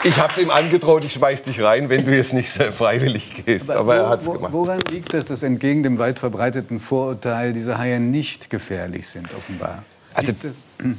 ich 0.02 0.18
habe 0.18 0.40
ihm 0.40 0.51
angedroht, 0.51 1.05
ich 1.05 1.12
schmeiß 1.12 1.43
dich 1.43 1.60
rein, 1.60 1.90
wenn 1.90 2.06
du 2.06 2.16
jetzt 2.16 2.32
nicht 2.32 2.48
freiwillig 2.48 3.44
gehst. 3.44 3.70
Aber, 3.70 3.97
er 3.97 4.09
hat 4.09 4.23
es 4.23 4.27
wo, 4.27 4.32
gemacht. 4.32 4.55
Woran 4.55 4.81
liegt 4.90 5.12
das, 5.12 5.27
dass 5.27 5.43
entgegen 5.43 5.82
dem 5.82 5.98
weit 5.98 6.18
verbreiteten 6.18 6.81
Vorurteil 6.81 7.52
diese 7.52 7.77
Haie 7.77 8.01
nicht 8.01 8.48
gefährlich 8.48 9.09
sind, 9.09 9.28
offenbar? 9.35 9.85
Also 10.14 10.32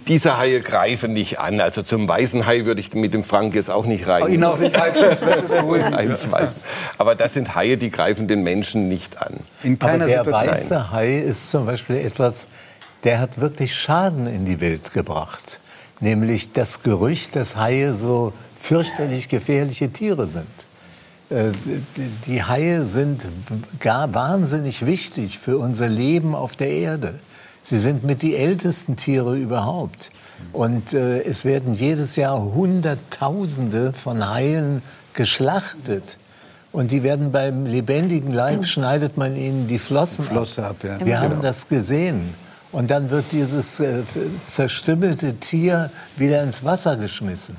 diese 0.08 0.38
Haie 0.38 0.62
greifen 0.62 1.14
nicht 1.14 1.40
an. 1.40 1.60
Also 1.60 1.82
zum 1.84 2.08
weißen 2.08 2.46
Hai 2.46 2.66
würde 2.66 2.82
ich 2.82 2.94
mit 2.94 3.14
dem 3.14 3.24
Frank 3.24 3.54
jetzt 3.54 3.70
auch 3.70 3.86
nicht 3.86 4.08
rein. 4.08 4.32
Ihn 4.34 4.44
auf 4.44 4.60
den. 4.60 4.72
Aber 6.98 7.16
das 7.16 7.34
sind 7.34 7.56
Haie, 7.56 7.78
die 7.78 7.92
greifen 7.92 8.28
den 8.28 8.44
Menschen 8.44 8.88
nicht 8.90 9.22
an. 9.22 9.36
In 9.64 9.74
Aber 9.80 9.92
keiner 9.92 10.08
der 10.08 10.24
Situation. 10.26 10.56
weiße 10.56 10.92
Hai 10.92 11.18
ist 11.20 11.50
zum 11.50 11.66
Beispiel 11.66 11.98
etwas, 11.98 12.48
der 13.04 13.20
hat 13.20 13.40
wirklich 13.40 13.76
Schaden 13.76 14.28
in 14.28 14.46
die 14.46 14.60
Welt 14.62 14.94
gebracht. 14.94 15.60
Nämlich 16.00 16.54
das 16.54 16.84
Gerücht, 16.84 17.36
dass 17.36 17.56
Haie 17.56 17.94
so 17.94 18.34
fürchterlich 18.60 19.30
gefährliche 19.30 19.90
Tiere 19.92 20.28
sind. 20.28 20.48
Äh, 21.30 21.52
die- 21.96 22.12
Die 22.26 22.44
Haie 22.44 22.86
sind 22.86 23.24
gar 23.80 24.14
wahnsinnig 24.14 24.86
wichtig 24.86 25.40
für 25.40 25.58
unser 25.58 25.88
Leben 25.90 26.36
auf 26.36 26.56
der 26.56 26.70
Erde. 26.70 27.20
Sie 27.70 27.80
sind 27.80 28.06
mit 28.06 28.22
die 28.22 28.36
ältesten 28.38 28.96
Tiere 28.96 29.38
überhaupt. 29.38 30.10
Und 30.54 30.94
äh, 30.94 31.22
es 31.24 31.44
werden 31.44 31.74
jedes 31.74 32.16
Jahr 32.16 32.42
Hunderttausende 32.42 33.92
von 33.92 34.30
Haien 34.30 34.82
geschlachtet. 35.14 36.18
Und 36.72 36.94
die 36.94 37.04
werden 37.04 37.34
beim 37.34 37.66
lebendigen 37.66 38.32
Leib, 38.32 38.66
schneidet 38.68 39.18
man 39.18 39.36
ihnen 39.36 39.68
die 39.68 39.80
Flossen 39.80 40.24
Flosse 40.24 40.66
ab, 40.66 40.78
ja. 40.84 41.06
Wir 41.06 41.20
haben 41.20 41.42
das 41.42 41.68
gesehen. 41.68 42.34
Und 42.72 42.90
dann 42.90 43.10
wird 43.10 43.26
dieses 43.32 43.82
äh, 43.82 44.04
zerstümmelte 44.46 45.36
Tier 45.36 45.90
wieder 46.16 46.44
ins 46.44 46.64
Wasser 46.64 46.96
geschmissen. 46.96 47.58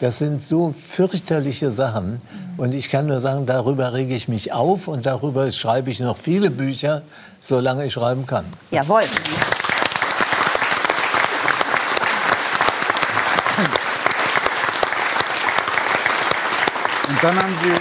Das 0.00 0.18
sind 0.18 0.42
so 0.42 0.74
fürchterliche 0.78 1.70
Sachen. 1.70 2.18
Und 2.58 2.74
ich 2.74 2.90
kann 2.90 3.06
nur 3.06 3.20
sagen, 3.20 3.46
darüber 3.46 3.94
rege 3.94 4.14
ich 4.14 4.28
mich 4.28 4.52
auf 4.52 4.88
und 4.88 5.06
darüber 5.06 5.50
schreibe 5.50 5.90
ich 5.90 6.00
noch 6.00 6.18
viele 6.18 6.50
Bücher, 6.50 7.02
solange 7.40 7.86
ich 7.86 7.94
schreiben 7.94 8.26
kann. 8.26 8.44
Jawohl. 8.70 9.04
Und 17.08 17.24
dann 17.24 17.42
haben 17.42 17.54
Sie 17.62 17.72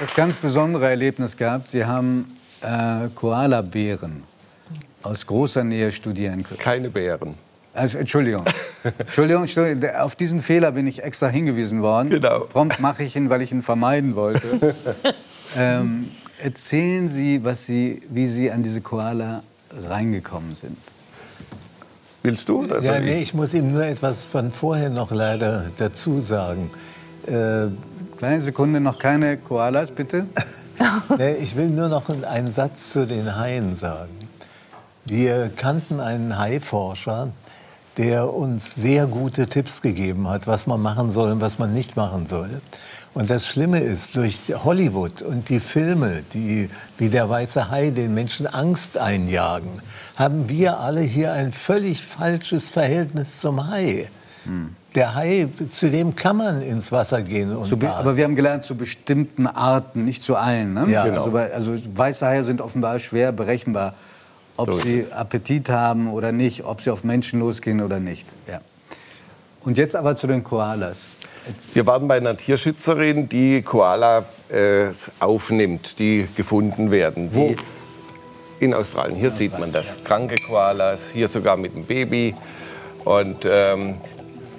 das 0.00 0.14
ganz 0.14 0.38
besondere 0.38 0.88
Erlebnis 0.88 1.36
gehabt. 1.36 1.68
Sie 1.68 1.84
haben 1.84 2.38
äh, 2.62 3.08
Koala-Bären 3.14 4.22
aus 5.02 5.26
großer 5.26 5.64
Nähe 5.64 5.92
studieren 5.92 6.42
können. 6.44 6.60
Keine 6.60 6.88
Bären. 6.88 7.47
Also, 7.78 7.98
Entschuldigung. 7.98 8.44
Entschuldigung, 8.98 9.42
Entschuldigung. 9.42 9.90
Auf 9.96 10.16
diesen 10.16 10.40
Fehler 10.40 10.72
bin 10.72 10.86
ich 10.86 11.02
extra 11.02 11.28
hingewiesen 11.28 11.82
worden. 11.82 12.10
Genau. 12.10 12.40
Prompt 12.40 12.80
mache 12.80 13.04
ich 13.04 13.16
ihn, 13.16 13.30
weil 13.30 13.42
ich 13.42 13.52
ihn 13.52 13.62
vermeiden 13.62 14.16
wollte. 14.16 14.74
ähm, 15.56 16.08
erzählen 16.42 17.08
Sie, 17.08 17.44
was 17.44 17.66
Sie, 17.66 18.00
wie 18.10 18.26
Sie 18.26 18.50
an 18.50 18.62
diese 18.62 18.80
Koala 18.80 19.42
reingekommen 19.88 20.54
sind. 20.54 20.76
Willst 22.22 22.48
du? 22.48 22.64
oder 22.64 22.80
Ja, 22.82 22.98
nee, 22.98 23.16
ich? 23.16 23.22
ich 23.22 23.34
muss 23.34 23.54
ihm 23.54 23.72
nur 23.72 23.84
etwas 23.84 24.26
von 24.26 24.50
vorher 24.50 24.90
noch 24.90 25.12
leider 25.12 25.70
dazu 25.78 26.20
sagen. 26.20 26.70
Äh, 27.26 27.68
Kleine 28.18 28.42
Sekunde, 28.42 28.80
noch 28.80 28.98
keine 28.98 29.36
Koalas, 29.36 29.92
bitte. 29.92 30.26
nee, 31.18 31.34
ich 31.34 31.54
will 31.54 31.68
nur 31.68 31.88
noch 31.88 32.08
einen 32.08 32.50
Satz 32.50 32.92
zu 32.92 33.06
den 33.06 33.36
Haien 33.36 33.76
sagen. 33.76 34.10
Wir 35.04 35.50
kannten 35.54 36.00
einen 36.00 36.36
Haiforscher, 36.36 37.30
der 37.98 38.32
uns 38.32 38.76
sehr 38.76 39.06
gute 39.06 39.48
Tipps 39.48 39.82
gegeben 39.82 40.28
hat, 40.28 40.46
was 40.46 40.68
man 40.68 40.80
machen 40.80 41.10
soll 41.10 41.32
und 41.32 41.40
was 41.40 41.58
man 41.58 41.74
nicht 41.74 41.96
machen 41.96 42.26
soll. 42.26 42.60
Und 43.12 43.28
das 43.28 43.48
Schlimme 43.48 43.80
ist, 43.80 44.14
durch 44.14 44.54
Hollywood 44.64 45.22
und 45.22 45.48
die 45.48 45.58
Filme, 45.58 46.22
die 46.32 46.70
wie 46.96 47.08
der 47.08 47.28
weiße 47.28 47.70
Hai 47.70 47.90
den 47.90 48.14
Menschen 48.14 48.46
Angst 48.46 48.96
einjagen, 48.96 49.72
haben 50.14 50.48
wir 50.48 50.78
alle 50.78 51.00
hier 51.00 51.32
ein 51.32 51.52
völlig 51.52 52.04
falsches 52.04 52.70
Verhältnis 52.70 53.40
zum 53.40 53.68
Hai. 53.68 54.08
Hm. 54.44 54.76
Der 54.94 55.16
Hai, 55.16 55.48
zu 55.70 55.90
dem 55.90 56.14
kann 56.14 56.36
man 56.36 56.62
ins 56.62 56.92
Wasser 56.92 57.22
gehen. 57.22 57.54
Und 57.54 57.66
zu, 57.66 57.78
aber 57.84 58.16
wir 58.16 58.24
haben 58.24 58.36
gelernt, 58.36 58.62
zu 58.62 58.76
bestimmten 58.76 59.48
Arten, 59.48 60.04
nicht 60.04 60.22
zu 60.22 60.36
allen. 60.36 60.74
Ne? 60.74 60.86
Ja, 60.88 61.04
genau. 61.04 61.24
also, 61.24 61.36
also 61.36 61.78
weiße 61.94 62.24
Haie 62.24 62.44
sind 62.44 62.60
offenbar 62.60 63.00
schwer 63.00 63.32
berechenbar 63.32 63.94
ob 64.58 64.72
so 64.72 64.78
sie 64.78 65.06
Appetit 65.10 65.70
haben 65.70 66.12
oder 66.12 66.32
nicht, 66.32 66.64
ob 66.64 66.80
sie 66.80 66.90
auf 66.90 67.04
Menschen 67.04 67.40
losgehen 67.40 67.80
oder 67.80 68.00
nicht. 68.00 68.26
Ja. 68.46 68.60
Und 69.64 69.78
jetzt 69.78 69.96
aber 69.96 70.14
zu 70.16 70.26
den 70.26 70.44
Koalas. 70.44 70.98
Wir 71.72 71.86
waren 71.86 72.06
bei 72.06 72.18
einer 72.18 72.36
Tierschützerin, 72.36 73.28
die 73.28 73.62
Koala 73.62 74.26
äh, 74.50 74.88
aufnimmt, 75.18 75.98
die 75.98 76.28
gefunden 76.36 76.90
werden. 76.90 77.30
Wo? 77.32 77.54
in 78.60 78.74
Australien. 78.74 79.16
Hier 79.16 79.30
sieht 79.30 79.58
man 79.58 79.72
das. 79.72 80.02
Kranke 80.04 80.36
Koalas, 80.48 81.04
hier 81.12 81.28
sogar 81.28 81.56
mit 81.56 81.74
dem 81.74 81.84
Baby. 81.84 82.34
Und 83.04 83.46
ähm, 83.48 83.94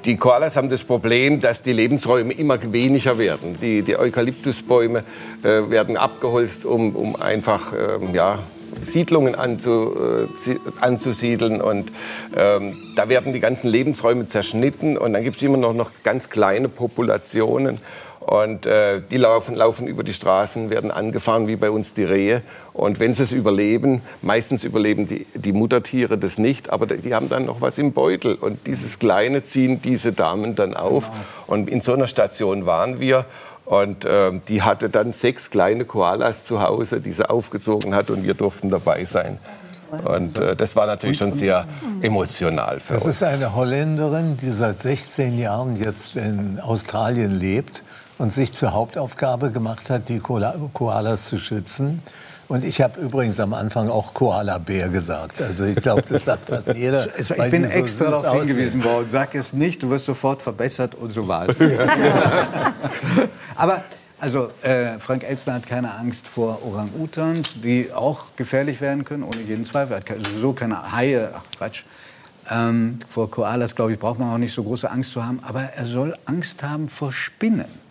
die 0.05 0.17
Koalas 0.17 0.55
haben 0.55 0.69
das 0.69 0.84
Problem, 0.84 1.41
dass 1.41 1.61
die 1.61 1.73
Lebensräume 1.73 2.34
immer 2.34 2.57
weniger 2.71 3.17
werden. 3.17 3.57
Die, 3.61 3.81
die 3.81 3.97
Eukalyptusbäume 3.97 5.03
äh, 5.43 5.69
werden 5.69 5.97
abgeholzt, 5.97 6.65
um, 6.65 6.95
um 6.95 7.15
einfach 7.15 7.73
ähm, 7.73 8.13
ja, 8.13 8.39
Siedlungen 8.85 9.35
anzu, 9.35 10.27
äh, 10.47 10.55
anzusiedeln. 10.81 11.61
Und 11.61 11.91
ähm, 12.35 12.77
da 12.95 13.09
werden 13.09 13.33
die 13.33 13.39
ganzen 13.39 13.69
Lebensräume 13.69 14.27
zerschnitten. 14.27 14.97
Und 14.97 15.13
dann 15.13 15.23
gibt 15.23 15.35
es 15.35 15.41
immer 15.41 15.57
noch, 15.57 15.73
noch 15.73 15.91
ganz 16.03 16.29
kleine 16.29 16.69
Populationen. 16.69 17.79
Und 18.19 18.67
äh, 18.67 19.01
die 19.09 19.17
laufen, 19.17 19.55
laufen 19.55 19.87
über 19.87 20.03
die 20.03 20.13
Straßen, 20.13 20.69
werden 20.69 20.91
angefahren 20.91 21.47
wie 21.47 21.55
bei 21.55 21.71
uns 21.71 21.95
die 21.95 22.03
Rehe. 22.03 22.43
Und 22.73 22.99
wenn 22.99 23.15
sie 23.15 23.23
es 23.23 23.31
überleben, 23.31 24.01
meistens 24.21 24.63
überleben 24.63 25.07
die, 25.07 25.25
die 25.33 25.51
Muttertiere 25.51 26.17
das 26.17 26.37
nicht, 26.37 26.69
aber 26.69 26.85
die 26.85 27.15
haben 27.15 27.29
dann 27.29 27.45
noch 27.45 27.61
was 27.61 27.77
im 27.79 27.91
Beutel. 27.91 28.35
Und 28.35 28.67
dieses 28.67 28.99
Kleine 28.99 29.45
ziehen 29.45 29.81
diese 29.81 30.11
Damen 30.11 30.55
dann 30.55 30.75
auf. 30.75 31.05
Genau. 31.05 31.15
Und 31.47 31.69
in 31.69 31.81
so 31.81 31.93
einer 31.93 32.07
Station 32.07 32.65
waren 32.65 32.99
wir. 32.99 33.25
Und 33.69 34.03
äh, 34.03 34.31
die 34.47 34.63
hatte 34.63 34.89
dann 34.89 35.13
sechs 35.13 35.51
kleine 35.51 35.85
Koalas 35.85 36.45
zu 36.45 36.59
Hause, 36.59 37.01
die 37.01 37.13
sie 37.13 37.29
aufgezogen 37.29 37.93
hat 37.93 38.09
und 38.09 38.23
wir 38.23 38.33
durften 38.33 38.71
dabei 38.71 39.05
sein. 39.05 39.37
Und 40.05 40.39
äh, 40.39 40.55
das 40.55 40.75
war 40.75 40.87
natürlich 40.87 41.19
schon 41.19 41.33
sehr 41.33 41.67
emotional 42.01 42.79
für 42.79 42.95
das 42.95 43.05
uns. 43.05 43.19
Das 43.19 43.31
ist 43.31 43.37
eine 43.37 43.55
Holländerin, 43.55 44.37
die 44.37 44.49
seit 44.49 44.81
16 44.81 45.37
Jahren 45.37 45.75
jetzt 45.75 46.15
in 46.15 46.59
Australien 46.59 47.31
lebt 47.31 47.83
und 48.17 48.33
sich 48.33 48.53
zur 48.53 48.73
Hauptaufgabe 48.73 49.51
gemacht 49.51 49.91
hat, 49.91 50.09
die 50.09 50.19
Koalas 50.19 51.27
zu 51.27 51.37
schützen. 51.37 52.01
Und 52.49 52.65
ich 52.65 52.81
habe 52.81 52.99
übrigens 52.99 53.39
am 53.39 53.53
Anfang 53.53 53.89
auch 53.89 54.13
Koala-Bär 54.15 54.89
gesagt. 54.89 55.39
Also 55.39 55.65
ich 55.65 55.76
glaube, 55.76 56.01
das 56.01 56.26
sagt 56.26 56.49
fast 56.49 56.67
jeder. 56.76 57.07
Also 57.15 57.35
ich 57.35 57.51
bin 57.51 57.63
extra 57.63 58.05
so 58.05 58.11
darauf 58.11 58.41
hingewiesen 58.41 58.84
worden. 58.84 59.07
Sag 59.09 59.35
es 59.35 59.53
nicht, 59.53 59.84
du 59.84 59.89
wirst 59.91 60.05
sofort 60.05 60.41
verbessert 60.41 60.95
und 60.95 61.13
so 61.13 61.27
war 61.27 61.47
es. 61.47 61.55
Aber 63.55 63.84
also 64.19 64.49
äh, 64.63 64.97
Frank 64.97 65.23
Elstner 65.23 65.53
hat 65.53 65.67
keine 65.67 65.93
Angst 65.93 66.27
vor 66.27 66.59
Orang-Utans, 66.65 67.61
die 67.61 67.91
auch 67.93 68.35
gefährlich 68.35 68.81
werden 68.81 69.05
können, 69.05 69.21
ohne 69.21 69.41
jeden 69.41 69.63
Zweifel. 69.63 69.93
Er 69.93 69.99
hat 69.99 70.26
sowieso 70.26 70.53
keine 70.53 70.91
Haie, 70.91 71.31
ach 71.34 71.43
Quatsch. 71.55 71.84
Ähm, 72.49 72.97
vor 73.07 73.30
Koalas, 73.30 73.76
glaube 73.76 73.93
ich, 73.93 73.99
braucht 73.99 74.17
man 74.17 74.34
auch 74.34 74.39
nicht 74.39 74.55
so 74.55 74.63
große 74.63 74.89
Angst 74.89 75.11
zu 75.11 75.23
haben. 75.23 75.39
Aber 75.43 75.61
er 75.61 75.85
soll 75.85 76.17
Angst 76.26 76.63
haben 76.63 76.89
vor 76.89 77.13
Spinnen. 77.13 77.89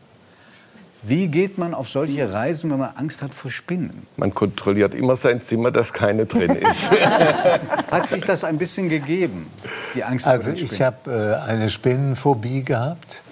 Wie 1.02 1.28
geht 1.28 1.58
man 1.58 1.74
auf 1.74 1.88
solche 1.88 2.32
Reisen, 2.32 2.70
wenn 2.70 2.80
man 2.80 2.90
Angst 2.96 3.22
hat 3.22 3.32
vor 3.32 3.50
Spinnen? 3.50 4.06
Man 4.16 4.34
kontrolliert 4.34 4.94
immer 4.94 5.14
sein 5.14 5.40
Zimmer, 5.42 5.70
dass 5.70 5.92
keine 5.92 6.26
drin 6.26 6.56
ist. 6.56 6.90
hat 7.90 8.08
sich 8.08 8.24
das 8.24 8.42
ein 8.42 8.58
bisschen 8.58 8.88
gegeben, 8.88 9.46
die 9.94 10.02
Angst 10.02 10.26
also 10.26 10.50
vor 10.50 10.56
Spinnen? 10.56 10.70
Also 10.70 10.74
ich 10.74 10.82
habe 10.82 11.42
äh, 11.46 11.50
eine 11.50 11.70
Spinnenphobie 11.70 12.64
gehabt. 12.64 13.22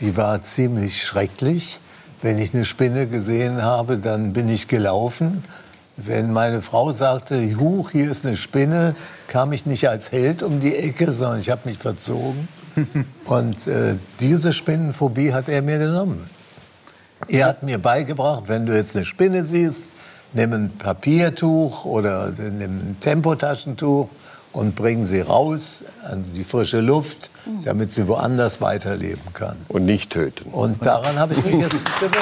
Die 0.00 0.16
war 0.16 0.42
ziemlich 0.42 1.02
schrecklich. 1.02 1.80
Wenn 2.20 2.38
ich 2.38 2.54
eine 2.54 2.64
Spinne 2.64 3.06
gesehen 3.06 3.62
habe, 3.62 3.98
dann 3.98 4.32
bin 4.32 4.48
ich 4.48 4.68
gelaufen. 4.68 5.44
Wenn 5.96 6.32
meine 6.32 6.60
Frau 6.60 6.92
sagte, 6.92 7.56
huch, 7.58 7.90
hier 7.90 8.10
ist 8.10 8.26
eine 8.26 8.36
Spinne, 8.36 8.96
kam 9.28 9.52
ich 9.52 9.64
nicht 9.64 9.88
als 9.88 10.10
Held 10.12 10.42
um 10.42 10.60
die 10.60 10.74
Ecke, 10.74 11.12
sondern 11.12 11.38
ich 11.38 11.50
habe 11.50 11.68
mich 11.68 11.78
verzogen. 11.78 12.48
Und 13.24 13.66
äh, 13.66 13.96
diese 14.20 14.52
Spinnenphobie 14.52 15.32
hat 15.32 15.48
er 15.48 15.62
mir 15.62 15.78
genommen. 15.78 16.28
Er 17.28 17.46
hat 17.46 17.62
mir 17.62 17.78
beigebracht, 17.78 18.44
wenn 18.46 18.66
du 18.66 18.74
jetzt 18.74 18.96
eine 18.96 19.04
Spinne 19.04 19.44
siehst, 19.44 19.84
nimm 20.32 20.52
ein 20.52 20.70
Papiertuch 20.70 21.84
oder 21.84 22.30
nimm 22.30 22.62
ein 22.62 22.96
Tempotaschentuch 23.00 24.08
und 24.52 24.76
bring 24.76 25.04
sie 25.04 25.20
raus 25.20 25.84
an 26.08 26.24
die 26.32 26.44
frische 26.44 26.80
Luft, 26.80 27.30
damit 27.64 27.92
sie 27.92 28.06
woanders 28.06 28.60
weiterleben 28.60 29.32
kann. 29.32 29.56
Und 29.68 29.84
nicht 29.84 30.10
töten. 30.10 30.50
Und 30.50 30.84
daran 30.84 31.18
habe 31.18 31.34
ich 31.34 31.44
mich 31.44 31.56
jetzt 31.56 31.72
gewöhnt. 32.00 32.14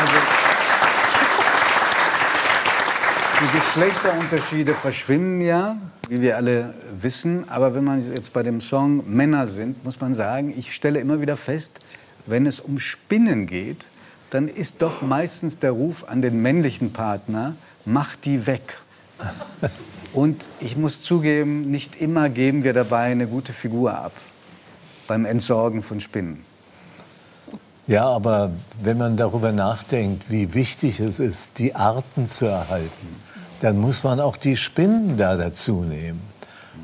Also, 0.00 0.14
die 3.42 3.58
Geschlechterunterschiede 3.58 4.74
verschwinden 4.74 5.42
ja, 5.42 5.76
wie 6.08 6.22
wir 6.22 6.36
alle 6.36 6.72
wissen. 6.98 7.46
Aber 7.50 7.74
wenn 7.74 7.84
man 7.84 8.14
jetzt 8.14 8.32
bei 8.32 8.42
dem 8.42 8.62
Song 8.62 9.02
Männer 9.06 9.46
sind, 9.46 9.84
muss 9.84 10.00
man 10.00 10.14
sagen, 10.14 10.54
ich 10.56 10.74
stelle 10.74 11.00
immer 11.00 11.20
wieder 11.20 11.36
fest, 11.36 11.78
wenn 12.26 12.46
es 12.46 12.60
um 12.60 12.78
Spinnen 12.78 13.46
geht, 13.46 13.86
dann 14.30 14.48
ist 14.48 14.82
doch 14.82 15.02
meistens 15.02 15.58
der 15.58 15.70
Ruf 15.70 16.04
an 16.08 16.20
den 16.20 16.42
männlichen 16.42 16.92
Partner, 16.92 17.54
mach 17.84 18.16
die 18.16 18.46
weg. 18.46 18.78
Und 20.12 20.48
ich 20.60 20.76
muss 20.76 21.02
zugeben, 21.02 21.70
nicht 21.70 21.96
immer 21.96 22.28
geben 22.28 22.64
wir 22.64 22.72
dabei 22.72 23.10
eine 23.10 23.26
gute 23.26 23.52
Figur 23.52 23.94
ab 23.94 24.12
beim 25.06 25.24
Entsorgen 25.24 25.82
von 25.82 26.00
Spinnen. 26.00 26.44
Ja, 27.86 28.06
aber 28.06 28.50
wenn 28.82 28.98
man 28.98 29.16
darüber 29.16 29.52
nachdenkt, 29.52 30.30
wie 30.30 30.54
wichtig 30.54 30.98
es 30.98 31.20
ist, 31.20 31.58
die 31.58 31.74
Arten 31.76 32.26
zu 32.26 32.46
erhalten, 32.46 33.16
dann 33.60 33.78
muss 33.78 34.02
man 34.02 34.18
auch 34.18 34.36
die 34.36 34.56
Spinnen 34.56 35.16
da 35.16 35.36
dazu 35.36 35.82
nehmen. 35.82 36.20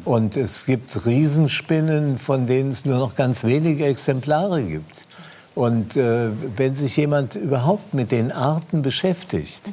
Und 0.04 0.36
es 0.36 0.64
gibt 0.64 1.06
Riesenspinnen, 1.06 2.18
von 2.18 2.46
denen 2.46 2.70
es 2.70 2.84
nur 2.84 2.98
noch 2.98 3.14
ganz 3.14 3.44
wenige 3.44 3.86
Exemplare 3.86 4.62
gibt. 4.62 5.06
Und 5.54 5.96
äh, 5.96 6.30
wenn 6.56 6.74
sich 6.74 6.96
jemand 6.96 7.34
überhaupt 7.34 7.94
mit 7.94 8.10
den 8.10 8.32
Arten 8.32 8.82
beschäftigt, 8.82 9.72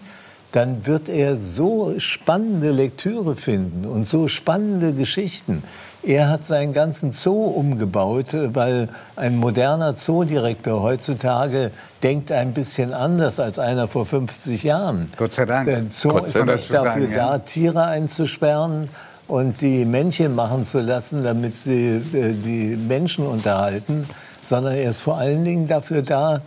dann 0.52 0.86
wird 0.88 1.10
er 1.10 1.36
so 1.36 1.94
spannende 2.00 2.72
Lektüre 2.72 3.36
finden 3.36 3.86
und 3.86 4.08
so 4.08 4.28
spannende 4.28 4.94
Geschichten. 4.94 5.64
Er 6.02 6.30
hat 6.30 6.46
seinen 6.46 6.74
ganzen 6.74 7.12
Zoo 7.12 7.46
umgebaut, 7.46 8.28
weil 8.54 8.88
ein 9.16 9.38
moderner 9.38 9.96
Zoodirektor 9.96 10.82
heutzutage 10.82 11.72
denkt 12.02 12.32
ein 12.32 12.54
bisschen 12.54 12.94
anders 12.94 13.40
als 13.40 13.60
einer 13.60 13.88
vor 13.88 14.06
50 14.06 14.64
Jahren. 14.64 15.12
Gott 15.18 15.36
sei 15.36 15.46
Dank. 15.46 15.66
Der 15.66 15.84
Zoo 15.90 16.10
Gott 16.10 16.28
ist 16.28 16.46
nicht 16.46 16.74
dafür 16.74 17.08
sagen, 17.08 17.14
da, 17.14 17.38
Tiere 17.40 17.84
einzusperren 17.84 18.90
und 19.28 19.62
die 19.62 19.86
Männchen 19.86 20.34
machen 20.34 20.66
zu 20.66 20.80
lassen, 20.80 21.24
damit 21.24 21.56
sie 21.56 22.02
äh, 22.14 22.34
die 22.34 22.76
Menschen 22.76 23.28
unterhalten, 23.28 24.08
sondern 24.42 24.74
er 24.74 24.90
ist 24.90 25.00
vor 25.00 25.18
allen 25.18 25.44
Dingen 25.44 25.68
dafür 25.68 26.02
da, 26.02 26.42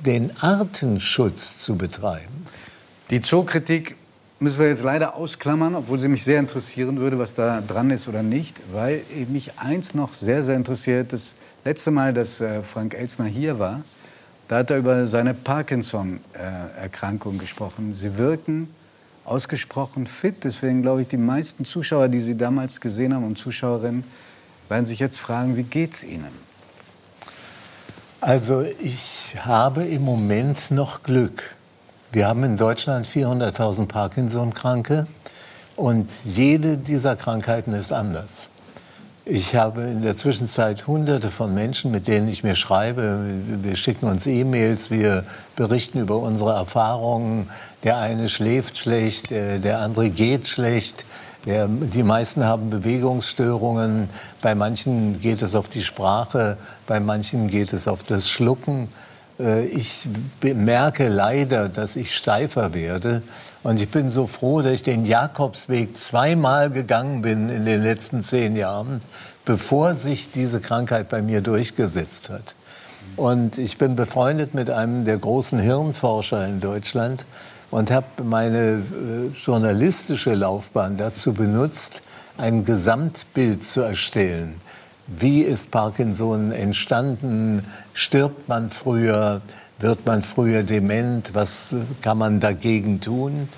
den 0.00 0.32
Artenschutz 0.40 1.60
zu 1.60 1.76
betreiben. 1.76 2.46
Die 3.10 3.20
Zookritik 3.20 3.96
müssen 4.40 4.60
wir 4.60 4.68
jetzt 4.68 4.84
leider 4.84 5.16
ausklammern, 5.16 5.74
obwohl 5.74 5.98
sie 5.98 6.08
mich 6.08 6.22
sehr 6.22 6.38
interessieren 6.38 7.00
würde, 7.00 7.18
was 7.18 7.34
da 7.34 7.60
dran 7.60 7.90
ist 7.90 8.08
oder 8.08 8.22
nicht, 8.22 8.56
weil 8.72 9.02
mich 9.28 9.58
eins 9.58 9.94
noch 9.94 10.14
sehr, 10.14 10.44
sehr 10.44 10.56
interessiert. 10.56 11.12
Das 11.12 11.34
letzte 11.64 11.90
Mal, 11.90 12.12
dass 12.12 12.40
äh, 12.40 12.62
Frank 12.62 12.94
Elsner 12.94 13.26
hier 13.26 13.58
war, 13.58 13.80
da 14.46 14.58
hat 14.58 14.70
er 14.70 14.78
über 14.78 15.06
seine 15.06 15.34
Parkinson-Erkrankung 15.34 17.38
gesprochen. 17.38 17.92
Sie 17.92 18.16
wirken 18.16 18.68
ausgesprochen 19.28 20.06
fit. 20.06 20.44
Deswegen 20.44 20.82
glaube 20.82 21.02
ich, 21.02 21.08
die 21.08 21.18
meisten 21.18 21.64
Zuschauer, 21.64 22.08
die 22.08 22.20
Sie 22.20 22.36
damals 22.36 22.80
gesehen 22.80 23.14
haben 23.14 23.24
und 23.24 23.36
Zuschauerinnen, 23.36 24.04
werden 24.68 24.86
sich 24.86 25.00
jetzt 25.00 25.18
fragen, 25.18 25.56
wie 25.56 25.64
geht 25.64 25.94
es 25.94 26.04
Ihnen? 26.04 26.47
Also 28.20 28.64
ich 28.80 29.36
habe 29.38 29.84
im 29.84 30.04
Moment 30.04 30.72
noch 30.72 31.04
Glück. 31.04 31.54
Wir 32.10 32.26
haben 32.26 32.42
in 32.42 32.56
Deutschland 32.56 33.06
400.000 33.06 33.86
Parkinson-Kranke 33.86 35.06
und 35.76 36.10
jede 36.24 36.78
dieser 36.78 37.14
Krankheiten 37.14 37.72
ist 37.74 37.92
anders. 37.92 38.48
Ich 39.24 39.54
habe 39.54 39.82
in 39.82 40.02
der 40.02 40.16
Zwischenzeit 40.16 40.88
hunderte 40.88 41.30
von 41.30 41.54
Menschen, 41.54 41.92
mit 41.92 42.08
denen 42.08 42.26
ich 42.28 42.42
mir 42.42 42.56
schreibe. 42.56 43.24
Wir 43.62 43.76
schicken 43.76 44.06
uns 44.06 44.26
E-Mails, 44.26 44.90
wir 44.90 45.24
berichten 45.54 46.00
über 46.00 46.18
unsere 46.18 46.54
Erfahrungen. 46.54 47.48
Der 47.84 47.98
eine 47.98 48.28
schläft 48.28 48.78
schlecht, 48.78 49.30
der 49.30 49.78
andere 49.78 50.10
geht 50.10 50.48
schlecht. 50.48 51.04
Der, 51.48 51.66
die 51.66 52.02
meisten 52.02 52.44
haben 52.44 52.68
Bewegungsstörungen. 52.68 54.10
Bei 54.42 54.54
manchen 54.54 55.18
geht 55.18 55.40
es 55.40 55.54
auf 55.54 55.70
die 55.70 55.82
Sprache, 55.82 56.58
bei 56.86 57.00
manchen 57.00 57.48
geht 57.48 57.72
es 57.72 57.88
auf 57.88 58.02
das 58.02 58.28
Schlucken. 58.28 58.88
Äh, 59.40 59.64
ich 59.64 60.06
merke 60.42 61.08
leider, 61.08 61.70
dass 61.70 61.96
ich 61.96 62.14
steifer 62.14 62.74
werde. 62.74 63.22
Und 63.62 63.80
ich 63.80 63.88
bin 63.88 64.10
so 64.10 64.26
froh, 64.26 64.60
dass 64.60 64.72
ich 64.72 64.82
den 64.82 65.06
Jakobsweg 65.06 65.96
zweimal 65.96 66.68
gegangen 66.68 67.22
bin 67.22 67.48
in 67.48 67.64
den 67.64 67.80
letzten 67.80 68.22
zehn 68.22 68.54
Jahren, 68.54 69.00
bevor 69.46 69.94
sich 69.94 70.30
diese 70.30 70.60
Krankheit 70.60 71.08
bei 71.08 71.22
mir 71.22 71.40
durchgesetzt 71.40 72.28
hat. 72.28 72.56
Und 73.16 73.58
ich 73.58 73.78
bin 73.78 73.96
befreundet 73.96 74.54
mit 74.54 74.70
einem 74.70 75.04
der 75.04 75.18
großen 75.18 75.58
Hirnforscher 75.58 76.46
in 76.46 76.60
Deutschland 76.60 77.26
und 77.70 77.90
habe 77.90 78.22
meine 78.22 78.58
äh, 78.58 79.26
journalistische 79.34 80.34
Laufbahn 80.34 80.96
dazu 80.96 81.32
benutzt, 81.32 82.02
ein 82.36 82.64
Gesamtbild 82.64 83.64
zu 83.64 83.80
erstellen 83.80 84.54
wie 85.08 85.40
ist 85.40 85.70
Parkinson 85.70 86.52
entstanden? 86.52 87.64
Stirbt 87.94 88.46
man 88.48 88.68
früher? 88.68 89.40
Wird 89.78 90.04
man 90.04 90.22
früher 90.22 90.62
dement? 90.62 91.34
Was 91.34 91.74
kann 92.02 92.18
man 92.18 92.40
dagegen 92.40 93.00
tun? 93.00 93.48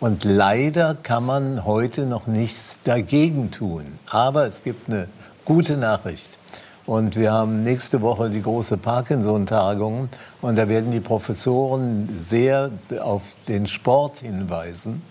Und 0.00 0.24
leider 0.24 0.94
kann 0.94 1.24
man 1.24 1.64
heute 1.64 2.04
noch 2.04 2.26
nichts 2.26 2.80
dagegen 2.84 3.50
tun. 3.50 3.84
Aber 4.10 4.46
es 4.46 4.62
gibt 4.62 4.88
eine 4.90 5.08
gute 5.46 5.78
Nachricht. 5.78 6.38
Und 6.88 7.16
wir 7.16 7.32
haben 7.32 7.62
nächste 7.64 8.00
Woche 8.00 8.30
die 8.30 8.40
große 8.40 8.78
Parkinson-Tagung. 8.78 10.08
Und 10.40 10.56
da 10.56 10.70
werden 10.70 10.90
die 10.90 11.00
Professoren 11.00 12.08
sehr 12.16 12.70
auf 13.02 13.34
den 13.46 13.66
Sport 13.66 14.20
hinweisen. 14.20 15.02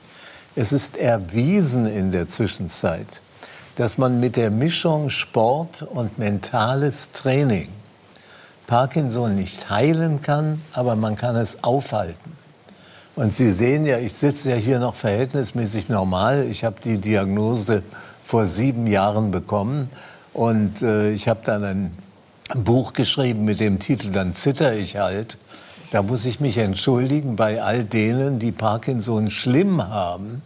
Es 0.55 0.71
ist 0.71 0.97
erwiesen 0.97 1.85
in 1.85 2.11
der 2.11 2.25
Zwischenzeit, 2.25 3.21
dass 3.75 3.99
man 3.99 4.19
mit 4.19 4.37
der 4.37 4.49
Mischung 4.49 5.11
Sport 5.11 5.83
und 5.83 6.17
mentales 6.17 7.11
Training 7.11 7.67
Parkinson 8.65 9.35
nicht 9.35 9.69
heilen 9.69 10.19
kann, 10.21 10.63
aber 10.73 10.95
man 10.95 11.15
kann 11.15 11.35
es 11.35 11.63
aufhalten. 11.63 12.35
Und 13.15 13.35
Sie 13.35 13.51
sehen 13.51 13.85
ja, 13.85 13.99
ich 13.99 14.13
sitze 14.13 14.49
ja 14.49 14.55
hier 14.55 14.79
noch 14.79 14.95
verhältnismäßig 14.95 15.89
normal. 15.89 16.47
Ich 16.49 16.63
habe 16.63 16.77
die 16.83 16.97
Diagnose 16.97 17.83
vor 18.23 18.47
sieben 18.47 18.87
Jahren 18.87 19.29
bekommen 19.29 19.91
und 20.38 20.84
äh, 20.84 21.11
ich 21.11 21.27
habe 21.27 21.39
dann 21.43 21.64
ein 21.64 21.97
Buch 22.64 22.93
geschrieben 22.93 23.43
mit 23.43 23.59
dem 23.59 23.80
Titel 23.80 24.11
Dann 24.11 24.35
zitter 24.35 24.76
ich 24.76 24.97
halt. 24.97 25.39
Da 25.89 26.03
muss 26.03 26.26
ich 26.26 26.39
mich 26.39 26.59
entschuldigen 26.59 27.35
bei 27.35 27.64
all 27.64 27.84
denen, 27.84 28.38
die 28.38 28.51
Parkinson 28.51 29.31
schlimm 29.31 29.88
haben. 29.88 30.43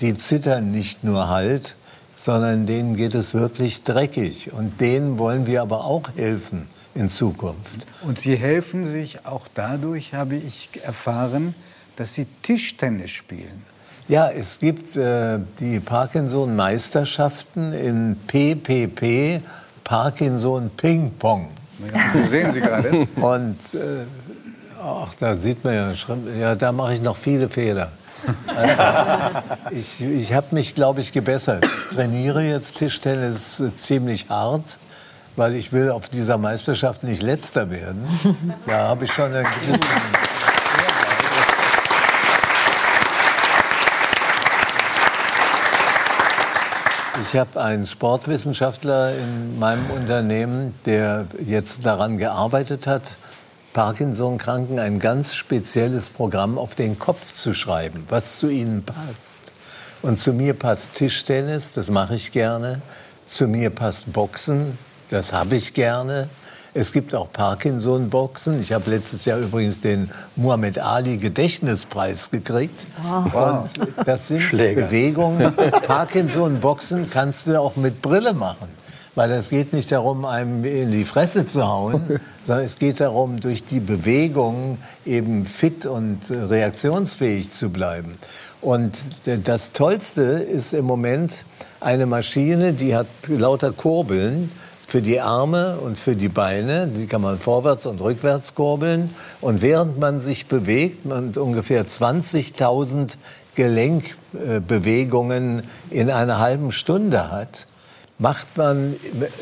Die 0.00 0.14
zittern 0.14 0.70
nicht 0.70 1.04
nur 1.04 1.28
halt, 1.28 1.76
sondern 2.16 2.64
denen 2.64 2.96
geht 2.96 3.14
es 3.14 3.34
wirklich 3.34 3.82
dreckig. 3.82 4.54
Und 4.54 4.80
denen 4.80 5.18
wollen 5.18 5.44
wir 5.44 5.60
aber 5.60 5.84
auch 5.84 6.04
helfen 6.16 6.66
in 6.94 7.10
Zukunft. 7.10 7.86
Und 8.02 8.18
Sie 8.18 8.34
helfen 8.34 8.84
sich 8.84 9.26
auch 9.26 9.46
dadurch, 9.54 10.14
habe 10.14 10.36
ich 10.36 10.70
erfahren, 10.84 11.54
dass 11.96 12.14
Sie 12.14 12.26
Tischtennis 12.40 13.10
spielen. 13.10 13.62
Ja, 14.08 14.30
es 14.30 14.58
gibt 14.58 14.96
äh, 14.96 15.38
die 15.60 15.80
Parkinson-Meisterschaften 15.80 17.74
in 17.74 18.16
PPP, 18.26 19.42
Parkinson 19.84 20.70
Ping 20.74 21.12
Pong. 21.18 21.48
Ja, 21.92 22.24
sehen 22.24 22.50
Sie 22.52 22.62
gerade. 22.62 23.06
Und 23.16 23.58
äh, 23.74 24.06
ach, 24.82 25.14
da 25.20 25.34
sieht 25.34 25.62
man 25.62 25.74
ja, 25.74 25.92
ja 26.40 26.54
da 26.54 26.72
mache 26.72 26.94
ich 26.94 27.02
noch 27.02 27.18
viele 27.18 27.50
Fehler. 27.50 27.92
ich 29.72 30.00
ich 30.00 30.32
habe 30.32 30.54
mich, 30.54 30.74
glaube 30.74 31.02
ich, 31.02 31.12
gebessert. 31.12 31.66
Ich 31.66 31.94
trainiere 31.94 32.42
jetzt 32.42 32.78
Tischtennis 32.78 33.62
ziemlich 33.76 34.30
hart, 34.30 34.78
weil 35.36 35.54
ich 35.54 35.70
will 35.70 35.90
auf 35.90 36.08
dieser 36.08 36.38
Meisterschaft 36.38 37.04
nicht 37.04 37.20
letzter 37.20 37.70
werden. 37.70 38.06
Da 38.66 38.88
habe 38.88 39.04
ich 39.04 39.12
schon 39.12 39.34
einen 39.34 39.46
gewissen... 39.66 39.84
Ich 47.30 47.36
habe 47.36 47.60
einen 47.60 47.86
Sportwissenschaftler 47.86 49.14
in 49.14 49.58
meinem 49.58 49.90
Unternehmen, 49.90 50.72
der 50.86 51.26
jetzt 51.44 51.84
daran 51.84 52.16
gearbeitet 52.16 52.86
hat, 52.86 53.18
Parkinson-Kranken 53.74 54.78
ein 54.78 54.98
ganz 54.98 55.34
spezielles 55.34 56.08
Programm 56.08 56.56
auf 56.56 56.74
den 56.74 56.98
Kopf 56.98 57.30
zu 57.30 57.52
schreiben, 57.52 58.06
was 58.08 58.38
zu 58.38 58.48
ihnen 58.48 58.82
passt. 58.82 59.36
Und 60.00 60.18
zu 60.18 60.32
mir 60.32 60.54
passt 60.54 60.94
Tischtennis, 60.94 61.74
das 61.74 61.90
mache 61.90 62.14
ich 62.14 62.32
gerne. 62.32 62.80
Zu 63.26 63.46
mir 63.46 63.68
passt 63.68 64.10
Boxen, 64.10 64.78
das 65.10 65.34
habe 65.34 65.56
ich 65.56 65.74
gerne. 65.74 66.30
Es 66.74 66.92
gibt 66.92 67.14
auch 67.14 67.32
Parkinson-Boxen. 67.32 68.60
Ich 68.60 68.72
habe 68.72 68.90
letztes 68.90 69.24
Jahr 69.24 69.38
übrigens 69.38 69.80
den 69.80 70.10
Muhammad 70.36 70.78
Ali 70.78 71.16
Gedächtnispreis 71.16 72.30
gekriegt. 72.30 72.86
Wow. 73.32 73.64
Und 73.74 74.06
das 74.06 74.28
sind 74.28 74.40
Schläger. 74.40 74.86
Bewegungen. 74.86 75.54
Parkinson-Boxen 75.86 77.08
kannst 77.08 77.46
du 77.46 77.58
auch 77.58 77.76
mit 77.76 78.02
Brille 78.02 78.34
machen. 78.34 78.68
Weil 79.14 79.32
es 79.32 79.48
geht 79.48 79.72
nicht 79.72 79.90
darum, 79.90 80.24
einem 80.24 80.64
in 80.64 80.92
die 80.92 81.04
Fresse 81.04 81.46
zu 81.46 81.66
hauen, 81.66 82.20
sondern 82.46 82.64
es 82.64 82.78
geht 82.78 83.00
darum, 83.00 83.40
durch 83.40 83.64
die 83.64 83.80
Bewegung 83.80 84.78
eben 85.04 85.46
fit 85.46 85.86
und 85.86 86.30
reaktionsfähig 86.30 87.50
zu 87.50 87.70
bleiben. 87.70 88.18
Und 88.60 88.96
das 89.44 89.72
Tollste 89.72 90.22
ist 90.22 90.74
im 90.74 90.84
Moment 90.84 91.44
eine 91.80 92.06
Maschine, 92.06 92.74
die 92.74 92.94
hat 92.94 93.06
lauter 93.26 93.72
Kurbeln 93.72 94.50
für 94.88 95.02
die 95.02 95.20
Arme 95.20 95.78
und 95.78 95.96
für 95.98 96.16
die 96.16 96.30
Beine. 96.30 96.88
Die 96.88 97.06
kann 97.06 97.20
man 97.20 97.38
vorwärts 97.38 97.84
und 97.84 98.00
rückwärts 98.00 98.54
kurbeln. 98.54 99.14
Und 99.42 99.60
während 99.60 100.00
man 100.00 100.18
sich 100.18 100.46
bewegt, 100.46 101.04
man 101.04 101.34
ungefähr 101.34 101.86
20.000 101.86 103.18
Gelenkbewegungen 103.54 105.64
in 105.90 106.10
einer 106.10 106.38
halben 106.38 106.72
Stunde 106.72 107.30
hat, 107.30 107.66
macht 108.18 108.56
man 108.56 108.96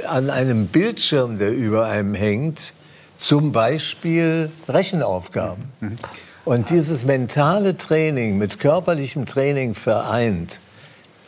an 0.09 0.31
einem 0.31 0.67
Bildschirm, 0.67 1.39
der 1.39 1.53
über 1.53 1.87
einem 1.87 2.15
hängt, 2.15 2.73
zum 3.19 3.53
Beispiel 3.53 4.51
Rechenaufgaben. 4.69 5.71
Und 6.45 6.71
dieses 6.71 7.05
mentale 7.05 7.77
Training 7.77 8.37
mit 8.37 8.59
körperlichem 8.59 9.27
Training 9.27 9.75
vereint, 9.75 10.59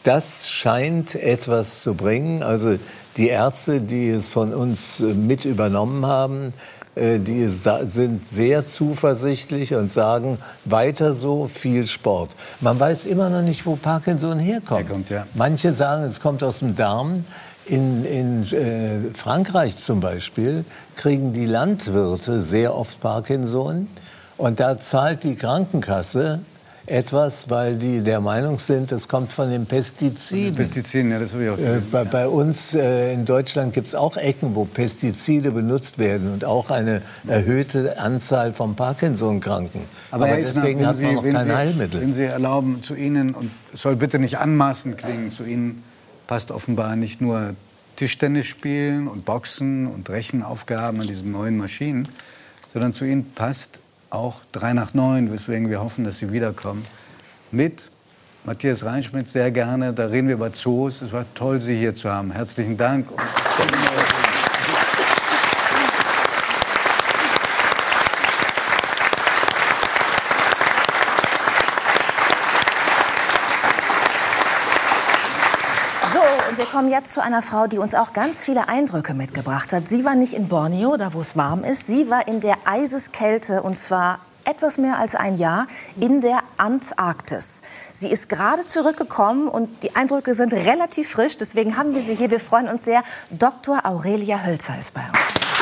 das 0.02 0.48
scheint 0.48 1.14
etwas 1.14 1.82
zu 1.82 1.94
bringen. 1.94 2.42
Also 2.42 2.78
die 3.18 3.28
Ärzte, 3.28 3.80
die 3.80 4.08
es 4.08 4.28
von 4.28 4.54
uns 4.54 5.00
mit 5.00 5.44
übernommen 5.44 6.06
haben, 6.06 6.54
äh, 6.94 7.18
die 7.18 7.46
sind 7.48 8.26
sehr 8.26 8.66
zuversichtlich 8.66 9.74
und 9.74 9.90
sagen, 9.90 10.38
weiter 10.64 11.12
so, 11.12 11.48
viel 11.48 11.86
Sport. 11.86 12.30
Man 12.60 12.78
weiß 12.78 13.06
immer 13.06 13.28
noch 13.28 13.42
nicht, 13.42 13.66
wo 13.66 13.76
Parkinson 13.76 14.38
herkommt. 14.38 14.80
herkommt 14.80 15.10
ja. 15.10 15.26
Manche 15.34 15.72
sagen, 15.72 16.04
es 16.04 16.20
kommt 16.20 16.42
aus 16.42 16.60
dem 16.60 16.74
Darm. 16.74 17.24
In, 17.66 18.04
in 18.06 18.42
äh, 18.44 19.14
Frankreich 19.14 19.76
zum 19.76 20.00
Beispiel 20.00 20.64
kriegen 20.96 21.34
die 21.34 21.44
Landwirte 21.44 22.40
sehr 22.40 22.74
oft 22.74 23.00
Parkinson. 23.00 23.88
Und 24.38 24.60
da 24.60 24.78
zahlt 24.78 25.24
die 25.24 25.34
Krankenkasse 25.34 26.40
etwas, 26.90 27.50
weil 27.50 27.76
die 27.76 28.02
der 28.02 28.20
Meinung 28.20 28.58
sind, 28.58 28.92
das 28.92 29.08
kommt 29.08 29.32
von 29.32 29.50
den 29.50 29.66
Pestiziden. 29.66 30.54
Pestiziden, 30.54 31.10
ja, 31.10 31.18
das 31.18 31.32
habe 31.32 31.44
ich 31.44 31.50
auch 31.50 31.58
äh, 31.58 31.80
bei, 31.90 32.04
bei, 32.04 32.28
uns 32.28 32.74
äh, 32.74 33.12
in 33.12 33.24
Deutschland 33.24 33.72
gibt 33.74 33.88
es 33.88 33.94
auch 33.94 34.16
Ecken, 34.16 34.54
wo 34.54 34.64
Pestizide 34.64 35.50
benutzt 35.50 35.98
werden 35.98 36.32
und 36.32 36.44
auch 36.44 36.70
eine 36.70 37.02
erhöhte 37.26 37.98
Anzahl 37.98 38.52
von 38.52 38.74
Parkinson-Kranken. 38.74 39.82
Aber, 40.10 40.26
Aber 40.26 40.36
deswegen 40.36 40.86
hat 40.86 41.00
man 41.00 41.14
noch 41.14 41.22
kein 41.22 41.44
Sie, 41.44 41.54
Heilmittel. 41.54 42.00
Wenn 42.00 42.12
Sie 42.12 42.24
erlauben, 42.24 42.82
zu 42.82 42.94
Ihnen, 42.94 43.34
und 43.34 43.50
es 43.74 43.82
soll 43.82 43.96
bitte 43.96 44.18
nicht 44.18 44.38
anmaßend 44.38 44.98
klingen, 44.98 45.30
zu 45.30 45.44
Ihnen 45.44 45.82
passt 46.26 46.50
offenbar 46.50 46.96
nicht 46.96 47.20
nur 47.20 47.54
Tischtennis 47.96 48.46
spielen 48.46 49.08
und 49.08 49.24
Boxen 49.24 49.86
und 49.86 50.08
Rechenaufgaben 50.08 51.00
an 51.00 51.06
diesen 51.06 51.32
neuen 51.32 51.56
Maschinen, 51.56 52.08
sondern 52.72 52.92
zu 52.92 53.04
Ihnen 53.04 53.32
passt 53.32 53.80
auch 54.10 54.42
3 54.52 54.72
nach 54.72 54.94
9, 54.94 55.32
weswegen 55.32 55.70
wir 55.70 55.80
hoffen, 55.80 56.04
dass 56.04 56.18
Sie 56.18 56.32
wiederkommen. 56.32 56.84
Mit 57.50 57.90
Matthias 58.44 58.84
Reinschmidt 58.84 59.28
sehr 59.28 59.50
gerne. 59.50 59.92
Da 59.92 60.06
reden 60.06 60.28
wir 60.28 60.34
über 60.34 60.52
Zoos. 60.52 61.02
Es 61.02 61.12
war 61.12 61.26
toll, 61.34 61.60
Sie 61.60 61.76
hier 61.76 61.94
zu 61.94 62.10
haben. 62.10 62.30
Herzlichen 62.30 62.76
Dank. 62.76 63.08
Kommen 76.88 77.02
jetzt 77.02 77.12
zu 77.12 77.22
einer 77.22 77.42
Frau, 77.42 77.66
die 77.66 77.76
uns 77.76 77.94
auch 77.94 78.14
ganz 78.14 78.42
viele 78.42 78.66
Eindrücke 78.66 79.12
mitgebracht 79.12 79.74
hat. 79.74 79.90
Sie 79.90 80.06
war 80.06 80.14
nicht 80.14 80.32
in 80.32 80.48
Borneo, 80.48 80.96
da 80.96 81.12
wo 81.12 81.20
es 81.20 81.36
warm 81.36 81.62
ist. 81.62 81.86
Sie 81.86 82.08
war 82.08 82.26
in 82.26 82.40
der 82.40 82.56
Eiseskälte 82.64 83.62
und 83.62 83.76
zwar 83.76 84.20
etwas 84.44 84.78
mehr 84.78 84.98
als 84.98 85.14
ein 85.14 85.36
Jahr 85.36 85.66
in 86.00 86.22
der 86.22 86.40
Antarktis. 86.56 87.60
Sie 87.92 88.10
ist 88.10 88.30
gerade 88.30 88.66
zurückgekommen 88.66 89.48
und 89.48 89.82
die 89.82 89.96
Eindrücke 89.96 90.32
sind 90.32 90.54
relativ 90.54 91.10
frisch. 91.10 91.36
Deswegen 91.36 91.76
haben 91.76 91.94
wir 91.94 92.00
sie 92.00 92.14
hier. 92.14 92.30
Wir 92.30 92.40
freuen 92.40 92.68
uns 92.68 92.86
sehr. 92.86 93.02
Dr. 93.38 93.84
Aurelia 93.84 94.42
Hölzer 94.42 94.78
ist 94.78 94.94
bei 94.94 95.02
uns. 95.02 95.57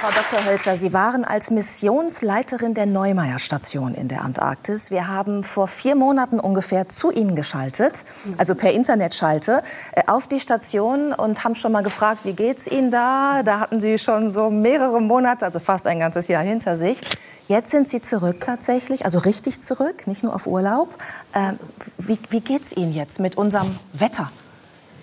Frau 0.00 0.08
Dr. 0.12 0.46
Hölzer, 0.46 0.78
Sie 0.78 0.94
waren 0.94 1.26
als 1.26 1.50
Missionsleiterin 1.50 2.72
der 2.72 2.86
Neumeier-Station 2.86 3.92
in 3.92 4.08
der 4.08 4.22
Antarktis. 4.22 4.90
Wir 4.90 5.08
haben 5.08 5.44
vor 5.44 5.68
vier 5.68 5.94
Monaten 5.94 6.40
ungefähr 6.40 6.88
zu 6.88 7.10
Ihnen 7.10 7.36
geschaltet, 7.36 8.06
also 8.38 8.54
per 8.54 8.72
Internetschalte, 8.72 9.62
äh, 9.92 10.04
auf 10.06 10.26
die 10.26 10.40
Station 10.40 11.12
und 11.12 11.44
haben 11.44 11.54
schon 11.54 11.72
mal 11.72 11.82
gefragt, 11.82 12.20
wie 12.24 12.32
geht's 12.32 12.66
Ihnen 12.66 12.90
da? 12.90 13.42
Da 13.42 13.60
hatten 13.60 13.78
Sie 13.78 13.98
schon 13.98 14.30
so 14.30 14.48
mehrere 14.48 15.02
Monate, 15.02 15.44
also 15.44 15.58
fast 15.58 15.86
ein 15.86 15.98
ganzes 15.98 16.28
Jahr 16.28 16.42
hinter 16.42 16.78
sich. 16.78 17.02
Jetzt 17.46 17.70
sind 17.70 17.86
Sie 17.86 18.00
zurück 18.00 18.40
tatsächlich, 18.40 19.04
also 19.04 19.18
richtig 19.18 19.60
zurück, 19.60 20.06
nicht 20.06 20.22
nur 20.22 20.34
auf 20.34 20.46
Urlaub. 20.46 20.88
Ähm, 21.34 21.58
wie, 21.98 22.18
wie 22.30 22.40
geht's 22.40 22.74
Ihnen 22.74 22.94
jetzt 22.94 23.20
mit 23.20 23.36
unserem 23.36 23.78
Wetter 23.92 24.32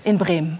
in 0.04 0.18
Bremen? 0.18 0.58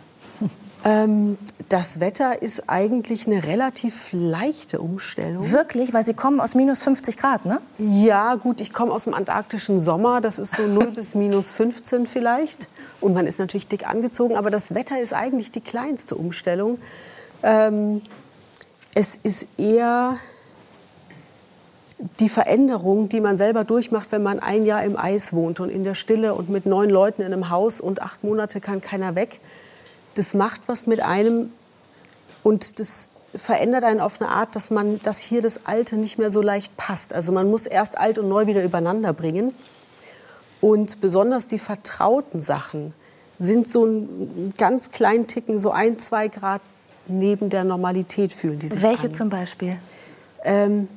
Ähm, 0.84 1.38
das 1.70 2.00
Wetter 2.00 2.42
ist 2.42 2.70
eigentlich 2.70 3.28
eine 3.28 3.46
relativ 3.46 4.10
leichte 4.12 4.80
Umstellung. 4.80 5.52
Wirklich? 5.52 5.94
Weil 5.94 6.06
Sie 6.06 6.14
kommen 6.14 6.40
aus 6.40 6.56
minus 6.56 6.82
50 6.82 7.18
Grad, 7.18 7.46
ne? 7.46 7.60
Ja, 7.78 8.36
gut, 8.36 8.62
ich 8.62 8.74
komme 8.74 8.92
aus 8.92 9.04
dem 9.04 9.14
antarktischen 9.14 9.80
Sommer. 9.80 10.22
Das 10.22 10.40
ist 10.40 10.54
so 10.56 10.64
0 10.68 10.92
bis 10.92 11.16
minus 11.16 11.52
15 11.52 12.06
vielleicht. 12.06 12.68
Und 13.02 13.14
man 13.14 13.28
ist 13.28 13.40
natürlich 13.40 13.68
dick 13.68 13.88
angezogen. 13.88 14.36
Aber 14.36 14.50
das 14.50 14.76
Wetter 14.76 15.00
ist 15.00 15.14
eigentlich 15.14 15.52
die 15.52 15.62
kleinste 15.62 16.16
Umstellung. 16.16 16.80
Ähm, 17.44 18.02
es 18.96 19.16
ist 19.16 19.60
eher 19.60 20.16
die 22.20 22.30
Veränderung, 22.30 23.10
die 23.10 23.20
man 23.20 23.38
selber 23.38 23.64
durchmacht, 23.64 24.12
wenn 24.12 24.24
man 24.24 24.40
ein 24.40 24.66
Jahr 24.66 24.84
im 24.84 24.96
Eis 24.96 25.34
wohnt 25.34 25.60
und 25.60 25.70
in 25.70 25.84
der 25.84 25.96
Stille 25.96 26.36
und 26.36 26.50
mit 26.50 26.66
neun 26.66 26.90
Leuten 26.90 27.24
in 27.24 27.34
einem 27.34 27.50
Haus 27.50 27.82
und 27.82 28.02
acht 28.02 28.24
Monate 28.24 28.62
kann 28.62 28.82
keiner 28.82 29.16
weg 29.16 29.40
das 30.18 30.34
macht 30.34 30.62
was 30.68 30.88
mit 30.88 31.02
einem 31.02 31.52
und 32.44 32.80
das 32.80 33.12
verändert 33.36 33.84
einen 33.84 34.00
auf 34.00 34.22
eine 34.22 34.30
Art, 34.30 34.56
dass 34.56 34.72
man, 34.72 35.02
dass 35.02 35.20
hier 35.20 35.42
das 35.42 35.66
Alte 35.66 35.98
nicht 35.98 36.18
mehr 36.18 36.30
so 36.30 36.42
leicht 36.42 36.76
passt. 36.78 37.14
Also 37.14 37.32
man 37.32 37.50
muss 37.50 37.66
erst 37.66 37.98
alt 37.98 38.18
und 38.18 38.30
neu 38.30 38.48
wieder 38.48 38.64
übereinander 38.64 39.14
bringen. 39.14 39.54
Und 40.62 41.02
besonders 41.02 41.48
die 41.48 41.60
vertrauten 41.60 42.40
Sachen 42.40 42.94
sind 43.36 43.68
so 43.68 43.86
ein 43.86 44.54
ganz 44.58 44.92
kleinen 44.92 45.28
Ticken, 45.28 45.60
so 45.60 45.72
ein, 45.72 46.00
zwei 46.00 46.30
Grad 46.30 46.62
neben 47.08 47.50
der 47.50 47.64
Normalität 47.64 48.34
fühlen 48.34 48.60
die 48.60 48.68
sich 48.68 48.82
Welche 48.82 49.08
an. 49.08 49.14
zum 49.14 49.30
Beispiel? 49.30 49.78
Ähm, 50.44 50.88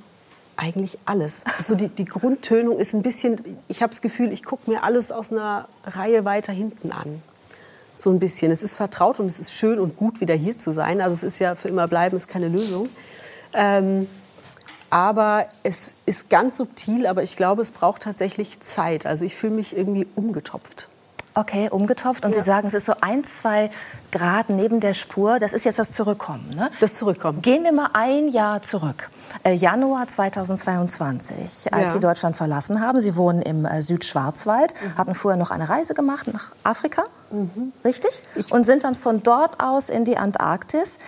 eigentlich 0.57 0.99
alles. 1.05 1.45
So 1.59 1.75
die, 1.75 1.89
die 1.89 2.05
Grundtönung 2.05 2.79
ist 2.79 2.95
ein 2.95 3.03
bisschen, 3.03 3.41
ich 3.69 3.83
habe 3.83 3.91
das 3.91 4.03
Gefühl, 4.03 4.33
ich 4.33 4.45
gucke 4.45 4.71
mir 4.71 4.83
alles 4.83 5.13
aus 5.13 5.31
einer 5.33 5.69
Reihe 5.85 6.25
weiter 6.25 6.53
hinten 6.53 6.93
an 6.93 7.23
so 7.95 8.11
ein 8.11 8.19
bisschen. 8.19 8.51
Es 8.51 8.63
ist 8.63 8.77
vertraut 8.77 9.21
und 9.21 9.27
es 9.27 9.39
ist 9.39 9.53
schön 9.53 9.79
und 9.79 9.97
gut, 9.97 10.21
wieder 10.21 10.35
hier 10.35 10.57
zu 10.57 10.73
sein. 10.73 11.01
Also 11.01 11.15
es 11.15 11.23
ist 11.23 11.39
ja 11.39 11.55
für 11.55 11.69
immer 11.69 11.89
bleiben, 11.89 12.17
ist 12.17 12.29
keine 12.29 12.49
Lösung. 12.49 12.89
Ähm, 13.53 14.07
aber 14.91 15.47
es 15.63 15.95
ist 16.07 16.31
ganz 16.31 16.57
subtil, 16.57 17.07
aber 17.07 17.23
ich 17.23 17.37
glaube, 17.37 17.63
es 17.63 17.71
braucht 17.71 18.03
tatsächlich 18.03 18.61
Zeit. 18.61 19.07
Also 19.07 19.25
ich 19.25 19.37
fühle 19.37 19.55
mich 19.55 19.77
irgendwie 19.77 20.07
umgetopft. 20.17 20.89
Okay, 21.35 21.69
umgetopft. 21.71 22.25
Und 22.25 22.35
Ja. 22.35 22.41
Sie 22.41 22.47
sagen, 22.47 22.67
es 22.67 22.75
ist 22.75 22.87
so 22.87 22.95
ein, 23.01 23.23
zwei 23.23 23.71
Grad 24.13 24.51
neben 24.51 24.81
der 24.81 24.95
Spur. 24.95 25.39
Das 25.39 25.53
ist 25.53 25.65
jetzt 25.65 25.79
das 25.79 25.91
Zurückkommen, 25.93 26.51
ne? 26.55 26.71
Das 26.81 26.95
Zurückkommen. 26.95 27.43
Gehen 27.43 27.65
wir 27.65 27.73
mal 27.73 27.91
ein 27.93 28.29
Jahr 28.29 28.63
zurück. 28.63 29.11
Äh, 29.45 29.53
Januar 29.55 30.09
2022, 30.09 31.73
als 31.73 31.83
Ja. 31.83 31.89
Sie 31.91 32.01
Deutschland 32.01 32.37
verlassen 32.37 32.81
haben. 32.81 33.01
Sie 33.01 33.17
wohnen 33.17 33.43
im 33.43 33.65
äh, 33.65 33.83
Südschwarzwald, 33.83 34.75
Mhm. 34.75 34.99
hatten 34.99 35.15
vorher 35.15 35.39
noch 35.39 35.51
eine 35.51 35.69
Reise 35.69 35.95
gemacht 35.95 36.27
nach 36.33 36.53
Afrika, 36.65 37.05
richtig? 37.85 38.11
Und 38.51 38.65
sind 38.65 38.85
dann 38.85 38.95
von 38.95 39.23
dort 39.23 39.61
aus 39.63 39.89
in 39.89 40.05
die 40.05 40.17
Antarktis. 40.17 40.99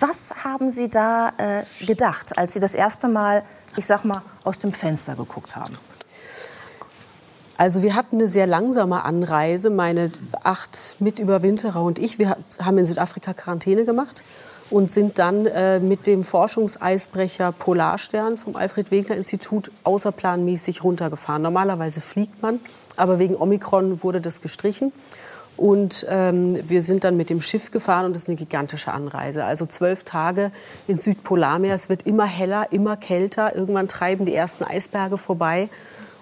Was 0.00 0.44
haben 0.44 0.70
Sie 0.70 0.88
da 0.88 1.30
äh, 1.38 1.62
gedacht, 1.86 2.36
als 2.38 2.52
Sie 2.54 2.60
das 2.60 2.74
erste 2.74 3.08
Mal, 3.08 3.42
ich 3.76 3.86
sag 3.86 4.04
mal, 4.04 4.22
aus 4.44 4.58
dem 4.58 4.72
Fenster 4.72 5.14
geguckt 5.14 5.54
haben? 5.56 5.78
Also 7.58 7.82
wir 7.82 7.96
hatten 7.96 8.16
eine 8.16 8.28
sehr 8.28 8.46
langsame 8.46 9.04
Anreise. 9.04 9.68
Meine 9.68 10.10
acht 10.44 10.94
Mitüberwinterer 11.00 11.82
und 11.82 11.98
ich, 11.98 12.18
wir 12.20 12.30
ha- 12.30 12.36
haben 12.64 12.78
in 12.78 12.84
Südafrika 12.84 13.34
Quarantäne 13.34 13.84
gemacht 13.84 14.22
und 14.70 14.92
sind 14.92 15.18
dann 15.18 15.44
äh, 15.46 15.80
mit 15.80 16.06
dem 16.06 16.22
Forschungseisbrecher 16.22 17.50
Polarstern 17.50 18.36
vom 18.36 18.54
Alfred 18.54 18.92
Wegener 18.92 19.16
Institut 19.16 19.72
außerplanmäßig 19.82 20.84
runtergefahren. 20.84 21.42
Normalerweise 21.42 22.00
fliegt 22.00 22.42
man, 22.42 22.60
aber 22.96 23.18
wegen 23.18 23.34
Omikron 23.34 24.04
wurde 24.04 24.20
das 24.20 24.40
gestrichen. 24.40 24.92
Und 25.56 26.06
ähm, 26.08 26.56
wir 26.68 26.80
sind 26.82 27.02
dann 27.02 27.16
mit 27.16 27.28
dem 27.28 27.40
Schiff 27.40 27.72
gefahren 27.72 28.04
und 28.04 28.14
es 28.14 28.22
ist 28.22 28.28
eine 28.28 28.36
gigantische 28.36 28.92
Anreise. 28.92 29.44
Also 29.44 29.66
zwölf 29.66 30.04
Tage 30.04 30.52
ins 30.86 31.02
Südpolarmeer. 31.02 31.74
Es 31.74 31.88
wird 31.88 32.06
immer 32.06 32.26
heller, 32.26 32.68
immer 32.70 32.96
kälter. 32.96 33.56
Irgendwann 33.56 33.88
treiben 33.88 34.24
die 34.24 34.34
ersten 34.36 34.62
Eisberge 34.62 35.18
vorbei. 35.18 35.68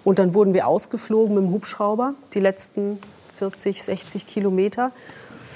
Und 0.07 0.19
dann 0.19 0.33
wurden 0.33 0.53
wir 0.53 0.67
ausgeflogen 0.67 1.35
mit 1.35 1.43
dem 1.43 1.51
Hubschrauber, 1.51 2.13
die 2.33 2.39
letzten 2.39 2.97
40, 3.35 3.83
60 3.83 4.25
Kilometer, 4.25 4.89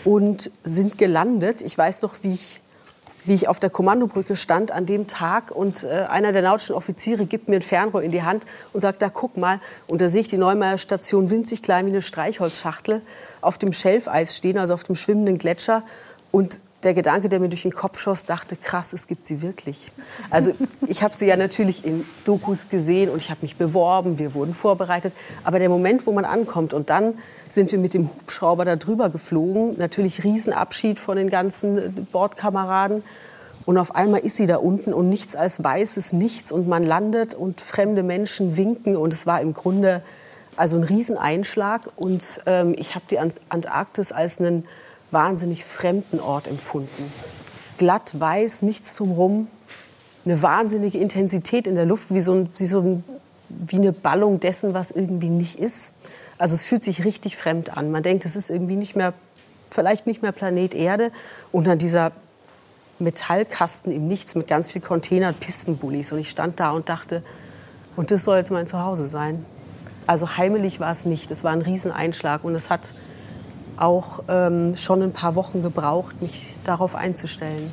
und 0.03 0.51
sind 0.65 0.97
gelandet. 0.97 1.61
Ich 1.61 1.77
weiß 1.77 2.01
noch, 2.01 2.15
wie 2.23 2.33
ich, 2.33 2.59
wie 3.23 3.33
ich 3.33 3.47
auf 3.47 3.61
der 3.61 3.69
Kommandobrücke 3.69 4.35
stand 4.35 4.73
an 4.73 4.85
dem 4.85 5.07
Tag 5.07 5.51
und 5.51 5.85
äh, 5.85 6.05
einer 6.09 6.33
der 6.33 6.41
nautischen 6.41 6.75
Offiziere 6.75 7.25
gibt 7.25 7.47
mir 7.47 7.55
ein 7.55 7.61
Fernrohr 7.61 8.03
in 8.03 8.11
die 8.11 8.23
Hand 8.23 8.43
und 8.73 8.81
sagt, 8.81 9.01
da 9.01 9.07
guck 9.07 9.37
mal. 9.37 9.61
Und 9.87 10.01
da 10.01 10.09
sehe 10.09 10.19
ich 10.19 10.27
die 10.27 10.37
Neumeier 10.37 10.77
Station 10.77 11.29
winzig 11.29 11.63
klein 11.63 11.85
wie 11.85 11.91
eine 11.91 12.01
Streichholzschachtel 12.01 13.01
auf 13.39 13.57
dem 13.57 13.71
Schelfeis 13.71 14.35
stehen, 14.35 14.57
also 14.57 14.73
auf 14.73 14.83
dem 14.83 14.95
schwimmenden 14.97 15.37
Gletscher. 15.37 15.81
Und 16.31 16.59
der 16.83 16.93
Gedanke, 16.93 17.29
der 17.29 17.39
mir 17.39 17.49
durch 17.49 17.61
den 17.61 17.73
Kopf 17.73 17.99
schoss, 17.99 18.25
dachte, 18.25 18.55
krass, 18.55 18.93
es 18.93 19.07
gibt 19.07 19.25
sie 19.25 19.41
wirklich. 19.41 19.91
Also 20.29 20.53
ich 20.87 21.03
habe 21.03 21.15
sie 21.15 21.27
ja 21.27 21.37
natürlich 21.37 21.85
in 21.85 22.05
Dokus 22.23 22.69
gesehen 22.69 23.09
und 23.09 23.17
ich 23.17 23.29
habe 23.29 23.39
mich 23.43 23.55
beworben, 23.55 24.17
wir 24.17 24.33
wurden 24.33 24.53
vorbereitet. 24.53 25.13
Aber 25.43 25.59
der 25.59 25.69
Moment, 25.69 26.05
wo 26.07 26.11
man 26.11 26.25
ankommt 26.25 26.73
und 26.73 26.89
dann 26.89 27.13
sind 27.47 27.71
wir 27.71 27.79
mit 27.79 27.93
dem 27.93 28.09
Hubschrauber 28.09 28.65
da 28.65 28.75
drüber 28.75 29.09
geflogen, 29.09 29.77
natürlich 29.77 30.23
Riesenabschied 30.23 30.99
von 30.99 31.17
den 31.17 31.29
ganzen 31.29 32.07
Bordkameraden. 32.11 33.03
Und 33.67 33.77
auf 33.77 33.93
einmal 33.95 34.21
ist 34.21 34.37
sie 34.37 34.47
da 34.47 34.57
unten 34.57 34.91
und 34.91 35.07
nichts 35.07 35.35
als 35.35 35.63
weißes 35.63 36.13
Nichts 36.13 36.51
und 36.51 36.67
man 36.67 36.83
landet 36.83 37.35
und 37.35 37.61
fremde 37.61 38.01
Menschen 38.01 38.57
winken 38.57 38.97
und 38.97 39.13
es 39.13 39.27
war 39.27 39.39
im 39.39 39.53
Grunde 39.53 40.01
also 40.57 40.77
ein 40.77 40.83
Rieseneinschlag 40.83 41.81
und 41.95 42.41
ähm, 42.47 42.73
ich 42.77 42.95
habe 42.95 43.05
die 43.09 43.19
Ant- 43.19 43.39
Antarktis 43.49 44.11
als 44.11 44.39
einen 44.39 44.65
wahnsinnig 45.11 45.65
fremden 45.65 46.19
Ort 46.19 46.47
empfunden. 46.47 47.11
Glatt, 47.77 48.19
weiß, 48.19 48.61
nichts 48.63 48.95
drumherum, 48.95 49.47
eine 50.25 50.41
wahnsinnige 50.41 50.97
Intensität 50.97 51.67
in 51.67 51.75
der 51.75 51.85
Luft, 51.85 52.13
wie, 52.13 52.19
so 52.19 52.33
ein, 52.33 52.49
wie, 52.57 52.65
so 52.65 52.81
ein, 52.81 53.03
wie 53.49 53.77
eine 53.77 53.91
Ballung 53.91 54.39
dessen, 54.39 54.73
was 54.73 54.91
irgendwie 54.91 55.29
nicht 55.29 55.59
ist. 55.59 55.93
Also 56.37 56.55
es 56.55 56.65
fühlt 56.65 56.83
sich 56.83 57.05
richtig 57.05 57.37
fremd 57.37 57.75
an. 57.75 57.91
Man 57.91 58.03
denkt, 58.03 58.25
es 58.25 58.35
ist 58.35 58.49
irgendwie 58.49 58.75
nicht 58.75 58.95
mehr, 58.95 59.13
vielleicht 59.69 60.07
nicht 60.07 60.21
mehr 60.21 60.31
Planet 60.31 60.73
Erde. 60.73 61.11
Und 61.51 61.67
dann 61.67 61.77
dieser 61.77 62.11
Metallkasten 62.99 63.91
im 63.91 64.07
Nichts 64.07 64.35
mit 64.35 64.47
ganz 64.47 64.67
viel 64.67 64.81
Containern, 64.81 65.35
Pistenbullis. 65.35 66.11
Und 66.11 66.19
ich 66.19 66.29
stand 66.29 66.59
da 66.59 66.71
und 66.71 66.89
dachte, 66.89 67.23
und 67.95 68.11
das 68.11 68.23
soll 68.23 68.37
jetzt 68.37 68.51
mein 68.51 68.67
Zuhause 68.67 69.07
sein. 69.07 69.45
Also 70.07 70.37
heimelig 70.37 70.79
war 70.79 70.91
es 70.91 71.05
nicht. 71.05 71.31
Es 71.31 71.43
war 71.43 71.51
ein 71.51 71.61
Rieseneinschlag 71.61 72.43
und 72.43 72.55
es 72.55 72.69
hat 72.69 72.93
auch 73.81 74.23
ähm, 74.27 74.75
schon 74.75 75.01
ein 75.01 75.11
paar 75.11 75.35
Wochen 75.35 75.61
gebraucht, 75.61 76.21
mich 76.21 76.59
darauf 76.63 76.95
einzustellen. 76.95 77.71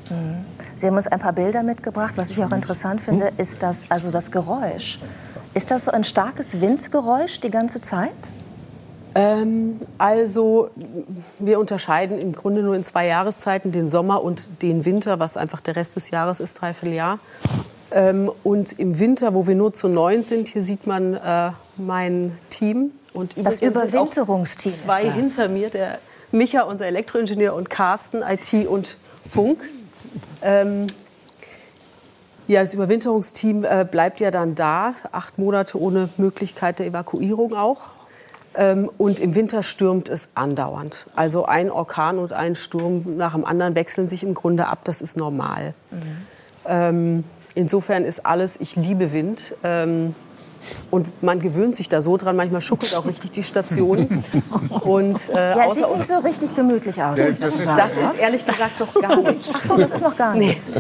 Sie 0.75 0.87
haben 0.87 0.97
uns 0.97 1.07
ein 1.07 1.21
paar 1.21 1.33
Bilder 1.33 1.63
mitgebracht. 1.63 2.15
Was 2.17 2.31
ich 2.31 2.43
auch 2.43 2.53
interessant 2.53 3.03
finde, 3.03 3.33
ist 3.37 3.63
das, 3.63 3.91
also 3.91 4.11
das 4.11 4.31
Geräusch. 4.31 5.01
Ist 5.55 5.71
das 5.71 5.85
so 5.85 5.91
ein 5.91 6.05
starkes 6.05 6.61
Windgeräusch 6.61 7.41
die 7.41 7.51
ganze 7.51 7.81
Zeit? 7.81 8.13
Ähm, 9.15 9.81
also 9.99 10.71
wir 11.39 11.59
unterscheiden 11.59 12.19
im 12.19 12.33
Grunde 12.33 12.63
nur 12.63 12.75
in 12.75 12.85
zwei 12.85 13.07
Jahreszeiten, 13.07 13.73
den 13.73 13.89
Sommer 13.89 14.23
und 14.23 14.63
den 14.63 14.85
Winter, 14.85 15.19
was 15.19 15.37
einfach 15.37 15.61
der 15.61 15.77
Rest 15.77 15.97
des 15.97 16.11
Jahres 16.11 16.41
ist, 16.41 16.61
dreiviertel 16.61 16.95
Jahr. 16.95 17.19
Ähm, 17.91 18.31
und 18.45 18.79
im 18.79 18.99
Winter, 18.99 19.35
wo 19.35 19.47
wir 19.47 19.55
nur 19.55 19.73
zu 19.73 19.89
neun 19.89 20.23
sind, 20.23 20.49
hier 20.49 20.63
sieht 20.63 20.87
man 20.87 21.15
äh, 21.15 21.51
mein 21.77 22.33
Team. 22.51 22.93
Und 23.13 23.35
Das 23.37 23.63
Überwinterungsteam 23.63 24.73
Zwei 24.73 25.11
hinter 25.11 25.49
mir, 25.49 25.71
der 25.71 25.99
Micha, 26.31 26.63
unser 26.63 26.87
Elektroingenieur, 26.87 27.55
und 27.55 27.71
Carsten, 27.71 28.23
IT 28.23 28.67
und 28.67 28.97
Funk. 29.31 29.59
Ähm, 30.43 30.87
Ja, 32.47 32.61
das 32.61 32.73
Überwinterungsteam 32.73 33.65
äh, 33.65 33.87
bleibt 33.91 34.21
ja 34.21 34.31
dann 34.31 34.55
da, 34.55 34.95
acht 35.13 35.39
Monate 35.39 35.79
ohne 35.79 36.09
Möglichkeit 36.17 36.79
der 36.79 36.87
Evakuierung 36.87 37.55
auch. 37.55 37.91
Ähm, 38.55 38.91
und 38.97 39.21
im 39.21 39.35
Winter 39.35 39.63
stürmt 39.63 40.09
es 40.09 40.31
andauernd. 40.35 41.07
Also 41.15 41.45
ein 41.45 41.71
Orkan 41.71 42.19
und 42.19 42.33
ein 42.33 42.57
Sturm 42.57 43.19
nach 43.19 43.35
dem 43.35 43.45
anderen 43.45 43.75
wechseln 43.75 44.09
sich 44.09 44.23
im 44.23 44.33
Grunde 44.33 44.67
ab. 44.67 44.81
Das 44.85 45.03
ist 45.03 45.19
normal. 45.19 45.75
Ähm, 46.65 47.25
insofern 47.55 48.05
ist 48.05 48.25
alles, 48.25 48.59
ich 48.59 48.77
liebe 48.77 49.13
Wind. 49.13 49.55
Ähm, 49.63 50.15
und 50.91 51.23
man 51.23 51.41
gewöhnt 51.41 51.77
sich 51.77 51.89
da 51.89 52.01
so 52.01 52.17
dran. 52.17 52.37
Manchmal 52.37 52.61
schuckelt 52.61 52.95
auch 52.95 53.07
richtig 53.07 53.31
die 53.33 53.43
Station. 53.43 54.25
Und, 54.83 55.31
äh, 55.31 55.57
Ja, 55.57 55.75
sieht 55.75 55.89
nicht 55.97 56.07
so 56.09 56.19
richtig 56.19 56.55
gemütlich 56.55 57.03
aus. 57.03 57.19
Ja, 57.19 57.31
das, 57.31 57.55
ist, 57.55 57.65
sagen, 57.65 57.79
das 57.79 57.93
ist 58.15 58.21
ehrlich 58.21 58.47
gesagt 58.47 58.81
noch 58.81 58.95
gar 58.95 59.17
nichts. 59.23 59.53
Ach 59.55 59.61
so, 59.61 59.77
das 59.77 59.93
ist 59.93 60.03
noch 60.03 60.17
gar 60.17 60.35
nichts. 60.35 60.71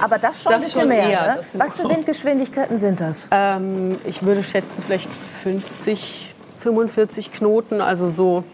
Aber 0.00 0.18
das 0.18 0.42
schon 0.42 0.52
Das 0.52 0.62
ein 0.62 0.66
bisschen 0.66 0.80
schon 0.80 0.88
mehr. 0.88 1.08
eher, 1.08 1.34
ne? 1.36 1.40
Was 1.54 1.76
für. 1.76 1.88
Windgeschwindigkeiten 1.88 2.78
sind 2.78 3.00
das? 3.00 3.28
Ähm, 3.30 3.98
ich 4.04 4.22
würde 4.22 4.42
schätzen, 4.42 4.82
vielleicht 4.84 5.10
50, 5.42 6.34
45 6.58 7.32
Knoten, 7.32 7.80
also 7.80 8.08
so 8.08 8.44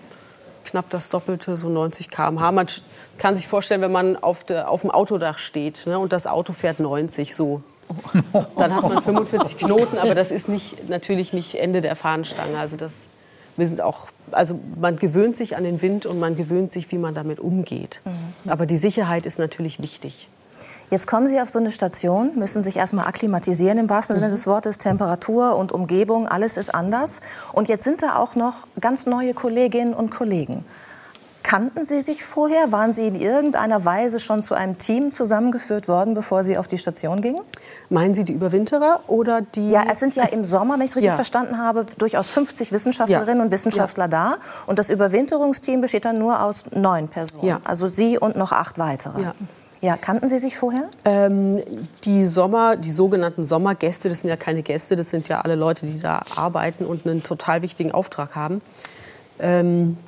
knapp 0.64 0.88
das 0.90 1.10
Doppelte, 1.10 1.56
so 1.56 1.68
90 1.68 2.10
km/h. 2.10 2.52
Man 2.52 2.66
kann 3.18 3.36
sich 3.36 3.46
vorstellen, 3.46 3.80
wenn 3.82 3.92
man 3.92 4.16
auf, 4.16 4.44
der, 4.44 4.70
auf 4.70 4.80
dem 4.80 4.90
Autodach 4.90 5.38
steht 5.38 5.86
ne, 5.86 5.98
und 5.98 6.12
das 6.12 6.26
Auto 6.26 6.52
fährt 6.52 6.80
90, 6.80 7.34
so. 7.34 7.62
Dann 8.56 8.74
hat 8.74 8.82
man 8.82 9.02
45 9.02 9.58
Knoten, 9.58 9.98
aber 9.98 10.14
das 10.14 10.30
ist 10.30 10.48
nicht, 10.48 10.88
natürlich 10.88 11.32
nicht 11.32 11.56
Ende 11.56 11.80
der 11.80 11.96
Fahnenstange. 11.96 12.58
Also 12.58 12.76
das, 12.76 13.06
wir 13.56 13.66
sind 13.66 13.80
auch, 13.80 14.08
also 14.30 14.58
man 14.80 14.96
gewöhnt 14.96 15.36
sich 15.36 15.56
an 15.56 15.64
den 15.64 15.82
Wind 15.82 16.06
und 16.06 16.18
man 16.18 16.36
gewöhnt 16.36 16.70
sich, 16.70 16.90
wie 16.92 16.98
man 16.98 17.14
damit 17.14 17.40
umgeht. 17.40 18.02
Aber 18.46 18.66
die 18.66 18.76
Sicherheit 18.76 19.26
ist 19.26 19.38
natürlich 19.38 19.80
wichtig. 19.80 20.28
Jetzt 20.90 21.06
kommen 21.06 21.26
Sie 21.26 21.40
auf 21.40 21.48
so 21.48 21.58
eine 21.58 21.72
Station, 21.72 22.32
müssen 22.36 22.62
sich 22.62 22.76
erstmal 22.76 23.06
akklimatisieren 23.06 23.78
im 23.78 23.88
wahrsten 23.88 24.16
Sinne 24.16 24.30
des 24.30 24.46
Wortes. 24.46 24.78
Temperatur 24.78 25.56
und 25.56 25.72
Umgebung, 25.72 26.28
alles 26.28 26.56
ist 26.56 26.74
anders. 26.74 27.20
Und 27.52 27.68
jetzt 27.68 27.84
sind 27.84 28.02
da 28.02 28.16
auch 28.16 28.34
noch 28.34 28.66
ganz 28.80 29.06
neue 29.06 29.34
Kolleginnen 29.34 29.94
und 29.94 30.10
Kollegen. 30.10 30.64
Kannten 31.44 31.84
Sie 31.84 32.00
sich 32.00 32.24
vorher? 32.24 32.72
Waren 32.72 32.94
Sie 32.94 33.06
in 33.06 33.14
irgendeiner 33.14 33.84
Weise 33.84 34.18
schon 34.18 34.42
zu 34.42 34.54
einem 34.54 34.78
Team 34.78 35.10
zusammengeführt 35.10 35.88
worden, 35.88 36.14
bevor 36.14 36.42
Sie 36.42 36.56
auf 36.56 36.66
die 36.68 36.78
Station 36.78 37.20
gingen? 37.20 37.42
Meinen 37.90 38.14
Sie 38.14 38.24
die 38.24 38.32
Überwinterer 38.32 39.00
oder 39.08 39.42
die? 39.42 39.70
Ja, 39.70 39.84
es 39.92 40.00
sind 40.00 40.16
ja 40.16 40.24
im 40.24 40.46
Sommer, 40.46 40.74
wenn 40.74 40.80
ich 40.86 40.92
es 40.92 40.96
richtig 40.96 41.10
Ja. 41.10 41.16
verstanden 41.16 41.58
habe, 41.58 41.84
durchaus 41.98 42.30
50 42.30 42.72
Wissenschaftlerinnen 42.72 43.42
und 43.42 43.52
Wissenschaftler 43.52 44.08
da. 44.08 44.36
Und 44.66 44.78
das 44.78 44.88
Überwinterungsteam 44.88 45.82
besteht 45.82 46.06
dann 46.06 46.18
nur 46.18 46.40
aus 46.42 46.64
neun 46.74 47.08
Personen. 47.08 47.44
Ja. 47.46 47.60
Also 47.64 47.88
Sie 47.88 48.18
und 48.18 48.36
noch 48.36 48.52
acht 48.52 48.78
weitere. 48.78 49.20
Ja. 49.22 49.34
Ja, 49.82 49.98
kannten 49.98 50.30
Sie 50.30 50.38
sich 50.38 50.56
vorher? 50.56 50.84
Ähm, 51.04 51.62
die 52.04 52.24
Sommer, 52.24 52.76
die 52.76 52.90
sogenannten 52.90 53.44
Sommergäste, 53.44 54.08
das 54.08 54.22
sind 54.22 54.30
ja 54.30 54.36
keine 54.36 54.62
Gäste, 54.62 54.96
das 54.96 55.10
sind 55.10 55.28
ja 55.28 55.42
alle 55.42 55.56
Leute, 55.56 55.84
die 55.84 56.00
da 56.00 56.22
arbeiten 56.36 56.86
und 56.86 57.06
einen 57.06 57.22
total 57.22 57.60
wichtigen 57.60 57.92
Auftrag 57.92 58.34
haben. 58.34 58.60
Ähm, 59.38 59.98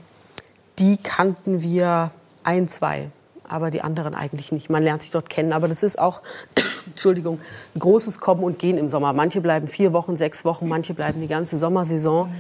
die 0.79 0.97
kannten 0.97 1.63
wir 1.63 2.11
ein, 2.45 2.69
zwei, 2.69 3.11
aber 3.49 3.71
die 3.71 3.83
anderen 3.83 4.15
eigentlich 4.15 4.53
nicht. 4.53 4.71
Man 4.71 4.83
lernt 4.83 5.03
sich 5.03 5.11
dort 5.11 5.31
kennen, 5.31 5.53
aber 5.53 5.69
das 5.69 5.83
ist 5.83 5.99
auch, 5.99 6.23
Entschuldigung, 6.87 7.41
ein 7.75 7.79
großes 7.79 8.21
Kommen 8.21 8.43
und 8.43 8.59
Gehen 8.59 8.79
im 8.79 8.89
Sommer. 8.89 9.13
Manche 9.13 9.41
bleiben 9.41 9.67
vier 9.67 9.93
Wochen, 9.93 10.17
sechs 10.17 10.45
Wochen, 10.45 10.69
manche 10.69 10.95
bleiben 10.95 11.21
die 11.21 11.29
ganze 11.29 11.57
Sommersaison. 11.57 12.33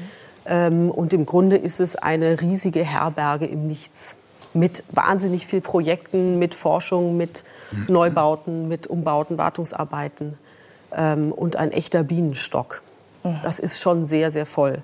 Ähm, 0.46 0.90
und 0.90 1.12
im 1.12 1.26
Grunde 1.26 1.56
ist 1.56 1.80
es 1.80 1.96
eine 1.96 2.40
riesige 2.40 2.84
Herberge 2.84 3.46
im 3.46 3.66
Nichts 3.66 4.16
mit 4.54 4.84
wahnsinnig 4.90 5.46
viel 5.46 5.60
Projekten, 5.60 6.38
mit 6.38 6.54
Forschung, 6.54 7.16
mit 7.16 7.44
Neubauten, 7.88 8.68
mit 8.68 8.86
Umbauten, 8.86 9.38
Wartungsarbeiten 9.38 10.38
ähm, 10.92 11.30
und 11.32 11.56
ein 11.56 11.72
echter 11.72 12.02
Bienenstock. 12.04 12.82
Das 13.42 13.58
ist 13.58 13.80
schon 13.80 14.06
sehr, 14.06 14.30
sehr 14.30 14.46
voll. 14.46 14.78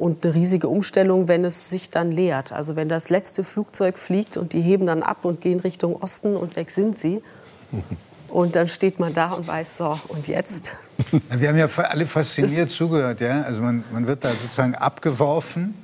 Und 0.00 0.24
eine 0.24 0.34
riesige 0.34 0.68
Umstellung, 0.68 1.28
wenn 1.28 1.44
es 1.44 1.68
sich 1.68 1.90
dann 1.90 2.10
leert. 2.10 2.52
Also 2.52 2.74
wenn 2.74 2.88
das 2.88 3.10
letzte 3.10 3.44
Flugzeug 3.44 3.98
fliegt 3.98 4.38
und 4.38 4.54
die 4.54 4.62
heben 4.62 4.86
dann 4.86 5.02
ab 5.02 5.24
und 5.26 5.42
gehen 5.42 5.60
Richtung 5.60 5.94
Osten 5.94 6.36
und 6.36 6.56
weg 6.56 6.70
sind 6.70 6.96
sie. 6.96 7.22
Und 8.28 8.54
dann 8.54 8.68
steht 8.68 9.00
man 9.00 9.12
da 9.12 9.32
und 9.32 9.48
weiß, 9.48 9.78
so, 9.78 9.98
und 10.06 10.28
jetzt? 10.28 10.76
Wir 11.36 11.48
haben 11.48 11.56
ja 11.56 11.66
alle 11.88 12.06
fasziniert 12.06 12.70
zugehört, 12.80 13.20
ja. 13.20 13.42
Also 13.42 13.60
man, 13.60 13.82
man 13.92 14.06
wird 14.06 14.22
da 14.22 14.30
sozusagen 14.30 14.76
abgeworfen. 14.76 15.74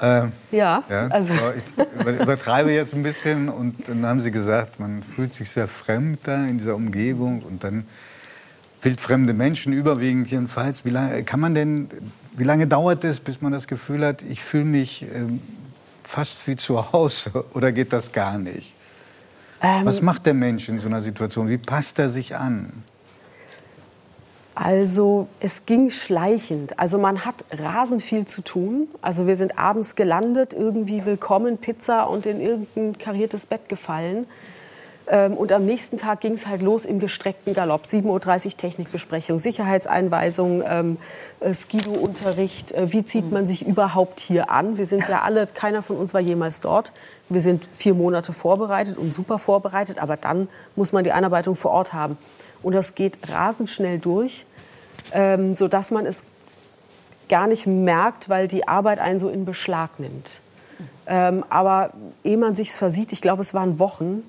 Äh, 0.00 0.22
Ja, 0.50 0.82
ja. 0.90 1.06
also- 1.10 1.32
So, 1.32 1.40
ich 1.56 2.00
über- 2.00 2.22
übertreibe 2.24 2.72
jetzt 2.72 2.92
ein 2.92 3.04
bisschen 3.04 3.48
und 3.48 3.88
dann 3.88 4.04
haben 4.04 4.20
sie 4.20 4.32
gesagt, 4.32 4.80
man 4.80 5.04
fühlt 5.04 5.32
sich 5.32 5.48
sehr 5.48 5.68
fremd 5.68 6.18
da 6.24 6.44
in 6.44 6.58
dieser 6.58 6.74
Umgebung 6.74 7.42
und 7.42 7.62
dann 7.62 7.86
wildfremde 8.84 9.32
Menschen 9.32 9.72
überwiegend 9.72 10.30
jedenfalls. 10.30 10.84
Wie 10.84 10.90
lange 10.90 11.24
kann 11.24 11.40
man 11.40 11.54
denn, 11.54 11.88
wie 12.36 12.44
lange 12.44 12.66
dauert 12.66 13.04
es, 13.04 13.20
bis 13.20 13.40
man 13.40 13.52
das 13.52 13.66
Gefühl 13.66 14.04
hat, 14.04 14.22
ich 14.22 14.42
fühle 14.42 14.64
mich 14.64 15.06
ähm, 15.12 15.40
fast 16.02 16.46
wie 16.46 16.56
zu 16.56 16.92
Hause 16.92 17.44
oder 17.54 17.72
geht 17.72 17.92
das 17.92 18.12
gar 18.12 18.38
nicht? 18.38 18.74
Ähm, 19.62 19.86
Was 19.86 20.02
macht 20.02 20.26
der 20.26 20.34
Mensch 20.34 20.68
in 20.68 20.78
so 20.78 20.88
einer 20.88 21.00
Situation? 21.00 21.48
Wie 21.48 21.58
passt 21.58 21.98
er 21.98 22.10
sich 22.10 22.36
an? 22.36 22.84
Also 24.56 25.26
es 25.40 25.66
ging 25.66 25.90
schleichend. 25.90 26.78
Also 26.78 26.98
man 26.98 27.24
hat 27.24 27.44
rasend 27.50 28.02
viel 28.02 28.24
zu 28.24 28.42
tun. 28.42 28.86
Also 29.02 29.26
wir 29.26 29.34
sind 29.34 29.58
abends 29.58 29.96
gelandet, 29.96 30.54
irgendwie 30.54 31.04
willkommen, 31.04 31.58
Pizza 31.58 32.04
und 32.04 32.24
in 32.24 32.40
irgendein 32.40 32.96
kariertes 32.96 33.46
Bett 33.46 33.68
gefallen. 33.68 34.26
Ähm, 35.06 35.34
Und 35.34 35.52
am 35.52 35.66
nächsten 35.66 35.98
Tag 35.98 36.20
ging 36.20 36.32
es 36.32 36.46
halt 36.46 36.62
los 36.62 36.84
im 36.84 36.98
gestreckten 36.98 37.52
Galopp. 37.52 37.84
7.30 37.84 38.46
Uhr 38.46 38.56
Technikbesprechung, 38.56 39.38
Sicherheitseinweisung, 39.38 40.62
ähm, 40.66 40.96
äh, 41.40 41.52
Skido-Unterricht. 41.52 42.72
Äh, 42.72 42.92
wie 42.92 43.04
zieht 43.04 43.30
man 43.30 43.46
sich 43.46 43.66
überhaupt 43.66 44.20
hier 44.20 44.50
an? 44.50 44.78
Wir 44.78 44.86
sind 44.86 45.06
ja 45.08 45.22
alle, 45.22 45.46
keiner 45.46 45.82
von 45.82 45.96
uns 45.96 46.14
war 46.14 46.20
jemals 46.20 46.60
dort. 46.60 46.92
Wir 47.28 47.42
sind 47.42 47.68
vier 47.74 47.94
Monate 47.94 48.32
vorbereitet 48.32 48.96
und 48.96 49.12
super 49.12 49.38
vorbereitet, 49.38 49.98
aber 49.98 50.16
dann 50.16 50.48
muss 50.74 50.92
man 50.92 51.04
die 51.04 51.12
Einarbeitung 51.12 51.54
vor 51.54 51.72
Ort 51.72 51.92
haben. 51.92 52.16
Und 52.62 52.74
das 52.74 52.94
geht 52.94 53.18
rasend 53.30 53.68
schnell 53.68 53.98
durch, 53.98 54.46
ähm, 55.12 55.54
sodass 55.54 55.90
man 55.90 56.06
es 56.06 56.24
gar 57.28 57.46
nicht 57.46 57.66
merkt, 57.66 58.30
weil 58.30 58.48
die 58.48 58.66
Arbeit 58.68 58.98
einen 59.00 59.18
so 59.18 59.28
in 59.28 59.44
Beschlag 59.44 59.98
nimmt. 59.98 60.40
Ähm, 61.06 61.44
aber 61.50 61.92
ehe 62.22 62.38
man 62.38 62.54
sich's 62.54 62.76
versieht, 62.76 63.12
ich 63.12 63.20
glaube, 63.20 63.42
es 63.42 63.52
waren 63.52 63.78
Wochen, 63.78 64.22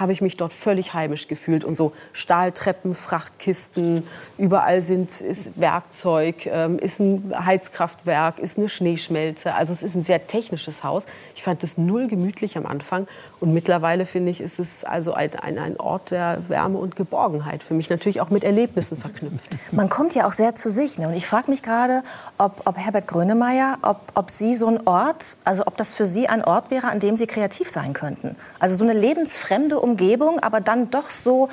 habe 0.00 0.12
ich 0.12 0.22
mich 0.22 0.36
dort 0.36 0.52
völlig 0.52 0.94
heimisch 0.94 1.28
gefühlt 1.28 1.64
und 1.64 1.76
so 1.76 1.92
Stahltreppen, 2.12 2.94
Frachtkisten, 2.94 4.04
überall 4.38 4.80
sind 4.80 5.20
ist 5.20 5.60
Werkzeug, 5.60 6.46
ähm, 6.46 6.78
ist 6.78 7.00
ein 7.00 7.32
Heizkraftwerk, 7.44 8.38
ist 8.38 8.58
eine 8.58 8.68
Schneeschmelze. 8.68 9.54
Also 9.54 9.72
es 9.72 9.82
ist 9.82 9.94
ein 9.94 10.02
sehr 10.02 10.26
technisches 10.26 10.82
Haus. 10.82 11.04
Ich 11.36 11.42
fand 11.42 11.62
es 11.62 11.78
null 11.78 12.08
gemütlich 12.08 12.56
am 12.56 12.66
Anfang 12.66 13.06
und 13.40 13.54
mittlerweile 13.54 14.04
finde 14.04 14.30
ich, 14.30 14.42
ist 14.42 14.58
es 14.58 14.84
also 14.84 15.14
ein, 15.14 15.30
ein, 15.42 15.80
Ort 15.80 16.10
der 16.10 16.38
Wärme 16.48 16.76
und 16.76 16.94
Geborgenheit 16.94 17.62
für 17.62 17.72
mich 17.72 17.88
natürlich 17.88 18.20
auch 18.20 18.28
mit 18.28 18.44
Erlebnissen 18.44 18.98
verknüpft. 18.98 19.50
Man 19.72 19.88
kommt 19.88 20.14
ja 20.14 20.26
auch 20.26 20.32
sehr 20.32 20.54
zu 20.54 20.68
sich. 20.68 20.98
Ne? 20.98 21.08
Und 21.08 21.14
ich 21.14 21.26
frage 21.26 21.50
mich 21.50 21.62
gerade, 21.62 22.02
ob, 22.36 22.66
ob 22.66 22.76
Herbert 22.76 23.06
Grönemeyer, 23.06 23.78
ob, 23.80 24.00
ob 24.14 24.30
Sie 24.30 24.54
so 24.54 24.66
ein 24.66 24.86
Ort, 24.86 25.24
also 25.44 25.62
ob 25.66 25.78
das 25.78 25.92
für 25.94 26.04
Sie 26.04 26.28
ein 26.28 26.44
Ort 26.44 26.70
wäre, 26.70 26.88
an 26.88 27.00
dem 27.00 27.16
Sie 27.16 27.26
kreativ 27.26 27.70
sein 27.70 27.94
könnten. 27.94 28.36
Also 28.58 28.74
so 28.76 28.84
eine 28.84 28.92
lebensfremde 28.92 29.80
Umgebung, 29.80 30.38
aber 30.40 30.60
dann 30.60 30.90
doch 30.90 31.08
so 31.08 31.48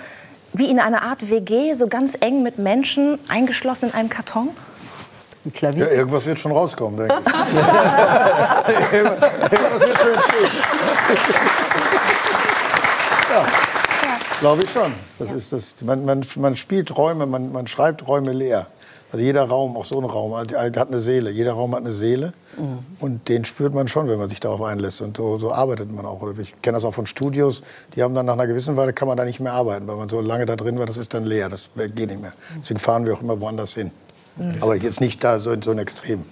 wie 0.51 0.69
in 0.69 0.79
einer 0.79 1.03
Art 1.03 1.29
WG, 1.29 1.73
so 1.73 1.87
ganz 1.87 2.17
eng 2.19 2.43
mit 2.43 2.57
Menschen, 2.57 3.17
eingeschlossen 3.29 3.89
in 3.89 3.93
einem 3.93 4.09
Karton. 4.09 4.49
Ein 5.47 5.53
Klavier. 5.53 5.85
Ja, 5.85 5.91
irgendwas 5.91 6.25
wird 6.25 6.39
schon 6.39 6.51
rauskommen, 6.51 6.97
denke 6.97 7.15
ich. 7.25 7.33
irgendwas 8.93 9.81
wird 9.81 9.97
schon 9.97 10.13
entstehen. 10.13 10.63
ja, 13.29 13.45
glaube 14.41 14.63
ich 14.63 14.69
schon. 14.69 14.93
Das 15.19 15.31
ist 15.31 15.53
das, 15.53 15.75
man, 15.85 16.03
man, 16.03 16.25
man 16.35 16.57
spielt 16.57 16.97
Räume, 16.97 17.25
man, 17.25 17.53
man 17.53 17.65
schreibt 17.65 18.05
Räume 18.09 18.33
leer. 18.33 18.67
Also 19.09 19.23
jeder 19.23 19.45
Raum, 19.45 19.77
auch 19.77 19.85
so 19.85 19.97
ein 19.97 20.03
Raum, 20.03 20.35
hat 20.35 20.51
hat 20.51 20.89
eine 20.89 20.99
Seele. 20.99 21.29
Jeder 21.29 21.53
Raum 21.53 21.71
hat 21.71 21.79
eine 21.79 21.93
Seele. 21.93 22.33
Und 22.99 23.29
den 23.29 23.45
spürt 23.45 23.73
man 23.73 23.87
schon, 23.87 24.09
wenn 24.09 24.19
man 24.19 24.27
sich 24.27 24.41
darauf 24.41 24.61
einlässt. 24.61 24.99
Und 24.99 25.15
so, 25.15 25.37
so 25.37 25.53
arbeitet 25.53 25.89
man 25.89 26.05
auch. 26.05 26.21
Oder 26.21 26.37
ich 26.39 26.61
kenne 26.61 26.75
das 26.75 26.83
auch 26.83 26.93
von 26.93 27.05
Studios, 27.05 27.61
die 27.95 28.03
haben 28.03 28.13
dann 28.13 28.25
nach 28.25 28.33
einer 28.33 28.47
gewissen 28.47 28.75
Weile, 28.75 28.91
kann 28.91 29.07
man 29.07 29.15
da 29.15 29.23
nicht 29.23 29.39
mehr 29.39 29.53
arbeiten, 29.53 29.87
weil 29.87 29.95
man 29.95 30.09
so 30.09 30.19
lange 30.19 30.45
da 30.45 30.57
drin 30.57 30.77
war, 30.77 30.87
das 30.87 30.97
ist 30.97 31.13
dann 31.13 31.23
leer, 31.23 31.47
das 31.47 31.69
geht 31.95 32.09
nicht 32.09 32.21
mehr. 32.21 32.33
Deswegen 32.59 32.81
fahren 32.81 33.05
wir 33.05 33.13
auch 33.13 33.21
immer 33.21 33.39
woanders 33.39 33.75
hin. 33.75 33.91
Aber 34.61 34.75
jetzt 34.75 35.01
nicht 35.01 35.23
da 35.23 35.39
so 35.39 35.51
in 35.51 35.61
so 35.61 35.71
ein 35.71 35.79
Extrem. 35.79 36.23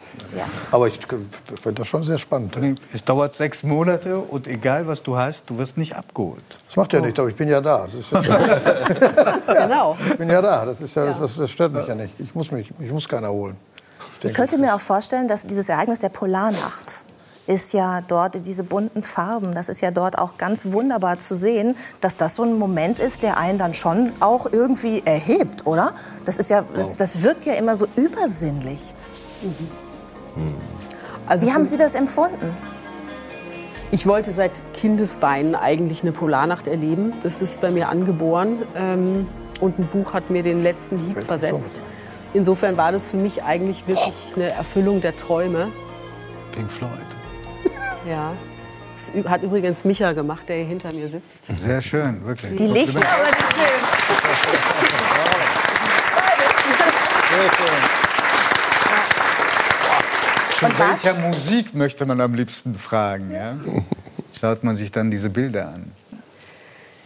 Aber 0.71 0.87
ich 0.87 0.99
finde 1.07 1.73
das 1.73 1.87
schon 1.87 2.03
sehr 2.03 2.17
spannend. 2.17 2.57
Es 2.93 3.03
dauert 3.03 3.33
sechs 3.35 3.63
Monate 3.63 4.17
und 4.19 4.47
egal 4.47 4.87
was 4.87 5.01
du 5.03 5.17
hast, 5.17 5.49
du 5.49 5.57
wirst 5.57 5.77
nicht 5.77 5.95
abgeholt. 5.95 6.43
Das 6.67 6.75
macht 6.75 6.93
ja 6.93 6.99
nichts, 6.99 7.19
aber 7.19 7.29
ich 7.29 7.35
bin 7.35 7.47
ja 7.47 7.61
da. 7.61 7.85
Das 7.85 7.93
ist 7.95 8.11
ja 8.11 8.21
Genau. 9.67 9.97
ich 10.07 10.17
bin 10.17 10.29
ja 10.29 10.41
da. 10.41 10.65
Das, 10.65 10.81
ist 10.81 10.95
ja, 10.95 11.05
Das, 11.05 11.19
das, 11.19 11.35
das 11.35 11.49
stört 11.49 11.73
mich 11.73 11.87
ja 11.87 11.95
nicht. 11.95 12.13
Ich 12.19 12.35
muss, 12.35 12.51
mich, 12.51 12.69
ich 12.79 12.91
muss 12.91 13.07
keiner 13.07 13.29
holen. 13.29 13.55
Ich 14.23 14.33
könnte 14.33 14.57
mir 14.57 14.73
auch 14.73 14.79
vorstellen, 14.79 15.27
dass 15.27 15.45
dieses 15.45 15.69
Ereignis 15.69 15.99
der 15.99 16.09
Polarnacht 16.09 17.04
ist 17.47 17.73
ja 17.73 18.01
dort 18.01 18.45
diese 18.45 18.63
bunten 18.63 19.03
Farben. 19.03 19.53
Das 19.53 19.69
ist 19.69 19.81
ja 19.81 19.91
dort 19.91 20.17
auch 20.17 20.37
ganz 20.37 20.71
wunderbar 20.71 21.19
zu 21.19 21.35
sehen, 21.35 21.75
dass 22.01 22.17
das 22.17 22.35
so 22.35 22.43
ein 22.43 22.57
Moment 22.57 22.99
ist, 22.99 23.23
der 23.23 23.37
einen 23.37 23.57
dann 23.57 23.73
schon 23.73 24.11
auch 24.19 24.47
irgendwie 24.51 25.03
erhebt, 25.05 25.65
oder? 25.65 25.93
Das 26.25 26.37
ist 26.37 26.49
ja, 26.49 26.63
das, 26.75 26.97
das 26.97 27.21
wirkt 27.21 27.45
ja 27.45 27.53
immer 27.53 27.75
so 27.75 27.87
übersinnlich. 27.95 28.93
Also 31.27 31.47
Wie 31.47 31.53
haben 31.53 31.65
Sie 31.65 31.77
das 31.77 31.95
empfunden? 31.95 32.55
Ich 33.91 34.07
wollte 34.07 34.31
seit 34.31 34.61
Kindesbeinen 34.73 35.55
eigentlich 35.55 36.01
eine 36.01 36.11
Polarnacht 36.11 36.67
erleben. 36.67 37.13
Das 37.23 37.41
ist 37.41 37.61
bei 37.61 37.71
mir 37.71 37.89
angeboren. 37.89 38.57
Ähm, 38.75 39.27
und 39.61 39.79
ein 39.79 39.87
Buch 39.87 40.13
hat 40.13 40.29
mir 40.29 40.43
den 40.43 40.61
letzten 40.63 40.97
Hieb 40.97 41.21
versetzt. 41.21 41.81
Insofern 42.33 42.75
war 42.75 42.91
das 42.91 43.07
für 43.07 43.17
mich 43.17 43.43
eigentlich 43.43 43.87
wirklich 43.87 44.13
eine 44.35 44.49
Erfüllung 44.49 44.99
der 44.99 45.15
Träume. 45.15 45.69
Pink 46.51 46.69
Floyd. 46.69 47.14
Ja. 48.07 48.33
Das 48.95 49.11
hat 49.29 49.43
übrigens 49.43 49.83
Micha 49.83 50.13
gemacht, 50.13 50.47
der 50.47 50.57
hier 50.57 50.65
hinter 50.65 50.93
mir 50.95 51.07
sitzt. 51.07 51.47
Sehr 51.57 51.81
schön, 51.81 52.23
wirklich. 52.25 52.55
Die 52.55 52.67
Lichter 52.67 52.99
oder 52.99 53.31
die 53.31 53.43
Filme? 53.53 53.95
Zu 60.57 60.65
welcher 60.79 61.13
Musik 61.15 61.73
möchte 61.73 62.05
man 62.05 62.21
am 62.21 62.33
liebsten 62.33 62.75
fragen? 62.75 63.31
Ja? 63.31 63.57
Schaut 64.39 64.63
man 64.63 64.77
sich 64.77 64.91
dann 64.91 65.11
diese 65.11 65.29
Bilder 65.29 65.73
an. 65.73 65.91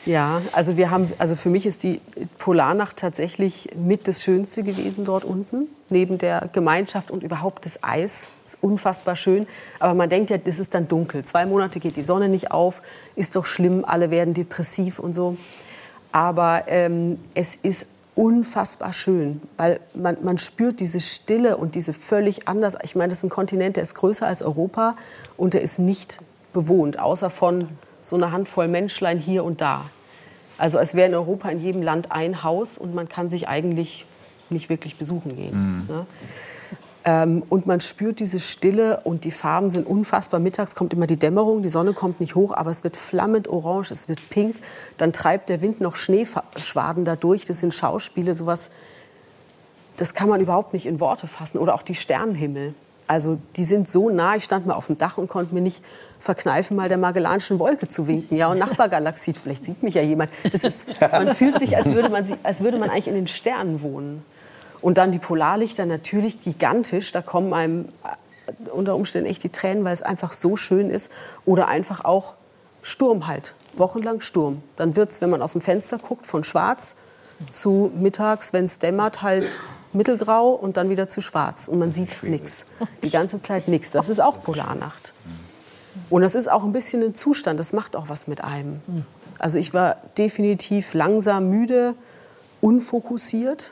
Ja, 0.05 0.41
also 0.53 0.77
wir 0.77 0.91
haben, 0.91 1.11
also 1.17 1.35
für 1.35 1.49
mich 1.49 1.65
ist 1.65 1.84
die 1.84 1.99
Polarnacht 2.38 2.97
tatsächlich 2.97 3.69
mit 3.76 4.07
das 4.07 4.23
Schönste 4.23 4.63
gewesen 4.63 5.03
dort 5.03 5.26
unten, 5.26 5.67
neben 5.89 6.17
der 6.17 6.49
Gemeinschaft 6.53 7.11
und 7.11 7.21
überhaupt 7.21 7.65
das 7.65 7.84
Eis. 7.84 8.30
Ist 8.45 8.63
unfassbar 8.63 9.15
schön. 9.15 9.45
Aber 9.80 9.93
man 9.93 10.09
denkt 10.09 10.30
ja, 10.30 10.38
das 10.38 10.59
ist 10.59 10.73
dann 10.73 10.88
dunkel. 10.88 11.23
Zwei 11.26 11.45
Monate 11.45 11.80
geht 11.80 11.95
die 11.97 12.01
Sonne 12.01 12.30
nicht 12.30 12.51
auf, 12.51 12.81
ist 13.15 13.35
doch 13.35 13.45
schlimm, 13.45 13.84
alle 13.85 14.09
werden 14.09 14.34
depressiv 14.34 14.99
und 14.99 15.13
so. 15.13 15.38
Aber 16.11 16.63
ähm, 16.67 17.15
es 17.34 17.55
ist 17.55 17.89
unfassbar 18.15 18.93
schön, 18.93 19.41
weil 19.57 19.80
man, 19.93 20.17
man 20.23 20.38
spürt 20.38 20.80
diese 20.80 20.99
Stille 20.99 21.57
und 21.57 21.76
diese 21.76 21.93
völlig 21.93 22.47
anders. 22.47 22.77
Ich 22.84 22.95
meine, 22.95 23.09
das 23.09 23.19
ist 23.19 23.26
ein 23.26 23.30
Kontinent, 23.30 23.76
der 23.76 23.84
ist 23.84 23.95
größer 23.95 24.26
als 24.26 24.41
Europa 24.41 24.95
und 25.38 25.53
der 25.53 25.61
ist 25.61 25.80
nicht 25.80 26.21
bewohnt, 26.51 26.99
außer 26.99 27.30
von 27.30 27.69
so 28.01 28.15
einer 28.15 28.31
Handvoll 28.31 28.67
Menschlein 28.67 29.19
hier 29.19 29.43
und 29.43 29.61
da. 29.61 29.85
Also 30.57 30.77
es 30.77 30.93
wäre 30.93 31.07
in 31.07 31.15
Europa 31.15 31.49
in 31.49 31.59
jedem 31.59 31.81
Land 31.81 32.11
ein 32.11 32.43
Haus 32.43 32.77
und 32.77 32.93
man 32.93 33.07
kann 33.07 33.30
sich 33.30 33.47
eigentlich 33.47 34.05
nicht 34.49 34.69
wirklich 34.69 34.97
besuchen 34.97 35.35
gehen. 35.35 35.85
Ne? 35.88 36.05
Ähm, 37.05 37.43
und 37.49 37.65
man 37.65 37.80
spürt 37.80 38.19
diese 38.19 38.39
Stille 38.39 39.01
und 39.03 39.23
die 39.23 39.31
Farben 39.31 39.69
sind 39.69 39.88
unfassbar. 39.88 40.39
Mittags 40.39 40.76
kommt 40.76 40.91
immer 40.91 41.07
die 41.07 41.17
Dämmerung, 41.17 41.63
die 41.63 41.69
Sonne 41.69 41.93
kommt 41.93 42.19
nicht 42.19 42.35
hoch, 42.35 42.53
aber 42.53 42.71
es 42.71 42.84
wird 42.84 42.97
flammend 42.97 43.47
orange, 43.47 43.91
es 43.91 44.09
wird 44.09 44.19
pink. 44.30 44.57
Dann 44.97 45.13
treibt 45.13 45.49
der 45.49 45.61
Wind 45.61 45.80
noch 45.80 45.95
Schneeschwaden 45.95 47.05
da 47.05 47.15
durch. 47.15 47.45
Das 47.45 47.61
sind 47.61 47.73
Schauspiele, 47.73 48.35
sowas, 48.35 48.71
das 49.95 50.13
kann 50.13 50.27
man 50.27 50.41
überhaupt 50.41 50.73
nicht 50.73 50.85
in 50.85 50.99
Worte 50.99 51.27
fassen. 51.27 51.57
Oder 51.57 51.73
auch 51.73 51.84
die 51.84 51.95
Sternenhimmel. 51.95 52.73
Also 53.10 53.40
die 53.56 53.64
sind 53.64 53.90
so 53.90 54.11
nah, 54.11 54.36
ich 54.36 54.44
stand 54.44 54.68
mal 54.68 54.76
auf 54.76 54.86
dem 54.86 54.95
Dach 54.95 55.18
und 55.18 55.27
konnte 55.27 55.56
mir 55.56 55.61
nicht 55.61 55.84
verkneifen, 56.19 56.77
mal 56.77 56.90
der 56.90 56.99
Magellanischen 56.99 57.57
Wolke 57.57 57.88
zu 57.88 58.07
winken. 58.07 58.38
Ja, 58.38 58.49
und 58.49 58.60
Nachbargalaxie, 58.60 59.34
vielleicht 59.41 59.65
sieht 59.65 59.81
mich 59.81 59.95
ja 59.95 60.03
jemand. 60.03 60.30
Das 60.52 60.64
ist, 60.64 61.02
man 61.02 61.34
fühlt 61.34 61.57
sich, 61.57 61.76
als 61.76 61.91
würde 61.91 62.10
man, 62.10 62.23
als 62.44 62.61
würde 62.61 62.77
man 62.77 62.91
eigentlich 62.91 63.07
in 63.07 63.15
den 63.15 63.26
Sternen 63.26 63.81
wohnen. 63.81 64.23
Und 64.80 64.99
dann 64.99 65.11
die 65.11 65.18
Polarlichter 65.18 65.88
natürlich 65.88 66.41
gigantisch. 66.41 67.11
Da 67.11 67.23
kommen 67.23 67.52
einem 67.52 67.86
äh, 68.03 68.69
unter 68.69 68.95
Umständen 68.95 69.27
echt 69.27 69.44
die 69.44 69.49
Tränen, 69.49 69.84
weil 69.86 69.94
es 69.94 70.03
einfach 70.03 70.31
so 70.31 70.56
schön 70.56 70.91
ist. 70.91 71.11
Oder 71.45 71.68
einfach 71.68 72.06
auch 72.06 72.36
Sturm 72.84 73.26
halt. 73.26 73.56
Wochenlang 73.76 74.22
Sturm. 74.22 74.61
Dann 74.76 74.95
wird 74.95 75.14
es, 75.14 75.19
wenn 75.19 75.31
man 75.31 75.41
aus 75.41 75.53
dem 75.53 75.61
Fenster 75.61 75.98
guckt, 75.98 76.27
von 76.27 76.44
schwarz 76.44 76.98
zu 77.49 77.91
mittags, 77.95 78.53
wenn 78.53 78.65
es 78.65 78.77
dämmert, 78.77 79.23
halt 79.23 79.57
mittelgrau 79.94 80.49
und 80.52 80.78
dann 80.78 80.90
wieder 80.90 81.07
zu 81.07 81.22
schwarz. 81.22 81.68
Und 81.68 81.80
man 81.80 81.91
sieht 81.94 82.24
nichts. 82.24 82.68
Die 83.03 83.10
ganze 83.10 83.41
Zeit 83.41 83.68
nichts. 83.68 83.91
Das 83.91 84.10
ist 84.10 84.20
auch 84.20 84.41
Polarnacht. 84.44 85.14
Und 86.10 86.22
das 86.22 86.36
ist 86.36 86.49
auch 86.49 86.64
ein 86.64 86.72
bisschen 86.72 87.03
ein 87.03 87.16
Zustand. 87.16 87.60
Das 87.60 87.74
macht 87.74 87.95
auch 87.95 88.10
was 88.10 88.28
mit 88.28 88.44
einem. 88.44 88.82
Also 89.40 89.57
ich 89.60 89.74
war 89.74 89.98
definitiv 90.18 90.94
langsam 90.94 91.49
müde, 91.49 91.95
unfokussiert 92.61 93.72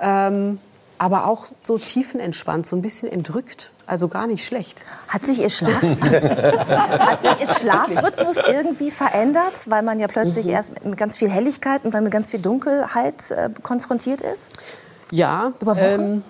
ähm, 0.00 0.58
aber 0.98 1.26
auch 1.26 1.46
so 1.62 1.78
tiefenentspannt, 1.78 2.66
so 2.66 2.76
ein 2.76 2.82
bisschen 2.82 3.10
entrückt. 3.10 3.72
Also 3.86 4.08
gar 4.08 4.26
nicht 4.26 4.44
schlecht. 4.44 4.84
Hat 5.08 5.24
sich 5.26 5.40
Ihr, 5.40 5.48
Schlaf 5.50 5.82
Hat 6.00 7.20
sich 7.22 7.40
Ihr 7.40 7.46
Schlafrhythmus 7.48 8.36
irgendwie 8.46 8.90
verändert, 8.90 9.54
weil 9.66 9.82
man 9.82 9.98
ja 9.98 10.08
plötzlich 10.08 10.46
Mhm. 10.46 10.52
erst 10.52 10.84
mit 10.84 10.96
ganz 10.98 11.16
viel 11.16 11.30
Helligkeit 11.30 11.84
und 11.84 11.92
dann 11.94 12.04
mit 12.04 12.12
ganz 12.12 12.30
viel 12.30 12.40
Dunkelheit 12.40 13.30
äh, 13.30 13.48
konfrontiert 13.62 14.20
ist? 14.20 14.50
Ja, 15.10 15.52
Wochen? 15.60 15.78
ähm, 15.80 16.22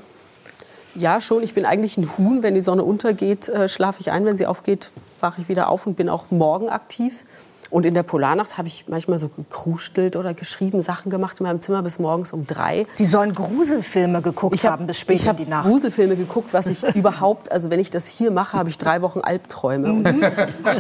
ja 0.95 1.21
schon. 1.21 1.43
Ich 1.43 1.55
bin 1.55 1.65
eigentlich 1.65 1.97
ein 1.97 2.09
Huhn. 2.19 2.43
Wenn 2.43 2.55
die 2.55 2.61
Sonne 2.61 2.83
untergeht, 2.85 3.49
äh, 3.49 3.69
schlafe 3.69 4.01
ich 4.01 4.11
ein. 4.11 4.25
Wenn 4.25 4.37
sie 4.37 4.47
aufgeht, 4.47 4.91
wache 5.21 5.41
ich 5.41 5.49
wieder 5.49 5.69
auf 5.69 5.87
und 5.87 5.97
bin 5.97 6.09
auch 6.09 6.31
morgen 6.31 6.69
aktiv. 6.69 7.25
Und 7.71 7.87
in 7.87 7.95
der 7.95 8.03
Polarnacht 8.03 8.59
habe 8.59 8.67
ich 8.67 8.87
manchmal 8.89 9.17
so 9.19 9.29
gekrustelt 9.29 10.17
oder 10.17 10.35
geschrieben, 10.35 10.83
Sachen 10.83 11.09
gemacht 11.09 11.39
in 11.39 11.47
meinem 11.47 11.61
Zimmer 11.61 11.83
bis 11.85 12.01
morgens 12.01 12.33
um 12.33 12.45
drei. 12.45 12.85
Sie 12.91 13.05
sollen 13.05 13.33
Gruselfilme 13.33 14.23
geguckt 14.23 14.57
Ich 14.57 14.65
hab- 14.67 14.73
haben 14.73 14.89
bis 14.89 14.99
spät 14.99 15.21
ich 15.21 15.27
in 15.29 15.37
die 15.37 15.47
Nacht. 15.47 15.69
Gruselfilme 15.69 16.17
geguckt, 16.17 16.53
was 16.53 16.67
ich 16.67 16.83
überhaupt, 16.97 17.53
also 17.53 17.71
wenn 17.71 17.79
ich 17.79 17.89
das 17.91 18.09
hier 18.09 18.33
mache, 18.33 18.59
habe 18.59 18.71
ich 18.71 18.77
drei 18.77 19.03
Wochen 19.03 19.21
Albträume. 19.21 19.93
Und 19.93 20.03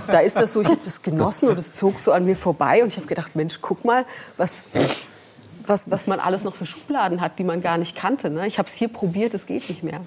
da 0.08 0.18
ist 0.18 0.36
das 0.36 0.52
so, 0.52 0.62
ich 0.62 0.66
habe 0.68 0.80
das 0.82 1.02
genossen 1.02 1.48
und 1.48 1.56
es 1.60 1.76
zog 1.76 2.00
so 2.00 2.10
an 2.10 2.24
mir 2.24 2.34
vorbei 2.34 2.82
und 2.82 2.88
ich 2.88 2.96
habe 2.96 3.06
gedacht, 3.06 3.36
Mensch, 3.36 3.60
guck 3.60 3.84
mal, 3.84 4.04
was, 4.36 4.66
was, 5.66 5.90
was 5.90 6.06
man 6.06 6.20
alles 6.20 6.44
noch 6.44 6.54
für 6.54 6.66
Schubladen 6.66 7.20
hat, 7.20 7.38
die 7.38 7.44
man 7.44 7.62
gar 7.62 7.78
nicht 7.78 7.96
kannte. 7.96 8.30
Ne? 8.30 8.46
Ich 8.46 8.58
habe 8.58 8.68
es 8.68 8.74
hier 8.74 8.88
probiert, 8.88 9.34
es 9.34 9.46
geht 9.46 9.68
nicht 9.68 9.82
mehr. 9.82 10.00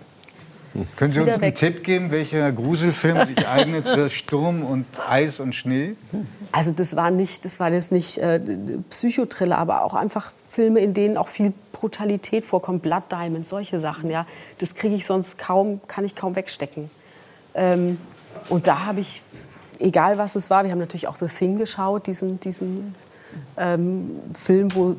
Können 0.96 1.12
Sie 1.12 1.20
uns 1.20 1.34
einen 1.34 1.42
weg. 1.42 1.56
Tipp 1.56 1.84
geben, 1.84 2.10
welcher 2.10 2.52
Gruselfilm 2.52 3.28
sich 3.28 3.48
eignet 3.48 3.88
für 3.88 4.10
Sturm 4.10 4.64
und 4.64 4.88
Eis 5.08 5.40
und 5.40 5.54
Schnee? 5.54 5.96
Also 6.52 6.72
das 6.72 6.96
war 6.96 7.12
nicht, 7.12 7.46
das 7.46 7.60
war 7.60 7.72
jetzt 7.72 7.92
nicht 7.92 8.18
äh, 8.18 8.40
Psychotriller, 8.90 9.60
aber 9.60 9.84
auch 9.84 9.94
einfach 9.94 10.34
Filme, 10.50 10.80
in 10.80 10.96
denen 10.96 11.18
auch 11.18 11.28
viel 11.28 11.54
Brutalität 11.74 12.44
vorkommt, 12.44 12.82
Blood 12.82 13.04
Diamond, 13.12 13.48
solche 13.48 13.78
Sachen. 13.78 14.10
Ja, 14.10 14.26
das 14.58 14.74
kriege 14.74 14.96
ich 14.96 15.06
sonst 15.06 15.38
kaum, 15.38 15.80
kann 15.88 16.06
ich 16.06 16.16
kaum 16.16 16.36
wegstecken. 16.36 16.90
Ähm, 17.54 18.00
und 18.50 18.66
da 18.66 18.86
habe 18.86 19.00
ich, 19.00 19.22
egal 19.80 20.18
was 20.18 20.36
es 20.36 20.50
war, 20.50 20.64
wir 20.64 20.72
haben 20.72 20.80
natürlich 20.80 21.08
auch 21.08 21.18
The 21.18 21.28
Thing 21.28 21.60
geschaut, 21.60 22.08
diesen, 22.08 22.40
diesen 22.40 22.96
ähm, 23.58 24.20
Film, 24.34 24.74
wo 24.74 24.96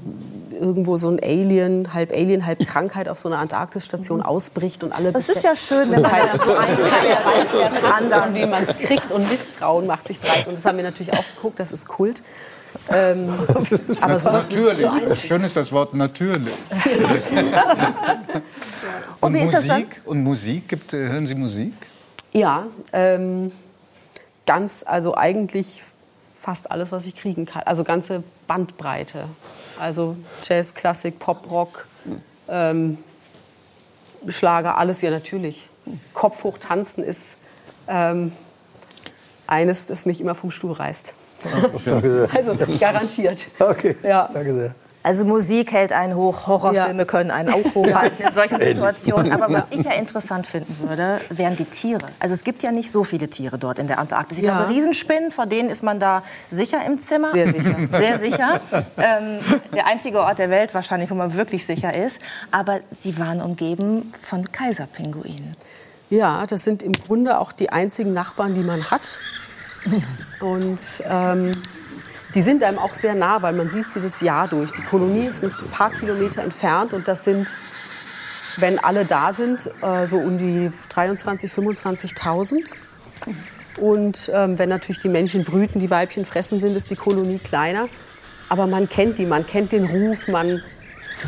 irgendwo 0.54 0.96
so 0.96 1.08
ein 1.10 1.18
Alien, 1.22 1.92
halb 1.94 2.12
Alien, 2.12 2.44
halb 2.46 2.58
Krankheit 2.66 3.08
auf 3.08 3.18
so 3.18 3.28
einer 3.28 3.38
Antarktisstation 3.38 4.22
ausbricht 4.22 4.82
und 4.84 4.92
alle. 4.92 5.12
Das 5.12 5.28
ist 5.28 5.42
ja 5.44 5.54
schön, 5.54 5.90
wenn 5.90 6.02
man 6.02 6.10
Keiner- 6.10 6.38
dann 6.38 6.40
so 6.40 6.52
mit 6.52 7.82
weiß, 7.82 7.92
anderen. 7.98 8.34
wie 8.34 8.46
man 8.46 8.64
es 8.64 8.76
kriegt 8.78 9.10
und 9.12 9.28
Misstrauen 9.28 9.86
macht 9.86 10.08
sich 10.08 10.20
breit. 10.20 10.46
Und 10.46 10.56
das 10.56 10.64
haben 10.64 10.76
wir 10.76 10.84
natürlich 10.84 11.12
auch 11.12 11.24
geguckt, 11.36 11.60
das 11.60 11.72
ist 11.72 11.86
Kult. 11.88 12.22
Ähm, 12.90 13.32
aber 14.00 14.18
sowas 14.18 14.48
natürlich. 14.50 14.78
so 14.78 14.90
das. 15.08 15.22
Schöne 15.22 15.46
ist 15.46 15.56
das 15.56 15.70
Wort 15.70 15.94
natürlich. 15.94 16.52
Und 19.20 19.28
Und 19.28 19.34
wie 19.34 19.40
ist 19.40 19.54
das 19.54 19.66
dann? 19.66 19.82
Musik? 19.82 20.00
Und 20.04 20.22
Musik? 20.22 20.68
Gibt, 20.68 20.92
äh, 20.92 21.08
hören 21.08 21.26
Sie 21.26 21.34
Musik? 21.34 21.72
Ja, 22.32 22.66
ähm, 22.92 23.52
ganz, 24.46 24.84
also 24.86 25.16
eigentlich 25.16 25.82
fast 26.32 26.70
alles, 26.70 26.90
was 26.92 27.06
ich 27.06 27.14
kriegen 27.14 27.46
kann. 27.46 27.62
Also 27.64 27.84
ganze 27.84 28.22
Bandbreite. 28.46 29.24
Also 29.78 30.16
Jazz, 30.42 30.74
Klassik, 30.74 31.18
Pop, 31.18 31.50
Rock, 31.50 31.86
ähm, 32.48 32.98
Schlager, 34.28 34.78
alles 34.78 35.00
ja 35.02 35.10
natürlich. 35.10 35.68
Kopf 36.14 36.44
hoch 36.44 36.58
tanzen 36.58 37.04
ist 37.04 37.36
ähm, 37.88 38.32
eines, 39.46 39.86
das 39.86 40.06
mich 40.06 40.20
immer 40.20 40.34
vom 40.34 40.50
Stuhl 40.50 40.72
reißt. 40.72 41.14
Also 42.34 42.56
garantiert. 42.80 43.48
Okay, 43.58 43.96
Ja. 44.02 44.28
danke 44.32 44.54
sehr. 44.54 44.74
Also 45.04 45.24
Musik 45.26 45.70
hält 45.72 45.92
einen 45.92 46.16
hoch, 46.16 46.46
Horrorfilme 46.46 46.98
Ja. 47.02 47.04
können 47.04 47.30
einen 47.30 47.50
auch 47.50 47.62
hochhalten 47.74 48.26
in 48.26 48.32
solchen 48.32 48.58
Situationen. 48.58 49.32
Aber 49.32 49.52
was 49.52 49.66
ich 49.70 49.84
ja 49.84 49.92
interessant 49.98 50.46
finden 50.46 50.76
würde, 50.88 51.20
wären 51.28 51.56
die 51.56 51.66
Tiere. 51.66 52.06
Also 52.18 52.34
es 52.34 52.42
gibt 52.42 52.62
ja 52.62 52.72
nicht 52.72 52.90
so 52.90 53.04
viele 53.04 53.28
Tiere 53.28 53.58
dort 53.58 53.78
in 53.78 53.86
der 53.86 53.98
Antarktis. 53.98 54.38
Ich 54.38 54.44
Ja. 54.44 54.56
glaube, 54.56 54.70
Riesenspinnen, 54.72 55.30
vor 55.30 55.44
denen 55.46 55.68
ist 55.68 55.82
man 55.82 56.00
da 56.00 56.22
sicher 56.48 56.78
im 56.86 56.98
Zimmer. 56.98 57.28
Sehr 57.28 57.52
sicher. 57.52 57.76
Sehr 57.92 58.18
sicher. 58.18 58.60
ähm, 58.96 59.38
der 59.74 59.86
einzige 59.86 60.20
Ort 60.20 60.38
der 60.38 60.48
Welt 60.48 60.72
wahrscheinlich, 60.74 61.10
wo 61.10 61.14
man 61.14 61.34
wirklich 61.34 61.66
sicher 61.66 61.94
ist. 61.94 62.18
Aber 62.50 62.80
sie 62.98 63.18
waren 63.18 63.42
umgeben 63.42 64.10
von 64.22 64.50
Kaiserpinguinen. 64.50 65.52
Ja, 66.08 66.46
das 66.46 66.64
sind 66.64 66.82
im 66.82 66.92
Grunde 66.94 67.38
auch 67.38 67.52
die 67.52 67.68
einzigen 67.70 68.14
Nachbarn, 68.14 68.54
die 68.54 68.62
man 68.62 68.90
hat. 68.90 69.20
Und 70.40 70.78
ähm, 71.10 71.52
die 72.34 72.42
sind 72.42 72.64
einem 72.64 72.78
auch 72.78 72.94
sehr 72.94 73.14
nah, 73.14 73.42
weil 73.42 73.52
man 73.52 73.70
sieht 73.70 73.90
sie 73.90 74.00
das 74.00 74.20
Jahr 74.20 74.48
durch. 74.48 74.72
Die 74.72 74.82
Kolonie 74.82 75.26
ist 75.26 75.44
ein 75.44 75.52
paar 75.70 75.90
Kilometer 75.90 76.42
entfernt 76.42 76.92
und 76.92 77.06
das 77.06 77.24
sind, 77.24 77.58
wenn 78.56 78.78
alle 78.78 79.04
da 79.04 79.32
sind, 79.32 79.70
äh, 79.82 80.06
so 80.06 80.18
um 80.18 80.38
die 80.38 80.70
23.000, 80.92 81.52
25.000. 81.52 82.74
Und 83.76 84.30
ähm, 84.34 84.58
wenn 84.58 84.68
natürlich 84.68 85.00
die 85.00 85.08
Männchen 85.08 85.44
brüten, 85.44 85.78
die 85.78 85.90
Weibchen 85.90 86.24
fressen, 86.24 86.58
sind 86.58 86.76
ist 86.76 86.90
die 86.90 86.96
Kolonie 86.96 87.38
kleiner. 87.38 87.88
Aber 88.48 88.66
man 88.66 88.88
kennt 88.88 89.18
die, 89.18 89.26
man 89.26 89.46
kennt 89.46 89.72
den 89.72 89.84
Ruf, 89.84 90.28
man 90.28 90.62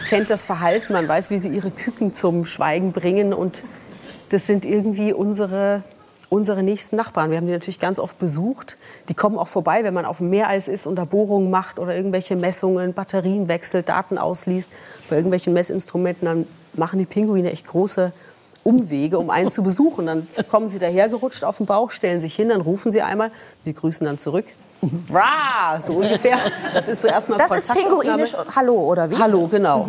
kennt 0.09 0.31
das 0.31 0.45
Verhalten, 0.45 0.93
man 0.93 1.09
weiß, 1.09 1.31
wie 1.31 1.39
sie 1.39 1.49
ihre 1.49 1.70
Küken 1.70 2.12
zum 2.12 2.45
Schweigen 2.45 2.93
bringen. 2.93 3.33
Und 3.33 3.62
das 4.28 4.47
sind 4.47 4.65
irgendwie 4.65 5.12
unsere, 5.12 5.83
unsere 6.28 6.62
nächsten 6.62 6.97
Nachbarn. 6.97 7.31
Wir 7.31 7.39
haben 7.39 7.47
die 7.47 7.53
natürlich 7.53 7.81
ganz 7.81 7.98
oft 7.98 8.19
besucht. 8.19 8.78
Die 9.09 9.15
kommen 9.15 9.39
auch 9.39 9.48
vorbei, 9.48 9.85
wenn 9.85 9.94
man 9.94 10.05
auf 10.05 10.19
dem 10.19 10.31
Meereis 10.31 10.69
ist 10.69 10.86
und 10.86 10.97
da 10.97 11.05
Bohrungen 11.05 11.51
macht 11.51 11.78
oder 11.78 11.94
irgendwelche 11.94 12.36
Messungen, 12.36 12.94
Batterien 12.94 13.48
wechselt, 13.48 13.89
Daten 13.89 14.19
ausliest. 14.19 14.70
Bei 15.09 15.16
irgendwelchen 15.16 15.53
Messinstrumenten, 15.53 16.27
dann 16.27 16.47
machen 16.74 16.98
die 16.98 17.07
Pinguine 17.07 17.53
echt 17.53 17.66
große 17.66 18.12
Umwege, 18.65 19.19
um 19.19 19.31
einen 19.31 19.51
zu 19.51 19.62
besuchen. 19.62 20.07
Dann 20.07 20.27
kommen 20.51 20.69
sie 20.69 20.78
dahergerutscht 20.78 21.44
auf 21.44 21.59
den 21.59 21.66
Bauch, 21.66 21.90
stellen 21.90 22.20
sich 22.20 22.35
hin, 22.35 22.48
dann 22.48 22.61
rufen 22.61 22.90
sie 22.90 23.03
einmal, 23.03 23.31
wir 23.65 23.73
grüßen 23.73 24.05
dann 24.05 24.19
zurück. 24.19 24.47
Rah, 25.10 25.80
so 25.80 25.94
ungefähr. 25.94 26.38
Das 26.74 26.88
ist 26.88 27.02
so 27.02 27.08
erstmal 27.08 27.38
Das 27.38 27.50
ist 27.50 27.72
pinguinisch 27.72 28.36
Hallo, 28.54 28.74
oder 28.74 29.10
wie? 29.10 29.16
Hallo, 29.16 29.46
genau. 29.48 29.88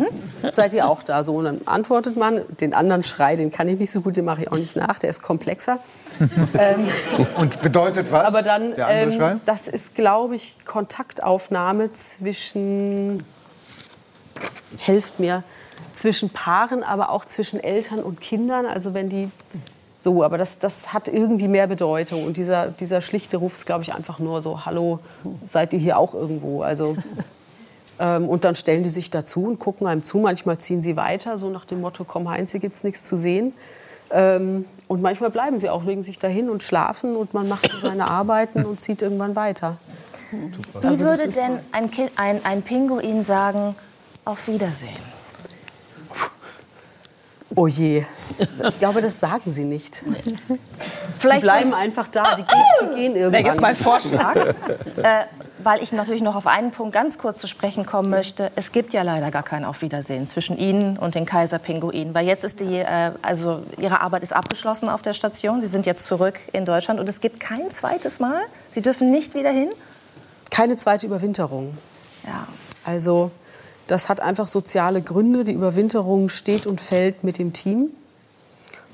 Seid 0.52 0.72
ihr 0.74 0.88
auch 0.88 1.02
da? 1.02 1.22
So, 1.22 1.36
und 1.36 1.44
dann 1.44 1.60
antwortet 1.66 2.16
man. 2.16 2.42
Den 2.60 2.74
anderen 2.74 3.02
Schrei, 3.02 3.36
den 3.36 3.50
kann 3.50 3.68
ich 3.68 3.78
nicht 3.78 3.90
so 3.90 4.00
gut, 4.00 4.16
den 4.16 4.24
mache 4.24 4.42
ich 4.42 4.52
auch 4.52 4.56
nicht 4.56 4.76
nach. 4.76 4.98
Der 4.98 5.10
ist 5.10 5.22
komplexer. 5.22 5.78
ähm, 6.58 6.86
Und 7.36 7.62
bedeutet 7.62 8.10
was? 8.10 8.26
aber 8.26 8.42
dann, 8.42 8.74
der 8.74 8.88
andere 8.88 9.12
Schrei? 9.12 9.30
ähm, 9.32 9.40
das 9.46 9.68
ist, 9.68 9.94
glaube 9.94 10.36
ich, 10.36 10.56
Kontaktaufnahme 10.64 11.92
zwischen, 11.92 13.24
helft 14.78 15.20
mir, 15.20 15.42
zwischen 15.92 16.30
Paaren, 16.30 16.82
aber 16.82 17.10
auch 17.10 17.24
zwischen 17.24 17.62
Eltern 17.62 18.00
und 18.00 18.20
Kindern. 18.20 18.66
Also 18.66 18.94
wenn 18.94 19.08
die 19.08 19.30
so, 19.98 20.22
aber 20.22 20.38
das, 20.38 20.60
das 20.60 20.92
hat 20.92 21.08
irgendwie 21.08 21.48
mehr 21.48 21.66
Bedeutung. 21.66 22.24
Und 22.24 22.36
dieser, 22.36 22.68
dieser 22.68 23.00
schlichte 23.00 23.36
Ruf 23.36 23.54
ist, 23.54 23.66
glaube 23.66 23.82
ich, 23.82 23.92
einfach 23.92 24.20
nur 24.20 24.42
so, 24.42 24.64
hallo, 24.64 25.00
seid 25.44 25.72
ihr 25.72 25.80
hier 25.80 25.98
auch 25.98 26.14
irgendwo? 26.14 26.62
Also, 26.62 26.96
ähm, 27.98 28.28
und 28.28 28.44
dann 28.44 28.54
stellen 28.54 28.84
die 28.84 28.90
sich 28.90 29.10
dazu 29.10 29.44
und 29.44 29.58
gucken 29.58 29.88
einem 29.88 30.04
zu. 30.04 30.18
Manchmal 30.18 30.58
ziehen 30.58 30.82
sie 30.82 30.96
weiter, 30.96 31.36
so 31.36 31.50
nach 31.50 31.64
dem 31.64 31.80
Motto, 31.80 32.04
komm 32.04 32.30
Heinz, 32.30 32.52
hier 32.52 32.60
gibt's 32.60 32.84
nichts 32.84 33.04
zu 33.04 33.16
sehen. 33.16 33.54
Ähm, 34.10 34.66
und 34.86 35.02
manchmal 35.02 35.30
bleiben 35.30 35.58
sie 35.58 35.68
auch, 35.68 35.84
legen 35.84 36.02
sich 36.02 36.18
dahin 36.18 36.48
und 36.48 36.62
schlafen 36.62 37.16
und 37.16 37.34
man 37.34 37.48
macht 37.48 37.70
seine 37.78 38.08
Arbeiten 38.08 38.64
und 38.64 38.80
zieht 38.80 39.02
irgendwann 39.02 39.34
weiter. 39.36 39.78
Wie 40.30 40.86
Also 40.86 41.04
würde 41.04 41.28
denn 41.28 41.60
ein, 41.72 41.90
ein, 42.16 42.44
ein 42.44 42.62
Pinguin 42.62 43.22
sagen, 43.24 43.74
auf 44.24 44.46
Wiedersehen? 44.46 45.17
Oh 47.54 47.66
je, 47.66 48.04
ich 48.68 48.78
glaube, 48.78 49.00
das 49.00 49.18
sagen 49.18 49.50
sie 49.50 49.64
nicht. 49.64 50.02
Die 50.04 50.36
Vielleicht 51.18 51.40
bleiben 51.40 51.72
einfach 51.72 52.06
da, 52.08 52.22
die 52.36 52.42
gehen, 52.42 52.90
die 52.90 52.94
gehen 52.94 53.16
irgendwann. 53.16 53.44
Jetzt 53.44 53.60
mein 53.60 53.74
Vorschlag. 53.74 54.36
äh, 54.96 55.24
weil 55.58 55.82
ich 55.82 55.92
natürlich 55.92 56.22
noch 56.22 56.36
auf 56.36 56.46
einen 56.46 56.70
Punkt 56.70 56.92
ganz 56.92 57.18
kurz 57.18 57.40
zu 57.40 57.46
sprechen 57.46 57.84
kommen 57.84 58.10
möchte. 58.10 58.50
Es 58.54 58.70
gibt 58.70 58.92
ja 58.92 59.02
leider 59.02 59.30
gar 59.30 59.42
kein 59.42 59.64
Auf 59.64 59.82
Wiedersehen 59.82 60.26
zwischen 60.26 60.56
Ihnen 60.56 60.96
und 60.96 61.14
den 61.14 61.26
Kaiserpinguinen. 61.26 62.14
Weil 62.14 62.26
jetzt 62.26 62.44
ist 62.44 62.60
die, 62.60 62.76
äh, 62.76 63.12
also 63.22 63.62
Ihre 63.78 64.00
Arbeit 64.00 64.22
ist 64.22 64.32
abgeschlossen 64.32 64.88
auf 64.88 65.02
der 65.02 65.14
Station. 65.14 65.60
Sie 65.60 65.66
sind 65.66 65.86
jetzt 65.86 66.04
zurück 66.04 66.38
in 66.52 66.64
Deutschland 66.64 67.00
und 67.00 67.08
es 67.08 67.20
gibt 67.20 67.40
kein 67.40 67.70
zweites 67.70 68.20
Mal. 68.20 68.42
Sie 68.70 68.82
dürfen 68.82 69.10
nicht 69.10 69.34
wieder 69.34 69.50
hin. 69.50 69.70
Keine 70.50 70.76
zweite 70.76 71.06
Überwinterung. 71.06 71.76
Ja. 72.24 72.46
Also 72.84 73.30
das 73.88 74.08
hat 74.08 74.20
einfach 74.20 74.46
soziale 74.46 75.02
Gründe. 75.02 75.44
Die 75.44 75.52
Überwinterung 75.52 76.28
steht 76.28 76.66
und 76.66 76.80
fällt 76.80 77.24
mit 77.24 77.38
dem 77.38 77.52
Team 77.52 77.90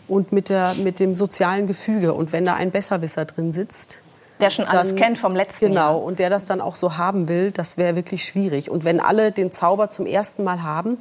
und 0.08 0.32
mit, 0.32 0.48
der, 0.48 0.74
mit 0.82 1.00
dem 1.00 1.14
sozialen 1.14 1.66
Gefüge. 1.66 2.14
Und 2.14 2.32
wenn 2.32 2.44
da 2.44 2.54
ein 2.54 2.70
Besserwisser 2.70 3.24
drin 3.24 3.52
sitzt, 3.52 4.00
Der 4.40 4.50
schon 4.50 4.66
alles 4.66 4.96
kennt 4.96 5.18
vom 5.18 5.34
letzten 5.34 5.68
genau, 5.68 5.80
Jahr. 5.92 6.02
und 6.02 6.18
der 6.18 6.30
das 6.30 6.46
dann 6.46 6.60
auch 6.60 6.76
so 6.76 6.96
haben 6.96 7.28
will, 7.28 7.50
das 7.50 7.76
wäre 7.76 7.96
wirklich 7.96 8.24
schwierig. 8.24 8.70
Und 8.70 8.84
wenn 8.84 9.00
alle 9.00 9.32
den 9.32 9.52
Zauber 9.52 9.90
zum 9.90 10.06
ersten 10.06 10.44
Mal 10.44 10.62
haben, 10.62 10.98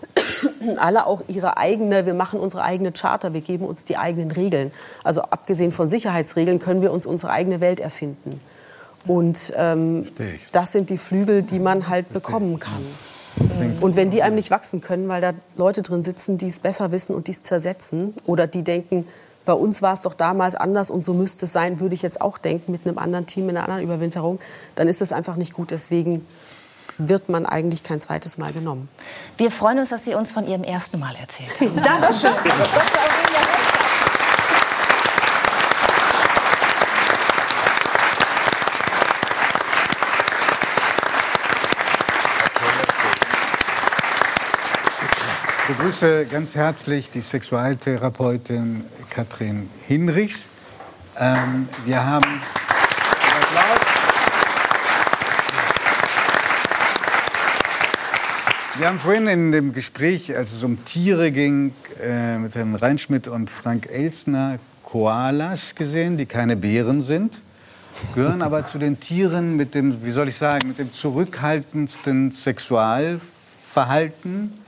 alle 0.78 1.06
auch 1.06 1.22
ihre 1.28 1.56
eigene, 1.58 2.06
wir 2.06 2.14
machen 2.14 2.40
unsere 2.40 2.62
eigene 2.62 2.92
Charter, 2.92 3.34
wir 3.34 3.40
geben 3.40 3.64
uns 3.64 3.84
die 3.84 3.96
eigenen 3.96 4.30
Regeln. 4.30 4.72
Also 5.04 5.22
abgesehen 5.22 5.72
von 5.72 5.88
Sicherheitsregeln 5.88 6.58
können 6.58 6.82
wir 6.82 6.92
uns 6.92 7.06
unsere 7.06 7.32
eigene 7.32 7.60
Welt 7.60 7.80
erfinden. 7.80 8.40
Und 9.06 9.52
ähm, 9.56 10.06
das 10.52 10.72
sind 10.72 10.90
die 10.90 10.98
Flügel, 10.98 11.42
die 11.42 11.58
man 11.58 11.88
halt 11.88 12.12
bekommen 12.12 12.58
kann. 12.58 12.84
Und 13.80 13.96
wenn 13.96 14.10
die 14.10 14.22
einem 14.22 14.36
nicht 14.36 14.50
wachsen 14.50 14.80
können, 14.80 15.08
weil 15.08 15.20
da 15.20 15.32
Leute 15.56 15.82
drin 15.82 16.02
sitzen, 16.02 16.38
die 16.38 16.48
es 16.48 16.60
besser 16.60 16.92
wissen 16.92 17.14
und 17.14 17.26
die 17.26 17.32
es 17.32 17.42
zersetzen, 17.42 18.14
oder 18.26 18.46
die 18.46 18.62
denken, 18.62 19.06
bei 19.44 19.52
uns 19.52 19.82
war 19.82 19.92
es 19.92 20.02
doch 20.02 20.14
damals 20.14 20.54
anders 20.54 20.90
und 20.90 21.04
so 21.04 21.14
müsste 21.14 21.46
es 21.46 21.52
sein, 21.52 21.80
würde 21.80 21.94
ich 21.94 22.02
jetzt 22.02 22.20
auch 22.20 22.38
denken, 22.38 22.70
mit 22.70 22.86
einem 22.86 22.98
anderen 22.98 23.26
Team, 23.26 23.48
in 23.48 23.56
einer 23.56 23.64
anderen 23.64 23.82
Überwinterung, 23.82 24.38
dann 24.74 24.88
ist 24.88 25.02
es 25.02 25.12
einfach 25.12 25.36
nicht 25.36 25.52
gut. 25.52 25.70
Deswegen 25.70 26.24
wird 26.98 27.28
man 27.28 27.46
eigentlich 27.46 27.82
kein 27.82 28.00
zweites 28.00 28.38
Mal 28.38 28.52
genommen. 28.52 28.88
Wir 29.36 29.50
freuen 29.50 29.78
uns, 29.78 29.88
dass 29.88 30.04
Sie 30.04 30.14
uns 30.14 30.30
von 30.30 30.46
Ihrem 30.46 30.62
ersten 30.62 30.98
Mal 30.98 31.16
erzählt 31.16 31.60
haben. 31.60 31.76
Dankeschön. 31.84 32.30
Ich 45.72 45.78
begrüße 45.78 46.26
ganz 46.26 46.54
herzlich 46.54 47.10
die 47.10 47.22
Sexualtherapeutin 47.22 48.84
Katrin 49.08 49.70
Hinrichs. 49.86 50.40
Ähm, 51.18 51.66
wir 51.86 52.04
haben 52.04 52.42
Wir 58.76 58.86
haben 58.86 58.98
vorhin 58.98 59.26
in 59.28 59.50
dem 59.50 59.72
Gespräch, 59.72 60.36
als 60.36 60.52
es 60.52 60.62
um 60.62 60.84
Tiere 60.84 61.32
ging, 61.32 61.72
äh, 62.02 62.36
mit 62.36 62.54
Herrn 62.54 62.74
Reinschmidt 62.74 63.26
und 63.26 63.48
Frank 63.48 63.88
Elsner 63.90 64.58
Koalas 64.84 65.74
gesehen, 65.74 66.18
die 66.18 66.26
keine 66.26 66.56
Bären 66.56 67.00
sind, 67.00 67.40
gehören 68.14 68.42
aber 68.42 68.66
zu 68.66 68.76
den 68.76 69.00
Tieren 69.00 69.56
mit 69.56 69.74
dem, 69.74 70.04
wie 70.04 70.10
soll 70.10 70.28
ich 70.28 70.36
sagen, 70.36 70.68
mit 70.68 70.78
dem 70.78 70.92
zurückhaltendsten 70.92 72.30
Sexualverhalten. 72.30 74.61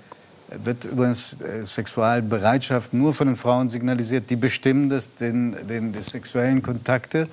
Wird 0.63 0.85
übrigens 0.85 1.41
äh, 1.41 1.65
Sexualbereitschaft 1.65 2.93
nur 2.95 3.15
von 3.15 3.27
den 3.27 3.37
Frauen 3.37 3.71
signalisiert. 3.71 4.31
Die 4.31 4.37
bestimmen 4.37 4.89
das, 4.91 5.15
den, 5.15 5.57
den, 5.67 5.93
die 5.93 6.03
sexuellen 6.03 6.63
Kontakte. 6.63 7.29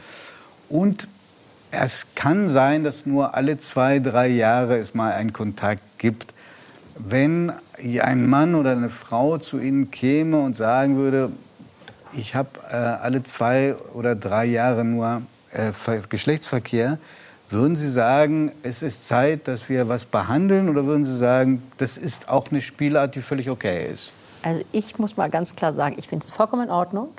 Und 0.69 1.07
es 1.71 2.07
kann 2.15 2.49
sein, 2.49 2.83
dass 2.83 3.05
nur 3.05 3.35
alle 3.35 3.57
zwei, 3.57 3.99
drei 3.99 4.27
Jahre 4.27 4.77
es 4.77 4.93
mal 4.93 5.13
einen 5.13 5.33
Kontakt 5.33 5.83
gibt. 5.97 6.33
Wenn 6.97 7.51
ein 8.01 8.27
Mann 8.27 8.55
oder 8.55 8.71
eine 8.71 8.89
Frau 8.89 9.37
zu 9.37 9.59
Ihnen 9.59 9.91
käme 9.91 10.39
und 10.39 10.55
sagen 10.55 10.97
würde, 10.97 11.31
ich 12.13 12.35
habe 12.35 12.49
äh, 12.69 12.75
alle 12.75 13.23
zwei 13.23 13.75
oder 13.93 14.15
drei 14.15 14.45
Jahre 14.45 14.83
nur 14.83 15.21
äh, 15.51 15.71
Ver- 15.71 16.01
Geschlechtsverkehr, 16.09 16.97
würden 17.51 17.75
Sie 17.75 17.89
sagen, 17.89 18.51
es 18.63 18.81
ist 18.81 19.07
Zeit, 19.07 19.47
dass 19.47 19.69
wir 19.69 19.89
was 19.89 20.05
behandeln 20.05 20.69
oder 20.69 20.85
würden 20.85 21.05
Sie 21.05 21.17
sagen, 21.17 21.63
das 21.77 21.97
ist 21.97 22.29
auch 22.29 22.51
eine 22.51 22.61
Spielart, 22.61 23.15
die 23.15 23.21
völlig 23.21 23.49
okay 23.49 23.89
ist? 23.93 24.11
Also 24.43 24.61
ich 24.71 24.97
muss 24.97 25.17
mal 25.17 25.29
ganz 25.29 25.55
klar 25.55 25.73
sagen, 25.73 25.95
ich 25.99 26.07
finde 26.07 26.25
es 26.25 26.33
vollkommen 26.33 26.63
in 26.63 26.71
Ordnung. 26.71 27.09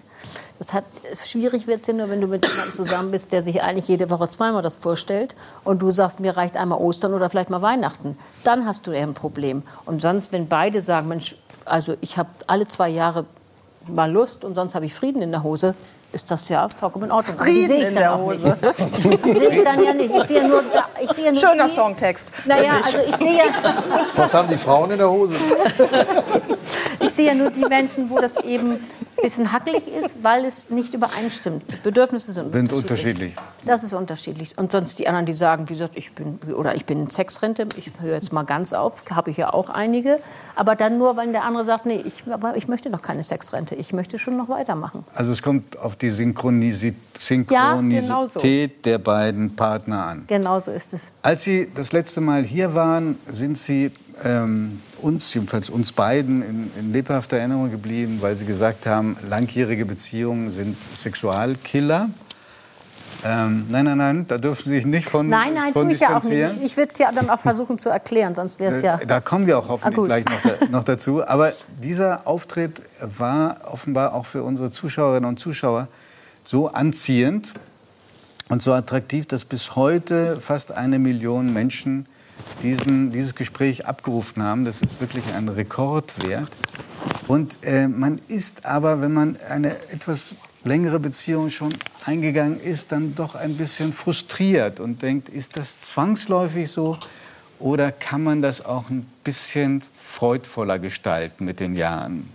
Das 0.59 0.73
hat, 0.73 0.85
schwierig 1.25 1.67
wird 1.67 1.83
es 1.83 1.87
ja 1.89 1.95
nur, 1.95 2.09
wenn 2.09 2.21
du 2.21 2.27
mit 2.27 2.47
jemandem 2.47 2.75
zusammen 2.75 3.11
bist, 3.11 3.33
der 3.33 3.43
sich 3.43 3.63
eigentlich 3.63 3.89
jede 3.89 4.11
Woche 4.11 4.29
zweimal 4.29 4.63
das 4.63 4.77
vorstellt 4.77 5.35
und 5.65 5.83
du 5.83 5.91
sagst, 5.91 6.21
mir 6.21 6.37
reicht 6.37 6.57
einmal 6.57 6.79
Ostern 6.79 7.15
oder 7.15 7.31
vielleicht 7.31 7.51
mal 7.51 7.63
Weihnachten. 7.63 8.17
Dann 8.45 8.67
hast 8.67 8.87
du 8.87 8.93
eher 8.93 9.07
ein 9.07 9.15
Problem. 9.15 9.63
Und 9.85 10.03
sonst, 10.03 10.33
wenn 10.33 10.49
beide 10.49 10.83
sagen, 10.83 11.09
Mensch, 11.09 11.37
also 11.65 11.97
ich 12.01 12.17
habe 12.17 12.31
alle 12.47 12.69
zwei 12.69 12.89
Jahre 12.89 13.25
mal 13.87 14.11
Lust 14.11 14.45
und 14.45 14.55
sonst 14.55 14.75
habe 14.75 14.87
ich 14.87 14.95
Frieden 14.95 15.23
in 15.23 15.31
der 15.31 15.43
Hose, 15.43 15.75
ist 16.13 16.31
das 16.31 16.49
ja 16.49 16.69
vollkommen 16.69 17.07
in 17.07 17.13
Ordnung. 17.13 17.37
Die 17.39 17.43
Frieden 17.43 17.67
sehe 17.67 17.79
ich 17.79 17.89
in 17.89 17.95
der 17.95 18.15
auch 18.15 18.19
Hose. 18.19 18.57
Nicht. 18.61 19.25
Die 19.25 19.33
sehe 19.33 19.49
ich 19.51 19.65
dann 19.65 19.85
ja 19.85 19.95
nicht. 19.95 20.15
Ich 20.15 20.25
sehe 20.25 20.47
nur, 20.47 20.63
ich 21.01 21.13
sehe 21.13 21.33
nur 21.33 21.41
Schöner 21.41 21.69
die, 21.69 21.75
Songtext. 21.75 22.33
Naja, 22.47 22.81
also 22.85 22.99
ich 23.09 23.17
sehe 23.17 23.43
Was 24.17 24.35
haben 24.35 24.49
die 24.49 24.59
Frauen 24.59 24.91
in 24.91 24.99
der 24.99 25.11
Hose? 25.11 25.35
Ich 27.01 27.11
sehe 27.11 27.27
ja 27.27 27.35
nur 27.35 27.51
die 27.51 27.65
Menschen, 27.65 28.09
wo 28.09 28.17
das 28.17 28.39
eben 28.45 28.87
bisschen 29.21 29.53
hackelig 29.53 29.89
ist, 29.89 30.23
weil 30.23 30.45
es 30.45 30.71
nicht 30.71 30.95
übereinstimmt. 30.95 31.65
Die 31.71 31.77
Bedürfnisse 31.77 32.33
sind 32.33 32.53
Sind 32.53 32.73
unterschiedlich. 32.73 33.33
unterschiedlich. 33.33 33.35
Das 33.65 33.85
ist 33.85 33.93
unterschiedlich. 33.93 34.59
Und 34.59 34.73
sonst 34.73 34.99
die 34.99 35.07
anderen, 35.07 35.27
die 35.27 35.33
sagen, 35.33 35.69
wie 35.69 35.75
gesagt, 35.75 35.97
ich 35.97 36.13
bin, 36.13 36.39
oder 36.55 36.75
ich 36.75 36.85
bin 36.85 37.01
in 37.01 37.11
Sexrente, 37.11 37.67
ich 37.77 37.93
höre 38.01 38.15
jetzt 38.15 38.33
mal 38.33 38.43
ganz 38.45 38.73
auf, 38.73 39.05
habe 39.11 39.31
ich 39.31 39.37
ja 39.37 39.53
auch 39.53 39.69
einige. 39.69 40.19
Aber 40.57 40.75
dann 40.77 40.99
nur, 40.99 41.17
weil 41.17 41.31
der 41.33 41.45
andere 41.45 41.65
sagt, 41.65 41.87
nee, 41.87 42.03
ich, 42.05 42.25
aber 42.31 42.57
ich 42.57 42.69
möchte 42.69 42.91
noch 42.91 43.03
keine 43.03 43.23
Sexrente, 43.23 43.75
ich 43.75 43.93
möchte 43.93 44.19
schon 44.19 44.37
noch 44.37 44.49
weitermachen. 44.49 45.05
Also 45.15 45.33
es 45.33 45.43
kommt 45.43 45.79
auf 45.79 45.97
die 45.97 46.11
Synchronisi 46.11 46.95
Ja, 47.51 47.81
genau 47.81 48.27
so. 48.27 48.41
Der 48.41 48.99
beiden 48.99 49.55
Partner 49.55 50.07
an. 50.07 50.25
Genau 50.27 50.59
so 50.59 50.71
ist 50.71 50.93
es. 50.93 51.13
Als 51.23 51.43
Sie 51.43 51.71
das 51.73 51.93
letzte 51.93 52.21
Mal 52.21 52.43
hier 52.45 52.75
waren, 52.75 53.19
sind 53.29 53.57
Sie 53.57 53.93
ähm, 54.25 54.81
uns, 55.01 55.33
jedenfalls 55.35 55.69
uns 55.71 55.93
beiden, 55.93 56.43
in, 56.43 56.71
in 56.79 56.93
lebhafter 56.93 57.39
Erinnerung 57.39 57.71
geblieben, 57.71 58.19
weil 58.21 58.37
Sie 58.37 58.45
gesagt 58.47 58.87
haben, 58.87 59.17
langjährige 59.29 59.85
Beziehungen 59.85 60.51
sind 60.51 60.77
Sexualkiller. 60.97 62.09
Ähm, 63.25 63.67
nein, 63.69 63.85
nein, 63.85 63.99
nein, 63.99 64.25
da 64.27 64.37
dürfen 64.37 64.65
Sie 64.69 64.77
sich 64.77 64.87
nicht 64.87 65.09
von 65.09 65.29
Nein, 65.29 65.55
nein, 65.55 65.73
von 65.73 65.85
tue 65.85 65.95
ich 65.95 66.01
ja 66.01 66.09
auch 66.17 66.23
nicht. 66.25 66.33
distanzieren. 66.33 66.63
Ich 66.67 66.77
würde 66.77 66.91
es 66.91 66.99
ja 66.99 67.13
dann 67.13 67.31
auch 67.31 67.39
versuchen 67.39 67.79
zu 67.79 67.89
erklären, 67.89 68.35
sonst 68.35 68.59
wäre 68.59 68.75
es 68.75 68.83
ja. 68.83 68.97
Da 68.97 69.21
kommen 69.21 69.47
wir 69.47 69.59
auch 69.59 69.67
Ah, 69.67 69.69
hoffentlich 69.71 69.97
gut. 69.97 70.07
gleich 70.07 70.25
noch, 70.25 70.41
da, 70.43 70.67
noch 70.71 70.85
dazu. 70.85 71.25
Aber 71.27 71.53
dieser 71.81 72.27
Auftritt 72.27 72.83
war 73.01 73.59
offenbar 73.71 74.15
auch 74.15 74.27
für 74.27 74.43
unsere 74.43 74.71
Zuschauerinnen 74.71 75.29
und 75.29 75.39
Zuschauer 75.39 75.87
so 76.43 76.69
anziehend 76.69 77.53
und 78.49 78.61
so 78.61 78.73
attraktiv, 78.73 79.27
dass 79.27 79.45
bis 79.45 79.77
heute 79.77 80.41
fast 80.41 80.73
eine 80.73 80.99
Million 80.99 81.53
Menschen 81.53 82.07
diesen, 82.63 83.13
dieses 83.13 83.35
Gespräch 83.35 83.87
abgerufen 83.87 84.43
haben. 84.43 84.65
Das 84.65 84.81
ist 84.81 85.01
wirklich 85.01 85.25
ein 85.35 85.49
Rekordwert. 85.49 86.57
Und 87.29 87.59
äh, 87.63 87.89
man 87.89 88.21
ist 88.29 88.67
aber, 88.67 89.01
wenn 89.01 89.13
man 89.13 89.37
eine 89.49 89.77
etwas 89.91 90.35
längere 90.65 91.01
Beziehung 91.01 91.51
schon 91.51 91.73
eingegangen 92.05 92.61
ist, 92.61 92.93
dann 92.93 93.15
doch 93.15 93.35
ein 93.35 93.57
bisschen 93.57 93.93
frustriert 93.93 94.81
und 94.81 95.03
denkt, 95.03 95.29
ist 95.29 95.57
das 95.57 95.81
zwangsläufig 95.83 96.71
so 96.71 96.99
oder 97.59 97.93
kann 97.93 98.23
man 98.23 98.43
das 98.43 98.65
auch 98.65 98.91
ein 98.91 99.07
bisschen 99.25 99.83
freudvoller 99.97 100.79
gestalten 100.79 101.45
mit 101.45 101.61
den 101.61 101.77
Jahren? 101.77 102.29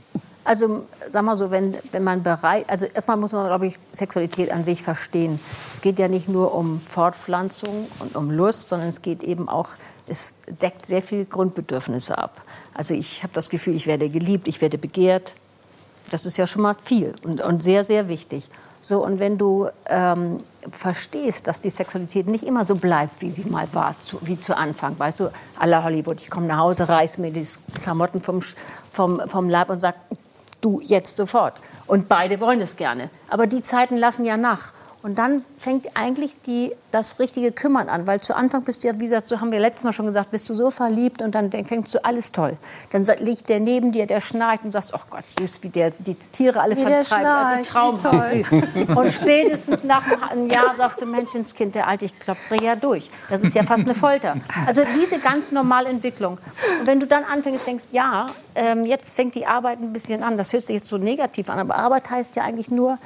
Also, 0.48 0.86
sag 1.10 1.26
mal 1.26 1.36
so, 1.36 1.52
wenn, 1.52 1.76
wenn 1.92 2.06
man 2.06 2.24
bereit, 2.24 2.70
also 2.70 2.86
erstmal 2.86 3.18
muss 3.18 3.34
man, 3.34 3.46
glaube 3.48 3.68
ich, 3.68 3.78
Sexualität 3.92 4.50
an 4.50 4.64
sich 4.64 4.82
verstehen. 4.82 5.42
Es 5.74 5.82
geht 5.82 6.00
ja 6.00 6.08
nicht 6.08 6.30
nur 6.30 6.56
um 6.56 6.80
Fortpflanzung 6.88 7.88
und 8.00 8.16
um 8.16 8.32
Lust, 8.32 8.70
sondern 8.70 8.88
es 8.88 9.02
geht 9.02 9.24
eben 9.24 9.50
auch, 9.50 9.72
es 10.08 10.36
deckt 10.48 10.86
sehr 10.86 11.02
viele 11.02 11.26
Grundbedürfnisse 11.26 12.18
ab. 12.18 12.42
Also 12.74 12.94
ich 12.94 13.24
habe 13.24 13.34
das 13.34 13.50
Gefühl, 13.50 13.76
ich 13.76 13.88
werde 13.88 14.10
geliebt, 14.10 14.48
ich 14.48 14.62
werde 14.62 14.78
begehrt. 14.78 15.36
Das 16.10 16.26
ist 16.26 16.38
ja 16.38 16.48
schon 16.48 16.62
mal 16.62 16.76
viel 16.82 17.14
und, 17.24 17.42
und 17.42 17.62
sehr, 17.62 17.84
sehr 17.84 18.08
wichtig. 18.08 18.50
So, 18.82 19.04
und 19.04 19.20
wenn 19.20 19.38
du 19.38 19.68
ähm, 19.88 20.38
verstehst, 20.72 21.48
dass 21.48 21.60
die 21.60 21.70
Sexualität 21.70 22.28
nicht 22.28 22.46
immer 22.46 22.66
so 22.66 22.76
bleibt, 22.76 23.22
wie 23.22 23.30
sie 23.30 23.44
mal 23.44 23.68
war, 23.74 23.98
zu, 24.00 24.18
wie 24.22 24.40
zu 24.40 24.56
Anfang, 24.56 24.98
weißt 24.98 25.20
du, 25.20 25.26
à 25.60 25.68
la 25.68 25.84
Hollywood, 25.84 26.22
ich 26.22 26.30
komme 26.30 26.48
nach 26.48 26.60
Hause, 26.60 26.88
reiß 26.88 27.18
mir 27.18 27.32
die 27.32 27.46
Klamotten 27.82 28.22
vom, 28.22 28.40
vom, 28.90 29.22
vom 29.28 29.50
Leib 29.50 29.70
und 29.70 29.82
sag, 29.82 29.96
du 30.62 30.80
jetzt 30.82 31.18
sofort. 31.18 31.56
Und 31.86 32.08
beide 32.08 32.40
wollen 32.40 32.62
es 32.62 32.78
gerne. 32.78 33.10
Aber 33.30 33.48
die 33.48 33.62
Zeiten 33.62 33.98
lassen 33.98 34.26
ja 34.26 34.38
nach. 34.38 34.72
Und 35.08 35.18
dann 35.18 35.42
fängt 35.56 35.96
eigentlich 35.96 36.34
die, 36.46 36.74
das 36.92 37.18
richtige 37.20 37.54
Kümmern 37.54 37.88
an. 37.88 38.08
Weil 38.08 38.20
zu 38.20 38.36
Anfang 38.36 38.64
bist 38.66 38.84
du 38.84 38.90
ja, 38.90 38.94
wie 38.96 39.06
gesagt, 39.06 39.30
so 39.30 39.40
haben 39.40 39.54
wir 39.54 39.60
letztes 39.62 39.86
Mal 39.86 39.94
schon 39.94 40.06
gesagt, 40.06 40.32
bist 40.32 40.50
du 40.50 40.54
so 40.54 40.70
verliebt 40.70 41.22
und 41.22 41.34
dann 41.34 41.50
fängst 41.50 41.96
du 41.96 42.04
alles 42.04 42.34
toll. 42.34 42.58
Dann 42.92 43.06
liegt 43.20 43.48
der 43.48 43.62
neben 43.62 43.94
dir, 43.94 44.06
der 44.06 44.20
schnarcht 44.20 44.66
und 44.66 44.74
sagst, 44.74 44.94
ach 44.94 45.06
Gott, 45.10 45.24
süß, 45.30 45.64
wie 45.64 45.70
der 45.70 45.92
die 45.92 46.16
Tiere 46.16 46.60
alle 46.60 46.76
Wie 46.76 46.82
vertreibt. 46.82 47.26
Also 47.26 47.70
traumhaft 47.72 48.34
süß. 48.34 48.52
Und 48.96 49.12
spätestens 49.14 49.86
nach 49.86 50.04
einem 50.30 50.50
Jahr 50.50 50.76
sagst 50.76 51.02
du, 51.02 51.06
Menschenskind, 51.06 51.76
der 51.76 51.88
Alte, 51.88 52.04
ich 52.04 52.20
klopfe 52.20 52.62
ja 52.62 52.76
durch. 52.76 53.10
Das 53.30 53.42
ist 53.42 53.56
ja 53.56 53.64
fast 53.64 53.86
eine 53.86 53.96
Folter. 53.96 54.36
Also 54.66 54.82
diese 55.00 55.20
ganz 55.20 55.54
normale 55.54 55.88
Entwicklung. 55.88 56.38
Und 56.80 56.86
wenn 56.86 57.00
du 57.00 57.08
dann 57.08 57.24
anfängst, 57.24 57.66
denkst, 57.66 57.86
ja, 57.94 58.28
ähm, 58.56 58.86
jetzt 58.86 59.16
fängt 59.16 59.36
die 59.36 59.46
Arbeit 59.46 59.80
ein 59.80 59.94
bisschen 59.94 60.22
an. 60.22 60.36
Das 60.36 60.52
hört 60.52 60.66
sich 60.66 60.74
jetzt 60.74 60.88
so 60.88 60.98
negativ 60.98 61.50
an, 61.50 61.60
aber 61.60 61.78
Arbeit 61.78 62.10
heißt 62.10 62.36
ja 62.36 62.44
eigentlich 62.44 62.70
nur, 62.70 63.00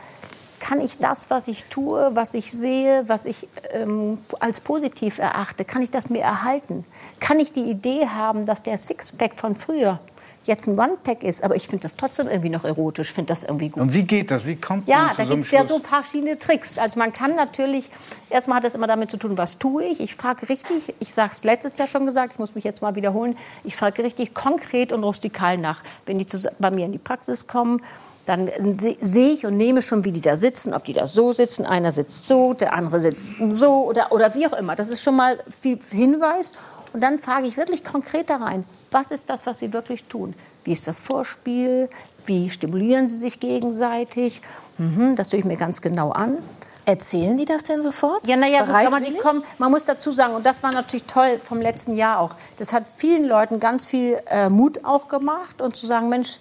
kann 0.61 0.79
ich 0.79 0.97
das, 0.99 1.29
was 1.29 1.47
ich 1.49 1.65
tue, 1.65 2.11
was 2.13 2.33
ich 2.35 2.51
sehe, 2.53 3.03
was 3.07 3.25
ich 3.25 3.47
ähm, 3.71 4.19
als 4.39 4.61
positiv 4.61 5.17
erachte, 5.19 5.65
kann 5.65 5.81
ich 5.81 5.91
das 5.91 6.09
mir 6.09 6.21
erhalten? 6.21 6.85
Kann 7.19 7.39
ich 7.39 7.51
die 7.51 7.63
Idee 7.69 8.07
haben, 8.07 8.45
dass 8.45 8.63
der 8.63 8.77
Sixpack 8.77 9.35
von 9.35 9.55
früher 9.55 9.99
jetzt 10.45 10.67
ein 10.67 10.79
One-Pack 10.79 11.21
ist, 11.21 11.43
aber 11.43 11.55
ich 11.55 11.67
finde 11.67 11.83
das 11.83 11.95
trotzdem 11.95 12.27
irgendwie 12.27 12.49
noch 12.49 12.63
erotisch, 12.65 13.11
finde 13.13 13.27
das 13.27 13.43
irgendwie 13.43 13.69
gut. 13.69 13.79
Und 13.83 13.93
wie 13.93 14.01
geht 14.03 14.31
das? 14.31 14.43
Wie 14.43 14.55
kommt 14.55 14.87
Ja, 14.87 15.03
man 15.03 15.11
zu 15.11 15.17
da 15.17 15.23
gibt 15.25 15.45
es 15.45 15.51
ja 15.51 15.67
so 15.67 15.77
verschiedene 15.77 16.39
Tricks. 16.39 16.79
Also 16.79 16.97
man 16.97 17.11
kann 17.13 17.35
natürlich, 17.35 17.91
erstmal 18.27 18.57
hat 18.57 18.63
das 18.63 18.73
immer 18.73 18.87
damit 18.87 19.11
zu 19.11 19.17
tun, 19.17 19.37
was 19.37 19.59
tue 19.59 19.83
ich. 19.83 19.99
Ich 19.99 20.15
frage 20.15 20.49
richtig, 20.49 20.95
ich 20.99 21.13
sage 21.13 21.33
es 21.35 21.43
letztes 21.43 21.77
Jahr 21.77 21.87
schon 21.87 22.07
gesagt, 22.07 22.33
ich 22.33 22.39
muss 22.39 22.55
mich 22.55 22.63
jetzt 22.63 22.81
mal 22.81 22.95
wiederholen, 22.95 23.37
ich 23.63 23.75
frage 23.75 24.03
richtig 24.03 24.33
konkret 24.33 24.91
und 24.93 25.03
rustikal 25.03 25.59
nach. 25.59 25.83
Wenn 26.07 26.17
die 26.17 26.25
zus- 26.25 26.47
bei 26.57 26.71
mir 26.71 26.85
in 26.85 26.91
die 26.91 26.97
Praxis 26.97 27.45
kommen, 27.45 27.83
dann 28.25 28.47
se- 28.79 28.97
sehe 29.01 29.29
ich 29.31 29.45
und 29.45 29.57
nehme 29.57 29.81
schon, 29.81 30.03
wie 30.05 30.11
die 30.11 30.21
da 30.21 30.37
sitzen, 30.37 30.73
ob 30.73 30.85
die 30.85 30.93
da 30.93 31.07
so 31.07 31.33
sitzen, 31.33 31.65
einer 31.65 31.91
sitzt 31.91 32.27
so, 32.27 32.53
der 32.53 32.73
andere 32.73 33.01
sitzt 33.01 33.27
so 33.49 33.85
oder, 33.85 34.11
oder 34.11 34.33
wie 34.35 34.45
auch 34.47 34.53
immer. 34.53 34.75
Das 34.75 34.89
ist 34.89 35.01
schon 35.01 35.15
mal 35.15 35.37
viel 35.49 35.79
Hinweis. 35.91 36.53
Und 36.93 37.01
dann 37.01 37.19
frage 37.19 37.47
ich 37.47 37.55
wirklich 37.57 37.83
konkret 37.83 38.29
da 38.29 38.35
rein, 38.37 38.65
was 38.91 39.11
ist 39.11 39.29
das, 39.29 39.45
was 39.45 39.59
sie 39.59 39.71
wirklich 39.73 40.03
tun? 40.05 40.33
Wie 40.65 40.73
ist 40.73 40.87
das 40.87 40.99
Vorspiel? 40.99 41.89
Wie 42.25 42.49
stimulieren 42.49 43.07
sie 43.07 43.17
sich 43.17 43.39
gegenseitig? 43.39 44.41
Mhm, 44.77 45.15
das 45.15 45.29
tue 45.29 45.39
ich 45.39 45.45
mir 45.45 45.57
ganz 45.57 45.81
genau 45.81 46.11
an. 46.11 46.37
Erzählen 46.85 47.37
die 47.37 47.45
das 47.45 47.63
denn 47.63 47.81
sofort? 47.81 48.27
Ja, 48.27 48.35
naja, 48.35 48.63
gut, 48.89 49.05
die 49.07 49.15
kommen, 49.17 49.43
man 49.59 49.71
muss 49.71 49.85
dazu 49.85 50.11
sagen, 50.11 50.33
und 50.33 50.45
das 50.45 50.61
war 50.63 50.71
natürlich 50.71 51.03
toll 51.05 51.39
vom 51.39 51.61
letzten 51.61 51.95
Jahr 51.95 52.19
auch, 52.19 52.31
das 52.57 52.73
hat 52.73 52.83
vielen 52.87 53.25
Leuten 53.25 53.59
ganz 53.59 53.87
viel 53.87 54.19
äh, 54.27 54.49
Mut 54.49 54.83
auch 54.83 55.07
gemacht 55.07 55.61
und 55.61 55.75
zu 55.75 55.85
sagen, 55.85 56.09
Mensch, 56.09 56.39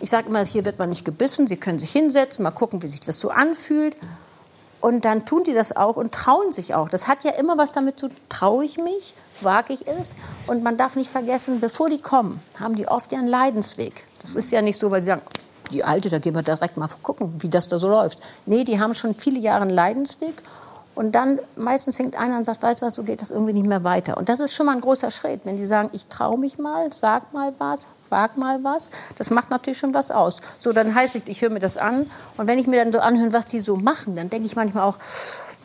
ich 0.00 0.10
sage 0.10 0.28
immer, 0.28 0.44
hier 0.44 0.64
wird 0.64 0.78
man 0.78 0.88
nicht 0.88 1.04
gebissen, 1.04 1.46
Sie 1.46 1.56
können 1.56 1.78
sich 1.78 1.92
hinsetzen, 1.92 2.42
mal 2.42 2.50
gucken, 2.50 2.82
wie 2.82 2.88
sich 2.88 3.00
das 3.00 3.18
so 3.18 3.30
anfühlt. 3.30 3.96
Und 4.80 5.06
dann 5.06 5.24
tun 5.24 5.44
die 5.44 5.54
das 5.54 5.74
auch 5.74 5.96
und 5.96 6.12
trauen 6.12 6.52
sich 6.52 6.74
auch. 6.74 6.90
Das 6.90 7.08
hat 7.08 7.24
ja 7.24 7.30
immer 7.32 7.56
was 7.56 7.72
damit 7.72 7.98
zu 7.98 8.08
tun, 8.08 8.16
traue 8.28 8.66
ich 8.66 8.76
mich, 8.76 9.14
wage 9.40 9.72
ich 9.72 9.86
es. 9.86 10.14
Und 10.46 10.62
man 10.62 10.76
darf 10.76 10.94
nicht 10.94 11.10
vergessen, 11.10 11.58
bevor 11.58 11.88
die 11.88 12.02
kommen, 12.02 12.42
haben 12.60 12.76
die 12.76 12.86
oft 12.86 13.14
einen 13.14 13.26
Leidensweg. 13.26 14.04
Das 14.20 14.34
ist 14.34 14.52
ja 14.52 14.60
nicht 14.60 14.78
so, 14.78 14.90
weil 14.90 15.00
sie 15.00 15.06
sagen, 15.06 15.22
die 15.70 15.84
Alte, 15.84 16.10
da 16.10 16.18
gehen 16.18 16.34
wir 16.34 16.42
direkt 16.42 16.76
mal 16.76 16.88
gucken, 17.02 17.34
wie 17.38 17.48
das 17.48 17.68
da 17.68 17.78
so 17.78 17.88
läuft. 17.88 18.18
Nee, 18.44 18.64
die 18.64 18.78
haben 18.78 18.92
schon 18.92 19.14
viele 19.14 19.38
Jahre 19.38 19.62
einen 19.62 19.70
Leidensweg. 19.70 20.42
Und 20.94 21.14
dann 21.14 21.40
meistens 21.56 21.98
hängt 21.98 22.16
einer 22.16 22.38
und 22.38 22.44
sagt, 22.44 22.62
weißt 22.62 22.82
du 22.82 22.86
was, 22.86 22.94
so 22.94 23.02
geht 23.02 23.20
das 23.20 23.30
irgendwie 23.30 23.52
nicht 23.52 23.66
mehr 23.66 23.82
weiter. 23.82 24.16
Und 24.16 24.28
das 24.28 24.40
ist 24.40 24.54
schon 24.54 24.66
mal 24.66 24.72
ein 24.72 24.80
großer 24.80 25.10
Schritt, 25.10 25.40
wenn 25.44 25.56
die 25.56 25.66
sagen, 25.66 25.88
ich 25.92 26.06
traue 26.06 26.38
mich 26.38 26.58
mal, 26.58 26.92
sag 26.92 27.32
mal 27.32 27.52
was, 27.58 27.88
wag 28.10 28.36
mal 28.36 28.62
was. 28.62 28.90
Das 29.18 29.30
macht 29.30 29.50
natürlich 29.50 29.78
schon 29.78 29.92
was 29.92 30.12
aus. 30.12 30.40
So, 30.58 30.72
dann 30.72 30.94
heißt 30.94 31.16
es, 31.16 31.22
ich 31.26 31.42
höre 31.42 31.50
mir 31.50 31.58
das 31.58 31.76
an. 31.76 32.08
Und 32.36 32.46
wenn 32.46 32.58
ich 32.58 32.66
mir 32.66 32.82
dann 32.82 32.92
so 32.92 33.00
anhöre, 33.00 33.32
was 33.32 33.46
die 33.46 33.60
so 33.60 33.76
machen, 33.76 34.14
dann 34.14 34.30
denke 34.30 34.46
ich 34.46 34.54
manchmal 34.54 34.84
auch, 34.84 34.98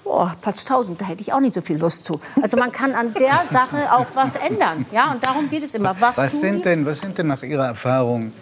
boah, 0.03 0.35
Platz 0.41 0.61
1000, 0.61 0.99
da 0.99 1.05
hätte 1.05 1.21
ich 1.21 1.31
auch 1.31 1.39
nicht 1.39 1.53
so 1.53 1.61
viel 1.61 1.77
Lust 1.77 2.05
zu. 2.05 2.19
Also 2.41 2.57
man 2.57 2.71
kann 2.71 2.95
an 2.95 3.13
der 3.13 3.43
Sache 3.51 3.93
auch 3.93 4.07
was 4.15 4.35
ändern. 4.35 4.87
Ja, 4.91 5.11
und 5.11 5.23
darum 5.23 5.49
geht 5.49 5.63
es 5.63 5.75
immer. 5.75 5.95
Was, 5.99 6.17
Was 6.17 6.39
sind, 6.39 6.65
denn, 6.65 6.85
was 6.85 7.01
sind 7.01 7.17
denn 7.17 7.27
nach 7.27 7.43
Ihrer 7.43 7.67
Erfahrung 7.67 8.33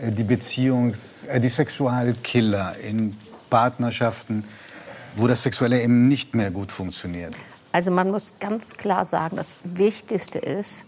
äh, 0.00 0.10
die 0.10 0.24
Beziehungs-, 0.24 1.26
äh, 1.28 1.40
die 1.40 1.48
Sexualkiller 1.48 2.76
in 2.78 3.16
Partnerschaften, 3.48 4.44
wo 5.16 5.26
das 5.26 5.42
Sexuelle 5.42 5.82
eben 5.82 6.08
nicht 6.08 6.34
mehr 6.34 6.50
gut 6.50 6.72
funktioniert? 6.72 7.36
Also 7.72 7.90
man 7.90 8.10
muss 8.10 8.34
ganz 8.38 8.74
klar 8.74 9.04
sagen, 9.04 9.36
das 9.36 9.56
Wichtigste 9.64 10.38
ist, 10.38 10.84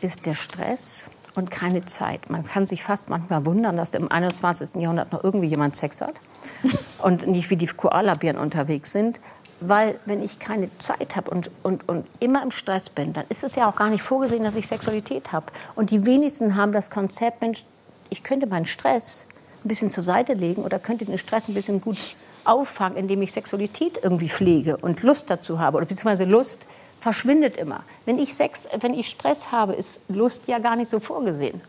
ist 0.00 0.26
der 0.26 0.34
Stress 0.34 1.06
und 1.34 1.50
keine 1.50 1.84
Zeit. 1.84 2.30
Man 2.30 2.44
kann 2.44 2.66
sich 2.66 2.82
fast 2.82 3.08
manchmal 3.08 3.46
wundern, 3.46 3.76
dass 3.76 3.90
im 3.90 4.10
21. 4.10 4.80
Jahrhundert 4.80 5.12
noch 5.12 5.22
irgendwie 5.22 5.46
jemand 5.46 5.76
Sex 5.76 6.00
hat 6.00 6.14
und 6.98 7.26
nicht 7.26 7.50
wie 7.50 7.56
die 7.56 7.66
Koalabären 7.66 8.38
unterwegs 8.38 8.92
sind. 8.92 9.20
Weil 9.60 9.98
wenn 10.04 10.22
ich 10.22 10.40
keine 10.40 10.68
Zeit 10.78 11.16
habe 11.16 11.30
und, 11.30 11.50
und, 11.62 11.88
und 11.88 12.06
immer 12.20 12.42
im 12.42 12.50
Stress 12.50 12.90
bin, 12.90 13.12
dann 13.12 13.24
ist 13.28 13.44
es 13.44 13.54
ja 13.54 13.68
auch 13.70 13.76
gar 13.76 13.88
nicht 13.88 14.02
vorgesehen, 14.02 14.44
dass 14.44 14.56
ich 14.56 14.66
Sexualität 14.66 15.32
habe. 15.32 15.46
Und 15.76 15.90
die 15.90 16.04
wenigsten 16.04 16.56
haben 16.56 16.72
das 16.72 16.90
Konzept, 16.90 17.40
Mensch, 17.40 17.64
ich 18.10 18.22
könnte 18.22 18.46
meinen 18.46 18.66
Stress 18.66 19.26
ein 19.64 19.68
bisschen 19.68 19.90
zur 19.90 20.02
Seite 20.02 20.34
legen 20.34 20.62
oder 20.62 20.78
könnte 20.78 21.04
den 21.04 21.18
Stress 21.18 21.48
ein 21.48 21.54
bisschen 21.54 21.80
gut 21.80 22.16
auffangen, 22.46 22.98
indem 22.98 23.22
ich 23.22 23.32
Sexualität 23.32 24.00
irgendwie 24.02 24.28
pflege 24.28 24.76
und 24.76 25.02
Lust 25.02 25.30
dazu 25.30 25.58
habe. 25.58 25.78
Oder 25.78 25.86
beziehungsweise 25.86 26.24
Lust 26.24 26.66
verschwindet 27.00 27.56
immer. 27.56 27.84
Wenn 28.06 28.18
ich, 28.18 28.34
Sex, 28.34 28.66
wenn 28.80 28.94
ich 28.94 29.08
Stress 29.08 29.52
habe, 29.52 29.74
ist 29.74 30.00
Lust 30.08 30.42
ja 30.46 30.58
gar 30.58 30.76
nicht 30.76 30.88
so 30.88 31.00
vorgesehen. 31.00 31.60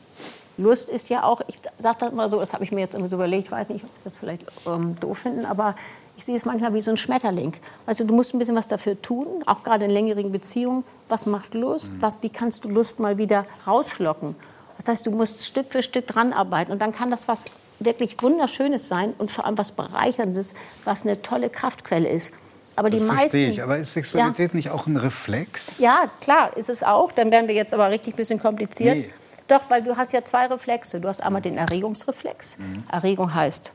Lust 0.57 0.89
ist 0.89 1.10
ja 1.10 1.23
auch, 1.23 1.41
ich 1.47 1.60
sage 1.77 1.97
das 1.99 2.11
immer 2.11 2.30
so, 2.30 2.39
das 2.39 2.53
habe 2.53 2.64
ich 2.64 2.72
mir 2.72 2.80
jetzt 2.80 2.93
irgendwie 2.93 3.10
so 3.10 3.18
überlegt, 3.18 3.45
ich 3.45 3.52
weiß 3.52 3.69
nicht, 3.69 3.84
ob 3.84 3.89
Sie 3.89 4.03
das 4.06 4.18
vielleicht 4.18 4.45
ähm, 4.65 4.95
doof 4.99 5.18
finden, 5.18 5.45
aber 5.45 5.76
ich 6.18 6.23
sehe 6.23 6.38
es 6.38 6.45
manchmal 6.45 6.73
wie 6.73 6.80
so 6.80 6.91
ein 6.91 6.97
Schmetterling. 6.97 7.53
Also 7.85 8.06
du 8.06 8.14
musst 8.14 8.34
ein 8.34 8.39
bisschen 8.39 8.56
was 8.56 8.69
dafür 8.69 9.02
tun, 9.02 9.27
auch 9.45 9.64
gerade 9.64 9.85
in 9.85 9.91
längerigen 9.91 10.31
Beziehungen. 10.31 10.85
Was 11.10 11.26
macht 11.26 11.53
Lust? 11.53 11.91
Was, 11.99 12.22
wie 12.22 12.30
kannst 12.30 12.64
du 12.64 12.69
Lust 12.69 13.02
mal 13.02 13.18
wieder 13.18 13.45
rausschlocken? 13.68 14.35
Das 14.77 14.88
heißt, 14.88 15.06
du 15.06 15.11
musst 15.11 15.45
Stück 15.45 15.68
für 15.72 15.84
Stück 15.84 16.07
dran 16.07 16.31
arbeiten 16.31 16.72
und 16.72 16.81
dann 16.81 16.93
kann 16.93 17.11
das 17.11 17.27
was 17.27 17.45
wirklich 17.80 18.22
Wunderschönes 18.22 18.88
sein 18.88 19.14
und 19.18 19.31
vor 19.31 19.45
allem 19.45 19.57
was 19.57 19.72
Bereicherndes, 19.72 20.53
was 20.84 21.03
eine 21.03 21.22
tolle 21.22 21.49
Kraftquelle 21.49 22.07
ist. 22.07 22.31
Aber 22.77 22.89
die 22.89 22.99
Das 22.99 23.07
meisten, 23.07 23.22
verstehe 23.22 23.49
ich. 23.52 23.61
Aber 23.64 23.77
ist 23.77 23.93
Sexualität 23.93 24.53
nicht 24.53 24.69
auch 24.69 24.85
ein 24.88 24.97
Reflex? 24.97 25.80
ja, 25.80 26.06
klar, 26.22 26.56
ist 26.57 26.69
es 26.69 26.84
auch. 26.84 27.11
Dann 27.11 27.31
werden 27.31 27.47
wir 27.47 27.56
jetzt 27.56 27.73
aber 27.73 27.89
richtig 27.89 28.14
ein 28.15 28.18
bisschen 28.18 28.39
kompliziert. 28.39 28.97
Nee. 28.97 29.10
Doch, 29.47 29.61
weil 29.69 29.84
du 29.84 29.95
hast 29.95 30.11
ja 30.11 30.23
zwei 30.26 30.47
Reflexe. 30.47 30.99
Du 30.99 31.07
hast 31.07 31.22
einmal 31.23 31.41
den 31.41 31.57
Erregungsreflex. 31.57 32.57
Erregung 32.91 33.34
heißt 33.34 33.72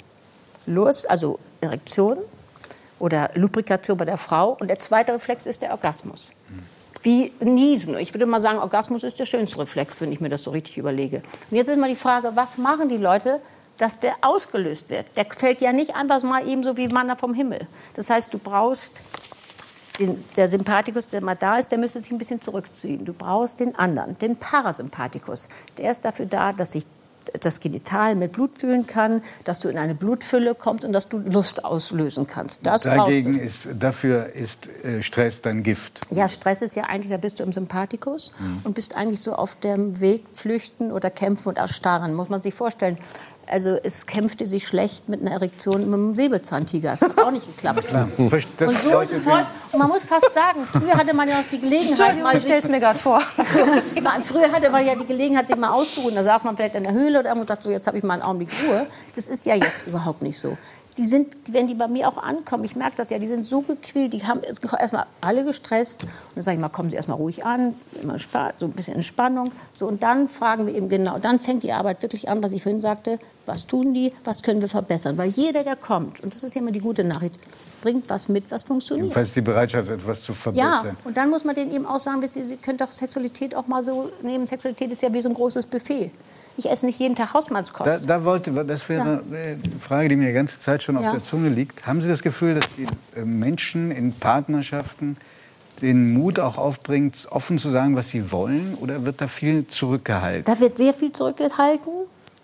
Lust, 0.67 1.09
also 1.09 1.39
Erektion 1.61 2.19
oder 2.99 3.31
Lubrikation 3.35 3.97
bei 3.97 4.05
der 4.05 4.17
Frau. 4.17 4.57
Und 4.61 4.69
der 4.69 4.79
zweite 4.79 5.13
Reflex 5.15 5.47
ist 5.47 5.63
der 5.63 5.71
Orgasmus. 5.71 6.31
wie 7.03 7.33
Niesen. 7.41 7.97
Ich 7.99 8.13
würde 8.13 8.27
mal 8.27 8.41
sagen, 8.41 8.59
Orgasmus 8.59 9.03
ist 9.05 9.19
der 9.19 9.25
schönste 9.25 9.61
Reflex, 9.61 10.01
wenn 10.03 10.13
ich 10.13 10.21
mir 10.21 10.29
das 10.29 10.43
so 10.43 10.51
richtig 10.51 10.77
überlege. 10.77 11.23
Und 11.51 11.57
jetzt 11.57 11.69
ist 11.69 11.79
mal 11.79 11.89
die 11.89 11.97
Frage, 11.97 12.33
was 12.35 12.59
machen 12.59 12.89
die 12.91 12.99
Leute, 12.99 13.41
dass 13.81 13.99
der 13.99 14.15
ausgelöst 14.21 14.91
wird? 14.91 15.07
Der 15.17 15.27
fällt 15.27 15.61
ja 15.61 15.73
nicht 15.73 15.97
einfach 15.97 16.23
mal 16.23 16.47
ebenso 16.47 16.77
wie 16.77 16.89
Manna 16.89 17.17
vom 17.17 17.35
Himmel. 17.35 17.67
Das 17.95 18.11
heißt, 18.11 18.33
du 18.35 18.39
brauchst 18.39 19.01
den, 19.99 20.23
der 20.37 20.49
Sympathikus, 20.49 21.09
der 21.09 21.23
mal 21.23 21.37
da 21.37 21.59
ist, 21.59 21.71
der 21.71 21.79
müsste 21.79 22.01
sich 22.01 22.11
ein 22.11 22.19
bisschen 22.19 22.41
zurückziehen. 22.41 23.05
Du 23.05 23.13
brauchst 23.13 23.61
den 23.61 23.77
anderen, 23.77 24.19
den 24.19 24.37
Parasympathikus. 24.37 25.49
Der 25.79 25.93
ist 25.93 26.05
dafür 26.05 26.27
da, 26.27 26.53
dass 26.53 26.73
sich 26.73 26.85
das 27.39 27.61
Genital 27.61 28.15
mit 28.15 28.33
Blut 28.33 28.59
füllen 28.59 28.87
kann, 28.87 29.23
dass 29.45 29.61
du 29.61 29.69
in 29.69 29.79
eine 29.79 29.95
Blutfülle 29.95 30.55
kommst 30.55 30.85
und 30.85 30.93
dass 30.93 31.09
du 31.09 31.19
Lust 31.19 31.65
auslösen 31.65 32.27
kannst. 32.27 32.67
Das 32.67 32.83
Dagegen 32.83 33.39
ist, 33.39 33.69
dafür 33.79 34.33
ist 34.35 34.69
äh, 34.85 35.03
Stress 35.03 35.43
dann 35.43 35.63
Gift. 35.63 36.01
Ja, 36.11 36.29
Stress 36.29 36.63
ist 36.63 36.77
ja 36.77 36.85
eigentlich, 36.85 37.11
da 37.11 37.19
bist 37.19 37.39
du 37.39 37.45
im 37.45 37.53
Sympathikus 37.53 38.33
und 38.65 38.75
bist 38.75 38.97
eigentlich 38.97 39.21
so 39.21 39.35
auf 39.35 39.55
dem 39.57 40.01
Weg 40.01 40.25
flüchten 40.33 40.93
oder 40.93 41.11
kämpfen 41.11 41.49
und 41.51 41.59
erstarren. 41.59 42.15
Muss 42.15 42.29
man 42.29 42.41
sich 42.41 42.55
vorstellen. 42.55 42.99
Also 43.51 43.77
es 43.83 44.07
kämpfte 44.07 44.47
sich 44.47 44.69
schlecht 44.69 45.09
mit 45.09 45.21
einer 45.21 45.33
Erektion 45.33 45.81
mit 45.81 45.93
einem 45.93 46.15
Säbelzahntiger. 46.15 46.91
Das 46.91 47.03
hat 47.03 47.19
auch 47.19 47.33
nicht 47.33 47.49
geklappt. 47.49 47.89
Das 48.57 48.69
Und 48.69 48.79
so 48.79 49.01
ist 49.01 49.13
es 49.13 49.27
heute. 49.27 49.47
Und 49.73 49.79
man 49.81 49.89
muss 49.89 50.05
fast 50.05 50.33
sagen, 50.33 50.65
früher 50.67 50.95
hatte 50.95 51.15
man 51.15 51.29
ja 51.29 51.39
noch 51.39 51.49
die 51.51 51.61
Gelegenheit, 51.61 52.23
mal 52.23 52.37
ich 52.37 52.45
stell's 52.45 52.69
mir 52.69 52.79
gerade 52.79 52.99
vor. 52.99 53.21
Früher 54.23 54.53
hatte 54.53 54.71
man 54.71 54.87
ja 54.87 54.95
die 54.95 55.07
Gelegenheit, 55.07 55.49
sich 55.49 55.57
mal 55.57 55.71
auszuruhen. 55.71 56.15
Da 56.15 56.23
saß 56.23 56.45
man 56.45 56.57
vielleicht 56.57 56.77
in 56.77 56.85
der 56.85 56.93
Höhle 56.93 57.19
oder 57.19 57.31
irgendwo 57.31 57.41
und 57.41 57.49
sagt, 57.49 57.63
so, 57.63 57.71
jetzt 57.71 57.87
habe 57.87 57.99
ich 57.99 58.05
mal 58.05 58.15
einen 58.15 58.23
Augenblick 58.23 58.51
Ruhe. 58.65 58.87
Das 59.17 59.29
ist 59.29 59.45
ja 59.47 59.57
jetzt 59.57 59.87
überhaupt 59.87 60.23
nicht 60.23 60.39
so. 60.39 60.57
Die 60.97 61.05
sind, 61.05 61.35
wenn 61.53 61.67
die 61.67 61.75
bei 61.75 61.89
mir 61.89 62.09
auch 62.09 62.19
ankommen, 62.19 62.65
ich 62.65 62.77
merke 62.77 62.97
das 62.97 63.11
ja, 63.11 63.19
die 63.19 63.29
sind 63.29 63.45
so 63.45 63.63
gequält, 63.63 64.13
die 64.13 64.25
haben 64.25 64.41
erstmal 64.43 65.07
alle 65.21 65.45
gestresst. 65.45 66.03
Und 66.03 66.11
dann 66.35 66.43
sage 66.45 66.57
ich 66.57 66.61
mal, 66.61 66.69
kommen 66.69 66.91
Sie 66.91 66.97
erstmal 66.97 67.17
ruhig 67.17 67.45
an, 67.45 67.75
immer 68.03 68.17
so 68.19 68.67
ein 68.67 68.73
bisschen 68.73 68.97
Entspannung. 68.97 69.51
So, 69.73 69.87
und 69.87 70.03
dann 70.03 70.29
fragen 70.29 70.67
wir 70.67 70.75
eben 70.75 70.89
genau, 70.89 71.19
dann 71.19 71.41
fängt 71.41 71.63
die 71.63 71.73
Arbeit 71.73 72.03
wirklich 72.03 72.29
an, 72.29 72.43
was 72.43 72.53
ich 72.53 72.63
vorhin 72.63 72.81
sagte, 72.81 73.19
was 73.51 73.67
tun 73.67 73.93
die, 73.93 74.13
was 74.25 74.43
können 74.43 74.61
wir 74.63 74.69
verbessern. 74.69 75.19
Weil 75.19 75.31
jeder, 75.31 75.63
der 75.65 75.77
kommt, 75.77 76.21
und 76.25 76.35
das 76.35 76.43
ist 76.45 76.55
ja 76.55 76.61
immer 76.63 76.71
die 76.73 76.81
gute 76.81 77.05
Nachricht, 77.05 77.35
bringt 77.83 78.09
was 78.09 78.29
mit, 78.29 78.45
was 78.51 78.63
funktioniert. 78.65 79.07
Jedenfalls 79.07 79.33
die 79.35 79.41
Bereitschaft, 79.41 79.89
etwas 79.91 80.23
zu 80.23 80.33
Ja, 80.33 80.37
verbessern. 80.39 80.97
und 81.05 81.17
dann 81.17 81.31
muss 81.31 81.45
man 81.45 81.55
denen 81.55 81.73
eben 81.75 81.87
auch 81.87 82.01
sagen, 82.01 82.21
Sie 82.27 82.57
können 82.57 82.79
doch 82.79 82.91
Sexualität 82.91 83.55
auch 83.55 83.67
mal 83.67 83.83
so 83.83 84.11
nehmen. 84.23 84.47
Sexualität 84.47 84.91
ist 84.93 85.03
ja 85.03 85.13
wie 85.13 85.21
so 85.21 85.29
ein 85.29 85.35
großes 85.35 85.67
Buffet. 85.67 86.11
Ich 86.57 86.69
esse 86.69 86.85
nicht 86.85 86.99
jeden 86.99 87.15
Tag 87.17 87.33
Hausmannskost. 87.33 87.87
Da, 87.87 87.99
da 87.99 88.25
wollte, 88.25 88.53
das 88.65 88.87
wäre 88.89 89.23
äh, 89.33 89.53
eine 89.53 89.59
Frage, 89.79 90.09
die 90.11 90.17
mir 90.17 90.27
die 90.29 90.35
ganze 90.35 90.59
Zeit 90.59 90.83
schon 90.83 90.97
auf 90.99 91.05
Ja. 91.05 91.13
der 91.13 91.23
Zunge 91.23 91.49
liegt. 91.49 91.87
Haben 91.87 92.03
Sie 92.03 92.09
das 92.09 92.23
Gefühl, 92.23 92.55
dass 92.55 92.65
die 92.77 92.87
äh, 93.19 93.25
Menschen 93.25 93.91
in 93.91 94.13
Partnerschaften 94.13 95.17
den 95.81 96.13
Mut 96.13 96.39
auch 96.39 96.59
aufbringt, 96.59 97.27
offen 97.31 97.57
zu 97.57 97.71
sagen, 97.71 97.97
was 97.97 98.09
sie 98.11 98.31
wollen? 98.31 98.75
Oder 98.81 99.07
wird 99.07 99.23
da 99.23 99.29
viel 99.29 99.67
zurückgehalten? 99.69 100.45
da 100.45 100.61
wird 100.61 100.77
sehr 100.77 100.93
viel 100.93 101.13
zurückgehalten. 101.13 101.93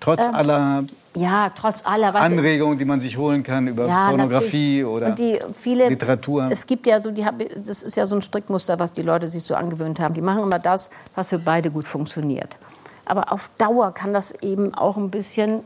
Trotz 0.07 0.21
Ähm, 0.21 0.35
aller 0.37 0.85
Ja, 1.17 1.51
trotz 1.51 1.85
aller. 1.85 2.15
Anregungen, 2.15 2.79
die 2.79 2.85
man 2.85 3.01
sich 3.01 3.17
holen 3.17 3.43
kann 3.43 3.67
über 3.67 3.89
Ja, 3.89 4.11
Pornografie 4.11 4.85
oder 4.85 5.11
die 5.11 5.41
viele, 5.53 5.89
Literatur. 5.89 6.49
Es 6.49 6.65
gibt 6.65 6.87
ja 6.87 7.01
so, 7.01 7.11
die, 7.11 7.27
das 7.65 7.83
ist 7.83 7.97
ja 7.97 8.07
so 8.07 8.15
ein 8.15 8.23
Strickmuster, 8.23 8.79
was 8.79 8.93
die 8.93 9.03
Leute 9.03 9.27
sich 9.27 9.43
so 9.43 9.57
angewöhnt 9.57 9.99
haben. 9.99 10.15
Die 10.15 10.21
machen 10.21 10.45
immer 10.45 10.61
das, 10.61 10.91
was 11.17 11.31
für 11.31 11.41
beide 11.41 11.73
gut 11.73 11.89
funktioniert. 11.89 12.57
Aber 13.05 13.33
auf 13.33 13.51
Dauer 13.59 13.91
kann 13.93 14.13
das 14.13 14.31
eben 14.43 14.75
auch 14.77 14.97
ein 14.97 15.11
bisschen, 15.11 15.63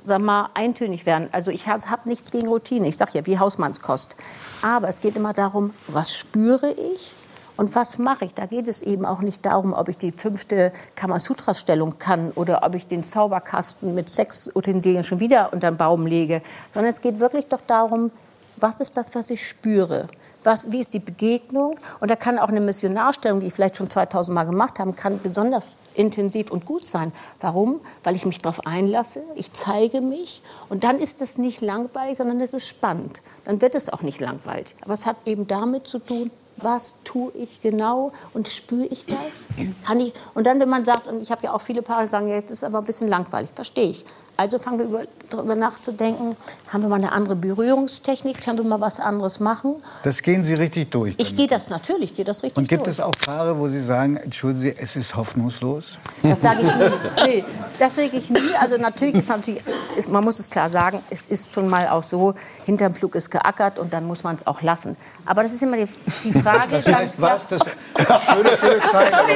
sag 0.00 0.22
mal, 0.22 0.48
eintönig 0.54 1.06
werden. 1.06 1.28
Also 1.30 1.52
ich 1.52 1.68
habe 1.68 1.86
nichts 2.04 2.32
gegen 2.32 2.48
Routine. 2.48 2.88
Ich 2.88 2.96
sage 2.96 3.12
ja, 3.14 3.26
wie 3.26 3.38
Hausmannskost. 3.38 4.16
Aber 4.62 4.88
es 4.88 5.00
geht 5.00 5.14
immer 5.14 5.34
darum, 5.34 5.72
was 5.86 6.16
spüre 6.16 6.72
ich 6.72 7.12
und 7.58 7.74
was 7.74 7.98
mache 7.98 8.24
ich? 8.24 8.34
Da 8.34 8.46
geht 8.46 8.68
es 8.68 8.82
eben 8.82 9.04
auch 9.04 9.18
nicht 9.20 9.44
darum, 9.44 9.72
ob 9.72 9.88
ich 9.88 9.98
die 9.98 10.12
fünfte 10.12 10.72
Kamasutra-Stellung 10.94 11.98
kann 11.98 12.30
oder 12.36 12.62
ob 12.62 12.76
ich 12.76 12.86
den 12.86 13.02
Zauberkasten 13.02 13.96
mit 13.96 14.08
Sexutensilien 14.08 15.02
schon 15.02 15.18
wieder 15.18 15.52
unter 15.52 15.68
den 15.68 15.76
Baum 15.76 16.06
lege, 16.06 16.40
sondern 16.72 16.90
es 16.90 17.00
geht 17.00 17.18
wirklich 17.18 17.46
doch 17.46 17.60
darum, 17.66 18.12
was 18.58 18.80
ist 18.80 18.96
das, 18.96 19.12
was 19.16 19.28
ich 19.30 19.46
spüre? 19.46 20.08
Was, 20.44 20.70
wie 20.70 20.78
ist 20.78 20.94
die 20.94 21.00
Begegnung? 21.00 21.74
Und 21.98 22.12
da 22.12 22.14
kann 22.14 22.38
auch 22.38 22.48
eine 22.48 22.60
Missionarstellung, 22.60 23.40
die 23.40 23.48
ich 23.48 23.54
vielleicht 23.54 23.76
schon 23.76 23.90
2000 23.90 24.32
Mal 24.32 24.44
gemacht 24.44 24.78
habe, 24.78 24.92
kann 24.92 25.18
besonders 25.20 25.78
intensiv 25.94 26.52
und 26.52 26.64
gut 26.64 26.86
sein. 26.86 27.10
Warum? 27.40 27.80
Weil 28.04 28.14
ich 28.14 28.24
mich 28.24 28.38
darauf 28.38 28.68
einlasse, 28.68 29.24
ich 29.34 29.52
zeige 29.52 30.00
mich 30.00 30.42
und 30.68 30.84
dann 30.84 31.00
ist 31.00 31.20
es 31.22 31.38
nicht 31.38 31.60
langweilig, 31.60 32.18
sondern 32.18 32.40
es 32.40 32.52
ist 32.52 32.68
spannend. 32.68 33.20
Dann 33.46 33.60
wird 33.60 33.74
es 33.74 33.92
auch 33.92 34.02
nicht 34.02 34.20
langweilig. 34.20 34.76
Aber 34.84 34.94
es 34.94 35.06
hat 35.06 35.16
eben 35.26 35.48
damit 35.48 35.88
zu 35.88 35.98
tun, 35.98 36.30
was 36.62 36.96
tue 37.04 37.32
ich 37.32 37.60
genau 37.62 38.12
und 38.34 38.48
spüre 38.48 38.86
ich 38.86 39.06
das? 39.06 39.46
Kann 39.84 40.00
ich, 40.00 40.12
und 40.34 40.46
dann, 40.46 40.60
wenn 40.60 40.68
man 40.68 40.84
sagt, 40.84 41.06
und 41.06 41.20
ich 41.20 41.30
habe 41.30 41.42
ja 41.44 41.52
auch 41.52 41.60
viele 41.60 41.82
Paare, 41.82 42.02
die 42.02 42.08
sagen, 42.08 42.28
ja, 42.28 42.36
jetzt 42.36 42.50
ist 42.50 42.64
aber 42.64 42.78
ein 42.78 42.84
bisschen 42.84 43.08
langweilig, 43.08 43.50
verstehe 43.54 43.90
ich. 43.90 44.04
Also 44.40 44.60
fangen 44.60 44.78
wir 44.78 44.86
über, 44.86 45.02
darüber 45.30 45.56
nachzudenken, 45.56 46.36
haben 46.72 46.82
wir 46.82 46.88
mal 46.88 46.94
eine 46.94 47.10
andere 47.10 47.34
Berührungstechnik, 47.34 48.40
können 48.44 48.56
wir 48.56 48.64
mal 48.64 48.80
was 48.80 49.00
anderes 49.00 49.40
machen? 49.40 49.82
das 50.04 50.22
gehen 50.22 50.44
Sie 50.44 50.54
richtig 50.54 50.92
durch. 50.92 51.16
Ich 51.18 51.34
gehe 51.34 51.48
das 51.48 51.70
natürlich, 51.70 52.12
ich 52.12 52.16
gehe 52.18 52.24
das 52.24 52.44
richtig 52.44 52.56
Und 52.56 52.68
gibt 52.68 52.86
durch. 52.86 52.98
es 52.98 53.00
auch 53.00 53.10
Paare, 53.10 53.58
wo 53.58 53.66
Sie 53.66 53.80
sagen, 53.82 54.16
entschuldigen 54.16 54.62
Sie, 54.62 54.80
es 54.80 54.94
ist 54.94 55.16
hoffnungslos? 55.16 55.98
Das 56.22 56.40
sage 56.40 56.62
ich 56.62 56.72
nie. 56.72 57.24
Nee, 57.24 57.44
das 57.80 57.96
sage 57.96 58.10
ich 58.12 58.30
nie. 58.30 58.38
Also 58.60 58.76
natürlich 58.76 59.16
ist 59.16 59.28
natürlich, 59.28 59.60
ist, 59.96 60.08
man 60.08 60.22
muss 60.22 60.38
es 60.38 60.48
klar 60.48 60.70
sagen, 60.70 61.00
es 61.10 61.24
ist 61.24 61.52
schon 61.52 61.68
mal 61.68 61.88
auch 61.88 62.04
so, 62.04 62.34
hinterm 62.64 62.94
Flug 62.94 63.16
ist 63.16 63.30
geackert 63.32 63.80
und 63.80 63.92
dann 63.92 64.04
muss 64.06 64.22
man 64.22 64.36
es 64.36 64.46
auch 64.46 64.62
lassen. 64.62 64.96
Aber 65.26 65.42
das 65.42 65.52
ist 65.52 65.64
immer 65.64 65.78
die, 65.78 65.88
die 66.22 66.32
Frage. 66.32 66.68
Das 66.70 66.86
heißt 66.86 67.20
was? 67.20 67.44
Das 67.48 67.60
schöne, 67.60 68.56
schöne 68.56 68.80
Zeit. 68.82 69.12
also, 69.12 69.26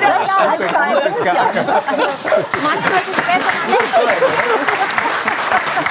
das 1.05 1.19
ist 1.19 1.24
ja, 1.24 1.33
also, 1.33 1.73
manchmal 2.62 3.01
ist 3.01 3.09
es 3.11 3.16
besser 3.16 4.91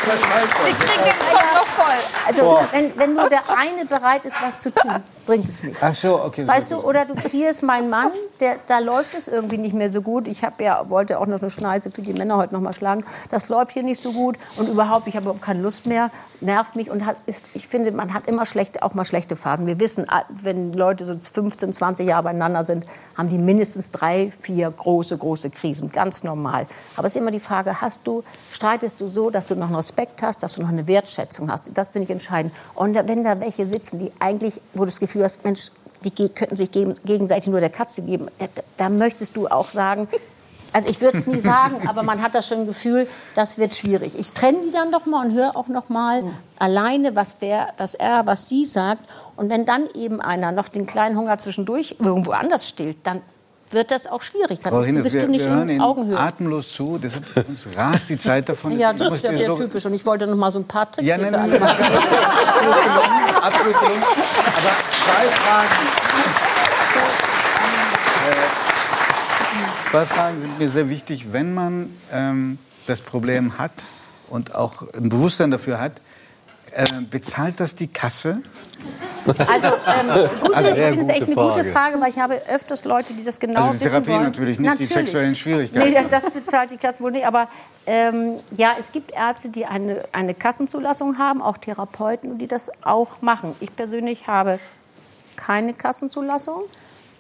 nicht. 0.08 0.56
Die 0.68 0.86
kriegen 0.86 1.04
den 1.06 1.20
Kopf 1.20 1.54
noch 1.56 1.71
voll. 1.82 1.96
Also 2.28 2.60
wenn, 2.72 2.98
wenn 2.98 3.14
nur 3.14 3.30
der 3.30 3.42
eine 3.58 3.86
bereit 3.86 4.26
ist, 4.26 4.42
was 4.42 4.62
zu 4.62 4.74
tun, 4.74 5.04
bringt 5.26 5.48
es 5.48 5.64
nicht. 5.64 5.82
Ach 5.82 5.96
so, 5.96 6.22
okay. 6.22 6.48
Weißt 6.48 6.72
du, 6.72 6.78
oder 6.78 7.06
du, 7.06 7.16
hier 7.30 7.50
ist 7.50 7.64
mein 7.64 7.90
Mann, 7.90 8.12
der, 8.40 8.58
da 8.68 8.80
läuft 8.80 9.16
es 9.16 9.28
irgendwie 9.28 9.58
nicht 9.58 9.74
mehr 9.74 9.90
so 9.90 10.02
gut. 10.02 10.28
Ich 10.28 10.44
hab 10.44 10.60
ja, 10.62 10.90
wollte 10.90 11.20
auch 11.20 11.28
noch 11.28 11.42
eine 11.42 11.50
Schneise 11.50 11.92
für 11.92 12.02
die 12.02 12.14
Männer 12.14 12.38
heute 12.38 12.54
noch 12.54 12.62
mal 12.62 12.74
schlagen. 12.74 13.04
Das 13.30 13.50
läuft 13.50 13.72
hier 13.72 13.84
nicht 13.84 14.02
so 14.02 14.12
gut 14.12 14.38
und 14.58 14.68
überhaupt, 14.68 15.08
ich 15.08 15.16
habe 15.16 15.24
überhaupt 15.24 15.42
keine 15.42 15.62
Lust 15.62 15.86
mehr, 15.86 16.10
nervt 16.42 16.76
mich 16.76 16.90
und 16.90 17.06
hat, 17.06 17.18
ist, 17.28 17.50
ich 17.54 17.68
finde, 17.68 17.92
man 17.92 18.14
hat 18.14 18.28
immer 18.28 18.46
schlechte, 18.46 18.84
auch 18.84 18.94
mal 18.94 19.06
schlechte 19.06 19.36
Phasen. 19.36 19.68
Wir 19.68 19.80
wissen, 19.80 20.06
ah, 20.10 20.24
wenn 20.30 20.74
Leute 20.74 21.06
so 21.06 21.16
15, 21.18 21.72
20 21.72 22.08
Jahre 22.08 22.24
beieinander 22.24 22.66
sind, 22.66 22.86
haben 23.18 23.30
die 23.30 23.38
mindestens 23.38 23.92
drei, 23.92 24.32
vier 24.40 24.72
große, 24.72 25.18
große 25.18 25.50
Krisen, 25.52 25.92
ganz 25.92 26.24
normal. 26.24 26.68
Aber 26.96 27.08
es 27.08 27.16
ist 27.16 27.22
immer 27.22 27.32
die 27.32 27.40
Frage, 27.40 27.80
hast 27.82 28.02
du, 28.06 28.24
streitest 28.52 29.00
du 29.00 29.08
so, 29.08 29.30
dass 29.30 29.48
du 29.48 29.56
noch 29.56 29.68
einen 29.68 29.76
Respekt 29.76 30.22
hast, 30.24 30.42
dass 30.44 30.56
du 30.56 30.62
noch 30.62 30.70
eine 30.70 30.88
Wertschätzung 30.88 31.52
hast? 31.52 31.71
Das 31.74 31.90
finde 31.90 32.06
ich 32.06 32.10
entscheidend. 32.12 32.54
Und 32.76 32.96
wenn 32.96 33.24
da 33.24 33.40
welche 33.40 33.66
sitzen, 33.66 34.00
die 34.00 34.12
eigentlich, 34.20 34.62
wo 34.74 34.80
du 34.80 34.86
das 34.86 35.00
Gefühl 35.00 35.24
hast, 35.24 35.44
Mensch, 35.44 35.72
die 36.04 36.30
könnten 36.30 36.56
sich 36.56 36.72
gegen- 36.72 36.96
gegenseitig 37.06 37.48
nur 37.48 37.60
der 37.60 37.70
Katze 37.70 38.02
geben, 38.02 38.28
da, 38.40 38.46
da- 38.78 38.90
möchtest 38.90 39.38
du 39.38 39.48
auch 39.48 39.70
sagen, 39.70 40.08
also 40.74 40.88
ich 40.88 41.02
würde 41.02 41.18
es 41.18 41.28
nie 41.28 41.40
sagen, 41.42 41.86
aber 41.88 42.02
man 42.04 42.22
hat 42.22 42.34
das 42.34 42.48
schon 42.48 42.66
Gefühl, 42.66 43.08
das 43.36 43.58
wird 43.58 43.76
schwierig. 43.76 44.18
Ich 44.18 44.32
trenne 44.32 44.60
die 44.66 44.72
dann 44.72 44.92
doch 44.92 45.06
mal 45.06 45.26
und 45.26 45.34
höre 45.34 45.56
auch 45.56 45.68
noch 45.68 45.90
mal 45.90 46.24
alleine, 46.60 47.16
was, 47.16 47.38
der, 47.40 47.70
was 47.78 47.94
er, 47.94 48.26
was 48.26 48.48
sie 48.50 48.66
sagt. 48.66 49.04
Und 49.36 49.50
wenn 49.50 49.66
dann 49.66 49.88
eben 49.96 50.22
einer 50.22 50.52
noch 50.52 50.70
den 50.70 50.86
kleinen 50.86 51.18
Hunger 51.18 51.38
zwischendurch 51.40 51.98
irgendwo 52.00 52.32
anders 52.32 52.68
stillt, 52.68 52.98
dann 53.04 53.22
wird 53.74 53.92
das 53.92 54.08
auch 54.08 54.22
schwierig. 54.22 54.60
Dann 54.62 54.72
Frau 54.72 54.78
bist 54.80 54.90
du, 54.90 54.92
Hinnes, 54.94 55.04
bist 55.04 55.16
wir, 55.16 55.22
du 55.24 55.28
nicht 55.32 55.42
wir 55.46 55.50
hören 55.50 55.70
in 55.70 55.82
Augenhöhe. 55.82 56.20
atemlos 56.20 56.74
zu, 56.74 56.98
deshalb 57.02 57.26
uns 57.48 57.68
rast 57.78 58.10
die 58.10 58.18
Zeit 58.18 58.50
davon. 58.50 58.78
Ja, 58.78 58.92
das 58.94 59.12
ist 59.14 59.24
ja 59.24 59.36
sehr 59.36 59.48
so- 59.48 59.56
typisch. 59.56 59.86
Und 59.86 59.94
ich 59.94 60.06
wollte 60.06 60.28
noch 60.28 60.36
mal 60.36 60.52
so 60.52 60.60
ein 60.60 60.66
paar 60.68 60.92
Tricks 60.92 61.08
Ja, 61.08 61.18
nein, 61.18 61.32
nein, 61.32 61.50
nein, 61.50 61.62
absolut 61.64 62.76
gelungen, 62.84 63.36
absolut 63.42 63.80
gelungen. 63.80 64.04
Aber 64.04 64.74
zwei 64.92 65.28
Fragen. 65.32 65.68
Äh, 68.28 69.90
Zwei 69.92 70.06
Fragen 70.06 70.40
sind 70.40 70.58
mir 70.60 70.70
sehr 70.70 70.88
wichtig. 70.90 71.34
Wenn 71.34 71.54
man 71.54 71.90
ähm, 72.14 72.58
das 72.88 73.02
Problem 73.02 73.58
hat 73.58 73.72
und 74.30 74.56
auch 74.56 74.84
ein 74.94 75.10
Bewusstsein 75.10 75.52
dafür 75.52 75.80
hat, 75.82 75.94
äh, 76.74 76.86
bezahlt 77.10 77.60
das 77.60 77.76
die 77.76 77.88
Kasse? 77.88 78.42
Also, 79.26 79.68
ähm, 79.68 80.30
gut, 80.42 80.56
Also, 80.56 80.70
finde 80.76 81.00
es 81.00 81.08
echt 81.10 81.24
eine 81.24 81.36
gute 81.36 81.48
gute 81.48 81.64
Frage. 81.64 81.72
Frage, 81.72 82.02
weil 82.02 82.10
ich 82.10 82.18
habe 82.20 82.42
öfters 82.48 82.86
Leute, 82.86 83.14
die 83.14 83.24
das 83.24 83.40
genau 83.40 83.62
Also 83.62 83.74
die 83.74 83.86
wissen 83.86 83.92
Therapie 83.92 84.12
wollen. 84.12 84.24
natürlich 84.24 84.60
nicht, 84.60 84.80
die 84.80 84.86
sexuellen 84.86 85.36
Schwierigkeiten. 85.36 85.90
Nee, 85.92 86.06
das 86.10 86.30
bezahlt 86.32 86.72
die 86.72 86.78
Kasse 86.78 87.04
wohl 87.04 87.12
nicht. 87.12 87.26
Aber 87.26 87.48
ähm, 87.86 88.40
ja, 88.52 88.76
es 88.80 88.92
gibt 88.92 89.12
Ärzte, 89.14 89.50
die 89.50 89.66
eine, 89.66 90.04
eine 90.12 90.34
Kassenzulassung 90.34 91.18
haben, 91.18 91.42
auch 91.42 91.58
Therapeuten, 91.58 92.38
die 92.38 92.48
das 92.48 92.72
auch 92.84 93.22
machen. 93.22 93.56
Ich 93.60 93.76
persönlich 93.76 94.28
habe 94.28 94.60
keine 95.36 95.74
Kassenzulassung. 95.74 96.64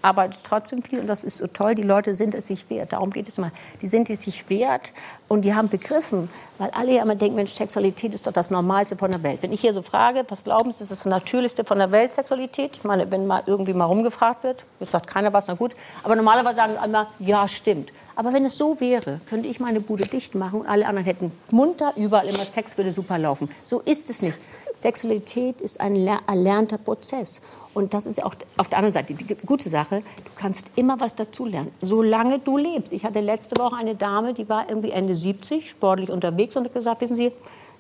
Arbeitet 0.02 0.42
trotzdem 0.44 0.82
viel 0.84 1.00
und 1.00 1.08
das 1.08 1.24
ist 1.24 1.38
so 1.38 1.48
toll. 1.48 1.76
Die 1.76 1.84
Leute 1.84 2.14
sind 2.14 2.36
es 2.36 2.48
sich 2.48 2.70
wert. 2.70 2.94
Darum 2.94 3.12
geht 3.12 3.28
es 3.28 3.38
mal. 3.38 3.52
Die 3.82 3.88
sind 3.88 4.10
es 4.10 4.24
sich 4.24 4.50
wert 4.50 4.92
und 5.28 5.46
die 5.46 5.54
haben 5.54 5.70
begriffen, 5.70 6.30
weil 6.58 6.70
alle 6.72 6.94
ja 6.94 7.04
immer 7.04 7.16
denken, 7.16 7.36
Mensch, 7.36 7.54
Sexualität 7.54 8.14
ist 8.14 8.28
doch 8.28 8.34
das 8.34 8.52
Normalste 8.52 8.96
von 8.98 9.12
der 9.12 9.24
Welt. 9.24 9.40
Wenn 9.42 9.54
ich 9.54 9.62
hier 9.62 9.74
so 9.74 9.82
frage, 9.82 10.26
was 10.30 10.44
glauben 10.44 10.72
Sie, 10.72 10.82
ist 10.82 10.92
das 10.92 11.06
Natürlichste 11.06 11.64
von 11.64 11.78
der 11.78 11.92
Welt, 11.92 12.14
Sexualität? 12.14 12.72
Ich 12.74 12.84
meine, 12.84 13.12
wenn 13.12 13.28
mal 13.28 13.44
irgendwie 13.46 13.74
mal 13.74 13.86
rumgefragt 13.86 14.44
wird, 14.44 14.66
jetzt 14.80 14.92
sagt 14.92 15.08
keiner 15.08 15.34
was, 15.34 15.48
na 15.48 15.54
gut. 15.54 15.74
Aber 16.04 16.16
normalerweise 16.16 16.58
sagen 16.58 16.78
alle, 16.78 17.08
ja, 17.20 17.48
stimmt. 17.48 17.92
Aber 18.16 18.34
wenn 18.34 18.46
es 18.46 18.58
so 18.58 18.80
wäre, 18.80 19.20
könnte 19.30 19.48
ich 19.48 19.60
meine 19.60 19.80
Bude 19.80 20.04
dicht 20.04 20.36
machen 20.36 20.62
und 20.62 20.68
alle 20.68 20.86
anderen 20.86 21.06
hätten 21.06 21.32
munter 21.52 21.94
überall 21.96 22.28
immer 22.28 22.38
Sex 22.38 22.78
würde 22.78 22.92
super 22.92 23.18
laufen. 23.18 23.50
So 23.64 23.80
ist 23.80 24.10
es 24.10 24.22
nicht. 24.22 24.38
Sexualität 24.82 25.62
ist 25.62 25.80
ein 25.80 25.96
erlernter 25.96 26.80
Prozess. 26.80 27.42
Und 27.74 27.94
das 27.94 28.08
ist 28.08 28.18
ja 28.18 28.26
auch 28.26 28.34
auf 28.58 28.68
der 28.68 28.80
anderen 28.80 28.94
Seite 28.94 29.14
die 29.14 29.36
gute 29.46 29.70
Sache. 29.70 30.02
Du 30.26 30.32
kannst 30.36 30.72
immer 30.76 31.00
was 31.00 31.16
dazulernen, 31.16 31.72
solange 31.82 32.40
du 32.40 32.58
lebst. 32.58 32.92
Ich 32.92 33.06
hatte 33.06 33.22
letzte 33.22 33.62
Woche 33.62 33.78
eine 33.78 33.96
Dame, 33.96 34.34
die 34.34 34.50
war 34.50 34.68
irgendwie 34.68 34.92
Ende 34.92 35.16
70, 35.16 35.70
sportlich 35.70 36.10
unterwegs 36.10 36.56
und 36.56 36.66
hat 36.66 36.74
gesagt, 36.74 37.02
wissen 37.02 37.16
Sie, 37.16 37.32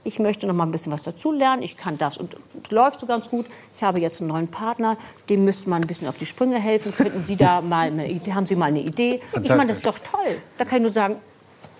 ich 0.03 0.19
möchte 0.19 0.47
noch 0.47 0.53
mal 0.53 0.65
ein 0.65 0.71
bisschen 0.71 0.91
was 0.91 1.03
dazulernen, 1.03 1.63
ich 1.63 1.75
kann 1.75 1.97
das 1.97 2.17
und 2.17 2.37
es 2.63 2.71
läuft 2.71 2.99
so 2.99 3.07
ganz 3.07 3.29
gut. 3.29 3.47
Ich 3.75 3.83
habe 3.83 3.99
jetzt 3.99 4.21
einen 4.21 4.29
neuen 4.29 4.47
Partner, 4.47 4.95
dem 5.27 5.43
müsste 5.43 5.69
man 5.69 5.81
ein 5.81 5.87
bisschen 5.87 6.07
auf 6.07 6.19
die 6.19 6.25
Sprünge 6.25 6.59
helfen. 6.59 6.93
Könnten 6.95 7.25
Sie 7.25 7.35
da 7.35 7.61
mal 7.61 7.87
eine 7.87 8.09
Idee, 8.09 8.33
haben 8.33 8.45
Sie 8.45 8.55
mal 8.55 8.67
eine 8.67 8.81
Idee? 8.81 9.19
Ich 9.43 9.49
meine, 9.49 9.67
das 9.67 9.77
ist 9.77 9.87
doch 9.87 9.99
toll. 9.99 10.37
Da 10.57 10.65
kann 10.65 10.77
ich 10.77 10.83
nur 10.83 10.91
sagen, 10.91 11.19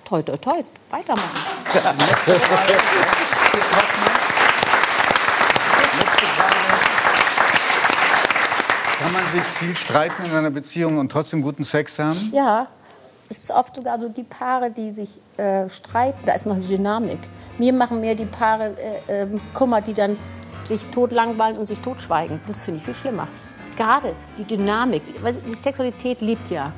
toi, 0.04 0.22
toi, 0.24 0.38
toi, 0.38 0.64
weitermachen. 0.90 1.30
Kann 9.02 9.14
man 9.14 9.26
sich 9.32 9.42
viel 9.42 9.76
streiten 9.76 10.26
in 10.26 10.32
einer 10.32 10.52
Beziehung 10.52 11.00
und 11.00 11.12
trotzdem 11.12 11.42
guten 11.42 11.64
Sex 11.64 11.98
haben? 11.98 12.30
Ja, 12.32 12.68
es 13.30 13.40
ist 13.40 13.52
oft 13.52 13.76
sogar 13.76 14.00
so 14.00 14.10
die 14.10 14.24
Paare, 14.24 14.70
die 14.70 14.92
sich 14.92 15.10
äh, 15.38 15.68
streiten, 15.70 16.20
da 16.24 16.34
ist 16.34 16.46
noch 16.46 16.56
eine 16.56 16.64
Dynamik. 16.64 17.18
Mir 17.58 17.74
machen 17.74 18.00
mehr 18.00 18.14
die 18.14 18.26
Paare 18.26 18.76
äh, 19.08 19.24
äh, 19.24 19.28
Kummer, 19.56 19.82
die 19.82 19.96
dann 19.96 20.18
sich 20.66 20.86
totlangweilen 20.88 21.58
und 21.58 21.66
sich 21.68 21.80
totschweigen. 21.80 22.40
Das 22.46 22.62
finde 22.62 22.80
ich 22.80 22.86
viel 22.86 22.94
schlimmer. 22.94 23.28
Gerade 23.76 24.14
die 24.38 24.44
Dynamik. 24.44 25.02
Die 25.48 25.54
Sexualität 25.54 26.22
liebt 26.22 26.52
ja, 26.52 26.72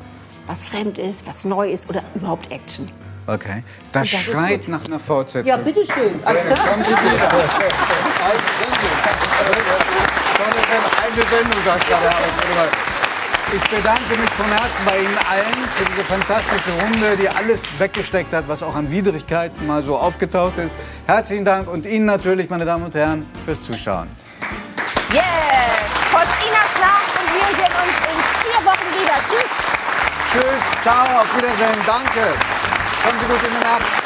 was 0.47 0.63
fremd 0.63 0.99
ist, 0.99 1.27
was 1.27 1.43
neu 1.43 1.69
ist 1.69 1.89
oder 1.89 2.03
überhaupt 2.15 2.49
Action. 2.51 2.85
Okay. 3.25 3.63
Das, 3.91 4.09
das 4.09 4.19
schreit 4.19 4.67
nach 4.67 4.85
einer 4.85 4.99
Fortsetzung. 4.99 5.47
Ja, 5.47 5.57
bitteschön. 5.57 6.19
Also, 6.25 6.39
kommen 6.41 6.83
Sie 6.83 6.91
wieder. 6.91 7.29
eine 11.03 11.25
Sendung, 11.29 11.63
sagt 11.63 11.85
Ich 13.53 13.69
bedanke 13.69 14.17
mich 14.17 14.29
von 14.31 14.45
Herzen 14.47 14.85
bei 14.85 14.97
Ihnen 14.99 15.17
allen 15.29 15.69
für 15.75 15.85
diese 15.85 16.03
fantastische 16.03 16.71
Runde, 16.81 17.17
die 17.17 17.29
alles 17.29 17.63
weggesteckt 17.77 18.33
hat, 18.33 18.47
was 18.47 18.61
auch 18.61 18.75
an 18.75 18.91
Widrigkeiten 18.91 19.67
mal 19.67 19.83
so 19.83 19.95
aufgetaucht 19.97 20.57
ist. 20.57 20.75
Herzlichen 21.05 21.45
Dank 21.45 21.69
und 21.69 21.85
Ihnen 21.85 22.05
natürlich, 22.05 22.49
meine 22.49 22.65
Damen 22.65 22.85
und 22.85 22.95
Herren, 22.95 23.25
fürs 23.45 23.61
Zuschauen. 23.61 24.09
Yes! 25.11 25.23
Von 26.11 26.21
Inas 26.21 26.73
Nacht 26.81 27.13
und 27.19 27.27
wir 27.33 27.47
sehen 27.55 27.73
uns 27.83 27.95
in 28.09 28.17
vier 28.43 28.65
Wochen 28.65 28.87
wieder. 28.99 29.17
Tschüss! 29.29 29.63
Tschüss, 30.31 30.81
ciao, 30.81 31.21
auf 31.21 31.37
Wiedersehen, 31.37 31.79
danke. 31.85 32.52
Kommen 33.03 33.19
Sie 33.19 33.25
gut 33.25 33.43
in 33.43 33.59
die 33.59 33.65
Nacht. 33.65 34.02